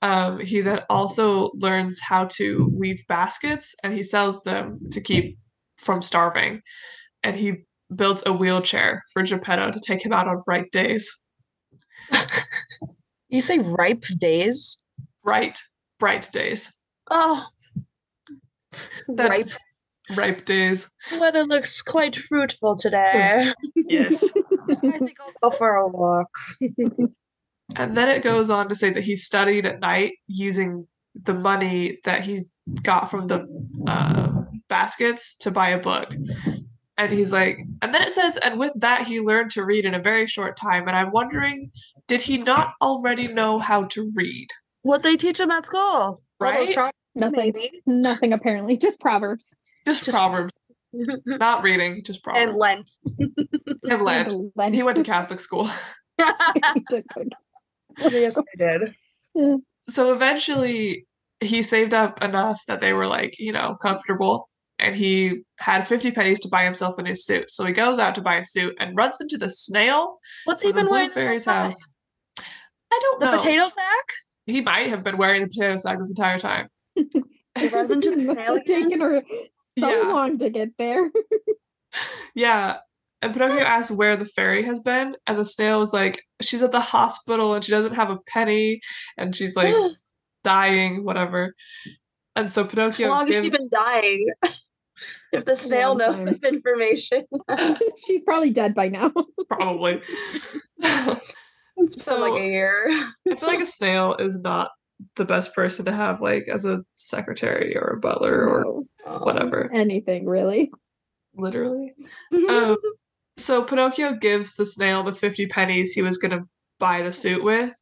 Um, 0.00 0.40
he 0.40 0.62
then 0.62 0.80
also 0.88 1.50
learns 1.54 2.00
how 2.00 2.24
to 2.32 2.72
weave 2.78 3.04
baskets 3.06 3.74
and 3.84 3.92
he 3.92 4.02
sells 4.02 4.42
them 4.44 4.80
to 4.90 5.00
keep 5.00 5.38
from 5.76 6.00
starving. 6.00 6.62
And 7.22 7.36
he 7.36 7.64
builds 7.94 8.22
a 8.24 8.32
wheelchair 8.32 9.02
for 9.12 9.22
Geppetto 9.22 9.70
to 9.70 9.80
take 9.80 10.04
him 10.04 10.12
out 10.12 10.26
on 10.26 10.42
bright 10.46 10.70
days. 10.72 11.12
You 13.28 13.40
say 13.40 13.58
ripe 13.58 14.04
days? 14.18 14.78
Bright, 15.22 15.58
bright 15.98 16.28
days. 16.32 16.74
Oh, 17.10 17.46
That- 19.08 19.30
ripe. 19.30 19.50
Ripe 20.16 20.44
days. 20.44 20.90
Weather 21.20 21.44
looks 21.44 21.80
quite 21.80 22.16
fruitful 22.16 22.76
today. 22.76 23.52
Yes. 23.76 24.24
I 24.68 24.74
think 24.98 25.16
I'll 25.20 25.50
go 25.50 25.56
for 25.56 25.76
a 25.76 25.86
walk. 25.86 26.28
And 27.76 27.96
then 27.96 28.08
it 28.08 28.22
goes 28.22 28.50
on 28.50 28.68
to 28.68 28.74
say 28.74 28.90
that 28.90 29.04
he 29.04 29.16
studied 29.16 29.66
at 29.66 29.80
night 29.80 30.12
using 30.26 30.86
the 31.14 31.34
money 31.34 31.98
that 32.04 32.22
he 32.22 32.40
got 32.82 33.10
from 33.10 33.26
the 33.28 33.46
uh, 33.86 34.42
baskets 34.68 35.36
to 35.38 35.50
buy 35.50 35.70
a 35.70 35.78
book. 35.78 36.14
And 36.98 37.10
he's 37.12 37.32
like, 37.32 37.58
and 37.80 37.94
then 37.94 38.02
it 38.02 38.12
says, 38.12 38.36
and 38.38 38.58
with 38.58 38.72
that 38.80 39.06
he 39.06 39.20
learned 39.20 39.50
to 39.52 39.64
read 39.64 39.84
in 39.84 39.94
a 39.94 40.02
very 40.02 40.26
short 40.26 40.56
time. 40.56 40.86
And 40.86 40.96
I'm 40.96 41.10
wondering, 41.10 41.70
did 42.06 42.20
he 42.20 42.38
not 42.38 42.74
already 42.82 43.28
know 43.28 43.58
how 43.58 43.84
to 43.86 44.10
read? 44.14 44.48
What 44.82 45.02
they 45.02 45.16
teach 45.16 45.40
him 45.40 45.50
at 45.50 45.66
school. 45.66 45.80
All 45.80 46.18
those 46.40 46.76
Right? 46.76 46.92
Pro- 47.12 47.20
Nothing. 47.28 47.52
Maybe. 47.54 47.82
Nothing 47.86 48.32
apparently. 48.32 48.76
Just 48.76 49.00
proverbs. 49.00 49.56
Just, 49.86 50.04
Just- 50.04 50.14
proverbs, 50.16 50.52
not 51.26 51.62
reading, 51.64 52.02
just 52.04 52.22
proverbs. 52.22 52.50
and 52.50 52.58
Lent. 52.58 52.90
And 53.84 54.02
Lent. 54.02 54.34
Lent. 54.56 54.74
He 54.74 54.82
went 54.82 54.96
to 54.98 55.04
Catholic 55.04 55.40
school. 55.40 55.68
yes, 56.18 58.36
I 58.36 58.42
did. 58.56 58.94
so 59.82 60.12
eventually 60.12 61.06
he 61.40 61.62
saved 61.62 61.94
up 61.94 62.22
enough 62.22 62.60
that 62.68 62.78
they 62.80 62.92
were 62.92 63.06
like, 63.06 63.36
you 63.38 63.52
know, 63.52 63.76
comfortable. 63.82 64.46
And 64.78 64.94
he 64.94 65.42
had 65.58 65.86
50 65.86 66.10
pennies 66.12 66.40
to 66.40 66.48
buy 66.48 66.64
himself 66.64 66.98
a 66.98 67.02
new 67.02 67.16
suit. 67.16 67.50
So 67.50 67.64
he 67.64 67.72
goes 67.72 67.98
out 67.98 68.14
to 68.16 68.22
buy 68.22 68.36
a 68.36 68.44
suit 68.44 68.74
and 68.80 68.96
runs 68.96 69.20
into 69.20 69.36
the 69.38 69.48
snail 69.48 70.18
What's 70.44 70.62
he 70.62 70.68
from 70.70 70.76
the 70.76 70.82
been 70.84 70.90
wearing? 70.90 71.10
Fairy's 71.10 71.44
house. 71.44 71.78
I 72.38 72.98
don't 73.00 73.20
The 73.20 73.26
know. 73.32 73.38
potato 73.38 73.68
sack? 73.68 74.04
He 74.46 74.60
might 74.60 74.88
have 74.88 75.02
been 75.02 75.16
wearing 75.16 75.42
the 75.42 75.48
potato 75.48 75.78
sack 75.78 75.98
this 75.98 76.10
entire 76.16 76.38
time. 76.38 76.68
He 77.58 77.68
runs 77.68 77.90
into 77.90 78.10
the 78.10 78.16
Must 78.24 78.38
snail 78.40 78.54
have 78.54 78.64
taken 78.64 79.00
her 79.00 79.22
so 79.78 79.90
Yeah. 80.02 80.08
long 80.12 80.38
to 80.38 80.50
get 80.50 80.70
there. 80.78 81.10
Yeah. 82.34 82.78
And 83.20 83.32
Pinocchio 83.34 83.62
asks 83.64 83.94
where 83.94 84.16
the 84.16 84.24
fairy 84.24 84.64
has 84.64 84.80
been, 84.80 85.14
and 85.26 85.38
the 85.38 85.44
snail 85.44 85.80
is 85.82 85.92
like, 85.92 86.20
she's 86.40 86.62
at 86.62 86.72
the 86.72 86.80
hospital 86.80 87.54
and 87.54 87.62
she 87.62 87.70
doesn't 87.70 87.94
have 87.94 88.10
a 88.10 88.18
penny, 88.26 88.80
and 89.18 89.36
she's 89.36 89.54
like 89.54 89.74
dying, 90.44 91.04
whatever. 91.04 91.54
And 92.34 92.50
so 92.50 92.64
Pinocchio 92.64 93.08
How 93.08 93.12
long 93.18 93.26
has 93.30 93.44
she 93.44 93.50
been 93.50 93.68
dying? 93.70 94.26
if 95.32 95.44
the 95.44 95.54
snail 95.56 95.94
knows 95.94 96.16
time. 96.16 96.24
this 96.26 96.42
information. 96.42 97.24
She's 98.06 98.24
probably 98.24 98.50
dead 98.50 98.74
by 98.74 98.88
now. 98.88 99.12
probably. 99.48 100.00
I 100.82 101.20
It's 101.76 102.04
been 102.04 102.20
like 102.20 102.40
a 102.42 102.46
year. 102.46 102.86
I 103.30 103.34
feel 103.36 103.48
like 103.48 103.60
a 103.60 103.66
snail 103.66 104.14
is 104.18 104.40
not 104.40 104.70
the 105.16 105.24
best 105.24 105.54
person 105.54 105.84
to 105.86 105.92
have 105.92 106.20
like 106.20 106.48
as 106.48 106.64
a 106.64 106.82
secretary 106.96 107.76
or 107.76 107.94
a 107.96 108.00
butler 108.00 108.46
or 108.48 108.64
No, 108.64 109.18
whatever. 109.18 109.70
anything 109.74 110.26
really. 110.26 110.70
Literally. 111.34 111.94
Um, 112.48 112.76
so 113.38 113.64
Pinocchio 113.64 114.14
gives 114.14 114.54
the 114.54 114.66
snail 114.66 115.02
the 115.02 115.14
50 115.14 115.46
pennies 115.46 115.92
he 115.92 116.02
was 116.02 116.18
going 116.18 116.32
to 116.32 116.44
buy 116.78 117.02
the 117.02 117.12
suit 117.12 117.42
with. 117.42 117.72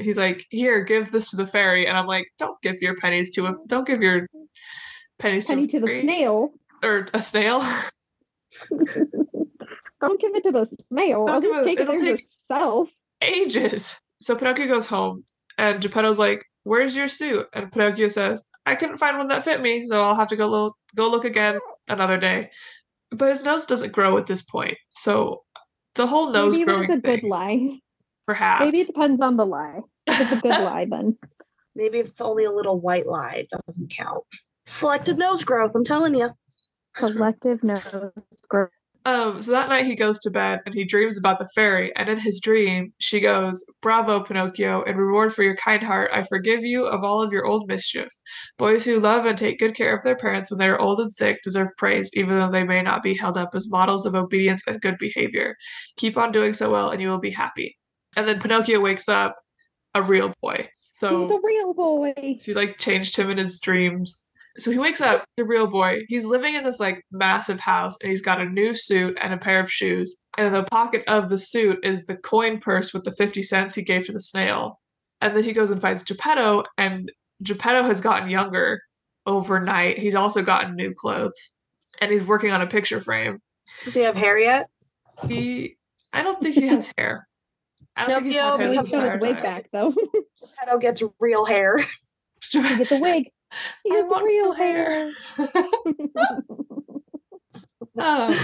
He's 0.00 0.16
like, 0.18 0.44
"Here, 0.50 0.82
give 0.84 1.10
this 1.12 1.30
to 1.30 1.36
the 1.36 1.46
fairy." 1.46 1.86
And 1.86 1.96
I'm 1.98 2.06
like, 2.06 2.26
"Don't 2.38 2.60
give 2.62 2.76
your 2.80 2.96
pennies 2.96 3.30
to 3.34 3.46
a 3.46 3.54
don't 3.66 3.86
give 3.86 4.00
your 4.02 4.26
pennies 5.18 5.46
Penny 5.46 5.66
to 5.68 5.80
to 5.80 5.86
the 5.86 6.00
snail. 6.02 6.52
or 6.82 7.06
a 7.14 7.20
snail." 7.20 7.62
Don't 10.00 10.20
give 10.20 10.34
it 10.34 10.42
to 10.44 10.50
the 10.52 10.66
snail. 10.90 11.24
Don't 11.26 11.34
I'll 11.36 11.40
just 11.40 11.60
it- 11.60 11.64
take 11.64 11.78
it 11.78 11.82
it'll 11.82 11.94
there 11.96 12.04
take- 12.16 12.20
yourself. 12.20 12.90
Ages. 13.22 14.00
So 14.20 14.36
Pinocchio 14.36 14.66
goes 14.66 14.86
home 14.86 15.24
and 15.58 15.80
Geppetto's 15.80 16.18
like, 16.18 16.44
"Where's 16.64 16.96
your 16.96 17.08
suit?" 17.08 17.46
And 17.52 17.70
Pinocchio 17.72 18.08
says, 18.08 18.44
"I 18.66 18.74
couldn't 18.74 18.98
find 18.98 19.16
one 19.16 19.28
that 19.28 19.44
fit 19.44 19.60
me, 19.62 19.86
so 19.86 20.02
I'll 20.02 20.16
have 20.16 20.28
to 20.28 20.36
go 20.36 20.48
look 20.48 20.76
go 20.96 21.08
look 21.10 21.24
again 21.24 21.60
another 21.88 22.18
day." 22.18 22.50
But 23.10 23.30
his 23.30 23.44
nose 23.44 23.64
doesn't 23.66 23.92
grow 23.92 24.18
at 24.18 24.26
this 24.26 24.42
point. 24.42 24.76
So 24.90 25.44
the 25.94 26.06
whole 26.06 26.30
nose 26.32 26.52
Maybe 26.54 26.64
growing 26.64 26.84
it 26.84 26.88
was 26.88 26.98
a 26.98 27.02
thing, 27.02 27.20
good 27.20 27.28
lie. 27.28 27.78
perhaps. 28.26 28.64
Maybe 28.64 28.80
it 28.80 28.88
depends 28.88 29.20
on 29.20 29.36
the 29.36 29.46
lie. 29.46 29.80
If 30.06 30.20
it's 30.20 30.32
a 30.32 30.40
good 30.40 30.48
lie, 30.64 30.86
then 30.90 31.16
Maybe 31.76 31.98
if 31.98 32.08
it's 32.08 32.20
only 32.20 32.44
a 32.44 32.50
little 32.52 32.80
white 32.80 33.06
lie, 33.06 33.34
it 33.34 33.48
doesn't 33.66 33.90
count. 33.90 34.24
Selective 34.66 35.18
nose 35.18 35.44
growth, 35.44 35.72
I'm 35.74 35.84
telling 35.84 36.14
you. 36.14 36.30
selective 36.96 37.62
nose 37.62 38.12
growth. 38.48 38.70
Um, 39.06 39.42
so 39.42 39.52
that 39.52 39.68
night 39.68 39.84
he 39.84 39.96
goes 39.96 40.18
to 40.20 40.30
bed 40.30 40.60
and 40.64 40.74
he 40.74 40.84
dreams 40.84 41.18
about 41.18 41.38
the 41.38 41.48
fairy, 41.54 41.94
and 41.94 42.08
in 42.08 42.18
his 42.18 42.40
dream, 42.40 42.92
she 42.98 43.20
goes, 43.20 43.62
Bravo, 43.82 44.20
Pinocchio, 44.22 44.82
in 44.84 44.96
reward 44.96 45.34
for 45.34 45.42
your 45.42 45.56
kind 45.56 45.82
heart, 45.82 46.10
I 46.14 46.22
forgive 46.22 46.64
you 46.64 46.86
of 46.86 47.04
all 47.04 47.22
of 47.22 47.30
your 47.32 47.44
old 47.44 47.68
mischief. 47.68 48.08
Boys 48.56 48.84
who 48.84 49.00
love 49.00 49.26
and 49.26 49.36
take 49.36 49.58
good 49.58 49.74
care 49.74 49.94
of 49.94 50.02
their 50.04 50.16
parents 50.16 50.50
when 50.50 50.58
they 50.58 50.68
are 50.68 50.80
old 50.80 51.00
and 51.00 51.12
sick 51.12 51.38
deserve 51.42 51.68
praise, 51.76 52.10
even 52.14 52.38
though 52.38 52.50
they 52.50 52.64
may 52.64 52.80
not 52.80 53.02
be 53.02 53.14
held 53.14 53.36
up 53.36 53.50
as 53.54 53.70
models 53.70 54.06
of 54.06 54.14
obedience 54.14 54.62
and 54.66 54.80
good 54.80 54.96
behavior. 54.98 55.54
Keep 55.98 56.16
on 56.16 56.32
doing 56.32 56.54
so 56.54 56.70
well, 56.70 56.88
and 56.90 57.02
you 57.02 57.10
will 57.10 57.20
be 57.20 57.30
happy. 57.30 57.76
And 58.16 58.26
then 58.26 58.40
Pinocchio 58.40 58.80
wakes 58.80 59.08
up 59.08 59.36
a 59.94 60.02
real 60.02 60.32
boy. 60.40 60.66
So 60.76 61.20
He's 61.22 61.30
a 61.30 61.40
real 61.42 61.74
boy. 61.74 62.14
she 62.40 62.54
like 62.54 62.78
changed 62.78 63.16
him 63.16 63.30
in 63.30 63.38
his 63.38 63.60
dreams. 63.60 64.28
So 64.56 64.70
he 64.70 64.78
wakes 64.78 65.00
up, 65.00 65.24
the 65.36 65.44
real 65.44 65.66
boy. 65.66 66.02
He's 66.08 66.24
living 66.24 66.54
in 66.54 66.62
this 66.62 66.78
like 66.78 67.04
massive 67.10 67.58
house 67.58 67.96
and 68.00 68.10
he's 68.10 68.22
got 68.22 68.40
a 68.40 68.44
new 68.44 68.74
suit 68.74 69.18
and 69.20 69.34
a 69.34 69.38
pair 69.38 69.60
of 69.60 69.70
shoes. 69.70 70.16
And 70.38 70.46
in 70.46 70.52
the 70.52 70.64
pocket 70.64 71.02
of 71.08 71.28
the 71.28 71.38
suit 71.38 71.80
is 71.82 72.04
the 72.04 72.16
coin 72.16 72.60
purse 72.60 72.94
with 72.94 73.04
the 73.04 73.12
50 73.12 73.42
cents 73.42 73.74
he 73.74 73.82
gave 73.82 74.06
to 74.06 74.12
the 74.12 74.20
snail. 74.20 74.80
And 75.20 75.36
then 75.36 75.42
he 75.42 75.52
goes 75.52 75.70
and 75.70 75.80
finds 75.80 76.02
Geppetto, 76.02 76.64
and 76.76 77.10
Geppetto 77.42 77.82
has 77.84 78.00
gotten 78.00 78.28
younger 78.28 78.80
overnight. 79.26 79.98
He's 79.98 80.14
also 80.14 80.42
gotten 80.42 80.76
new 80.76 80.92
clothes. 80.92 81.58
And 82.00 82.12
he's 82.12 82.24
working 82.24 82.52
on 82.52 82.60
a 82.60 82.66
picture 82.66 83.00
frame. 83.00 83.40
Does 83.84 83.94
he 83.94 84.00
have 84.00 84.16
hair 84.16 84.38
yet? 84.38 84.68
He 85.28 85.76
I 86.12 86.22
don't 86.22 86.40
think 86.40 86.54
he 86.54 86.68
has 86.68 86.92
hair. 86.98 87.26
I 87.96 88.06
don't 88.06 88.22
think 88.22 88.26
he's 88.26 88.36
had 88.36 88.58
Pinocchio 88.58 88.58
hair 88.58 88.70
He 88.70 88.76
this 88.76 88.90
becomes 88.90 89.04
got 89.04 89.12
his 89.12 89.20
wig 89.20 89.42
back 89.42 89.68
though. 89.72 89.94
Geppetto 90.42 90.78
gets 90.78 91.02
real 91.20 91.44
hair. 91.44 91.78
he 92.52 92.76
gets 92.76 92.92
a 92.92 93.00
wig. 93.00 93.30
He 93.84 93.92
I 93.92 94.00
gets 94.00 94.10
want 94.12 94.24
real 94.24 94.24
real 94.24 94.52
hair. 94.52 95.10
um, 97.98 98.38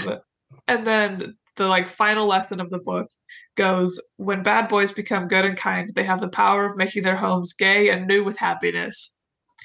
and 0.68 0.86
then 0.86 1.34
the 1.56 1.66
like 1.66 1.88
final 1.88 2.26
lesson 2.26 2.60
of 2.60 2.70
the 2.70 2.78
book 2.78 3.08
goes 3.56 4.00
when 4.16 4.42
bad 4.42 4.68
boys 4.68 4.92
become 4.92 5.28
good 5.28 5.44
and 5.44 5.56
kind 5.56 5.90
they 5.94 6.04
have 6.04 6.20
the 6.20 6.30
power 6.30 6.64
of 6.64 6.76
making 6.76 7.02
their 7.02 7.16
homes 7.16 7.52
gay 7.52 7.90
and 7.90 8.06
new 8.06 8.24
with 8.24 8.38
happiness 8.38 9.16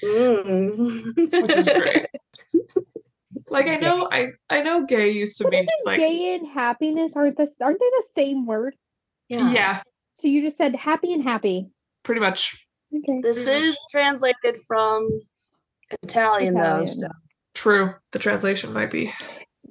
Mm. 0.04 1.14
which 1.42 1.56
is 1.56 1.66
great 1.68 2.04
like 3.48 3.66
i 3.66 3.76
know 3.76 4.06
i 4.12 4.26
i 4.50 4.60
know 4.60 4.84
gay 4.84 5.08
used 5.10 5.38
to 5.38 5.44
But 5.44 5.52
be 5.52 5.62
just 5.62 5.86
like 5.86 5.98
gay 5.98 6.34
and 6.34 6.46
happiness 6.46 7.16
aren't 7.16 7.38
this 7.38 7.54
aren't 7.62 7.80
they 7.80 7.88
the 7.96 8.04
same 8.14 8.44
word? 8.44 8.76
yeah. 9.28 9.80
So 10.12 10.28
you 10.28 10.42
just 10.42 10.58
said 10.58 10.74
happy 10.76 11.14
and 11.14 11.22
happy. 11.22 11.70
pretty 12.02 12.20
much 12.20 12.62
Okay. 12.94 13.20
This 13.22 13.46
is 13.46 13.78
translated 13.90 14.58
from 14.66 15.08
Italian, 16.02 16.56
Italian. 16.56 16.86
though. 16.86 16.86
So. 16.86 17.08
true 17.54 17.94
the 18.12 18.18
translation 18.18 18.72
might 18.72 18.90
be 18.90 19.12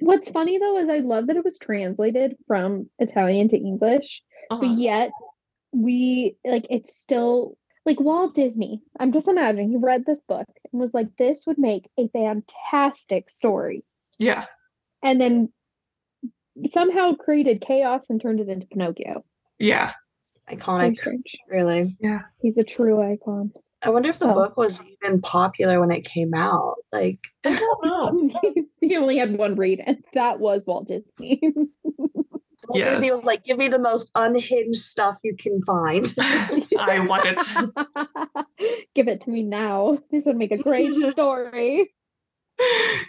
What's 0.00 0.30
funny 0.30 0.58
though 0.58 0.76
is 0.78 0.88
I 0.90 0.98
love 0.98 1.26
that 1.28 1.36
it 1.36 1.44
was 1.44 1.58
translated 1.58 2.36
from 2.46 2.90
Italian 2.98 3.48
to 3.48 3.56
English, 3.56 4.22
uh 4.50 4.58
but 4.58 4.70
yet 4.70 5.10
we 5.72 6.36
like 6.44 6.66
it's 6.68 6.94
still 6.94 7.56
like 7.86 8.00
Walt 8.00 8.34
Disney. 8.34 8.82
I'm 8.98 9.12
just 9.12 9.28
imagining 9.28 9.70
he 9.70 9.76
read 9.76 10.04
this 10.04 10.20
book 10.22 10.46
and 10.72 10.80
was 10.80 10.92
like, 10.92 11.08
this 11.16 11.44
would 11.46 11.56
make 11.56 11.88
a 11.98 12.08
fantastic 12.08 13.30
story. 13.30 13.84
yeah 14.18 14.44
And 15.02 15.20
then 15.20 15.52
somehow 16.66 17.14
created 17.14 17.60
chaos 17.60 18.10
and 18.10 18.20
turned 18.20 18.40
it 18.40 18.48
into 18.48 18.66
Pinocchio. 18.66 19.24
yeah 19.58 19.92
Iconic, 20.48 20.98
really. 21.48 21.96
Yeah. 22.00 22.20
He's 22.40 22.58
a 22.58 22.64
true 22.64 23.02
icon. 23.02 23.52
I 23.82 23.90
wonder 23.90 24.08
if 24.08 24.18
the 24.18 24.28
Oh. 24.30 24.34
book 24.34 24.56
was 24.56 24.80
even 25.02 25.20
popular 25.20 25.80
when 25.80 25.90
it 25.90 26.04
came 26.04 26.34
out. 26.34 26.76
Like, 26.92 27.18
i 27.44 27.56
don't 27.56 27.84
know 27.84 28.64
he 28.80 28.96
only 28.96 29.18
had 29.18 29.36
one 29.36 29.54
read, 29.56 29.80
and 29.84 30.02
that 30.14 30.40
was 30.40 30.66
Walt 30.66 30.86
Disney. 30.88 31.40
Walt 32.68 32.74
Disney 32.74 33.10
was 33.12 33.24
like, 33.24 33.44
give 33.44 33.58
me 33.58 33.68
the 33.68 33.78
most 33.78 34.10
unhinged 34.16 34.80
stuff 34.80 35.16
you 35.22 35.36
can 35.36 35.62
find. 35.62 36.12
i 36.18 36.98
want 37.06 37.26
it 37.26 38.86
Give 38.94 39.06
it 39.08 39.20
to 39.22 39.30
me 39.30 39.42
now. 39.42 39.98
This 40.10 40.24
would 40.26 40.36
make 40.36 40.50
a 40.52 40.58
great 40.58 40.94
story. 41.12 41.92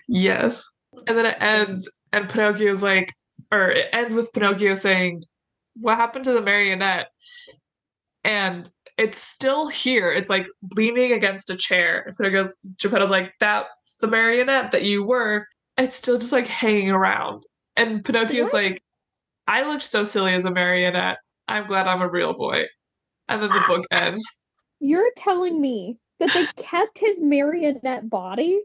yes 0.07 0.69
and 1.07 1.18
then 1.18 1.26
it 1.26 1.38
ends 1.39 1.89
and 2.11 2.27
pinocchio's 2.30 2.84
like 2.84 3.14
or 3.52 3.72
it 3.72 3.85
ends 3.94 4.14
with 4.14 4.31
pinocchio 4.34 4.76
saying 4.76 5.23
what 5.80 5.95
happened 5.95 6.26
to 6.26 6.34
the 6.34 6.41
marionette 6.41 7.07
and 8.26 8.69
it's 8.98 9.18
still 9.18 9.68
here 9.68 10.11
it's 10.11 10.30
like 10.30 10.48
leaning 10.76 11.11
against 11.11 11.49
a 11.49 11.56
chair 11.56 12.03
and 12.07 12.15
pinocchio's 12.18 12.57
geppetto's 12.78 13.10
like 13.11 13.32
that's 13.40 13.98
the 14.02 14.07
marionette 14.07 14.72
that 14.72 14.84
you 14.84 15.03
were 15.06 15.45
it's 15.78 15.95
still 15.95 16.18
just 16.18 16.32
like 16.32 16.48
hanging 16.48 16.90
around 16.91 17.44
and 17.76 18.03
pinocchio's 18.03 18.52
What? 18.52 18.64
like 18.64 18.84
i 19.48 19.68
looked 19.68 19.84
so 19.84 20.03
silly 20.03 20.34
as 20.34 20.45
a 20.45 20.52
marionette 20.52 21.18
i'm 21.48 21.68
glad 21.68 21.88
i'm 21.88 22.02
a 22.02 22.10
real 22.10 22.34
boy 22.34 22.65
and 23.30 23.41
then 23.41 23.49
the 23.49 23.64
book 23.68 23.86
ends 23.91 24.26
You're 24.80 25.11
telling 25.15 25.61
me 25.61 25.98
that 26.19 26.32
they 26.34 26.45
kept 26.64 26.98
his 26.98 27.22
marionette 27.22 28.10
body? 28.10 28.60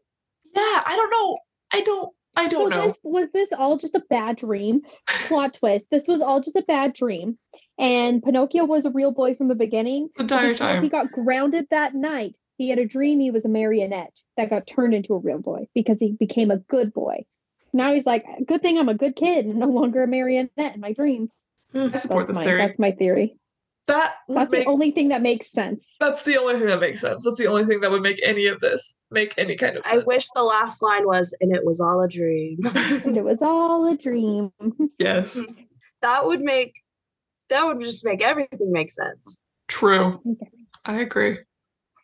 yeah 0.54 0.82
i 0.86 0.94
don't 0.96 1.10
know 1.10 1.38
i 1.72 1.80
don't 1.82 2.10
i 2.36 2.48
don't 2.48 2.72
so 2.72 2.78
know 2.78 2.86
this 2.86 2.98
was 3.02 3.30
this 3.32 3.52
all 3.52 3.76
just 3.76 3.94
a 3.94 4.02
bad 4.08 4.36
dream? 4.36 4.80
Plot 5.28 5.52
twist. 5.54 5.88
This 5.90 6.08
was 6.08 6.22
all 6.22 6.40
just 6.40 6.56
a 6.56 6.64
bad 6.66 6.94
dream. 6.94 7.38
And 7.82 8.22
Pinocchio 8.22 8.64
was 8.64 8.86
a 8.86 8.90
real 8.90 9.10
boy 9.10 9.34
from 9.34 9.48
the 9.48 9.56
beginning. 9.56 10.08
the 10.16 10.22
but 10.22 10.22
entire 10.22 10.52
because 10.52 10.58
time 10.58 10.82
he 10.84 10.88
got 10.88 11.10
grounded 11.10 11.66
that 11.70 11.96
night, 11.96 12.38
he 12.56 12.70
had 12.70 12.78
a 12.78 12.86
dream 12.86 13.18
he 13.18 13.32
was 13.32 13.44
a 13.44 13.48
marionette 13.48 14.20
that 14.36 14.50
got 14.50 14.68
turned 14.68 14.94
into 14.94 15.14
a 15.14 15.18
real 15.18 15.40
boy 15.40 15.66
because 15.74 15.98
he 15.98 16.12
became 16.12 16.52
a 16.52 16.58
good 16.58 16.94
boy. 16.94 17.24
Now 17.74 17.92
he's 17.92 18.06
like, 18.06 18.24
good 18.46 18.62
thing 18.62 18.78
I'm 18.78 18.88
a 18.88 18.94
good 18.94 19.16
kid 19.16 19.46
and 19.46 19.56
no 19.56 19.66
longer 19.66 20.04
a 20.04 20.06
marionette 20.06 20.74
in 20.74 20.80
my 20.80 20.92
dreams. 20.92 21.44
Hmm, 21.72 21.88
i 21.92 21.96
support 21.96 22.26
That's 22.26 22.38
this 22.38 22.44
my, 22.44 22.44
theory 22.44 22.62
that's 22.62 22.78
my 22.78 22.92
theory. 22.92 23.36
that 23.88 24.14
would 24.28 24.36
That's 24.36 24.52
make 24.52 24.64
the 24.64 24.70
only 24.70 24.90
thing 24.92 25.08
that 25.08 25.22
makes 25.22 25.50
sense. 25.50 25.96
That's 25.98 26.22
the 26.22 26.36
only 26.36 26.58
thing 26.58 26.66
that 26.68 26.80
makes 26.80 27.00
sense. 27.00 27.24
That's 27.24 27.38
the 27.38 27.48
only 27.48 27.64
thing 27.64 27.80
that 27.80 27.90
would 27.90 28.02
make 28.02 28.20
any 28.24 28.46
of 28.46 28.60
this 28.60 29.02
make 29.10 29.34
any 29.38 29.56
kind 29.56 29.76
of 29.76 29.84
sense. 29.84 30.02
I 30.02 30.04
wish 30.06 30.28
the 30.34 30.44
last 30.44 30.82
line 30.82 31.04
was, 31.06 31.36
and 31.40 31.52
it 31.52 31.64
was 31.64 31.80
all 31.80 32.00
a 32.00 32.08
dream. 32.08 32.58
And 33.04 33.16
it 33.16 33.24
was 33.24 33.42
all 33.42 33.90
a 33.90 33.96
dream. 33.96 34.52
Yes. 34.98 35.40
that 36.02 36.26
would 36.26 36.42
make, 36.42 36.74
that 37.50 37.64
would 37.66 37.80
just 37.80 38.04
make 38.04 38.22
everything 38.22 38.72
make 38.72 38.90
sense. 38.90 39.38
True. 39.68 40.20
Okay. 40.30 40.50
I 40.86 41.00
agree. 41.00 41.38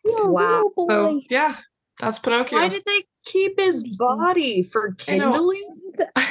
You're 0.05 0.31
Wow. 0.31 0.71
real. 0.77 0.87
So 0.89 1.21
yeah, 1.29 1.55
that's 1.99 2.19
Pinocchio. 2.19 2.59
Why 2.59 2.69
did 2.69 2.83
they 2.85 3.03
keep 3.25 3.59
his 3.59 3.83
body 3.97 4.63
for 4.63 4.93
kindling? 4.93 5.75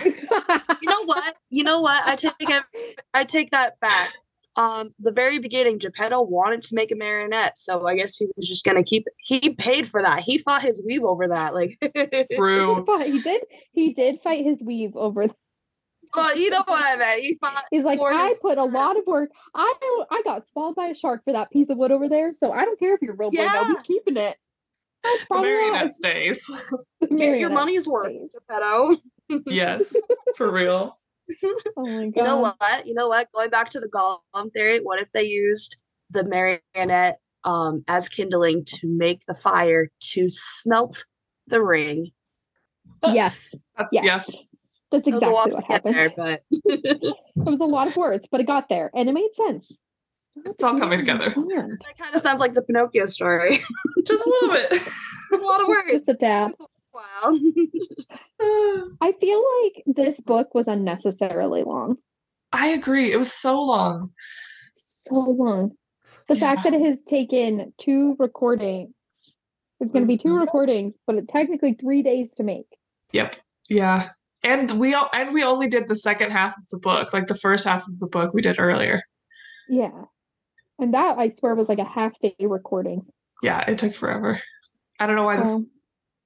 You 0.81 0.89
know 0.89 1.05
what? 1.05 1.37
You 1.51 1.65
know 1.65 1.81
what? 1.81 2.07
I 2.07 2.15
take 2.17 2.33
it. 2.41 2.63
I 3.13 3.25
take 3.25 3.51
that 3.51 3.81
back. 3.81 4.11
Um, 4.57 4.91
the 4.99 5.13
very 5.13 5.39
beginning, 5.39 5.79
Geppetto 5.79 6.23
wanted 6.23 6.63
to 6.65 6.75
make 6.75 6.91
a 6.93 6.97
marionette, 6.97 7.59
so 7.59 7.87
I 7.87 7.95
guess 7.97 8.17
he 8.17 8.27
was 8.37 8.47
just 8.49 8.65
gonna 8.65 8.83
keep. 8.85 9.07
He 9.19 9.51
paid 9.51 9.89
for 9.89 10.03
that. 10.03 10.21
He 10.21 10.39
fought 10.39 10.63
his 10.63 10.83
weave 10.87 11.03
over 11.05 11.29
that. 11.29 11.55
Like, 11.55 11.79
True. 12.37 12.83
But 12.87 13.07
he 13.07 13.19
did 13.21 13.43
he 13.73 13.93
did 13.93 14.21
fight 14.21 14.45
his 14.45 14.63
weave 14.63 14.97
over 14.97 15.23
th- 15.23 15.35
well, 16.17 16.37
you 16.37 16.51
know 16.51 16.63
what 16.67 16.83
I 16.85 16.97
meant. 16.97 17.21
He 17.21 17.37
fought. 17.41 17.65
he's 17.71 17.85
like 17.85 17.99
i 18.03 18.35
put 18.41 18.59
a 18.59 18.65
lot 18.65 18.97
of 18.97 19.05
work 19.07 19.31
i 19.55 20.05
i 20.11 20.23
got 20.25 20.47
swallowed 20.47 20.75
by 20.77 20.87
a 20.89 20.95
shark 20.95 21.23
for 21.25 21.33
that 21.33 21.51
piece 21.51 21.71
of 21.71 21.79
wood 21.79 21.91
over 21.93 22.09
there 22.09 22.33
so 22.33 22.53
i 22.53 22.65
don't 22.65 22.79
care 22.79 22.95
if 22.95 23.03
you're 23.03 23.15
a 23.15 23.17
real 23.17 23.31
boy 23.31 23.39
no 23.39 23.45
Yeah. 23.45 23.69
he's 23.69 23.83
keeping 23.83 24.17
it 24.17 24.37
That's 25.05 25.21
The 25.21 25.27
probably 25.27 25.51
why. 25.53 25.61
marionette 25.71 25.93
stays. 25.93 26.51
The 27.01 27.07
Get 27.17 27.39
your 27.39 27.51
money's 27.51 27.87
worth, 27.89 28.13
stays. 28.13 28.31
Geppetto. 28.35 28.97
yes. 29.47 29.95
For 30.37 30.51
real. 30.51 30.99
oh 31.77 31.85
my 31.85 32.07
god 32.07 32.13
You 32.17 32.23
know 32.23 32.39
what? 32.39 32.87
You 32.87 32.95
know 32.95 33.09
what? 33.09 33.29
Going 33.33 33.51
back 33.51 33.71
to 33.71 33.81
the 33.81 33.89
Gollum 33.89 34.51
theory, 34.53 34.79
what 34.79 35.01
if 35.01 35.11
they 35.13 35.25
used 35.25 35.77
the 36.11 36.25
marionette 36.25 37.19
um, 37.45 37.83
as 37.87 38.09
kindling 38.09 38.65
to 38.67 38.81
make 38.89 39.23
the 39.29 39.35
fire 39.35 39.89
to 40.13 40.27
smelt 40.29 41.05
the 41.47 41.63
ring? 41.63 42.11
yes 43.13 43.37
That's 43.77 43.89
yes, 43.93 44.05
yes. 44.05 44.31
That's 44.91 45.07
It 45.09 45.15
was 45.15 45.23
a 45.23 45.29
lot 45.31 45.49
exactly 45.49 45.51
to 45.51 45.57
what 45.57 45.65
happened 45.73 45.97
there, 45.97 46.11
but 46.17 46.43
it 46.51 47.51
was 47.51 47.61
a 47.61 47.65
lot 47.65 47.87
of 47.89 47.97
words 47.97 48.27
but 48.31 48.41
it 48.41 48.47
got 48.47 48.69
there 48.69 48.91
and 48.95 49.09
it 49.09 49.13
made 49.13 49.35
sense 49.35 49.83
It's 50.45 50.63
all 50.65 50.79
coming 50.79 50.99
together. 51.01 51.33
And 51.37 51.51
that 51.73 51.99
kind 51.99 52.15
of 52.15 52.21
sounds 52.23 52.41
like 52.41 52.55
the 52.55 52.63
Pinocchio 52.63 53.07
story. 53.07 53.59
Just 54.07 54.27
a 54.27 54.31
little 54.31 54.55
bit. 54.55 54.69
It's 54.73 55.43
a 55.43 55.47
lot 55.47 55.61
of 55.61 55.69
words. 55.69 55.93
just 55.93 56.09
a 56.09 56.15
tad 56.15 56.53
Wow. 56.93 57.39
i 59.01 59.13
feel 59.21 59.45
like 59.63 59.83
this 59.87 60.19
book 60.21 60.55
was 60.55 60.69
unnecessarily 60.69 61.63
long 61.65 61.97
I 62.51 62.69
agree. 62.69 63.13
It 63.13 63.19
was 63.19 63.31
so 63.31 63.61
long. 63.61 64.11
so 64.75 65.15
long. 65.17 65.73
The 66.29 66.37
fact 66.37 66.65
that 66.65 66.73
it 66.73 66.81
has 66.81 67.05
taken 67.05 67.75
two 67.77 68.17
recordings, 68.19 68.95
it's 69.81 69.93
going 69.93 70.03
to 70.03 70.07
be 70.09 70.17
two 70.17 70.31
Mhm. 70.31 70.41
recordings, 70.41 70.95
but 71.07 71.17
it 71.17 71.29
technically 71.29 71.75
three 71.75 72.03
days 72.03 72.35
to 72.37 72.43
make. 72.43 72.67
Yep. 73.13 73.37
Yeah. 73.69 74.09
And 74.45 74.71
we 74.79 74.95
all 74.95 75.09
and 75.13 75.35
we 75.35 75.43
only 75.43 75.69
did 75.69 75.89
the 75.89 75.97
second 75.97 76.31
half 76.31 76.57
of 76.57 76.67
the 76.71 76.79
book. 76.81 77.13
Like 77.13 77.27
the 77.27 77.35
first 77.35 77.67
half 77.67 77.89
of 77.89 77.99
the 77.99 78.07
book 78.07 78.33
we 78.33 78.43
did 78.43 78.57
earlier. 78.59 79.03
Yeah. 79.69 79.91
And 80.79 80.95
that, 80.95 81.19
I 81.19 81.29
swear, 81.31 81.55
was 81.57 81.69
like 81.69 81.81
a 81.81 81.85
half 81.85 82.13
day 82.21 82.37
recording. 82.41 83.05
Yeah, 83.43 83.69
it 83.69 83.79
took 83.79 83.95
forever. 83.95 84.41
I 85.01 85.07
don't 85.07 85.17
know 85.17 85.25
why 85.25 85.37
this 85.37 85.55
So 85.55 85.65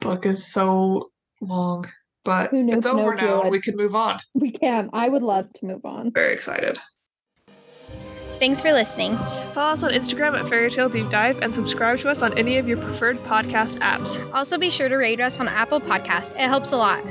book 0.01 0.26
is 0.26 0.47
so 0.47 1.10
long, 1.40 1.86
but 2.24 2.51
Who 2.51 2.62
knew 2.62 2.76
it's 2.76 2.86
over 2.86 3.14
Pinocchio 3.14 3.36
now 3.36 3.43
and 3.43 3.51
we 3.51 3.60
can 3.60 3.76
move 3.76 3.94
on. 3.94 4.18
we 4.34 4.51
can. 4.51 4.90
I 4.93 5.09
would 5.09 5.22
love 5.22 5.51
to 5.55 5.66
move 5.66 5.84
on. 5.86 6.12
Very 6.12 6.34
excited. 6.34 6.78
Thanks 8.39 8.60
for 8.60 8.72
listening. 8.72 9.16
Follow 9.55 9.72
us 9.72 9.82
on 9.84 9.93
Instagram 9.93 10.39
at 10.39 10.48
Fairytale 10.48 10.89
Deep 10.89 11.09
Dive 11.10 11.39
and 11.39 11.55
subscribe 11.55 11.98
to 12.01 12.09
us 12.10 12.22
on 12.22 12.36
any 12.36 12.59
of 12.59 12.66
your 12.66 12.76
preferred 12.76 13.18
podcast 13.24 13.78
apps. 13.78 14.18
Also, 14.34 14.59
be 14.59 14.68
sure 14.68 14.89
to 14.89 14.97
rate 14.97 15.20
us 15.20 15.39
on 15.39 15.47
Apple 15.47 15.80
Podcast. 15.80 16.32
It 16.32 16.48
helps 16.48 16.72
a 16.72 16.76
lot. 16.76 17.05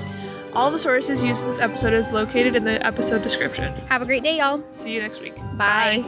All 0.54 0.72
the 0.72 0.80
sources 0.80 1.24
used 1.24 1.42
in 1.44 1.48
this 1.48 1.60
episode 1.60 1.94
is 1.94 2.12
located 2.12 2.56
in 2.56 2.64
the 2.64 2.86
episode 2.86 3.24
description. 3.24 3.74
Have 3.88 4.02
a 4.02 4.06
great 4.06 4.24
day, 4.24 4.38
y'all. 4.38 4.64
See 4.74 4.94
you 4.94 5.02
next 5.02 5.22
week. 5.22 5.36
Bye. 5.58 6.04